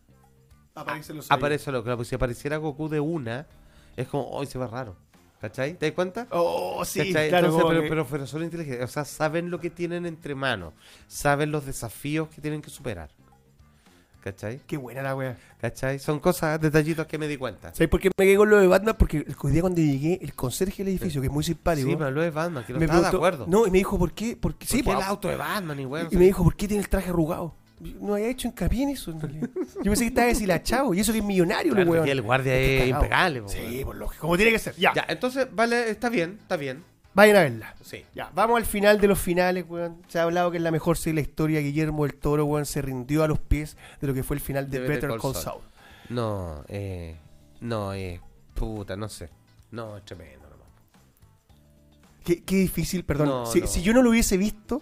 Aparecen 0.73 1.17
los 1.17 1.31
aparece 1.31 1.71
lo 1.71 1.83
que 1.83 2.05
si 2.05 2.13
apareciera 2.15 2.57
Goku 2.57 2.87
de 2.87 2.99
una, 2.99 3.47
es 3.95 4.07
como, 4.07 4.29
hoy 4.29 4.45
se 4.45 4.57
ve 4.59 4.67
raro. 4.67 4.95
¿Cachai? 5.41 5.75
¿Te 5.75 5.87
das 5.87 5.95
cuenta? 5.95 6.27
Oh, 6.31 6.83
sí, 6.83 6.99
¿Cachai? 7.13 7.29
claro. 7.29 7.47
Entonces, 7.47 7.65
pero, 7.69 7.81
que- 7.83 7.89
pero, 7.89 8.07
pero 8.07 8.27
son 8.27 8.43
inteligentes. 8.43 8.83
O 8.83 8.91
sea, 8.91 9.05
saben 9.05 9.51
lo 9.51 9.59
que 9.59 9.69
tienen 9.69 10.05
entre 10.07 10.33
manos. 10.33 10.73
Saben 11.07 11.51
los 11.51 11.65
desafíos 11.65 12.27
que 12.29 12.41
tienen 12.41 12.61
que 12.61 12.69
superar. 12.71 13.09
¿Cachai? 14.31 14.59
Qué 14.67 14.75
buena 14.75 15.01
la 15.01 15.15
wea. 15.15 15.37
¿Cachai? 15.61 15.99
Son 15.99 16.19
cosas, 16.19 16.59
detallitos 16.59 17.07
que 17.07 17.17
me 17.17 17.27
di 17.29 17.37
cuenta. 17.37 17.73
¿Sabes 17.73 17.87
por 17.87 17.99
qué 18.01 18.09
me 18.17 18.25
quedé 18.25 18.35
con 18.35 18.49
lo 18.49 18.57
de 18.57 18.67
Batman? 18.67 18.95
Porque 18.99 19.25
el 19.43 19.51
día 19.53 19.61
cuando 19.61 19.79
llegué, 19.79 20.19
el 20.21 20.33
conserje 20.33 20.83
del 20.83 20.91
edificio, 20.93 21.21
que 21.21 21.27
es 21.27 21.33
muy 21.33 21.43
simpático, 21.45 21.89
Sí, 21.89 21.95
me 21.95 22.05
habló 22.05 22.21
de 22.21 22.29
Batman, 22.29 22.63
que 22.65 22.73
no 22.73 22.79
me 22.79 22.85
estaba 22.85 23.09
de 23.09 23.15
acuerdo. 23.15 23.45
No, 23.47 23.65
y 23.65 23.71
me 23.71 23.77
dijo, 23.77 23.97
¿por 23.97 24.11
qué? 24.11 24.37
Porque, 24.39 24.65
sí, 24.67 24.77
Sí, 24.77 24.83
pues, 24.83 24.97
el 24.97 25.03
auto 25.03 25.29
de 25.29 25.37
Batman 25.37 25.79
y 25.79 25.85
bueno. 25.85 26.09
y 26.11 26.17
me 26.17 26.25
dijo, 26.25 26.43
¿por 26.43 26.55
qué 26.57 26.67
tiene 26.67 26.83
el 26.83 26.89
traje 26.89 27.09
arrugado? 27.09 27.53
No 28.01 28.15
había 28.15 28.27
hecho 28.29 28.47
hincapié 28.47 28.83
en 28.83 28.89
eso. 28.89 29.13
realidad. 29.17 29.49
Yo 29.77 29.83
pensé 29.83 30.03
que 30.03 30.07
estaba 30.07 30.27
deshilachado. 30.27 30.93
Y 30.93 30.99
eso 30.99 31.11
que 31.13 31.19
es 31.19 31.23
millonario, 31.23 31.73
Claro, 31.73 31.83
el 31.83 31.89
weón. 31.89 32.05
que 32.05 32.11
el 32.11 32.21
guardia 32.23 32.55
Estoy 32.59 32.89
es 32.89 32.95
impecable. 32.95 33.43
Sí, 33.47 33.59
weón. 33.59 33.83
por 33.85 33.95
lógico. 33.95 34.21
Como 34.21 34.35
tiene 34.35 34.51
que 34.51 34.59
ser. 34.59 34.75
Ya. 34.75 34.93
Ya, 34.93 35.05
entonces, 35.07 35.47
vale, 35.53 35.89
está 35.91 36.09
bien, 36.09 36.37
está 36.41 36.57
bien. 36.57 36.83
Vayan 37.17 37.35
a 37.35 37.39
verla. 37.41 37.75
Sí. 37.83 38.05
Ya, 38.13 38.29
vamos 38.33 38.57
al 38.57 38.65
final 38.65 39.01
de 39.01 39.07
los 39.07 39.17
finales, 39.19 39.65
weón. 39.67 39.97
Se 40.07 40.19
ha 40.19 40.23
hablado 40.23 40.51
que 40.51 40.57
es 40.57 40.63
la 40.63 40.69
mejor 40.71 40.97
serie 40.97 41.13
de 41.15 41.25
la 41.25 41.29
historia. 41.29 41.59
Guillermo 41.61 42.03
del 42.05 42.13
Toro, 42.15 42.45
weón, 42.45 42.65
se 42.67 42.81
rindió 42.81 43.23
a 43.23 43.27
los 43.27 43.39
pies 43.39 43.75
de 43.99 44.05
lo 44.07 44.13
que 44.13 44.21
fue 44.23 44.35
el 44.35 44.39
final 44.39 44.69
de, 44.69 44.79
De 44.79 44.87
Better, 44.87 45.09
Better 45.09 45.19
Call 45.21 45.33
Saul. 45.35 45.61
No, 46.09 46.63
eh. 46.67 47.15
No, 47.59 47.91
eh. 47.93 48.21
Puta, 48.53 48.95
no 48.95 49.09
sé. 49.09 49.29
No, 49.71 49.97
es 49.97 50.05
tremendo 50.05 50.47
nomás. 50.47 50.67
Qué, 52.23 52.43
qué 52.43 52.55
difícil, 52.57 53.03
perdón. 53.03 53.29
No, 53.29 53.45
si, 53.47 53.61
no. 53.61 53.67
si 53.67 53.81
yo 53.81 53.93
no 53.93 54.01
lo 54.03 54.11
hubiese 54.11 54.37
visto, 54.37 54.81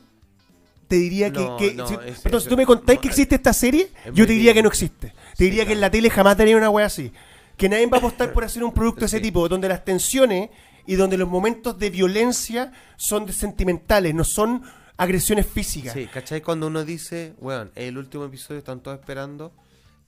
te 0.88 0.98
diría 0.98 1.32
que. 1.32 1.40
No, 1.40 1.58
que- 1.58 1.74
no, 1.74 1.88
si, 1.88 1.94
es- 2.06 2.20
perdón, 2.20 2.38
es- 2.40 2.44
si 2.44 2.50
tú 2.50 2.58
me 2.58 2.66
contáis 2.66 2.98
no, 2.98 3.02
que 3.02 3.08
existe 3.08 3.36
esta 3.36 3.54
serie, 3.54 3.90
yo 4.14 4.28
te 4.28 4.34
diría 4.34 4.54
que 4.54 4.62
no 4.62 4.70
existe. 4.70 5.10
Te 5.10 5.16
Sí, 5.38 5.44
diría 5.46 5.66
que 5.66 5.74
en 5.74 5.82
la 5.82 5.90
tele 5.90 6.10
jamás 6.10 6.36
tenía 6.38 6.58
una 6.58 6.70
wea 6.70 6.86
así. 6.88 7.12
Que 7.56 7.70
nadie 7.70 7.88
va 7.88 7.96
a 7.98 8.00
apostar 8.00 8.34
por 8.34 8.44
hacer 8.44 8.62
un 8.64 8.74
producto 8.74 9.02
de 9.02 9.06
ese 9.06 9.18
Sí. 9.18 9.24
tipo, 9.24 9.48
donde 9.48 9.70
las 9.70 9.86
tensiones 9.86 10.50
y 10.86 10.96
donde 10.96 11.18
los 11.18 11.30
momentos 11.30 11.78
de 11.80 11.90
violencia 11.90 12.72
son 12.98 13.26
de 13.26 13.34
sentimentales, 13.34 14.14
no 14.14 14.24
son 14.24 14.64
agresiones 14.98 15.46
físicas. 15.46 15.94
Sí, 15.94 16.08
¿cachai? 16.08 16.42
Cuando 16.42 16.68
uno 16.68 16.84
dice, 16.86 17.36
weón, 17.40 17.72
el 17.76 17.98
último 17.98 18.26
episodio 18.26 18.60
están 18.60 18.82
todos 18.82 19.00
esperando, 19.00 19.54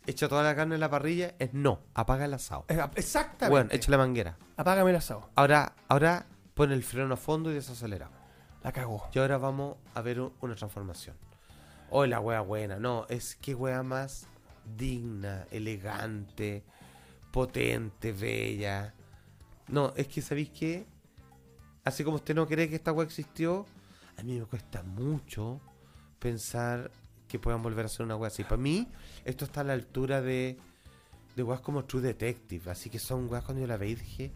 echa 0.05 0.28
toda 0.28 0.43
la 0.43 0.55
carne 0.55 0.75
en 0.75 0.82
la 0.82 0.89
parrilla, 0.89 1.36
es 1.39 1.53
no, 1.53 1.82
apaga 1.93 2.25
el 2.25 2.34
asado. 2.34 2.65
Exactamente. 2.95 3.53
Weón, 3.53 3.69
echa 3.71 3.91
la 3.91 3.97
manguera. 3.97 4.38
Apágame 4.55 4.91
el 4.91 4.95
asado. 4.95 5.30
Ahora, 5.36 5.73
ahora 5.88 6.25
pone 6.53 6.73
el 6.73 6.84
freno 6.84 7.13
a 7.13 7.17
fondo 7.17 7.51
y 7.51 7.55
desacelera. 7.55 8.09
La 8.63 8.71
cagó. 8.71 9.07
Y 9.13 9.19
ahora 9.19 9.38
vamos 9.38 9.78
a 9.93 10.01
ver 10.01 10.19
una 10.19 10.55
transformación. 10.55 11.15
Oh, 11.89 12.05
la 12.05 12.19
wea 12.19 12.41
buena. 12.41 12.78
No, 12.78 13.05
es 13.09 13.36
que 13.36 13.55
wea 13.55 13.84
más 13.84 14.28
digna, 14.75 15.45
elegante, 15.51 16.63
potente, 17.32 18.11
bella. 18.11 18.93
No, 19.68 19.93
es 19.95 20.07
que 20.07 20.22
¿sabéis 20.22 20.49
qué? 20.49 20.86
Así 21.84 22.03
como 22.03 22.18
usted 22.18 22.36
no 22.36 22.47
cree 22.47 22.70
que 22.70 22.76
esta 22.76 22.91
wea 22.91 23.05
existió, 23.05 23.65
a 24.18 24.24
mí 24.24 24.39
me 24.39 24.45
cuesta 24.45 24.84
mucho 24.84 25.61
pensar 26.20 26.91
que 27.28 27.39
puedan 27.39 27.61
volver 27.61 27.86
a 27.86 27.88
hacer 27.88 28.05
una 28.05 28.15
wea 28.15 28.28
así. 28.28 28.43
Para 28.43 28.57
mí, 28.57 28.88
esto 29.26 29.45
está 29.45 29.61
a 29.61 29.63
la 29.63 29.74
altura 29.74 30.22
de, 30.22 30.57
de 31.36 31.43
weas 31.43 31.61
como 31.61 31.86
True 31.86 32.01
Detective. 32.01 32.72
Así 32.72 32.89
que 32.89 32.99
son 32.99 33.30
weas 33.30 33.43
cuando 33.43 33.61
yo 33.61 33.68
la 33.68 33.78
veí 33.78 33.95
dije, 33.95 34.32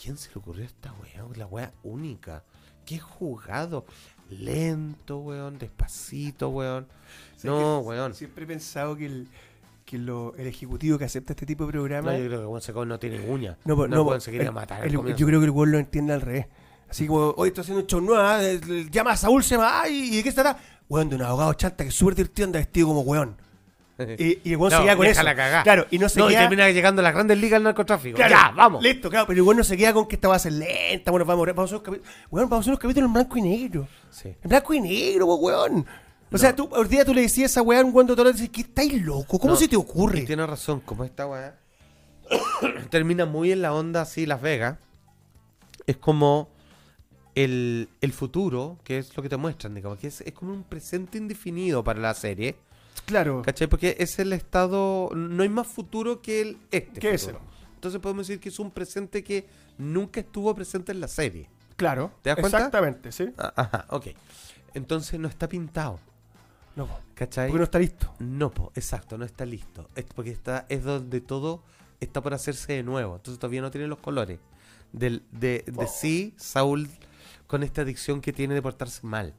¿quién 0.00 0.16
se 0.16 0.30
le 0.30 0.36
ocurrió 0.36 0.64
esta 0.64 0.92
wea? 0.94 1.26
La 1.36 1.46
wea 1.46 1.72
única. 1.82 2.44
Qué 2.84 2.98
jugado. 2.98 3.86
Lento, 4.30 5.18
weón. 5.18 5.58
Despacito, 5.58 6.50
weón. 6.50 6.86
No, 7.42 7.80
weón. 7.80 8.14
Siempre 8.14 8.44
he 8.44 8.46
pensado 8.48 8.96
que 8.96 9.06
el, 9.06 9.28
que 9.94 9.98
lo- 9.98 10.34
el 10.36 10.46
ejecutivo 10.48 10.98
que 10.98 11.04
acepta 11.04 11.32
este 11.34 11.46
tipo 11.46 11.64
de 11.64 11.68
No, 11.68 11.72
programa. 11.72 12.16
yo 12.18 12.26
creo 12.26 12.40
que 12.40 12.46
Juan 12.46 12.60
Secón 12.62 12.88
no 12.88 12.98
tiene 12.98 13.20
uña. 13.20 13.56
No, 13.64 13.76
No, 13.86 13.86
no, 14.04 14.20
se 14.20 14.30
quería 14.32 14.48
el- 14.48 14.54
matar. 14.54 14.84
el- 14.84 14.92
yo 15.14 15.26
creo 15.26 15.38
que 15.40 15.46
el 15.46 15.50
weón 15.50 15.70
lo 15.72 15.78
entiende 15.78 16.12
al 16.12 16.20
revés. 16.20 16.46
Así 16.90 17.06
como, 17.06 17.30
hoy 17.36 17.48
estoy 17.48 17.62
haciendo 17.62 17.80
un 17.82 17.86
show 17.86 18.00
nuevo, 18.00 18.20
ah, 18.22 18.40
llama 18.90 19.12
a 19.12 19.16
Saúl, 19.16 19.42
se 19.42 19.54
llama, 19.56 19.80
ay, 19.82 20.10
¿y 20.12 20.16
de 20.16 20.22
qué 20.22 20.30
se 20.30 20.42
trata? 20.42 20.58
Weón, 20.88 21.08
de 21.08 21.16
un 21.16 21.22
abogado 21.22 21.54
chanta 21.54 21.82
que 21.84 21.88
es 21.88 21.94
súper 21.94 22.14
divertido, 22.16 22.46
anda 22.46 22.58
vestido 22.58 22.88
como 22.88 23.00
weón. 23.02 23.36
Y, 24.18 24.40
y 24.42 24.52
el 24.52 24.56
weón 24.56 24.72
No, 24.72 24.78
se 24.78 24.82
queda 24.84 24.96
con 24.96 25.06
eso. 25.06 25.22
cagar. 25.24 25.62
Claro, 25.62 25.86
y 25.90 25.98
no 26.00 26.08
se 26.08 26.18
no, 26.18 26.28
y 26.28 26.34
termina 26.34 26.68
llegando 26.70 27.00
a 27.00 27.04
las 27.04 27.14
grandes 27.14 27.38
ligas 27.38 27.58
del 27.58 27.62
narcotráfico. 27.64 28.16
Claro, 28.16 28.30
ya, 28.34 28.52
vamos. 28.56 28.82
Listo, 28.82 29.08
claro, 29.08 29.26
pero 29.28 29.36
el 29.38 29.42
weón 29.42 29.58
no 29.58 29.64
se 29.64 29.76
queda 29.76 29.92
con 29.92 30.08
que 30.08 30.16
esta 30.16 30.26
va 30.28 30.34
a 30.34 30.38
ser 30.40 30.52
lenta, 30.52 31.12
bueno, 31.12 31.24
vamos, 31.24 31.46
vamos 31.46 31.58
a 31.72 31.76
hacer 31.76 31.76
unos 31.76 31.84
capítulos. 31.84 32.14
Weón, 32.30 32.48
vamos 32.48 32.58
a 32.58 32.60
hacer 32.64 32.70
unos 32.72 32.80
capítulos 32.80 33.06
en 33.08 33.12
blanco 33.14 33.38
y 33.38 33.42
negro. 33.42 33.88
Sí. 34.10 34.28
En 34.42 34.48
blanco 34.48 34.74
y 34.74 34.80
negro, 34.80 35.26
weón. 35.36 35.86
O 36.34 36.38
sea, 36.38 36.56
tú, 36.56 36.68
hoy 36.72 36.88
día 36.88 37.04
tú 37.04 37.14
le 37.14 37.22
decías 37.22 37.44
a 37.44 37.52
esa 37.52 37.62
weá 37.62 37.80
a 37.80 37.84
un 37.84 37.94
weón 37.94 38.08
de 38.08 38.14
y 38.14 38.32
dices, 38.32 38.50
¿qué 38.50 38.62
estáis 38.62 39.00
loco? 39.00 39.38
¿Cómo 39.38 39.52
No, 39.52 39.56
se 39.58 39.68
te 39.68 39.76
ocurre? 39.76 40.20
Y 40.20 40.24
tiene 40.24 40.44
razón, 40.44 40.80
como 40.80 41.04
esta 41.04 41.28
weá 41.28 41.56
termina 42.90 43.24
muy 43.24 43.52
en 43.52 43.62
la 43.62 43.72
onda 43.72 44.02
así, 44.02 44.26
Las 44.26 44.42
Vegas. 44.42 44.78
Es 45.86 45.96
como 45.96 46.48
el, 47.36 47.88
el 48.00 48.12
futuro, 48.12 48.78
que 48.82 48.98
es 48.98 49.16
lo 49.16 49.22
que 49.22 49.28
te 49.28 49.36
muestran, 49.36 49.76
digamos, 49.76 49.98
que 49.98 50.08
es, 50.08 50.22
es 50.22 50.32
como 50.32 50.52
un 50.52 50.64
presente 50.64 51.18
indefinido 51.18 51.84
para 51.84 52.00
la 52.00 52.14
serie. 52.14 52.56
Claro. 53.06 53.42
¿Cachai? 53.42 53.68
Porque 53.68 53.96
es 54.00 54.18
el 54.18 54.32
estado. 54.32 55.10
No 55.14 55.42
hay 55.42 55.48
más 55.48 55.68
futuro 55.68 56.20
que 56.20 56.40
el 56.40 56.58
este. 56.72 56.98
¿Qué 56.98 57.16
futuro. 57.16 57.38
ese? 57.38 57.74
Entonces 57.76 58.00
podemos 58.00 58.26
decir 58.26 58.40
que 58.40 58.48
es 58.48 58.58
un 58.58 58.72
presente 58.72 59.22
que 59.22 59.46
nunca 59.78 60.18
estuvo 60.18 60.52
presente 60.52 60.90
en 60.90 61.00
la 61.00 61.08
serie. 61.08 61.48
Claro. 61.76 62.12
¿Te 62.22 62.30
das 62.30 62.40
cuenta? 62.40 62.58
Exactamente, 62.58 63.12
sí. 63.12 63.30
Ah, 63.38 63.52
Ajá, 63.54 63.86
ok. 63.90 64.06
Entonces 64.74 65.20
no 65.20 65.28
está 65.28 65.48
pintado. 65.48 66.00
No, 66.76 66.86
po, 66.86 66.98
¿Cachai? 67.14 67.48
porque 67.48 67.58
no 67.58 67.64
está 67.64 67.78
listo. 67.78 68.12
No, 68.18 68.50
po, 68.50 68.72
exacto, 68.74 69.16
no 69.18 69.24
está 69.24 69.44
listo. 69.46 69.88
Es 69.94 70.04
porque 70.04 70.30
está, 70.30 70.66
es 70.68 70.82
donde 70.84 71.20
todo 71.20 71.62
está 72.00 72.20
por 72.20 72.34
hacerse 72.34 72.72
de 72.72 72.82
nuevo. 72.82 73.16
Entonces 73.16 73.38
todavía 73.38 73.62
no 73.62 73.70
tiene 73.70 73.86
los 73.86 73.98
colores. 73.98 74.38
Del, 74.92 75.22
de, 75.32 75.64
de 75.66 75.86
sí, 75.86 76.34
Saúl, 76.36 76.88
con 77.46 77.62
esta 77.62 77.82
adicción 77.82 78.20
que 78.20 78.32
tiene 78.32 78.54
de 78.54 78.62
portarse 78.62 79.06
mal. 79.06 79.34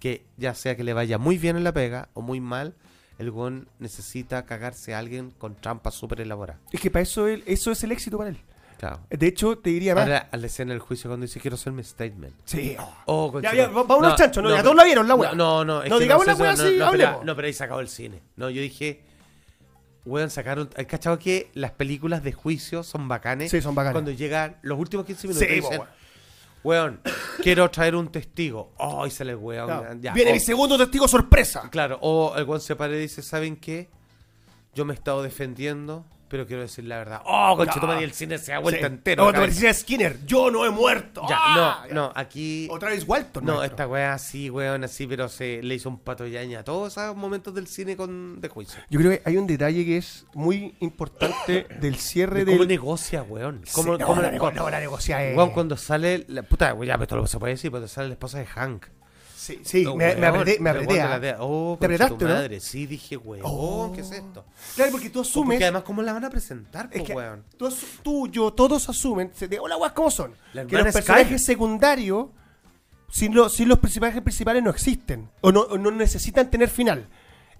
Que 0.00 0.24
ya 0.36 0.54
sea 0.54 0.76
que 0.76 0.84
le 0.84 0.92
vaya 0.92 1.18
muy 1.18 1.38
bien 1.38 1.56
en 1.56 1.64
la 1.64 1.72
pega 1.72 2.08
o 2.14 2.22
muy 2.22 2.40
mal, 2.40 2.74
el 3.18 3.30
weón 3.30 3.68
necesita 3.80 4.44
cagarse 4.46 4.94
a 4.94 4.98
alguien 5.00 5.30
con 5.32 5.56
trampas 5.56 5.94
súper 5.94 6.20
elaboradas. 6.20 6.60
Es 6.72 6.80
que 6.80 6.90
para 6.90 7.02
eso, 7.02 7.26
él- 7.26 7.42
eso 7.46 7.70
es 7.72 7.82
el 7.84 7.90
éxito 7.92 8.16
para 8.16 8.30
él. 8.30 8.38
Claro. 8.78 9.00
De 9.10 9.26
hecho, 9.26 9.58
te 9.58 9.70
diría 9.70 9.94
más. 9.94 10.04
Ahora, 10.04 10.28
a 10.30 10.36
la 10.36 10.46
escena 10.46 10.70
del 10.72 10.78
juicio 10.80 11.10
cuando 11.10 11.26
dice 11.26 11.40
quiero 11.40 11.56
hacer 11.56 11.72
mi 11.72 11.82
statement. 11.82 12.34
sí. 12.44 12.76
Oh, 13.06 13.26
Ya, 13.26 13.32
conchito. 13.32 13.54
ya, 13.56 13.66
va- 13.68 13.82
vámonos 13.82 14.12
al 14.12 14.18
chancho, 14.18 14.40
no, 14.40 14.50
ya 14.50 14.62
todos 14.62 14.76
la 14.76 14.84
vieron, 14.84 15.08
la 15.08 15.14
wea. 15.16 15.32
No, 15.32 15.64
no, 15.64 15.82
es 15.82 15.90
No, 15.90 15.98
que 15.98 16.04
digamos 16.04 16.24
sé 16.26 16.32
la 16.32 16.38
no, 16.38 16.44
así, 16.50 16.76
no, 16.78 16.90
pero, 16.92 17.20
no, 17.24 17.34
pero 17.36 17.46
ahí 17.46 17.52
se 17.52 17.64
acabó 17.64 17.80
el 17.80 17.88
cine. 17.88 18.22
No, 18.36 18.48
yo 18.50 18.62
dije, 18.62 19.02
weón, 20.04 20.30
sacaron. 20.30 20.70
¿Has 20.76 20.86
cachado 20.86 21.18
que 21.18 21.50
las 21.54 21.72
películas 21.72 22.22
de 22.22 22.32
juicio 22.32 22.82
son 22.84 23.08
bacanes? 23.08 23.50
Sí, 23.50 23.60
son 23.60 23.74
bacanes. 23.74 23.94
Cuando 23.94 24.10
llegan 24.12 24.56
los 24.62 24.78
últimos 24.78 25.04
15 25.06 25.26
minutos 25.28 25.48
Sí, 25.48 25.54
dicen, 25.56 25.80
weón. 26.62 27.00
quiero 27.42 27.68
traer 27.70 27.96
un 27.96 28.08
testigo. 28.12 28.72
Oh, 28.78 29.06
y 29.06 29.10
sale 29.10 29.32
el 29.32 29.38
weón. 29.38 29.66
Claro. 29.66 29.96
ya, 30.00 30.12
Viene 30.14 30.30
oh, 30.30 30.34
mi 30.34 30.40
segundo 30.40 30.78
testigo 30.78 31.08
sorpresa. 31.08 31.68
Claro, 31.70 31.98
o 32.00 32.36
el 32.36 32.44
weón 32.44 32.60
se 32.60 32.76
para 32.76 32.94
y 32.94 33.00
dice, 33.00 33.22
¿saben 33.22 33.56
qué? 33.56 33.88
Yo 34.74 34.84
me 34.84 34.92
he 34.92 34.96
estado 34.96 35.22
defendiendo, 35.22 36.04
pero 36.28 36.46
quiero 36.46 36.62
decir 36.62 36.84
la 36.84 36.98
verdad. 36.98 37.22
Oh, 37.24 37.54
conchetumare, 37.56 38.04
el 38.04 38.12
cine 38.12 38.38
se 38.38 38.52
ha 38.52 38.58
vuelto 38.58 38.80
Sí. 38.80 38.86
entero. 38.86 39.24
No, 39.24 39.30
te 39.30 39.34
cabeza. 39.38 39.50
parecía 39.60 39.74
Skinner. 39.74 40.24
Yo 40.26 40.50
no 40.50 40.64
he 40.64 40.70
muerto. 40.70 41.22
Ya, 41.28 41.36
Ah, 41.40 41.84
no, 41.88 41.94
no, 41.94 42.12
aquí... 42.14 42.68
Otra 42.70 42.90
vez 42.90 43.04
Walton. 43.06 43.44
No, 43.44 43.56
maestro. 43.56 43.74
esta 43.74 43.86
weá 43.88 44.12
así, 44.12 44.50
weón, 44.50 44.84
así, 44.84 45.06
pero 45.06 45.28
se 45.28 45.62
le 45.62 45.74
hizo 45.74 45.88
un 45.88 45.98
pato 45.98 46.26
yaña 46.26 46.60
a 46.60 46.64
todos 46.64 46.92
esos 46.96 47.16
momentos 47.16 47.54
del 47.54 47.66
cine 47.66 47.96
con 47.96 48.40
de 48.40 48.48
juicio. 48.48 48.80
Yo 48.90 48.98
creo 49.00 49.12
que 49.12 49.22
hay 49.24 49.36
un 49.36 49.46
detalle 49.46 49.84
que 49.84 49.96
es 49.96 50.26
muy 50.34 50.74
importante 50.80 51.66
del 51.80 51.96
cierre 51.96 52.44
De 52.44 52.52
¿Cómo 52.52 52.58
del. 52.60 52.68
negocia, 52.68 53.22
weón? 53.22 53.62
Sí, 53.64 53.72
¿Cómo, 53.74 53.96
no, 53.98 54.06
cómo- 54.06 54.22
la, 54.22 54.30
nego- 54.30 54.46
cómo- 54.46 54.52
no, 54.52 54.70
la 54.70 54.80
negocia 54.80 55.24
es. 55.24 55.36
weón, 55.36 55.50
cuando 55.50 55.76
sale 55.76 56.24
la 56.28 56.42
puta, 56.42 56.72
weón, 56.74 56.86
ya, 56.86 56.94
pero 56.94 57.04
esto 57.04 57.16
lo 57.16 57.26
se 57.26 57.38
puede 57.38 57.54
decir, 57.54 57.70
cuando 57.70 57.88
sale 57.88 58.08
la 58.08 58.14
esposa 58.14 58.38
de 58.38 58.46
Hank. 58.46 58.86
Sí, 59.48 59.60
sí, 59.64 59.86
Oh, 59.86 59.96
me, 59.96 60.14
me 60.14 60.20
weón, 60.20 60.40
apreté. 60.40 60.60
Me 60.60 60.70
apreté 60.70 60.94
de- 60.94 61.36
Oh, 61.38 61.76
¿Te 61.80 61.86
apretaste, 61.86 62.16
tu 62.16 62.28
no? 62.28 62.34
madre. 62.34 62.60
Sí, 62.60 62.86
dije, 62.86 63.16
weón, 63.16 63.42
Oh. 63.44 63.92
¿qué 63.94 64.02
es 64.02 64.10
esto? 64.12 64.44
Claro, 64.76 64.90
porque 64.92 65.08
tú 65.10 65.20
asumes. 65.22 65.54
Porque 65.56 65.64
además, 65.64 65.82
¿cómo 65.84 66.02
la 66.02 66.12
van 66.12 66.24
a 66.26 66.30
presentar, 66.30 66.90
Es 66.92 67.00
po, 67.00 67.06
que 67.06 67.14
weón? 67.14 67.44
tú, 67.56 67.68
tú, 68.02 68.28
yo, 68.28 68.52
todos 68.52 68.88
asumen, 68.88 69.30
te, 69.30 69.58
hola, 69.58 69.76
weas, 69.78 69.92
¿cómo 69.92 70.10
son? 70.10 70.34
La 70.52 70.66
que 70.66 70.76
los 70.76 70.92
personajes 70.92 71.42
secundarios, 71.44 72.26
sin, 73.10 73.34
lo- 73.34 73.48
sin 73.48 73.68
los 73.68 73.78
personajes 73.78 74.20
principales, 74.22 74.62
no 74.62 74.70
existen. 74.70 75.30
O 75.40 75.50
no, 75.50 75.60
o 75.60 75.78
no 75.78 75.90
necesitan 75.90 76.50
tener 76.50 76.68
final. 76.68 77.08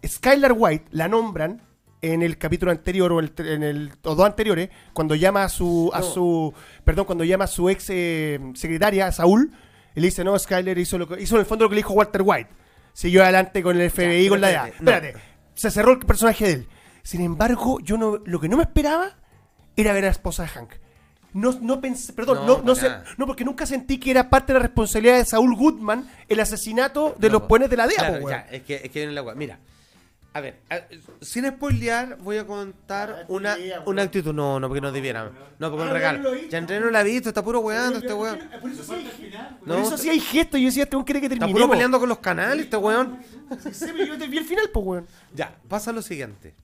Skylar 0.06 0.52
White 0.56 0.86
la 0.90 1.08
nombran 1.08 1.62
en 2.02 2.22
el 2.22 2.38
capítulo 2.38 2.70
anterior 2.70 3.10
o 3.12 3.18
el, 3.18 3.32
en 3.38 3.62
el 3.64 3.92
o 4.04 4.14
dos 4.14 4.24
anteriores 4.26 4.68
cuando 4.92 5.16
llama 5.16 5.42
a 5.42 5.48
su 5.48 5.90
a 5.92 5.98
No. 5.98 6.04
su 6.06 6.54
perdón 6.84 7.06
cuando 7.06 7.24
llama 7.24 7.44
a 7.44 7.48
su 7.48 7.68
ex 7.68 7.86
eh, 7.90 8.38
secretaria 8.54 9.08
a 9.08 9.12
Saúl 9.12 9.50
y 9.98 10.00
le 10.00 10.06
dice 10.06 10.24
no 10.24 10.38
Skyler 10.38 10.78
hizo 10.78 10.96
lo 10.96 11.08
que 11.08 11.20
hizo 11.20 11.34
en 11.34 11.40
el 11.40 11.46
fondo 11.46 11.64
lo 11.64 11.68
que 11.68 11.74
le 11.74 11.80
dijo 11.80 11.92
Walter 11.92 12.22
White. 12.24 12.50
Siguió 12.92 13.22
adelante 13.22 13.62
con 13.62 13.78
el 13.80 13.90
FBI 13.90 14.24
Ya, 14.24 14.28
con 14.30 14.40
la 14.40 14.48
DEA 14.48 14.68
espérate, 14.68 14.84
no. 14.84 14.90
espérate 14.90 15.28
se 15.54 15.70
cerró 15.72 15.92
el 15.92 15.98
personaje 15.98 16.44
de 16.46 16.52
él. 16.52 16.68
Sin 17.02 17.20
embargo 17.20 17.80
yo 17.80 17.98
no 17.98 18.18
lo 18.24 18.40
que 18.40 18.48
no 18.48 18.56
me 18.56 18.62
esperaba 18.62 19.16
era 19.76 19.92
ver 19.92 20.04
a 20.04 20.06
la 20.06 20.12
esposa 20.12 20.44
de 20.44 20.48
Hank. 20.50 20.70
No, 21.34 21.52
no 21.60 21.80
pensé, 21.80 22.12
perdón, 22.12 22.46
No, 22.46 22.62
no, 22.62 22.74
no, 22.74 22.90
no, 23.18 23.26
porque 23.26 23.44
nunca 23.44 23.66
sentí 23.66 23.98
que 23.98 24.10
era 24.10 24.30
parte 24.30 24.52
de 24.52 24.58
la 24.58 24.62
responsabilidad 24.64 25.18
de 25.18 25.24
Saúl 25.24 25.54
Goodman 25.56 26.08
el 26.28 26.40
asesinato 26.40 27.14
de 27.18 27.28
los 27.28 27.42
po. 27.42 27.48
puentes 27.48 27.70
de 27.70 27.76
la 27.76 27.86
DEA, 27.86 27.96
Claro, 27.96 28.20
po, 28.22 28.30
ya, 28.30 28.46
es 28.50 28.62
que, 28.62 28.76
es 28.76 28.90
que 28.90 29.00
viene 29.00 29.12
la. 29.12 29.34
Mira, 29.34 29.58
a 30.38 30.40
ver, 30.40 30.60
a- 30.70 30.82
sin 31.20 31.46
spoilear, 31.46 32.16
voy 32.18 32.38
a 32.38 32.46
contar 32.46 33.26
una, 33.28 33.58
idea, 33.58 33.82
una 33.86 34.02
actitud. 34.02 34.32
No, 34.34 34.58
no, 34.58 34.68
porque 34.68 34.80
no 34.80 34.90
debiera. 34.92 35.30
No, 35.58 35.70
porque 35.70 35.82
Ah, 35.82 35.86
un 35.86 35.88
no 35.88 35.92
regalo. 35.94 36.18
lo 36.22 36.28
he 36.30 36.34
visto. 36.36 36.50
Ya 36.50 36.58
André 36.58 36.80
no 36.80 36.90
la 36.90 37.00
ha 37.00 37.02
visto, 37.02 37.28
está 37.28 37.42
puro 37.44 37.60
weando 37.60 37.98
este 37.98 38.12
weón. 38.14 38.38
Por 38.60 38.70
eso 38.70 38.82
sí 38.84 38.92
hay, 38.94 39.30
por 39.58 39.68
No, 39.68 39.78
eso 39.78 39.98
sí 39.98 40.08
hay 40.08 40.20
gestos. 40.20 40.60
Yo 40.60 40.66
decía, 40.66 40.84
este 40.84 40.96
weón 40.96 41.04
quiere 41.04 41.20
que 41.20 41.26
Está 41.26 41.36
terminemos. 41.38 41.60
puro 41.60 41.70
peleando 41.72 42.00
con 42.00 42.08
los 42.08 42.18
canales 42.18 42.64
este 42.64 42.76
weón. 42.76 43.18
Sí, 43.62 43.72
sí, 43.74 43.86
pero 43.92 44.04
yo 44.06 44.18
te 44.18 44.26
vi 44.28 44.38
el 44.38 44.44
final, 44.44 44.70
pues, 44.72 44.86
weón. 44.86 45.06
Ya, 45.34 45.56
pasa 45.68 45.92
lo 45.92 46.02
siguiente. 46.02 46.54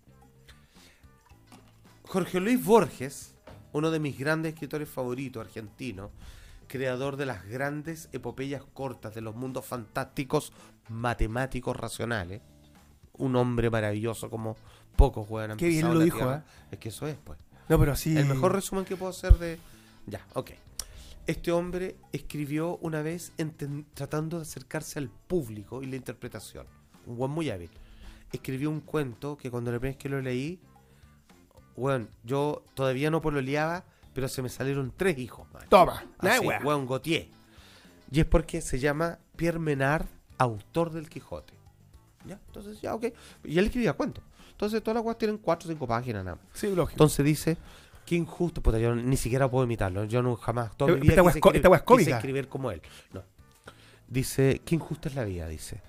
Jorge 2.06 2.40
Luis 2.40 2.64
Borges, 2.64 3.34
uno 3.72 3.90
de 3.90 3.98
mis 3.98 4.18
grandes 4.18 4.52
escritores 4.54 4.88
favoritos 4.88 5.44
argentinos, 5.44 6.10
creador 6.68 7.16
de 7.16 7.26
las 7.26 7.44
grandes 7.46 8.08
epopeyas 8.12 8.62
cortas 8.72 9.14
de 9.14 9.20
los 9.20 9.34
mundos 9.34 9.64
fantásticos 9.64 10.52
matemáticos 10.88 11.76
racionales, 11.76 12.40
un 13.18 13.36
hombre 13.36 13.70
maravilloso 13.70 14.30
como 14.30 14.56
pocos 14.96 15.28
weón 15.28 15.52
han 15.52 15.56
Qué 15.56 15.68
bien 15.68 15.92
lo 15.92 16.00
dijo. 16.00 16.32
¿eh? 16.32 16.42
Es 16.70 16.78
que 16.78 16.88
eso 16.88 17.06
es, 17.06 17.16
pues. 17.22 17.38
No, 17.68 17.78
pero 17.78 17.92
así. 17.92 18.16
El 18.16 18.26
mejor 18.26 18.52
resumen 18.52 18.84
que 18.84 18.96
puedo 18.96 19.10
hacer 19.10 19.38
de. 19.38 19.58
Ya, 20.06 20.20
ok. 20.34 20.50
este 21.26 21.50
hombre 21.50 21.96
escribió 22.12 22.76
una 22.82 23.00
vez 23.00 23.32
tratando 23.94 24.36
de 24.36 24.42
acercarse 24.42 24.98
al 24.98 25.08
público 25.08 25.82
y 25.82 25.86
la 25.86 25.96
interpretación. 25.96 26.66
Un 27.06 27.16
buen 27.16 27.30
muy 27.30 27.50
hábil. 27.50 27.70
Escribió 28.32 28.68
un 28.68 28.80
cuento 28.80 29.36
que 29.36 29.50
cuando 29.50 29.70
la 29.72 29.78
primera 29.78 29.96
vez 29.96 30.02
que 30.02 30.08
lo 30.08 30.20
leí, 30.20 30.60
bueno, 31.76 32.08
yo 32.22 32.64
todavía 32.74 33.10
no 33.10 33.22
pololeaba, 33.22 33.84
pero 34.12 34.28
se 34.28 34.42
me 34.42 34.48
salieron 34.48 34.92
tres 34.96 35.18
hijos, 35.18 35.50
man. 35.52 35.64
Toma. 35.68 36.04
Así, 36.18 36.46
weón, 36.46 36.86
Gautier. 36.86 37.28
Y 38.10 38.20
es 38.20 38.26
porque 38.26 38.60
se 38.60 38.78
llama 38.78 39.18
Pierre 39.36 39.58
Menard, 39.58 40.06
autor 40.38 40.90
del 40.92 41.08
Quijote. 41.08 41.53
¿Ya? 42.26 42.40
Entonces, 42.46 42.80
ya, 42.80 42.94
ok. 42.94 43.06
Y 43.44 43.58
él 43.58 43.66
escribía 43.66 43.92
cuentos. 43.92 44.24
Entonces, 44.52 44.82
todas 44.82 44.96
las 44.96 45.04
weas 45.04 45.18
tienen 45.18 45.38
cuatro 45.38 45.68
o 45.68 45.72
cinco 45.72 45.86
páginas 45.86 46.24
nada 46.24 46.36
más. 46.36 46.44
Sí, 46.54 46.68
lógico. 46.68 46.92
Entonces 46.92 47.24
dice, 47.24 47.56
qué 48.06 48.14
injusto, 48.14 48.62
puta, 48.62 48.78
yo 48.78 48.94
ni 48.94 49.16
siquiera 49.16 49.50
puedo 49.50 49.64
imitarlo. 49.64 50.04
Yo 50.04 50.22
no 50.22 50.36
jamás, 50.36 50.76
toda 50.76 50.92
mi 50.96 51.08
Esta 51.08 51.22
vida 51.22 51.22
quise 51.32 51.38
escribir, 51.38 51.56
esta 51.56 51.68
wea 51.68 51.76
es 51.78 51.82
quise 51.82 51.86
cómica. 51.86 52.16
escribir 52.16 52.48
como 52.48 52.70
él. 52.70 52.82
No. 53.12 53.22
Dice, 54.08 54.60
qué 54.64 54.74
injusta 54.76 55.08
es 55.08 55.14
la 55.14 55.24
vida, 55.24 55.48
dice. 55.48 55.80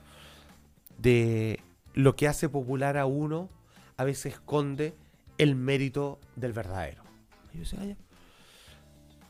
De 0.97 1.59
lo 1.93 2.15
que 2.15 2.27
hace 2.27 2.49
popular 2.49 2.97
a 2.97 3.05
uno, 3.05 3.49
a 3.97 4.03
veces 4.03 4.33
esconde 4.33 4.95
el 5.37 5.55
mérito 5.55 6.19
del 6.35 6.53
verdadero. 6.53 7.03
Y 7.53 7.57
yo 7.57 7.63
decía, 7.63 7.79
"Ah, 7.81 7.85
ya". 7.85 7.97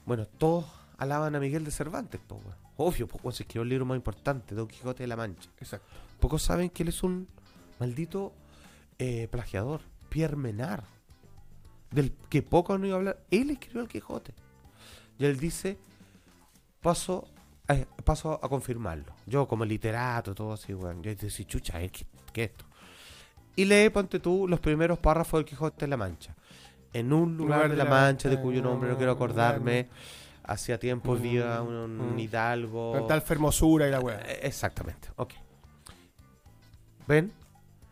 Bueno, 0.05 0.25
todos 0.27 0.65
alaban 0.97 1.35
a 1.35 1.39
Miguel 1.39 1.65
de 1.65 1.71
Cervantes, 1.71 2.21
po. 2.25 2.39
Obvio, 2.77 3.07
pues 3.07 3.37
se 3.37 3.43
escribió 3.43 3.63
el 3.63 3.69
libro 3.69 3.85
más 3.85 3.95
importante, 3.95 4.53
Don 4.53 4.67
Quijote 4.67 5.03
de 5.03 5.07
la 5.07 5.15
Mancha. 5.15 5.49
Exacto. 5.59 5.87
Pocos 6.19 6.41
saben 6.43 6.69
que 6.69 6.83
él 6.83 6.89
es 6.89 7.03
un 7.03 7.27
maldito 7.79 8.33
eh, 8.99 9.27
plagiador, 9.29 9.81
Pierre 10.09 10.35
Menard, 10.35 10.83
del 11.91 12.11
que 12.29 12.41
poco 12.41 12.73
han 12.73 12.83
oído 12.83 12.95
hablar. 12.95 13.19
Él 13.31 13.49
escribió 13.51 13.81
el 13.81 13.87
Quijote. 13.87 14.33
Y 15.17 15.25
él 15.25 15.37
dice, 15.39 15.77
paso 16.81 17.27
a, 17.67 17.75
paso 18.03 18.39
a 18.41 18.49
confirmarlo. 18.49 19.13
Yo 19.25 19.47
como 19.47 19.65
literato, 19.65 20.33
todo 20.35 20.53
así, 20.53 20.73
weón. 20.73 21.01
Yo 21.03 21.13
decía, 21.15 21.45
chucha, 21.47 21.81
¿eh? 21.81 21.89
¿qué, 21.89 22.05
qué 22.33 22.43
es 22.45 22.49
esto? 22.51 22.65
Y 23.55 23.65
lee, 23.65 23.89
ponte 23.89 24.19
tú, 24.19 24.47
los 24.47 24.59
primeros 24.59 24.99
párrafos 24.99 25.37
del 25.39 25.45
Quijote 25.45 25.85
de 25.85 25.87
la 25.87 25.97
Mancha. 25.97 26.35
En 26.91 27.11
un 27.13 27.37
lugar 27.37 27.69
de 27.69 27.75
la 27.77 27.85
Mancha, 27.85 28.29
de 28.29 28.39
cuyo 28.41 28.61
nombre 28.61 28.89
no 28.89 28.97
quiero 28.97 29.13
acordarme, 29.13 29.87
hacía 30.43 30.77
tiempo 30.79 31.15
vivía 31.15 31.61
un, 31.61 31.73
un 31.73 32.15
Mm. 32.15 32.19
hidalgo. 32.19 32.91
Con 32.93 33.07
tal 33.07 33.23
hermosura 33.27 33.87
y 33.87 33.91
la 33.91 33.99
wea. 33.99 34.19
Eh, 34.25 34.39
Exactamente, 34.43 35.09
ok. 35.15 35.33
¿Ven? 37.07 37.31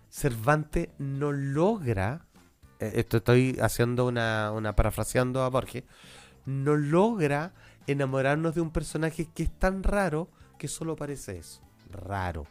Cervantes 0.09 0.89
no 0.99 1.31
logra, 1.31 2.25
eh, 2.79 2.93
esto 2.95 3.17
estoy 3.17 3.57
haciendo 3.61 4.05
una, 4.05 4.51
una 4.51 4.75
parafraseando 4.75 5.43
a 5.43 5.49
Borges, 5.49 5.83
no 6.45 6.75
logra 6.75 7.53
enamorarnos 7.87 8.55
de 8.55 8.61
un 8.61 8.71
personaje 8.71 9.27
que 9.33 9.43
es 9.43 9.51
tan 9.51 9.83
raro 9.83 10.29
que 10.57 10.67
solo 10.67 10.95
parece 10.95 11.37
eso, 11.37 11.61
raro. 11.91 12.45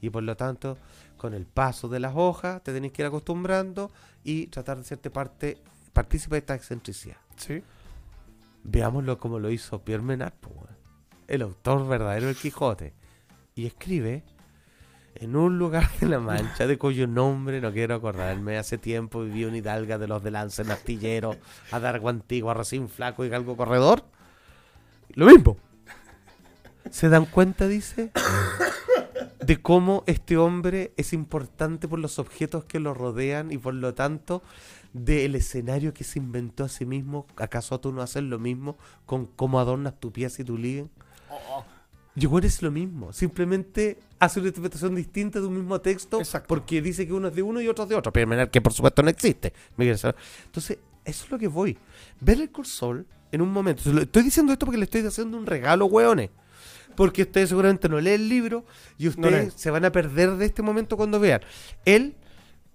Y 0.00 0.10
por 0.10 0.22
lo 0.22 0.36
tanto, 0.36 0.78
con 1.16 1.34
el 1.34 1.46
paso 1.46 1.88
de 1.88 2.00
las 2.00 2.14
hojas, 2.14 2.62
te 2.62 2.72
tenés 2.72 2.92
que 2.92 3.02
ir 3.02 3.06
acostumbrando 3.06 3.90
y 4.22 4.46
tratar 4.46 4.76
de 4.76 4.82
hacerte 4.82 5.10
parte, 5.10 5.58
partícipe 5.92 6.36
de 6.36 6.40
esta 6.40 6.54
excentricidad. 6.54 7.16
Sí. 7.36 7.62
Veámoslo 8.64 9.18
como 9.18 9.38
lo 9.38 9.50
hizo 9.50 9.82
Pierre 9.82 10.02
Menard, 10.02 10.34
el 11.26 11.42
autor 11.42 11.86
verdadero 11.88 12.26
del 12.26 12.36
Quijote. 12.36 12.94
Y 13.54 13.66
escribe 13.66 14.24
en 15.20 15.36
un 15.36 15.58
lugar 15.58 15.90
de 16.00 16.06
la 16.06 16.20
Mancha 16.20 16.66
de 16.66 16.78
cuyo 16.78 17.06
nombre 17.06 17.60
no 17.60 17.72
quiero 17.72 17.94
acordarme. 17.94 18.58
Hace 18.58 18.78
tiempo 18.78 19.22
viví 19.22 19.44
una 19.44 19.56
hidalga 19.56 19.98
de 19.98 20.06
los 20.06 20.22
de 20.22 20.30
lance 20.30 20.62
en 20.62 20.70
astillero, 20.70 21.36
a 21.72 21.80
Dargo 21.80 22.08
antiguo, 22.08 22.50
a 22.50 22.54
Racín 22.54 22.88
flaco 22.88 23.24
y 23.24 23.28
galgo 23.28 23.56
corredor. 23.56 24.04
Lo 25.14 25.26
mismo. 25.26 25.56
¿Se 26.90 27.08
dan 27.08 27.26
cuenta, 27.26 27.66
dice? 27.66 28.12
De 29.44 29.60
cómo 29.60 30.04
este 30.06 30.36
hombre 30.36 30.92
es 30.96 31.12
importante 31.12 31.88
por 31.88 31.98
los 31.98 32.18
objetos 32.18 32.64
que 32.64 32.80
lo 32.80 32.94
rodean 32.94 33.50
y 33.50 33.58
por 33.58 33.74
lo 33.74 33.94
tanto 33.94 34.42
del 34.92 35.34
escenario 35.34 35.92
que 35.94 36.04
se 36.04 36.18
inventó 36.18 36.64
a 36.64 36.68
sí 36.68 36.86
mismo. 36.86 37.26
¿Acaso 37.36 37.78
tú 37.80 37.92
no 37.92 38.02
haces 38.02 38.22
lo 38.22 38.38
mismo 38.38 38.76
con 39.06 39.26
cómo 39.26 39.58
adornas 39.58 39.98
tu 39.98 40.12
pieza 40.12 40.42
y 40.42 40.44
tu 40.44 40.56
living? 40.56 40.88
Yo 42.18 42.36
es 42.38 42.62
lo 42.62 42.70
mismo, 42.70 43.12
simplemente 43.12 43.98
hace 44.18 44.40
una 44.40 44.48
interpretación 44.48 44.94
distinta 44.94 45.40
de 45.40 45.46
un 45.46 45.54
mismo 45.54 45.80
texto 45.80 46.18
Exacto. 46.18 46.48
porque 46.48 46.82
dice 46.82 47.06
que 47.06 47.12
uno 47.12 47.28
es 47.28 47.34
de 47.34 47.42
uno 47.42 47.60
y 47.60 47.68
otro 47.68 47.84
es 47.84 47.90
de 47.90 47.94
otro, 47.94 48.12
pero 48.12 48.50
que 48.50 48.60
por 48.60 48.72
supuesto 48.72 49.02
no 49.02 49.10
existe. 49.10 49.52
Entonces, 49.76 50.78
eso 51.04 51.24
es 51.24 51.30
lo 51.30 51.38
que 51.38 51.48
voy. 51.48 51.78
Ver 52.20 52.40
el 52.40 52.50
Sol 52.64 53.06
en 53.30 53.40
un 53.40 53.52
momento. 53.52 53.82
Estoy 54.00 54.22
diciendo 54.22 54.52
esto 54.52 54.66
porque 54.66 54.78
le 54.78 54.84
estoy 54.84 55.02
haciendo 55.06 55.38
un 55.38 55.46
regalo, 55.46 55.86
hueones. 55.86 56.30
Porque 56.96 57.22
ustedes 57.22 57.50
seguramente 57.50 57.88
no 57.88 58.00
leen 58.00 58.22
el 58.22 58.28
libro 58.28 58.64
y 58.96 59.06
ustedes 59.06 59.54
se 59.54 59.70
van 59.70 59.84
a 59.84 59.92
perder 59.92 60.36
de 60.36 60.46
este 60.46 60.62
momento 60.62 60.96
cuando 60.96 61.20
vean. 61.20 61.42
Él, 61.84 62.16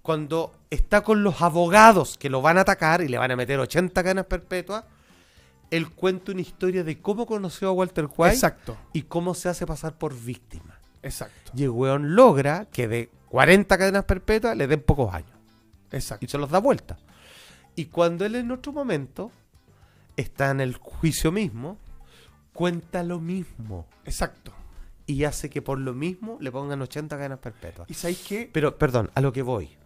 cuando 0.00 0.54
está 0.70 1.02
con 1.02 1.22
los 1.22 1.42
abogados 1.42 2.16
que 2.16 2.30
lo 2.30 2.40
van 2.40 2.56
a 2.56 2.62
atacar 2.62 3.02
y 3.02 3.08
le 3.08 3.18
van 3.18 3.30
a 3.30 3.36
meter 3.36 3.60
80 3.60 4.02
canas 4.02 4.24
perpetuas, 4.24 4.84
él 5.70 5.90
cuenta 5.90 6.32
una 6.32 6.40
historia 6.40 6.84
de 6.84 7.00
cómo 7.00 7.26
conoció 7.26 7.68
a 7.68 7.72
Walter 7.72 8.08
White 8.16 8.34
Exacto. 8.34 8.76
y 8.92 9.02
cómo 9.02 9.34
se 9.34 9.48
hace 9.48 9.66
pasar 9.66 9.96
por 9.96 10.18
víctima. 10.18 10.78
Exacto. 11.02 11.52
Y 11.54 11.64
el 11.64 11.70
weón 11.70 12.14
logra 12.14 12.66
que 12.66 12.88
de 12.88 13.10
40 13.28 13.76
cadenas 13.76 14.04
perpetuas 14.04 14.56
le 14.56 14.66
den 14.66 14.80
pocos 14.82 15.12
años. 15.12 15.30
Exacto. 15.90 16.24
Y 16.24 16.28
se 16.28 16.38
los 16.38 16.50
da 16.50 16.58
vuelta. 16.58 16.98
Y 17.76 17.86
cuando 17.86 18.24
él 18.24 18.36
en 18.36 18.50
otro 18.50 18.72
momento 18.72 19.30
está 20.16 20.50
en 20.50 20.60
el 20.60 20.76
juicio 20.76 21.32
mismo, 21.32 21.78
cuenta 22.52 23.02
lo 23.02 23.20
mismo. 23.20 23.86
Exacto. 24.04 24.52
Y 25.06 25.24
hace 25.24 25.50
que 25.50 25.60
por 25.60 25.78
lo 25.78 25.92
mismo 25.92 26.38
le 26.40 26.50
pongan 26.50 26.80
80 26.80 27.16
cadenas 27.16 27.38
perpetuas. 27.38 27.90
¿Y 27.90 27.94
sabéis 27.94 28.24
qué? 28.26 28.50
Pero, 28.52 28.78
perdón, 28.78 29.10
a 29.14 29.20
lo 29.20 29.32
que 29.32 29.42
voy. 29.42 29.76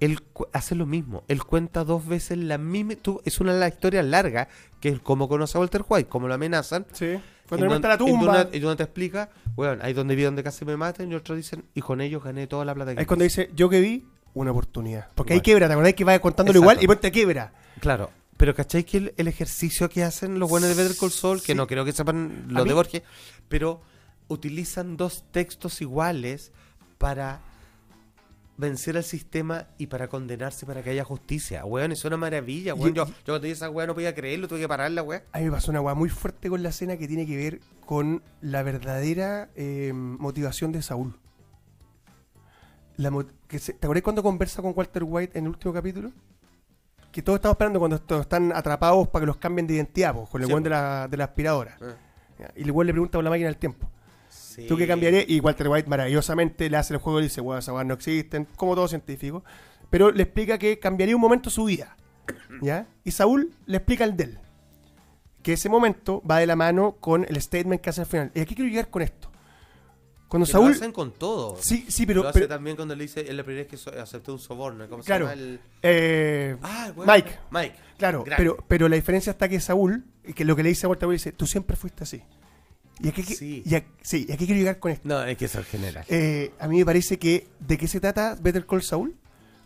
Él 0.00 0.18
hace 0.52 0.74
lo 0.74 0.86
mismo. 0.86 1.22
Él 1.28 1.44
cuenta 1.44 1.84
dos 1.84 2.06
veces 2.06 2.38
la 2.38 2.58
misma. 2.58 2.94
tú- 2.96 3.20
es 3.24 3.38
una 3.40 3.52
la 3.52 3.68
historia 3.68 4.02
larga, 4.02 4.48
que 4.80 4.88
es 4.88 5.00
cómo 5.00 5.28
conoce 5.28 5.56
a 5.58 5.60
Walter 5.60 5.84
White, 5.88 6.08
cómo 6.08 6.26
lo 6.26 6.34
amenazan. 6.34 6.86
Sí. 6.92 7.18
Cuando 7.48 7.66
le 7.66 7.78
la 7.80 7.98
tumba. 7.98 8.48
Y 8.52 8.60
donde 8.60 8.76
te 8.76 8.82
explica, 8.84 9.28
bueno, 9.56 9.82
ahí 9.82 9.92
donde 9.92 10.14
vi 10.14 10.22
donde 10.22 10.42
casi 10.42 10.64
me 10.64 10.76
maten, 10.76 11.10
y 11.10 11.14
otros 11.16 11.36
dicen, 11.36 11.64
y 11.74 11.80
con 11.82 12.00
ellos 12.00 12.22
gané 12.22 12.46
toda 12.46 12.64
la 12.64 12.74
plata 12.74 12.94
que 12.94 13.00
Es 13.02 13.06
cuando 13.06 13.24
quise". 13.24 13.42
dice, 13.42 13.54
yo 13.56 13.68
que 13.68 13.80
vi, 13.80 14.06
una 14.34 14.52
oportunidad. 14.52 15.08
Porque 15.16 15.32
ahí 15.32 15.36
Igual. 15.38 15.44
quiebra, 15.44 15.66
¿te 15.66 15.72
acordás 15.74 15.94
que 15.94 16.04
va 16.04 16.18
contándolo 16.20 16.58
Exacto. 16.60 16.72
igual 16.74 16.84
y 16.84 16.86
ponte 16.86 17.10
quiebra? 17.10 17.52
Claro, 17.80 18.10
pero 18.36 18.54
¿cachai 18.54 18.84
que 18.84 18.96
el, 18.98 19.14
el 19.16 19.26
ejercicio 19.28 19.88
que 19.90 20.04
hacen 20.04 20.38
los 20.38 20.48
buenos 20.48 20.68
de 20.68 20.76
Better 20.80 20.96
Call 20.96 21.10
Saul, 21.10 21.42
que 21.42 21.54
no 21.56 21.66
creo 21.66 21.84
que 21.84 21.92
sepan 21.92 22.44
los 22.48 22.64
de 22.64 22.72
Borges, 22.72 23.02
pero 23.48 23.82
utilizan 24.28 24.96
dos 24.96 25.24
textos 25.32 25.80
iguales 25.82 26.52
para 26.98 27.40
vencer 28.60 28.96
al 28.96 29.04
sistema 29.04 29.66
y 29.78 29.86
para 29.88 30.08
condenarse 30.08 30.66
para 30.66 30.82
que 30.82 30.90
haya 30.90 31.02
justicia. 31.04 31.64
Weón, 31.64 31.92
es 31.92 32.04
una 32.04 32.16
maravilla, 32.16 32.74
weón. 32.74 32.94
Yo, 32.94 33.06
yo 33.06 33.12
cuando 33.24 33.40
vi 33.40 33.50
esa 33.50 33.70
weá 33.70 33.86
no 33.86 33.94
podía 33.94 34.14
creerlo, 34.14 34.46
tuve 34.46 34.60
que 34.60 34.68
pararla, 34.68 35.02
weón. 35.02 35.22
A 35.32 35.38
mí 35.38 35.46
me 35.46 35.50
pasó 35.50 35.70
una 35.70 35.80
weá 35.80 35.94
muy 35.94 36.08
fuerte 36.10 36.48
con 36.48 36.62
la 36.62 36.68
escena 36.68 36.96
que 36.96 37.08
tiene 37.08 37.26
que 37.26 37.36
ver 37.36 37.60
con 37.86 38.22
la 38.40 38.62
verdadera 38.62 39.48
eh, 39.56 39.92
motivación 39.94 40.70
de 40.72 40.82
Saúl. 40.82 41.18
La 42.96 43.10
que 43.48 43.58
se- 43.58 43.72
¿Te 43.72 43.86
acordás 43.86 44.02
cuando 44.02 44.22
conversa 44.22 44.60
con 44.62 44.72
Walter 44.76 45.02
White 45.04 45.38
en 45.38 45.44
el 45.46 45.50
último 45.50 45.72
capítulo? 45.72 46.10
Que 47.10 47.22
todos 47.22 47.38
estamos 47.38 47.54
esperando 47.54 47.78
cuando 47.78 47.96
están 48.20 48.52
atrapados 48.52 49.08
para 49.08 49.22
que 49.22 49.26
los 49.26 49.36
cambien 49.38 49.66
de 49.66 49.74
identidad, 49.74 50.14
po, 50.14 50.26
con 50.26 50.40
el 50.42 50.46
Sí, 50.46 50.52
weón 50.52 50.62
de 50.62 50.70
la, 50.70 51.08
de 51.08 51.16
la 51.16 51.24
aspiradora. 51.24 51.76
Ya, 52.38 52.52
Y 52.54 52.62
el 52.62 52.70
weón 52.70 52.86
le 52.86 52.92
pregunta 52.92 53.18
por 53.18 53.24
la 53.24 53.30
máquina 53.30 53.48
del 53.48 53.56
tiempo. 53.56 53.90
Sí. 54.62 54.66
¿Tú 54.66 54.76
qué 54.76 54.86
cambiaré? 54.86 55.24
Y 55.28 55.40
Walter 55.40 55.68
White 55.68 55.88
maravillosamente 55.88 56.68
le 56.70 56.76
hace 56.76 56.94
el 56.94 57.00
juego 57.00 57.20
y 57.20 57.24
dice, 57.24 57.40
weón, 57.40 57.58
esas 57.58 57.86
no 57.86 57.94
existen, 57.94 58.46
como 58.56 58.74
todo 58.74 58.88
científico. 58.88 59.44
Pero 59.90 60.10
le 60.10 60.22
explica 60.22 60.58
que 60.58 60.78
cambiaría 60.78 61.14
un 61.16 61.20
momento 61.22 61.50
su 61.50 61.64
vida. 61.64 61.96
¿Ya? 62.62 62.86
Y 63.04 63.10
Saúl 63.10 63.52
le 63.66 63.76
explica 63.78 64.04
el 64.04 64.16
de 64.16 64.24
él. 64.24 64.38
Que 65.42 65.54
ese 65.54 65.68
momento 65.68 66.22
va 66.28 66.38
de 66.38 66.46
la 66.46 66.54
mano 66.56 66.96
con 67.00 67.24
el 67.24 67.40
statement 67.40 67.80
que 67.80 67.90
hace 67.90 68.02
al 68.02 68.06
final. 68.06 68.30
¿Y 68.34 68.40
aquí 68.40 68.54
quiero 68.54 68.68
llegar 68.70 68.90
con 68.90 69.02
esto? 69.02 69.30
Cuando 70.28 70.46
Que 70.46 70.52
Saúl... 70.52 70.68
Lo 70.70 70.76
hacen 70.76 70.92
con 70.92 71.12
todo. 71.12 71.56
Sí, 71.60 71.86
sí, 71.88 72.02
lo 72.02 72.06
pero... 72.06 72.28
hace 72.28 72.32
pero- 72.40 72.48
también 72.48 72.76
cuando 72.76 72.94
le 72.94 73.02
dice, 73.02 73.22
es 73.22 73.34
la 73.34 73.42
primera 73.42 73.62
vez 73.64 73.70
que 73.70 73.76
so- 73.76 73.90
aceptó 74.00 74.32
un 74.32 74.38
soborno. 74.38 74.88
¿Cómo 74.88 75.02
Claro. 75.02 75.28
se 75.28 75.34
llama 75.34 75.42
el...? 75.50 75.60
eh, 75.82 76.56
Ah, 76.62 76.92
weón. 76.94 77.08
Mike. 77.10 77.38
Mike. 77.50 77.74
Claro, 77.98 78.24
pero, 78.36 78.56
pero 78.68 78.88
la 78.88 78.96
diferencia 78.96 79.30
está 79.32 79.48
que 79.48 79.58
Saúl, 79.60 80.04
que 80.34 80.44
lo 80.44 80.54
que 80.54 80.62
le 80.62 80.68
dice 80.68 80.86
a 80.86 80.88
Walter 80.88 81.08
White 81.08 81.16
dice, 81.18 81.32
tú 81.32 81.46
siempre 81.46 81.74
fuiste 81.76 82.04
así. 82.04 82.22
Y 83.02 83.08
aquí, 83.08 83.22
Sí. 83.22 83.62
y 83.64 83.74
aquí- 83.74 83.88
sí, 84.02 84.26
y 84.28 84.32
aquí 84.32 84.44
quiero 84.46 84.58
llegar 84.58 84.78
con 84.78 84.92
esto. 84.92 85.08
No, 85.08 85.22
es 85.22 85.36
que 85.36 85.46
es 85.46 85.54
el 85.54 85.64
general. 85.64 86.04
Eh, 86.08 86.52
a 86.58 86.68
mí 86.68 86.78
me 86.78 86.84
parece 86.84 87.18
que 87.18 87.46
de 87.60 87.78
qué 87.78 87.88
se 87.88 88.00
trata 88.00 88.36
Better 88.40 88.66
Call 88.66 88.82
Saul 88.82 89.14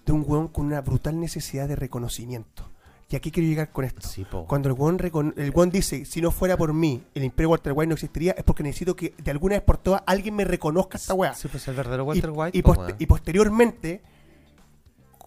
de 0.07 0.13
un 0.13 0.25
weón 0.27 0.49
con 0.49 0.67
una 0.67 0.81
brutal 0.83 1.19
necesidad 1.19 1.67
de 1.67 1.77
reconocimiento 1.77 2.71
y 3.11 3.17
aquí 3.17 3.31
quiero 3.31 3.49
llegar 3.49 3.71
con 3.71 3.85
esto 3.85 4.07
Sí, 4.09 4.25
po. 4.25 4.47
cuando 4.47 4.69
el 4.69 4.75
weón, 4.75 4.99
recon- 4.99 5.35
el 5.37 5.51
weón 5.51 5.71
dice 5.71 6.05
si 6.05 6.21
no 6.21 6.31
fuera 6.31 6.57
por 6.57 6.73
mí 6.75 7.03
el 7.15 7.25
Imperio 7.25 7.51
Walter 7.51 7.73
White 7.75 7.87
no 7.89 7.95
existiría 7.95 8.33
es 8.33 8.45
porque 8.45 8.63
necesito 8.63 8.95
que 8.97 9.15
de 9.23 9.31
alguna 9.31 9.55
vez 9.57 9.63
por 9.63 9.79
todas 9.79 10.03
alguien 10.07 10.35
me 10.37 10.45
reconozca 10.45 10.97
esta 10.99 11.15
weá 11.15 11.33
Sí, 11.35 11.49
pues 11.49 11.67
el 11.69 11.75
verdadero 11.75 12.03
y, 12.05 12.07
Walter 12.07 12.31
White. 12.35 12.59
y 12.59 12.63
weón. 12.63 12.97
y 12.99 13.07
posteriormente 13.07 14.03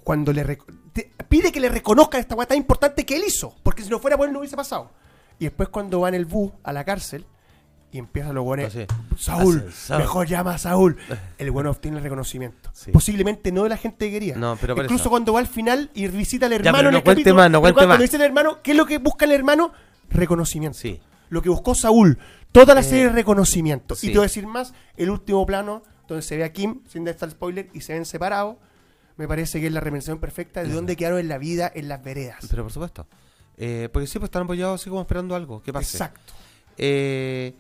cuando 0.03 0.31
le 0.33 0.57
pide 1.27 1.51
que 1.51 1.59
le 1.59 1.69
reconozcan 1.69 2.19
esta 2.21 2.35
weá 2.35 2.47
tan 2.47 2.57
importante 2.57 3.05
que 3.05 3.15
él 3.15 3.23
hizo 3.27 3.53
porque 3.63 3.83
si 3.83 3.89
no 3.89 3.99
fuera 3.99 4.17
por 4.17 4.27
él 4.27 4.33
no 4.33 4.39
hubiese 4.39 4.55
pasado 4.55 4.91
Y 5.39 5.45
después 5.45 5.69
cuando 5.69 5.99
va 6.01 6.09
en 6.09 6.15
el 6.15 6.25
bus 6.25 6.51
a 6.63 6.73
la 6.73 6.83
cárcel 6.83 7.25
y 7.91 7.97
empiezan 7.99 8.35
los 8.35 8.43
buenos. 8.43 8.67
Así. 8.75 8.85
Saúl, 9.17 9.65
Hace- 9.67 9.71
Saúl. 9.87 10.01
mejor 10.01 10.27
llama 10.27 10.53
a 10.55 10.57
Saúl. 10.57 10.97
El 11.37 11.51
bueno 11.51 11.71
obtiene 11.71 11.97
el 11.97 12.03
reconocimiento. 12.03 12.69
Sí. 12.73 12.91
Posiblemente 12.91 13.51
no 13.51 13.63
de 13.63 13.69
la 13.69 13.77
gente 13.77 14.05
que 14.07 14.11
quería. 14.11 14.35
No, 14.35 14.57
pero 14.59 14.73
Incluso 14.73 14.95
eso. 15.03 15.09
cuando 15.09 15.33
va 15.33 15.39
al 15.39 15.47
final 15.47 15.89
y 15.93 16.07
visita 16.07 16.45
al 16.47 16.51
Ya, 16.51 16.57
hermano 16.57 16.89
en 16.89 16.91
no 16.93 16.97
el 16.97 17.03
cuente 17.03 17.21
capítulo, 17.23 17.35
más, 17.35 17.51
no 17.51 17.61
cuente 17.61 17.73
cuando 17.75 17.93
más. 17.93 17.99
visita 18.01 18.17
al 18.17 18.23
hermano, 18.29 18.59
¿qué 18.61 18.71
es 18.71 18.77
lo 18.77 18.85
que 18.85 18.97
busca 18.97 19.25
el 19.25 19.31
hermano? 19.31 19.71
Reconocimiento. 20.09 20.77
Sí. 20.77 20.99
Lo 21.29 21.41
que 21.41 21.49
buscó 21.49 21.75
Saúl. 21.75 22.17
Toda 22.51 22.73
la 22.73 22.81
Eh, 22.81 22.83
serie 22.83 23.05
es 23.05 23.11
reconocimiento. 23.13 23.95
sí. 23.95 24.07
Y 24.07 24.09
te 24.11 24.17
voy 24.17 24.23
a 24.25 24.27
decir 24.27 24.47
más, 24.47 24.73
el 24.95 25.09
último 25.09 25.45
plano, 25.45 25.83
donde 26.07 26.21
se 26.21 26.37
ve 26.37 26.43
a 26.43 26.51
Kim, 26.53 26.81
sin 26.87 27.03
dar 27.03 27.15
el 27.19 27.31
spoiler, 27.31 27.69
y 27.73 27.81
se 27.81 27.93
ven 27.93 28.05
separados, 28.05 28.55
me 29.17 29.27
parece 29.27 29.59
que 29.59 29.67
es 29.67 29.73
la 29.73 29.79
remención 29.81 30.19
perfecta 30.19 30.63
de 30.63 30.69
dónde 30.69 30.95
quedaron 30.95 31.19
en 31.19 31.27
la 31.27 31.37
vida, 31.37 31.71
en 31.73 31.87
las 31.89 32.03
veredas. 32.03 32.45
Pero 32.49 32.63
por 32.63 32.71
supuesto. 32.71 33.07
Eh, 33.57 33.89
porque 33.91 34.07
sí, 34.07 34.19
pues 34.19 34.27
están 34.29 34.43
apoyados 34.43 34.79
así 34.81 34.89
como 34.89 35.01
esperando 35.01 35.35
algo. 35.35 35.61
¿Qué 35.63 35.73
pasa? 35.73 36.05
Exacto. 36.05 36.33
Eh, 36.77 37.53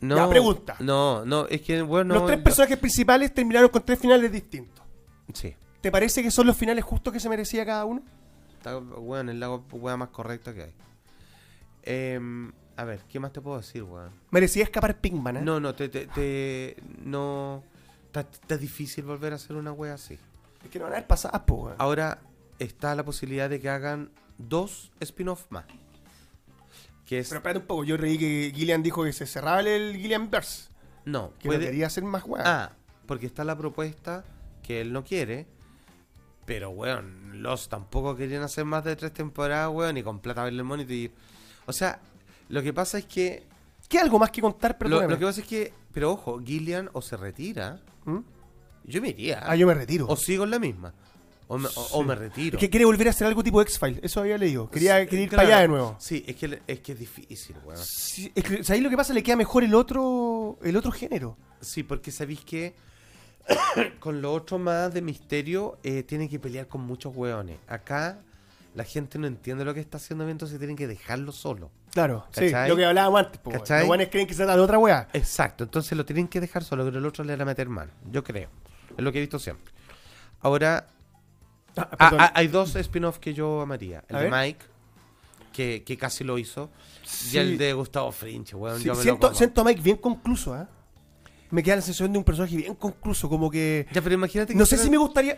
no, 0.00 0.16
Ya, 0.16 0.28
pregunta. 0.28 0.76
No, 0.80 1.24
no, 1.24 1.46
es 1.46 1.60
que, 1.62 1.82
bueno. 1.82 2.14
los 2.14 2.26
tres 2.26 2.40
personajes 2.40 2.78
principales 2.78 3.32
terminaron 3.34 3.68
con 3.68 3.82
tres 3.82 3.98
finales 3.98 4.30
distintos. 4.30 4.84
Sí. 5.32 5.54
¿Te 5.80 5.90
parece 5.90 6.22
que 6.22 6.30
son 6.30 6.46
los 6.46 6.56
finales 6.56 6.84
justos 6.84 7.12
que 7.12 7.20
se 7.20 7.28
merecía 7.28 7.64
cada 7.64 7.84
uno? 7.84 8.02
Está, 8.56 8.78
weón, 8.78 9.28
el 9.28 9.38
lago 9.40 9.64
weón 9.72 10.00
más 10.00 10.08
correcto 10.08 10.52
que 10.54 10.62
hay. 10.64 10.72
Em, 11.82 12.52
a 12.76 12.84
ver, 12.84 13.00
¿qué 13.08 13.20
más 13.20 13.32
te 13.32 13.40
puedo 13.40 13.56
decir, 13.58 13.82
weón? 13.82 14.10
Merecía 14.30 14.64
escapar 14.64 15.00
Pinkman, 15.00 15.38
¿eh? 15.38 15.42
No, 15.42 15.60
no, 15.60 15.74
te, 15.74 15.88
te, 15.88 16.06
te- 16.06 16.76
no. 17.04 17.62
Está, 18.12 18.56
difícil 18.56 19.04
volver 19.04 19.32
a 19.32 19.36
hacer 19.36 19.54
una 19.56 19.72
wea 19.72 19.94
así. 19.94 20.18
Es 20.64 20.70
que 20.70 20.78
no 20.78 20.84
van 20.86 20.94
a 20.94 20.96
haber 20.96 21.06
pasadas, 21.06 21.42
po, 21.42 21.54
weón. 21.54 21.76
Ahora 21.78 22.18
está 22.58 22.94
la 22.94 23.04
posibilidad 23.04 23.48
de 23.48 23.60
que 23.60 23.68
hagan 23.68 24.10
dos 24.38 24.90
spin-off 25.00 25.46
más. 25.50 25.64
Que 27.08 27.20
es. 27.20 27.28
Pero 27.28 27.38
espérate 27.38 27.60
un 27.60 27.66
poco, 27.66 27.84
yo 27.84 27.96
reí 27.96 28.18
que 28.18 28.52
Gillian 28.54 28.82
dijo 28.82 29.02
que 29.02 29.14
se 29.14 29.24
cerraba 29.26 29.60
el 29.62 29.96
Gillian 29.96 30.30
Verse. 30.30 30.68
no, 31.06 31.32
Que 31.38 31.48
puede. 31.48 31.64
quería 31.64 31.86
hacer 31.86 32.04
más 32.04 32.22
weón. 32.24 32.46
Ah, 32.46 32.72
porque 33.06 33.24
está 33.24 33.44
la 33.44 33.56
propuesta 33.56 34.24
que 34.62 34.82
él 34.82 34.92
no 34.92 35.02
quiere. 35.04 35.46
Pero, 36.44 36.70
weón, 36.70 37.42
los 37.42 37.68
tampoco 37.70 38.14
querían 38.14 38.42
hacer 38.42 38.64
más 38.66 38.84
de 38.84 38.94
tres 38.96 39.12
temporadas, 39.14 39.70
weón, 39.72 39.96
y 39.96 40.02
con 40.02 40.20
plata 40.20 40.44
verle 40.44 40.58
el 40.58 40.64
monito 40.64 40.92
y. 40.92 41.10
O 41.66 41.72
sea, 41.72 41.98
lo 42.50 42.62
que 42.62 42.72
pasa 42.74 42.98
es 42.98 43.06
que. 43.06 43.46
¿Qué 43.88 43.98
algo 43.98 44.18
más 44.18 44.30
que 44.30 44.42
contar? 44.42 44.72
Lo, 44.72 44.78
Perdóname. 44.78 45.12
lo 45.14 45.18
que 45.18 45.24
pasa 45.24 45.40
es 45.40 45.46
que. 45.46 45.72
Pero 45.92 46.12
ojo, 46.12 46.40
Gillian 46.44 46.90
o 46.92 47.00
se 47.00 47.16
retira. 47.16 47.80
¿Mm? 48.04 48.18
Yo 48.84 49.00
me 49.00 49.08
iría. 49.08 49.40
Ah, 49.44 49.56
yo 49.56 49.66
me 49.66 49.72
retiro. 49.74 50.06
O 50.08 50.16
sigo 50.16 50.44
en 50.44 50.50
la 50.50 50.58
misma. 50.58 50.92
O 51.50 51.56
me, 51.58 51.66
o- 51.68 51.70
o 51.92 52.02
Sí. 52.02 52.06
me 52.06 52.14
retiro. 52.14 52.56
Es 52.58 52.60
que 52.60 52.68
quiere 52.70 52.84
volver 52.84 53.06
a 53.08 53.10
hacer 53.10 53.26
algo 53.26 53.42
tipo 53.42 53.60
X-Files, 53.62 54.00
eso 54.02 54.20
había 54.20 54.36
leído. 54.38 54.70
Quería, 54.70 55.00
Sí, 55.00 55.06
quería 55.06 55.22
ir 55.24 55.28
claro. 55.30 55.42
para 55.44 55.54
allá 55.56 55.62
de 55.62 55.68
nuevo. 55.68 55.96
Sí, 55.98 56.22
es 56.26 56.36
que, 56.36 56.60
es 56.66 56.80
que 56.80 56.92
es 56.92 56.98
difícil, 56.98 57.56
weón. 57.64 57.78
Sí, 57.82 58.30
es 58.34 58.44
que, 58.44 58.62
¿Sabéis 58.64 58.84
lo 58.84 58.90
que 58.90 58.96
pasa? 58.96 59.12
Le 59.14 59.22
queda 59.22 59.36
mejor 59.36 59.64
el 59.64 59.74
otro 59.74 60.58
el 60.62 60.76
otro 60.76 60.92
género. 60.92 61.36
Sí, 61.60 61.82
porque 61.82 62.10
sabéis 62.12 62.40
que 62.44 62.74
con 64.00 64.20
lo 64.20 64.32
otro 64.32 64.58
más 64.58 64.92
de 64.92 65.00
misterio 65.02 65.78
eh, 65.82 66.02
tienen 66.02 66.28
que 66.28 66.38
pelear 66.38 66.66
con 66.68 66.82
muchos 66.82 67.14
weones. 67.16 67.56
Acá 67.66 68.18
la 68.74 68.84
gente 68.84 69.18
no 69.18 69.26
entiende 69.26 69.64
lo 69.64 69.72
que 69.74 69.80
está 69.80 69.96
haciendo 69.96 70.24
bien, 70.24 70.32
entonces 70.34 70.58
tienen 70.58 70.76
que 70.76 70.86
dejarlo 70.86 71.32
solo. 71.32 71.70
Claro, 71.92 72.26
sí, 72.32 72.50
lo 72.68 72.76
que 72.76 72.84
hablábamos 72.84 73.20
antes. 73.24 73.40
po, 73.40 73.50
¿Cachai? 73.50 73.78
Los 73.80 73.86
guanes 73.88 74.08
creen 74.10 74.26
que 74.26 74.34
se 74.34 74.38
trata 74.44 74.56
de 74.56 74.62
otra 74.62 74.78
weá. 74.78 75.08
Exacto, 75.14 75.64
entonces 75.64 75.96
lo 75.96 76.04
tienen 76.04 76.28
que 76.28 76.40
dejar 76.40 76.62
solo, 76.62 76.84
pero 76.84 76.98
el 76.98 77.06
otro 77.06 77.24
le 77.24 77.32
van 77.32 77.40
a 77.40 77.44
meter 77.46 77.68
mano. 77.70 77.90
Yo 78.12 78.22
creo. 78.22 78.50
Es 78.96 79.02
lo 79.02 79.10
que 79.10 79.18
he 79.18 79.20
visto 79.22 79.38
siempre. 79.38 79.72
Ahora, 80.40 80.86
Ah, 81.76 81.88
ah, 81.98 82.10
ah, 82.18 82.32
hay 82.34 82.48
dos 82.48 82.74
spin-offs 82.76 83.18
que 83.20 83.34
yo 83.34 83.60
amaría. 83.60 84.04
El 84.08 84.16
A 84.16 84.18
de 84.20 84.30
ver. 84.30 84.40
Mike, 84.46 84.64
que, 85.52 85.82
que 85.84 85.96
casi 85.96 86.24
lo 86.24 86.38
hizo, 86.38 86.70
Sí. 87.04 87.36
y 87.36 87.40
el 87.40 87.58
de 87.58 87.72
Gustavo 87.72 88.10
Frinche, 88.12 88.56
weón. 88.56 88.78
Sí, 88.78 88.84
yo 88.84 88.92
me 88.92 88.96
lo 88.98 89.02
siento, 89.02 89.26
como. 89.28 89.34
siento 89.38 89.60
a 89.60 89.64
Mike 89.64 89.80
bien 89.82 89.96
concluso, 89.96 90.54
¿ah? 90.54 90.68
Me 91.50 91.62
queda 91.62 91.76
la 91.76 91.82
sensación 91.82 92.12
de 92.12 92.18
un 92.18 92.24
personaje 92.24 92.56
bien 92.56 92.74
concluso, 92.74 93.28
como 93.28 93.50
que... 93.50 93.86
Ya, 93.92 94.02
pero 94.02 94.14
imagínate 94.14 94.52
que 94.52 94.58
No 94.58 94.66
sé 94.66 94.74
hicieran- 94.76 94.84
si 94.84 94.90
me 94.90 94.98
gustaría... 94.98 95.34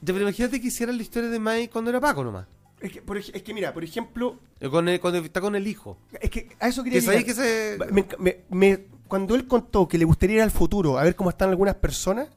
Ya, 0.00 0.12
pero 0.12 0.20
imagínate 0.22 0.60
que 0.60 0.66
hicieran 0.66 0.96
la 0.96 1.02
historia 1.02 1.30
de 1.30 1.38
Mike 1.38 1.70
cuando 1.70 1.90
era 1.90 2.00
Paco 2.00 2.24
nomás. 2.24 2.46
Es 2.80 2.90
que, 2.92 3.00
por 3.02 3.16
ej- 3.16 3.30
es 3.32 3.42
que 3.42 3.54
mira, 3.54 3.72
por 3.72 3.84
ejemplo, 3.84 4.40
Eh, 4.60 4.68
Con 4.68 4.88
el- 4.88 5.00
cuando 5.00 5.20
está 5.20 5.40
con 5.40 5.54
el 5.54 5.66
hijo. 5.66 5.96
es 6.20 6.28
que 6.28 6.48
a 6.58 6.68
eso 6.68 6.82
quería 6.82 6.98
Que 6.98 7.04
sabéis 7.06 7.26
llegar. 7.26 7.36
que 7.78 7.86
se. 7.86 7.92
Me- 7.92 8.06
me- 8.18 8.44
me- 8.50 8.84
cuando 9.06 9.34
él 9.36 9.46
contó 9.46 9.86
que 9.86 9.96
le 9.96 10.04
gustaría 10.04 10.36
ir 10.36 10.42
al 10.42 10.50
futuro 10.50 10.98
a 10.98 11.04
ver 11.04 11.14
cómo 11.14 11.30
están 11.30 11.50
algunas 11.50 11.76
personas, 11.76 12.28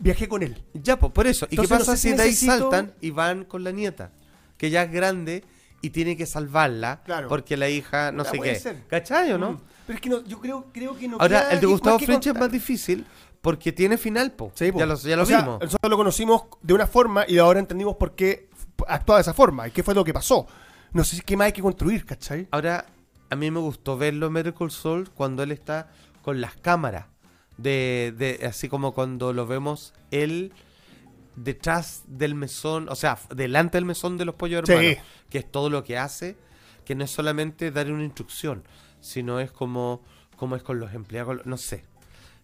viajé 0.00 0.28
con 0.28 0.42
él. 0.42 0.62
Ya, 0.74 0.98
pues 0.98 1.12
por 1.12 1.26
eso. 1.28 1.46
¿Y 1.50 1.54
Entonces, 1.54 1.68
qué 1.68 1.74
no 1.74 1.78
pasa 1.86 1.96
sé 1.96 2.02
si 2.02 2.10
si 2.10 2.16
de 2.16 2.22
ahí 2.22 2.32
saltan 2.34 2.94
y 3.00 3.10
van 3.10 3.44
con 3.44 3.62
la 3.62 3.70
nieta? 3.70 4.10
Que 4.56 4.70
ya 4.70 4.82
es 4.82 4.90
grande 4.90 5.44
y 5.80 5.90
tiene 5.90 6.16
que 6.16 6.26
salvarla 6.26 7.02
Claro. 7.04 7.28
porque 7.28 7.56
la 7.56 7.68
hija 7.70 8.10
no 8.12 8.24
sé 8.24 8.38
qué. 8.40 8.54
ser. 8.56 8.86
¿Cachai 8.88 9.32
o 9.32 9.38
no? 9.38 9.52
Mm. 9.52 9.60
Pero 9.86 9.94
es 9.96 10.00
que 10.02 10.08
no, 10.10 10.24
yo 10.24 10.40
creo, 10.40 10.66
creo 10.72 10.96
que 10.96 11.08
no 11.08 11.16
Ahora, 11.20 11.50
el 11.50 11.60
de 11.60 11.66
Gustavo 11.66 11.98
French 11.98 12.26
es 12.26 12.34
más 12.34 12.50
difícil 12.52 13.04
porque 13.40 13.72
tiene 13.72 13.96
final, 13.96 14.32
po. 14.32 14.52
Sí, 14.54 14.70
po. 14.70 14.78
ya 14.78 14.86
lo, 14.86 14.96
ya 14.96 15.16
lo 15.16 15.22
O 15.22 15.26
sea, 15.26 15.40
vimos. 15.40 15.60
nosotros 15.60 15.90
lo 15.90 15.96
conocimos 15.96 16.42
de 16.60 16.74
una 16.74 16.86
forma 16.86 17.24
y 17.26 17.38
ahora 17.38 17.58
entendimos 17.60 17.96
por 17.96 18.14
qué 18.14 18.48
actuaba 18.86 19.18
de 19.18 19.22
esa 19.22 19.34
forma 19.34 19.68
y 19.68 19.70
qué 19.70 19.82
fue 19.82 19.94
lo 19.94 20.04
que 20.04 20.12
pasó. 20.12 20.46
No 20.92 21.04
sé 21.04 21.20
qué 21.22 21.36
más 21.36 21.46
hay 21.46 21.52
que 21.52 21.62
construir, 21.62 22.04
¿cachai? 22.04 22.46
Ahora, 22.50 22.84
a 23.30 23.36
mí 23.36 23.50
me 23.50 23.60
gustó 23.60 23.96
verlo 23.96 24.26
en 24.26 24.32
Miracle 24.34 24.70
Soul 24.70 25.10
cuando 25.10 25.42
él 25.42 25.52
está 25.52 25.88
con 26.22 26.40
las 26.40 26.56
cámaras. 26.56 27.06
De, 27.62 28.14
de, 28.16 28.46
así 28.46 28.68
como 28.68 28.92
cuando 28.92 29.32
lo 29.32 29.46
vemos 29.46 29.92
él 30.10 30.52
detrás 31.36 32.04
del 32.06 32.34
mesón, 32.34 32.88
o 32.88 32.94
sea, 32.94 33.18
delante 33.34 33.76
del 33.78 33.84
mesón 33.84 34.18
de 34.18 34.24
los 34.24 34.34
pollos 34.34 34.62
Sí. 34.66 34.72
hermanos, 34.72 34.98
que 35.28 35.38
es 35.38 35.50
todo 35.50 35.70
lo 35.70 35.84
que 35.84 35.96
hace, 35.98 36.36
que 36.84 36.94
no 36.94 37.04
es 37.04 37.10
solamente 37.10 37.70
dar 37.70 37.90
una 37.90 38.04
instrucción, 38.04 38.64
sino 39.00 39.40
es 39.40 39.52
como, 39.52 40.02
como 40.36 40.56
es 40.56 40.62
con 40.62 40.80
los 40.80 40.92
empleados, 40.94 41.44
no 41.46 41.56
sé. 41.56 41.84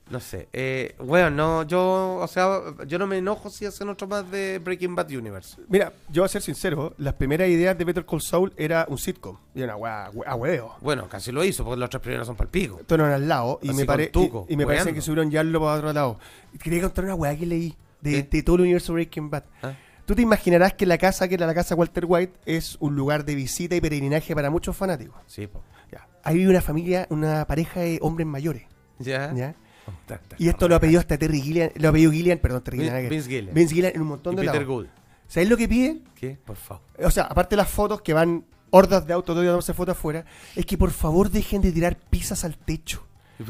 No 0.08 0.20
sé, 0.20 0.48
eh, 0.52 0.94
bueno, 1.00 1.30
no, 1.30 1.62
yo, 1.64 2.18
o 2.22 2.28
sea, 2.28 2.60
yo 2.86 2.96
no 2.96 3.08
me 3.08 3.18
enojo 3.18 3.50
si 3.50 3.66
hacen 3.66 3.88
otro 3.88 4.06
más 4.06 4.30
de 4.30 4.60
Breaking 4.60 4.94
Bad 4.94 5.10
Universe. 5.10 5.56
Mira, 5.68 5.92
yo 6.10 6.22
voy 6.22 6.26
a 6.26 6.28
ser 6.28 6.42
sincero, 6.42 6.94
las 6.98 7.14
primeras 7.14 7.48
ideas 7.48 7.76
de 7.76 7.84
Better 7.84 8.06
Call 8.06 8.20
Saul 8.20 8.52
era 8.56 8.86
un 8.88 8.98
sitcom. 8.98 9.36
Y 9.52 9.62
una 9.62 9.74
weá, 9.74 10.08
we- 10.14 10.24
a 10.24 10.36
huevo. 10.36 10.76
Bueno, 10.80 11.08
casi 11.08 11.32
lo 11.32 11.42
hizo, 11.42 11.64
porque 11.64 11.80
los 11.80 11.90
tres 11.90 12.00
primeros 12.02 12.24
son 12.28 12.36
palpico. 12.36 12.78
Esto 12.80 12.96
no 12.96 13.04
era 13.04 13.16
al 13.16 13.26
lado 13.26 13.58
y 13.62 13.70
Así 13.70 13.78
me, 13.78 13.84
pare- 13.84 14.06
tuco, 14.06 14.46
y, 14.48 14.52
y 14.52 14.56
me 14.56 14.64
parece 14.64 14.94
que 14.94 15.00
subieron 15.00 15.28
ya 15.28 15.42
lo 15.42 15.58
para 15.58 15.72
otro 15.74 15.92
lado. 15.92 16.20
Quería 16.62 16.82
contar 16.82 17.04
una 17.04 17.16
weá 17.16 17.36
que 17.36 17.46
leí 17.46 17.74
de, 18.00 18.22
de 18.22 18.42
todo 18.44 18.56
el 18.56 18.62
universo 18.62 18.92
Breaking 18.92 19.28
Bad. 19.28 19.42
¿Ah? 19.62 19.72
Tú 20.04 20.14
te 20.14 20.22
imaginarás 20.22 20.74
que 20.74 20.86
la 20.86 20.98
casa, 20.98 21.26
que 21.26 21.34
era 21.34 21.48
la 21.48 21.54
casa 21.54 21.74
Walter 21.74 22.04
White, 22.06 22.32
es 22.46 22.76
un 22.78 22.94
lugar 22.94 23.24
de 23.24 23.34
visita 23.34 23.74
y 23.74 23.80
peregrinaje 23.80 24.36
para 24.36 24.50
muchos 24.50 24.76
fanáticos. 24.76 25.16
Sí, 25.26 25.48
po. 25.48 25.64
Ya. 25.90 26.06
Ahí 26.22 26.36
vive 26.36 26.50
una 26.50 26.60
familia, 26.62 27.08
una 27.10 27.44
pareja 27.48 27.80
de 27.80 27.98
hombres 28.02 28.24
mayores. 28.24 28.62
¿Ya? 29.00 29.34
¿ya? 29.34 29.56
Y 30.38 30.48
esto 30.48 30.68
lo 30.68 30.76
ha 30.76 30.80
pedido 30.80 31.00
hasta 31.00 31.16
Terry 31.18 31.40
Gillian, 31.40 31.70
lo 31.76 31.88
ha 31.88 31.92
pedido 31.92 32.12
Gillian, 32.12 32.38
perdón, 32.38 32.62
Terry 32.62 32.78
Gillian. 32.78 33.08
Vince 33.08 33.28
Gillian. 33.28 33.54
Vince 33.54 33.74
Gillian 33.74 33.92
en 33.94 34.00
un 34.02 34.08
montón 34.08 34.34
Y 34.34 34.36
de 34.36 34.42
Peter 34.42 34.54
lados. 34.54 34.68
Gould. 34.68 34.88
¿Sabes 35.28 35.48
lo 35.48 35.56
que 35.56 35.68
piden? 35.68 36.04
¿Qué? 36.14 36.38
Por 36.44 36.56
favor. 36.56 36.82
O 37.02 37.10
sea, 37.10 37.24
aparte 37.24 37.56
de 37.56 37.62
las 37.62 37.70
fotos 37.70 38.00
que 38.02 38.12
van 38.12 38.44
hordas 38.70 39.06
de 39.06 39.12
autos 39.12 39.26
todavía 39.34 39.50
dándose 39.50 39.74
fotos 39.74 39.96
afuera, 39.96 40.24
es 40.54 40.66
que 40.66 40.76
por 40.78 40.90
favor 40.90 41.30
dejen 41.30 41.62
de 41.62 41.72
tirar 41.72 41.96
pizzas 41.96 42.44
al 42.44 42.56
techo. 42.56 43.06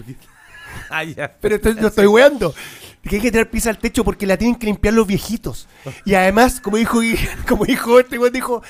Ah, 0.91 1.05
ya. 1.05 1.35
Pero 1.41 1.57
estoy, 1.57 1.75
no 1.75 1.89
estoy 1.89 2.07
weando. 2.07 2.55
Que 3.03 3.17
hay 3.17 3.23
que 3.23 3.31
tirar 3.31 3.49
pizza 3.49 3.71
al 3.71 3.79
techo 3.79 4.05
porque 4.05 4.27
la 4.27 4.37
tienen 4.37 4.57
que 4.57 4.67
limpiar 4.67 4.95
los 4.95 5.07
viejitos. 5.07 5.69
Y 6.05 6.15
además, 6.15 6.61
como 6.61 6.77
dijo 6.77 7.01
como 7.49 7.65
dijo 7.65 7.99
este 8.01 8.19
weón, 8.19 8.33
dijo. 8.33 8.63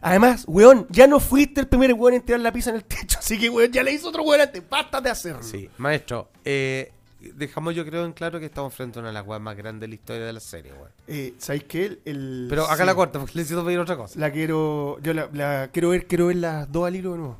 Además, 0.00 0.44
weón, 0.46 0.86
ya 0.90 1.06
no 1.06 1.20
fuiste 1.20 1.60
el 1.60 1.68
primer 1.68 1.94
weón 1.94 2.14
en 2.14 2.22
tirar 2.22 2.40
la 2.40 2.52
pizza 2.52 2.70
en 2.70 2.76
el 2.76 2.84
techo. 2.84 3.18
Así 3.18 3.38
que, 3.38 3.48
weón, 3.48 3.72
ya 3.72 3.82
le 3.82 3.92
hizo 3.92 4.08
otro 4.08 4.24
weón 4.24 4.42
antes. 4.42 4.62
Basta 4.68 5.00
de 5.00 5.10
hacerlo. 5.10 5.42
Sí, 5.42 5.70
maestro, 5.78 6.28
eh, 6.44 6.92
dejamos 7.34 7.74
yo 7.74 7.84
creo 7.84 8.04
en 8.04 8.12
claro 8.12 8.38
que 8.40 8.46
estamos 8.46 8.74
frente 8.74 8.98
a 8.98 9.00
una 9.00 9.08
de 9.08 9.14
las 9.14 9.26
weas 9.26 9.40
más 9.40 9.56
grandes 9.56 9.82
de 9.82 9.88
la 9.88 9.94
historia 9.94 10.24
de 10.26 10.32
la 10.32 10.40
serie, 10.40 10.72
weón. 10.72 10.90
Eh, 11.06 11.34
¿Sabéis 11.38 11.64
qué? 11.64 11.86
El, 11.86 12.00
el- 12.04 12.46
Pero 12.50 12.64
acá 12.64 12.78
sí, 12.82 12.84
la 12.86 12.94
corta, 12.94 13.18
porque 13.18 13.34
necesito 13.36 13.64
pedir 13.64 13.78
otra 13.78 13.96
cosa. 13.96 14.18
La 14.20 14.30
quiero. 14.30 14.98
Yo 15.02 15.14
la, 15.14 15.28
la 15.32 15.70
quiero 15.72 15.90
ver, 15.90 16.06
quiero 16.06 16.26
ver 16.26 16.36
las 16.36 16.70
dos 16.70 16.86
al 16.86 16.96
hilo 16.96 17.12
de 17.12 17.18
nuevo. 17.18 17.38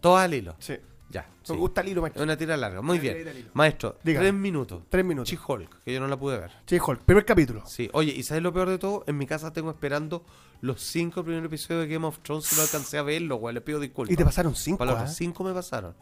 Todas 0.00 0.24
al 0.24 0.34
hilo. 0.34 0.54
Sí. 0.58 0.76
Ya. 1.10 1.26
Me 1.48 1.56
gusta 1.56 1.80
el 1.80 1.88
hilo, 1.88 2.02
maestro. 2.02 2.22
Una 2.22 2.36
tira 2.36 2.54
larga. 2.56 2.82
Muy 2.82 2.98
bien. 2.98 3.14
tirita 3.14 3.30
al 3.30 3.38
hilo. 3.38 3.50
Maestro, 3.54 3.96
tres 4.04 4.34
minutos. 4.34 4.82
Tres 4.90 5.04
minutos. 5.04 5.30
She-Hulk, 5.30 5.82
que 5.82 5.94
yo 5.94 6.00
no 6.00 6.06
la 6.06 6.18
pude 6.18 6.36
ver. 6.38 6.50
Sí, 6.66 6.78
Hulk. 6.78 7.00
Primer 7.00 7.24
capítulo. 7.24 7.62
Sí, 7.66 7.88
oye, 7.94 8.12
¿y 8.12 8.22
sabes 8.22 8.42
lo 8.42 8.52
peor 8.52 8.68
de 8.68 8.76
todo? 8.78 9.04
En 9.06 9.16
mi 9.16 9.26
casa 9.26 9.50
tengo 9.52 9.70
esperando 9.70 10.22
los 10.60 10.82
cinco 10.82 11.22
primeros 11.24 11.46
episodios 11.46 11.88
de 11.88 11.94
Game 11.94 12.06
of 12.06 12.18
Thrones 12.18 12.52
y 12.52 12.56
no 12.56 12.62
alcancé 12.62 12.98
a 12.98 13.02
verlo, 13.02 13.36
weón. 13.36 13.54
Le 13.54 13.62
pido 13.62 13.80
disculpas. 13.80 14.12
Y 14.12 14.16
te 14.16 14.24
pasaron 14.24 14.54
cinco. 14.54 14.76
Para 14.78 14.90
los 14.92 15.00
¿ah? 15.00 15.06
cinco 15.06 15.42
me 15.44 15.54
pasaron. 15.54 15.94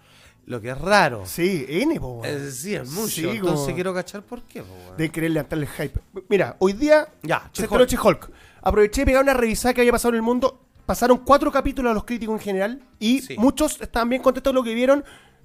Lo 0.47 0.61
que 0.61 0.71
es 0.71 0.79
raro. 0.79 1.27
Sí, 1.27 1.67
N, 1.69 1.99
po. 2.01 2.23
Es 2.25 2.41
decir, 2.41 2.81
es 2.83 2.91
mucho. 2.91 3.09
Sí, 3.09 3.25
Entonces 3.29 3.61
como- 3.65 3.75
quiero 3.75 3.93
cachar 3.95 4.23
por 4.23 4.43
qué, 4.43 4.63
po, 4.63 4.75
de 4.97 5.11
querer 5.11 5.33
levantarle 5.33 5.67
el 5.67 5.71
hype. 5.73 6.01
Mira, 6.29 6.57
hoy 6.61 6.73
día 6.73 7.09
Ya, 7.23 7.51
se 7.53 7.67
She-Hulk. 7.67 8.31
Aproveché 8.63 9.03
de 9.03 9.07
pegar 9.07 9.23
una 9.23 9.35
revisada 9.35 9.75
que 9.75 9.81
había 9.81 9.93
pasado 9.93 10.11
en 10.11 10.17
el 10.17 10.23
mundo. 10.23 10.63
Pasaron 10.87 11.19
cuatro 11.19 11.51
capítulos 11.51 11.91
a 11.91 11.95
los 11.95 12.05
críticos 12.05 12.35
en 12.35 12.41
general 12.41 12.83
y 13.01 13.21
Sí. 13.23 13.37
muchos 13.39 13.81
estaban 13.81 14.09
bien 14.09 14.23
contentos 14.23 14.53
de 14.53 14.55
lo 14.55 14.63
que 14.63 14.73
vieron 14.75 15.05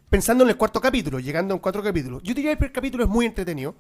pensando 0.10 0.44
en 0.44 0.52
el 0.52 0.58
cuarto 0.58 0.80
capítulo, 0.80 1.20
llegando 1.20 1.54
en 1.56 1.60
cuatro 1.60 1.82
capítulos. 1.82 2.22
Yo 2.24 2.34
diría 2.36 2.50
que 2.50 2.54
el 2.54 2.58
primer 2.60 2.72
capítulo 2.74 3.04
es 3.04 3.10
muy 3.10 3.26
entretenido. 3.26 3.76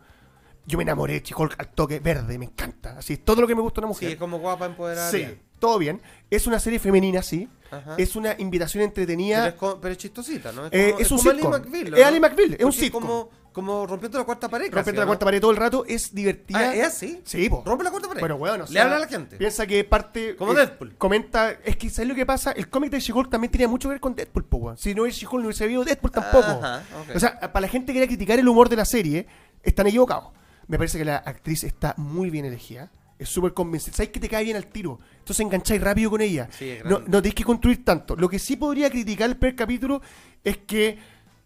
Yo 0.65 0.77
me 0.77 0.83
enamoré 0.83 1.13
de 1.13 1.21
She-Hulk 1.21 1.55
al 1.59 1.69
toque 1.69 1.99
verde, 1.99 2.37
me 2.39 2.45
encanta. 2.45 2.97
Así, 2.97 3.17
todo 3.17 3.41
lo 3.41 3.47
que 3.47 3.53
me 3.55 3.61
gusta 3.61 3.81
una 3.81 3.87
Sí, 3.89 3.93
mujer. 3.93 4.09
es 4.11 4.15
como 4.17 4.39
guapa 4.39 4.65
empoderada. 4.65 5.11
Sí. 5.11 5.27
Todo 5.61 5.77
bien. 5.77 6.01
Es 6.29 6.47
una 6.47 6.59
serie 6.59 6.79
femenina, 6.79 7.21
sí. 7.21 7.47
Ajá. 7.71 7.95
Es 7.97 8.17
una 8.17 8.35
invitación 8.37 8.81
Pero 8.81 8.89
entretenida. 8.89 9.47
es, 9.47 9.53
pero 9.81 9.87
es 9.93 9.97
chistosita, 9.97 10.51
¿no? 10.51 10.65
Eh, 10.71 10.89
como- 10.91 10.99
es 11.01 11.11
un 11.11 11.17
como 11.19 11.31
sitcom. 11.31 11.53
Ally 11.53 11.61
McBeal, 11.63 11.93
¿o 11.93 11.97
Es? 11.97 12.05
Ally 12.05 12.19
McBeal, 12.19 12.53
es 12.59 12.65
un 12.65 12.73
sitcom. 12.73 13.01
Como, 13.01 13.29
como 13.53 13.85
rompiendo 13.87 14.17
la 14.17 14.23
cuarta 14.25 14.49
pared. 14.49 14.73
Rompiendo 14.73 14.99
¿o 14.99 15.03
la 15.03 15.05
no? 15.05 15.09
cuarta 15.09 15.25
pared 15.25 15.39
todo 15.39 15.51
el 15.51 15.57
rato. 15.57 15.85
Es 15.87 16.13
divertida. 16.13 16.59
Ah, 16.59 16.75
¿es 16.75 16.87
así? 16.87 17.21
Sí, 17.23 17.47
po. 17.49 17.63
Rompe 17.65 17.83
la 17.85 17.91
cuarta 17.91 18.07
pared. 18.09 18.21
Pero 18.21 18.37
bueno, 18.37 18.63
o 18.63 18.67
Le 18.67 18.73
sea, 18.73 18.83
habla 18.83 18.95
a 18.97 18.99
la 18.99 19.07
gente. 19.07 19.37
Piensa 19.37 19.65
que 19.67 19.83
parte. 19.85 20.35
Como 20.35 20.51
eh, 20.51 20.55
Deadpool. 20.55 20.95
Comenta. 20.97 21.51
Es 21.63 21.77
que, 21.77 21.89
¿sabes 21.89 22.09
lo 22.09 22.15
que 22.15 22.25
pasa? 22.25 22.51
El 22.51 22.69
cómic 22.69 22.91
de 22.91 22.99
She-Hulk 22.99 23.29
también 23.29 23.51
tenía 23.51 23.67
mucho 23.69 23.87
que 23.87 23.93
ver 23.93 24.01
con 24.01 24.15
Deadpool, 24.15 24.43
po, 24.45 24.57
weón. 24.57 24.77
Si 24.77 24.93
no 24.93 25.05
es 25.05 25.15
She-Hulk, 25.15 25.41
no 25.41 25.47
hubiese 25.47 25.63
habido 25.63 25.83
Deadpool 25.85 26.11
tampoco. 26.11 26.47
Ajá. 26.47 26.83
O 27.15 27.19
sea, 27.19 27.39
para 27.39 27.61
la 27.61 27.67
gente 27.67 27.87
que 27.87 27.93
quiera 27.99 28.07
criticar 28.07 28.37
el 28.39 28.47
humor 28.49 28.67
de 28.67 28.75
la 28.77 28.85
serie, 28.85 29.27
están 29.63 29.87
equivocados. 29.87 30.29
Me 30.67 30.77
parece 30.77 30.97
que 30.97 31.05
la 31.05 31.17
actriz 31.17 31.63
está 31.65 31.93
muy 31.97 32.29
bien 32.29 32.45
elegida. 32.45 32.89
Es 33.21 33.29
súper 33.29 33.53
convincente. 33.53 33.97
¿Sabes 33.97 34.11
que 34.11 34.19
te 34.19 34.27
cae 34.27 34.43
bien 34.43 34.57
al 34.57 34.65
tiro? 34.65 34.97
Entonces 35.19 35.45
engancháis 35.45 35.79
rápido 35.79 36.09
con 36.09 36.21
ella. 36.21 36.49
Sí, 36.57 36.79
no, 36.83 37.01
tenéis 37.03 37.35
que 37.35 37.43
construir 37.43 37.85
tanto. 37.85 38.15
Lo 38.15 38.27
que 38.27 38.39
sí 38.39 38.55
podría 38.55 38.89
criticar 38.89 39.29
el 39.29 39.37
primer 39.37 39.55
capítulo 39.55 40.01
es 40.43 40.57
que 40.57 40.97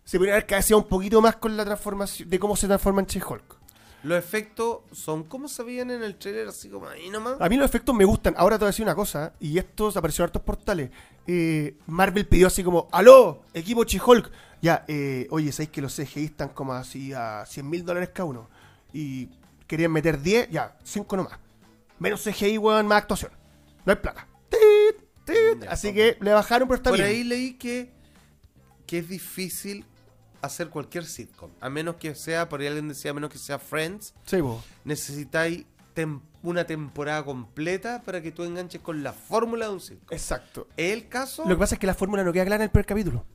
se 0.05 0.17
podría 0.17 0.35
haber 0.35 0.45
cabeceado 0.45 0.81
un 0.81 0.87
poquito 0.87 1.21
más 1.21 1.35
con 1.35 1.57
la 1.57 1.65
transformación, 1.65 2.29
de 2.29 2.39
cómo 2.39 2.55
se 2.55 2.67
transforma 2.67 3.01
en 3.01 3.07
She-Hulk. 3.07 3.57
Los 4.03 4.17
efectos 4.17 4.83
son 4.93 5.25
como 5.25 5.49
se 5.49 5.63
veían 5.63 5.91
en 5.91 6.01
el 6.01 6.15
trailer, 6.15 6.47
así 6.47 6.69
como 6.69 6.87
ahí 6.87 7.09
nomás. 7.09 7.41
A 7.41 7.49
mí 7.49 7.57
los 7.57 7.65
efectos 7.65 7.93
me 7.93 8.05
gustan. 8.05 8.35
Ahora 8.37 8.57
te 8.57 8.63
voy 8.63 8.67
a 8.67 8.71
decir 8.71 8.85
una 8.85 8.95
cosa, 8.95 9.33
y 9.41 9.57
esto 9.57 9.91
se 9.91 9.99
apareció 9.99 10.23
en 10.23 10.27
hartos 10.27 10.43
portales. 10.43 10.91
Eh, 11.27 11.75
Marvel 11.87 12.25
pidió 12.25 12.47
así 12.47 12.63
como, 12.63 12.87
¡Aló! 12.93 13.41
Equipo 13.53 13.83
She-Hulk. 13.83 14.31
Ya, 14.61 14.85
eh, 14.87 15.27
oye, 15.29 15.51
¿sabéis 15.51 15.71
que 15.71 15.81
los 15.81 15.93
CGI 15.93 16.23
están 16.23 16.49
como 16.49 16.71
así 16.71 17.11
a 17.11 17.45
100 17.45 17.69
mil 17.69 17.83
dólares 17.83 18.11
cada 18.13 18.29
uno? 18.29 18.49
Y 18.93 19.27
querían 19.67 19.91
meter 19.91 20.21
10, 20.21 20.51
ya, 20.51 20.77
5 20.81 21.17
nomás. 21.17 21.44
Menos 21.99 22.21
CGI, 22.23 22.57
weón, 22.57 22.87
más 22.87 22.99
actuación. 23.03 23.31
No 23.85 23.91
hay 23.93 23.97
plata. 23.97 24.27
Tit, 24.49 25.01
tit. 25.25 25.63
Ya, 25.63 25.71
así 25.71 25.93
que 25.93 26.17
le 26.19 26.33
bajaron, 26.33 26.67
pero 26.67 26.77
está 26.77 26.89
Por 26.89 26.99
bien. 26.99 27.09
ahí 27.09 27.23
leí 27.23 27.53
que, 27.53 27.91
que 28.85 28.99
es 28.99 29.09
difícil 29.09 29.85
hacer 30.41 30.69
cualquier 30.69 31.05
sitcom. 31.05 31.51
A 31.61 31.69
menos 31.69 31.95
que 31.95 32.13
sea, 32.15 32.49
por 32.49 32.61
ahí 32.61 32.67
alguien 32.67 32.87
decía, 32.89 33.11
a 33.11 33.13
menos 33.13 33.29
que 33.31 33.37
sea 33.37 33.57
Friends, 33.59 34.13
Sí, 34.25 34.41
po. 34.41 34.61
necesitáis 34.83 35.65
tem- 35.95 36.21
una 36.43 36.65
temporada 36.65 37.23
completa 37.23 38.03
para 38.03 38.21
que 38.21 38.31
tú 38.31 38.43
enganches 38.43 38.81
con 38.81 39.01
la 39.01 39.13
fórmula 39.13 39.67
de 39.67 39.73
un 39.73 39.81
sitcom. 39.81 40.07
Exacto. 40.11 40.67
¿Es 40.77 40.91
el 40.93 41.07
caso? 41.07 41.43
Lo 41.43 41.55
que 41.55 41.59
pasa 41.59 41.75
es 41.75 41.79
que 41.79 41.87
la 41.87 41.95
fórmula 41.95 42.23
no 42.23 42.31
queda 42.33 42.45
clara 42.45 42.63
en 42.63 42.67
el 42.67 42.71
primer 42.71 42.85
capítulo. 42.85 43.25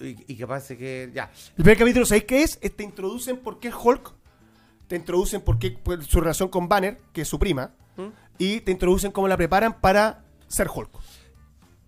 Y, 0.00 0.32
y 0.32 0.36
que 0.36 0.46
parece 0.46 0.76
que 0.78 1.10
ya. 1.14 1.30
El 1.50 1.64
primer 1.64 1.78
capítulo, 1.78 2.06
¿sabéis 2.06 2.24
qué 2.24 2.42
es? 2.42 2.58
Es 2.62 2.74
te 2.76 2.82
introducen 2.84 3.36
por 3.38 3.60
qué 3.60 3.68
es 3.68 3.74
Hulk, 3.74 4.12
te 4.86 4.96
introducen 4.96 5.40
por 5.40 5.58
qué 5.58 5.70
pues, 5.72 6.06
su 6.06 6.20
relación 6.20 6.48
con 6.48 6.68
Banner, 6.68 7.00
que 7.12 7.22
es 7.22 7.28
su 7.28 7.38
prima, 7.38 7.72
¿Mm? 7.96 8.08
y 8.38 8.60
te 8.60 8.72
introducen 8.72 9.12
cómo 9.12 9.28
la 9.28 9.36
preparan 9.36 9.80
para 9.80 10.24
ser 10.48 10.68
Hulk. 10.74 10.90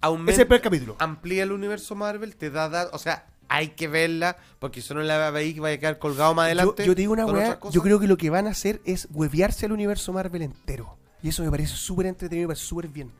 Aumenta, 0.01 0.32
Ese 0.32 0.40
es 0.43 0.44
el 0.44 0.47
primer 0.48 0.62
capítulo. 0.62 0.97
amplía 0.98 1.43
el 1.43 1.52
universo 1.52 1.94
Marvel, 1.94 2.36
te 2.36 2.51
da, 2.51 2.68
da- 2.68 2.89
o 2.93 2.98
sea, 2.98 3.27
hay 3.48 3.68
que 3.68 3.89
verla, 3.89 4.36
porque 4.59 4.82
si 4.82 4.93
no 4.93 5.01
la 5.01 5.31
veis 5.31 5.55
que 5.55 5.60
vaya 5.60 5.77
a 5.77 5.78
quedar 5.78 5.98
colgado 5.98 6.35
más 6.35 6.47
adelante. 6.47 6.85
yo 6.85 6.94
te 6.94 7.01
digo 7.01 7.12
una 7.12 7.27
weá, 7.27 7.59
yo 7.70 7.82
creo 7.82 7.98
que 8.01 8.06
lo 8.06 8.16
que 8.16 8.28
van 8.31 8.47
a 8.47 8.51
hacer 8.51 8.81
es 8.85 9.09
huevearse 9.12 9.66
al 9.66 9.73
universo 9.73 10.12
Marvel 10.12 10.43
entero. 10.43 10.98
Y 11.23 11.28
eso 11.31 11.43
me 11.43 11.51
parece 11.51 11.74
súper 11.74 12.06
entretenido, 12.06 12.47
me 12.48 12.52
parece 12.55 12.66
súper 12.66 12.89
bien. 12.89 13.10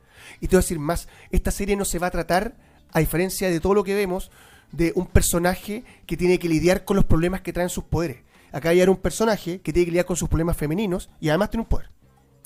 Y 0.41 0.49
te 0.49 0.57
voy 0.57 0.61
a 0.61 0.63
decir 0.63 0.79
más, 0.79 1.09
esta 1.31 1.51
serie 1.51 1.77
no 1.77 1.85
se 1.85 1.99
va 1.99 2.09
a 2.09 2.11
tratar, 2.11 2.57
a 2.93 3.01
diferencia 3.01 3.51
de 3.51 3.61
todo 3.61 3.75
lo 3.75 3.85
que 3.85 3.95
vemos, 3.95 4.31
de 4.73 4.93
un 4.97 5.07
personaje 5.07 5.85
que 6.07 6.17
tiene 6.17 6.39
que 6.39 6.49
lidiar 6.49 6.85
con 6.85 6.97
los 6.97 7.05
problemas 7.05 7.41
que 7.41 7.53
traen 7.53 7.69
sus 7.71 7.85
poderes. 7.85 8.19
Acá 8.53 8.71
hay 8.71 8.83
un 8.83 8.97
personaje 8.97 9.61
que 9.61 9.73
tiene 9.73 9.85
que 9.87 9.91
lidiar 9.91 10.07
con 10.07 10.17
sus 10.17 10.29
problemas 10.29 10.57
femeninos 10.57 11.11
y 11.21 11.29
además 11.29 11.51
tiene 11.51 11.63
un 11.63 11.69
poder. 11.69 11.91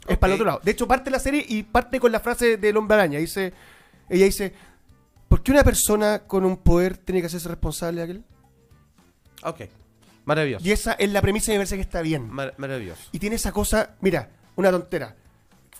Es 0.08 0.16
para 0.18 0.32
el 0.32 0.40
otro 0.40 0.46
lado. 0.46 0.60
De 0.64 0.70
hecho, 0.70 0.88
parte 0.88 1.10
la 1.10 1.18
serie 1.20 1.44
y 1.46 1.62
parte 1.62 2.00
con 2.00 2.10
la 2.10 2.20
frase 2.20 2.56
del 2.56 2.76
hombre 2.76 2.94
araña. 2.96 3.18
Dice, 3.18 3.52
ella 4.08 4.24
dice, 4.24 4.52
¿por 5.28 5.42
qué 5.42 5.52
una 5.52 5.62
persona 5.62 6.20
con 6.26 6.44
un 6.44 6.56
poder 6.56 6.96
tiene 6.96 7.20
que 7.20 7.26
hacerse 7.26 7.48
responsable 7.48 7.98
de 8.00 8.04
aquel? 8.04 8.24
Ok. 9.44 9.60
Maravilloso. 10.24 10.66
Y 10.66 10.72
esa 10.72 10.92
es 10.92 11.10
la 11.12 11.20
premisa 11.22 11.50
y 11.52 11.54
me 11.54 11.60
parece 11.60 11.76
que 11.76 11.82
está 11.82 12.02
bien. 12.02 12.28
Mar- 12.30 12.54
maravilloso. 12.56 13.02
Y 13.12 13.18
tiene 13.18 13.36
esa 13.36 13.52
cosa, 13.52 13.96
mira, 14.00 14.30
una 14.56 14.70
tontera. 14.70 15.16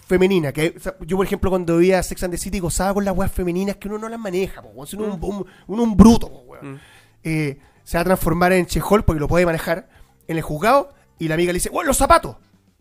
Femenina, 0.07 0.51
que 0.53 0.75
o 0.77 0.81
sea, 0.81 0.97
yo 1.07 1.17
por 1.17 1.25
ejemplo 1.25 1.51
cuando 1.51 1.77
veía 1.77 2.03
Sex 2.03 2.25
and 2.25 2.33
the 2.33 2.39
City 2.39 2.59
gozaba 2.59 2.93
con 2.95 3.05
las 3.05 3.17
weas 3.17 3.31
femeninas 3.31 3.77
que 3.77 3.87
uno 3.87 3.97
no 3.97 4.09
las 4.09 4.19
maneja, 4.19 4.61
po, 4.61 4.71
uno 4.75 4.83
es 4.85 4.95
un, 4.95 5.03
un- 5.05 5.47
uno 5.69 5.83
es 5.83 5.89
un 5.89 5.97
bruto, 5.97 6.29
po. 6.29 6.47
Mm. 6.61 6.75
Eh, 7.23 7.59
se 7.85 7.97
va 7.97 8.01
a 8.01 8.05
transformar 8.05 8.53
en 8.53 8.67
Chehol 8.67 9.05
porque 9.05 9.21
lo 9.21 9.29
puede 9.29 9.47
manejar 9.47 9.89
en 10.31 10.37
el 10.37 10.43
juzgado 10.43 10.93
y 11.19 11.29
la 11.29 11.35
amiga 11.35 11.53
le 11.53 11.57
dice, 11.57 11.71
¡bueno, 11.71 11.89
los 11.89 11.97
zapatos! 11.97 12.37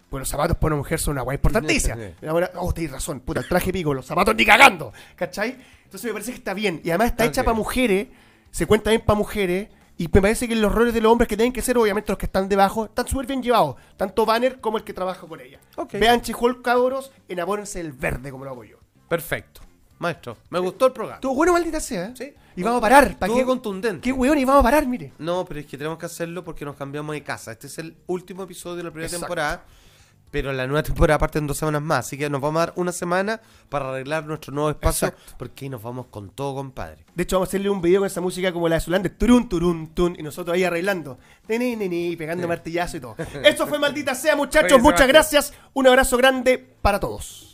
Pues 0.09 0.21
los 0.21 0.30
zapatos 0.30 0.57
para 0.57 0.67
una 0.67 0.77
mujer 0.77 0.99
son 0.99 1.13
una 1.13 1.23
wea 1.23 1.35
importantísima. 1.35 1.95
La 2.21 2.31
buena, 2.31 2.49
oh, 2.55 2.71
tenés 2.73 2.91
razón, 2.91 3.19
puta, 3.19 3.41
el 3.41 3.47
traje 3.47 3.71
pico, 3.71 3.93
los 3.93 4.05
zapatos 4.05 4.35
ni 4.35 4.45
cagando, 4.45 4.93
¿cachai? 5.15 5.57
Entonces 5.84 6.05
me 6.05 6.13
parece 6.13 6.31
que 6.31 6.38
está 6.38 6.53
bien. 6.53 6.81
Y 6.84 6.89
además 6.89 7.07
está 7.07 7.26
hecha 7.26 7.43
para 7.43 7.55
mujeres, 7.55 8.07
se 8.51 8.65
cuenta 8.65 8.91
bien 8.91 9.01
para 9.01 9.17
mujeres, 9.17 9.69
y 9.97 10.07
me 10.11 10.21
parece 10.21 10.47
que 10.47 10.55
los 10.55 10.73
roles 10.73 10.93
de 10.93 11.01
los 11.01 11.11
hombres 11.11 11.27
que 11.27 11.35
tienen 11.35 11.51
que 11.51 11.61
ser, 11.61 11.77
obviamente 11.77 12.11
los 12.11 12.17
que 12.17 12.27
están 12.27 12.47
debajo, 12.47 12.85
están 12.85 13.07
súper 13.07 13.26
bien 13.27 13.43
llevados. 13.43 13.76
Tanto 13.97 14.26
Banner 14.26 14.61
como 14.61 14.77
el 14.77 14.84
que 14.84 14.93
trabaja 14.93 15.27
con 15.27 15.41
ella. 15.41 15.59
Vean 15.93 16.21
Chihol, 16.21 16.61
cabros, 16.61 17.11
enamórense 17.27 17.80
del 17.80 17.91
verde 17.91 18.31
como 18.31 18.45
lo 18.45 18.51
hago 18.51 18.63
yo. 18.63 18.77
Perfecto. 19.09 19.61
Maestro, 19.99 20.38
me 20.49 20.59
gustó 20.59 20.88
el 20.88 20.93
programa. 20.93 21.15
Estuvo 21.17 21.35
bueno, 21.35 21.53
maldita 21.53 21.80
sea. 21.80 22.05
¿eh? 22.07 22.13
Sí. 22.17 22.34
Y 22.55 22.63
vamos 22.63 22.80
a 22.80 22.81
parar. 22.81 23.17
¿Para 23.17 23.34
qué? 23.34 23.45
contundente. 23.45 24.01
¿Qué 24.01 24.11
weón? 24.13 24.38
Y 24.38 24.45
vamos 24.45 24.61
a 24.61 24.63
parar, 24.63 24.88
mire. 24.88 25.13
No, 25.17 25.45
pero 25.45 25.59
es 25.59 25.65
que 25.65 25.77
tenemos 25.77 25.97
que 25.97 26.05
hacerlo 26.05 26.43
porque 26.43 26.65
nos 26.65 26.76
cambiamos 26.76 27.13
de 27.13 27.21
casa. 27.21 27.51
Este 27.51 27.67
es 27.67 27.77
el 27.80 27.97
último 28.07 28.43
episodio 28.43 28.77
de 28.77 28.84
la 28.84 28.91
primera 28.91 29.07
Exacto. 29.07 29.26
temporada. 29.26 29.65
Pero 30.31 30.53
la 30.53 30.67
nueva 30.67 30.84
temporada 30.84 31.17
parte 31.17 31.39
en 31.39 31.47
dos 31.47 31.57
semanas 31.57 31.81
más. 31.81 32.05
Así 32.05 32.17
que 32.17 32.30
nos 32.30 32.39
vamos 32.39 32.61
a 32.61 32.67
dar 32.67 32.73
una 32.76 32.91
semana 32.91 33.41
para 33.67 33.89
arreglar 33.89 34.26
nuestro 34.26 34.53
nuevo 34.53 34.69
espacio. 34.69 35.07
Exacto. 35.07 35.34
Porque 35.38 35.65
ahí 35.65 35.69
nos 35.69 35.81
vamos 35.81 36.05
con 36.07 36.30
todo, 36.30 36.55
compadre. 36.55 37.03
De 37.15 37.23
hecho, 37.23 37.38
vamos 37.38 37.47
a 37.47 37.49
hacerle 37.49 37.69
un 37.69 37.81
video 37.81 38.01
con 38.01 38.07
esa 38.07 38.21
música 38.21 38.53
como 38.53 38.69
la 38.69 38.76
de 38.76 38.81
Zulander. 38.81 39.11
Turun, 39.17 39.49
turun, 39.49 39.88
tun. 39.93 40.15
Y 40.17 40.23
nosotros 40.23 40.53
ahí 40.53 40.63
arreglando. 40.63 41.17
Teni, 41.47 41.76
neni, 41.76 42.15
pegando 42.15 42.47
martillazo 42.47 42.97
y 42.97 42.99
todo. 42.99 43.15
Eso 43.43 43.65
fue 43.67 43.80
maldita 43.80 44.13
sea, 44.15 44.35
muchachos. 44.38 44.80
Muchas 44.80 45.07
gracias. 45.07 45.53
Un 45.73 45.88
abrazo 45.88 46.15
grande 46.15 46.57
para 46.81 46.99
todos. 46.99 47.48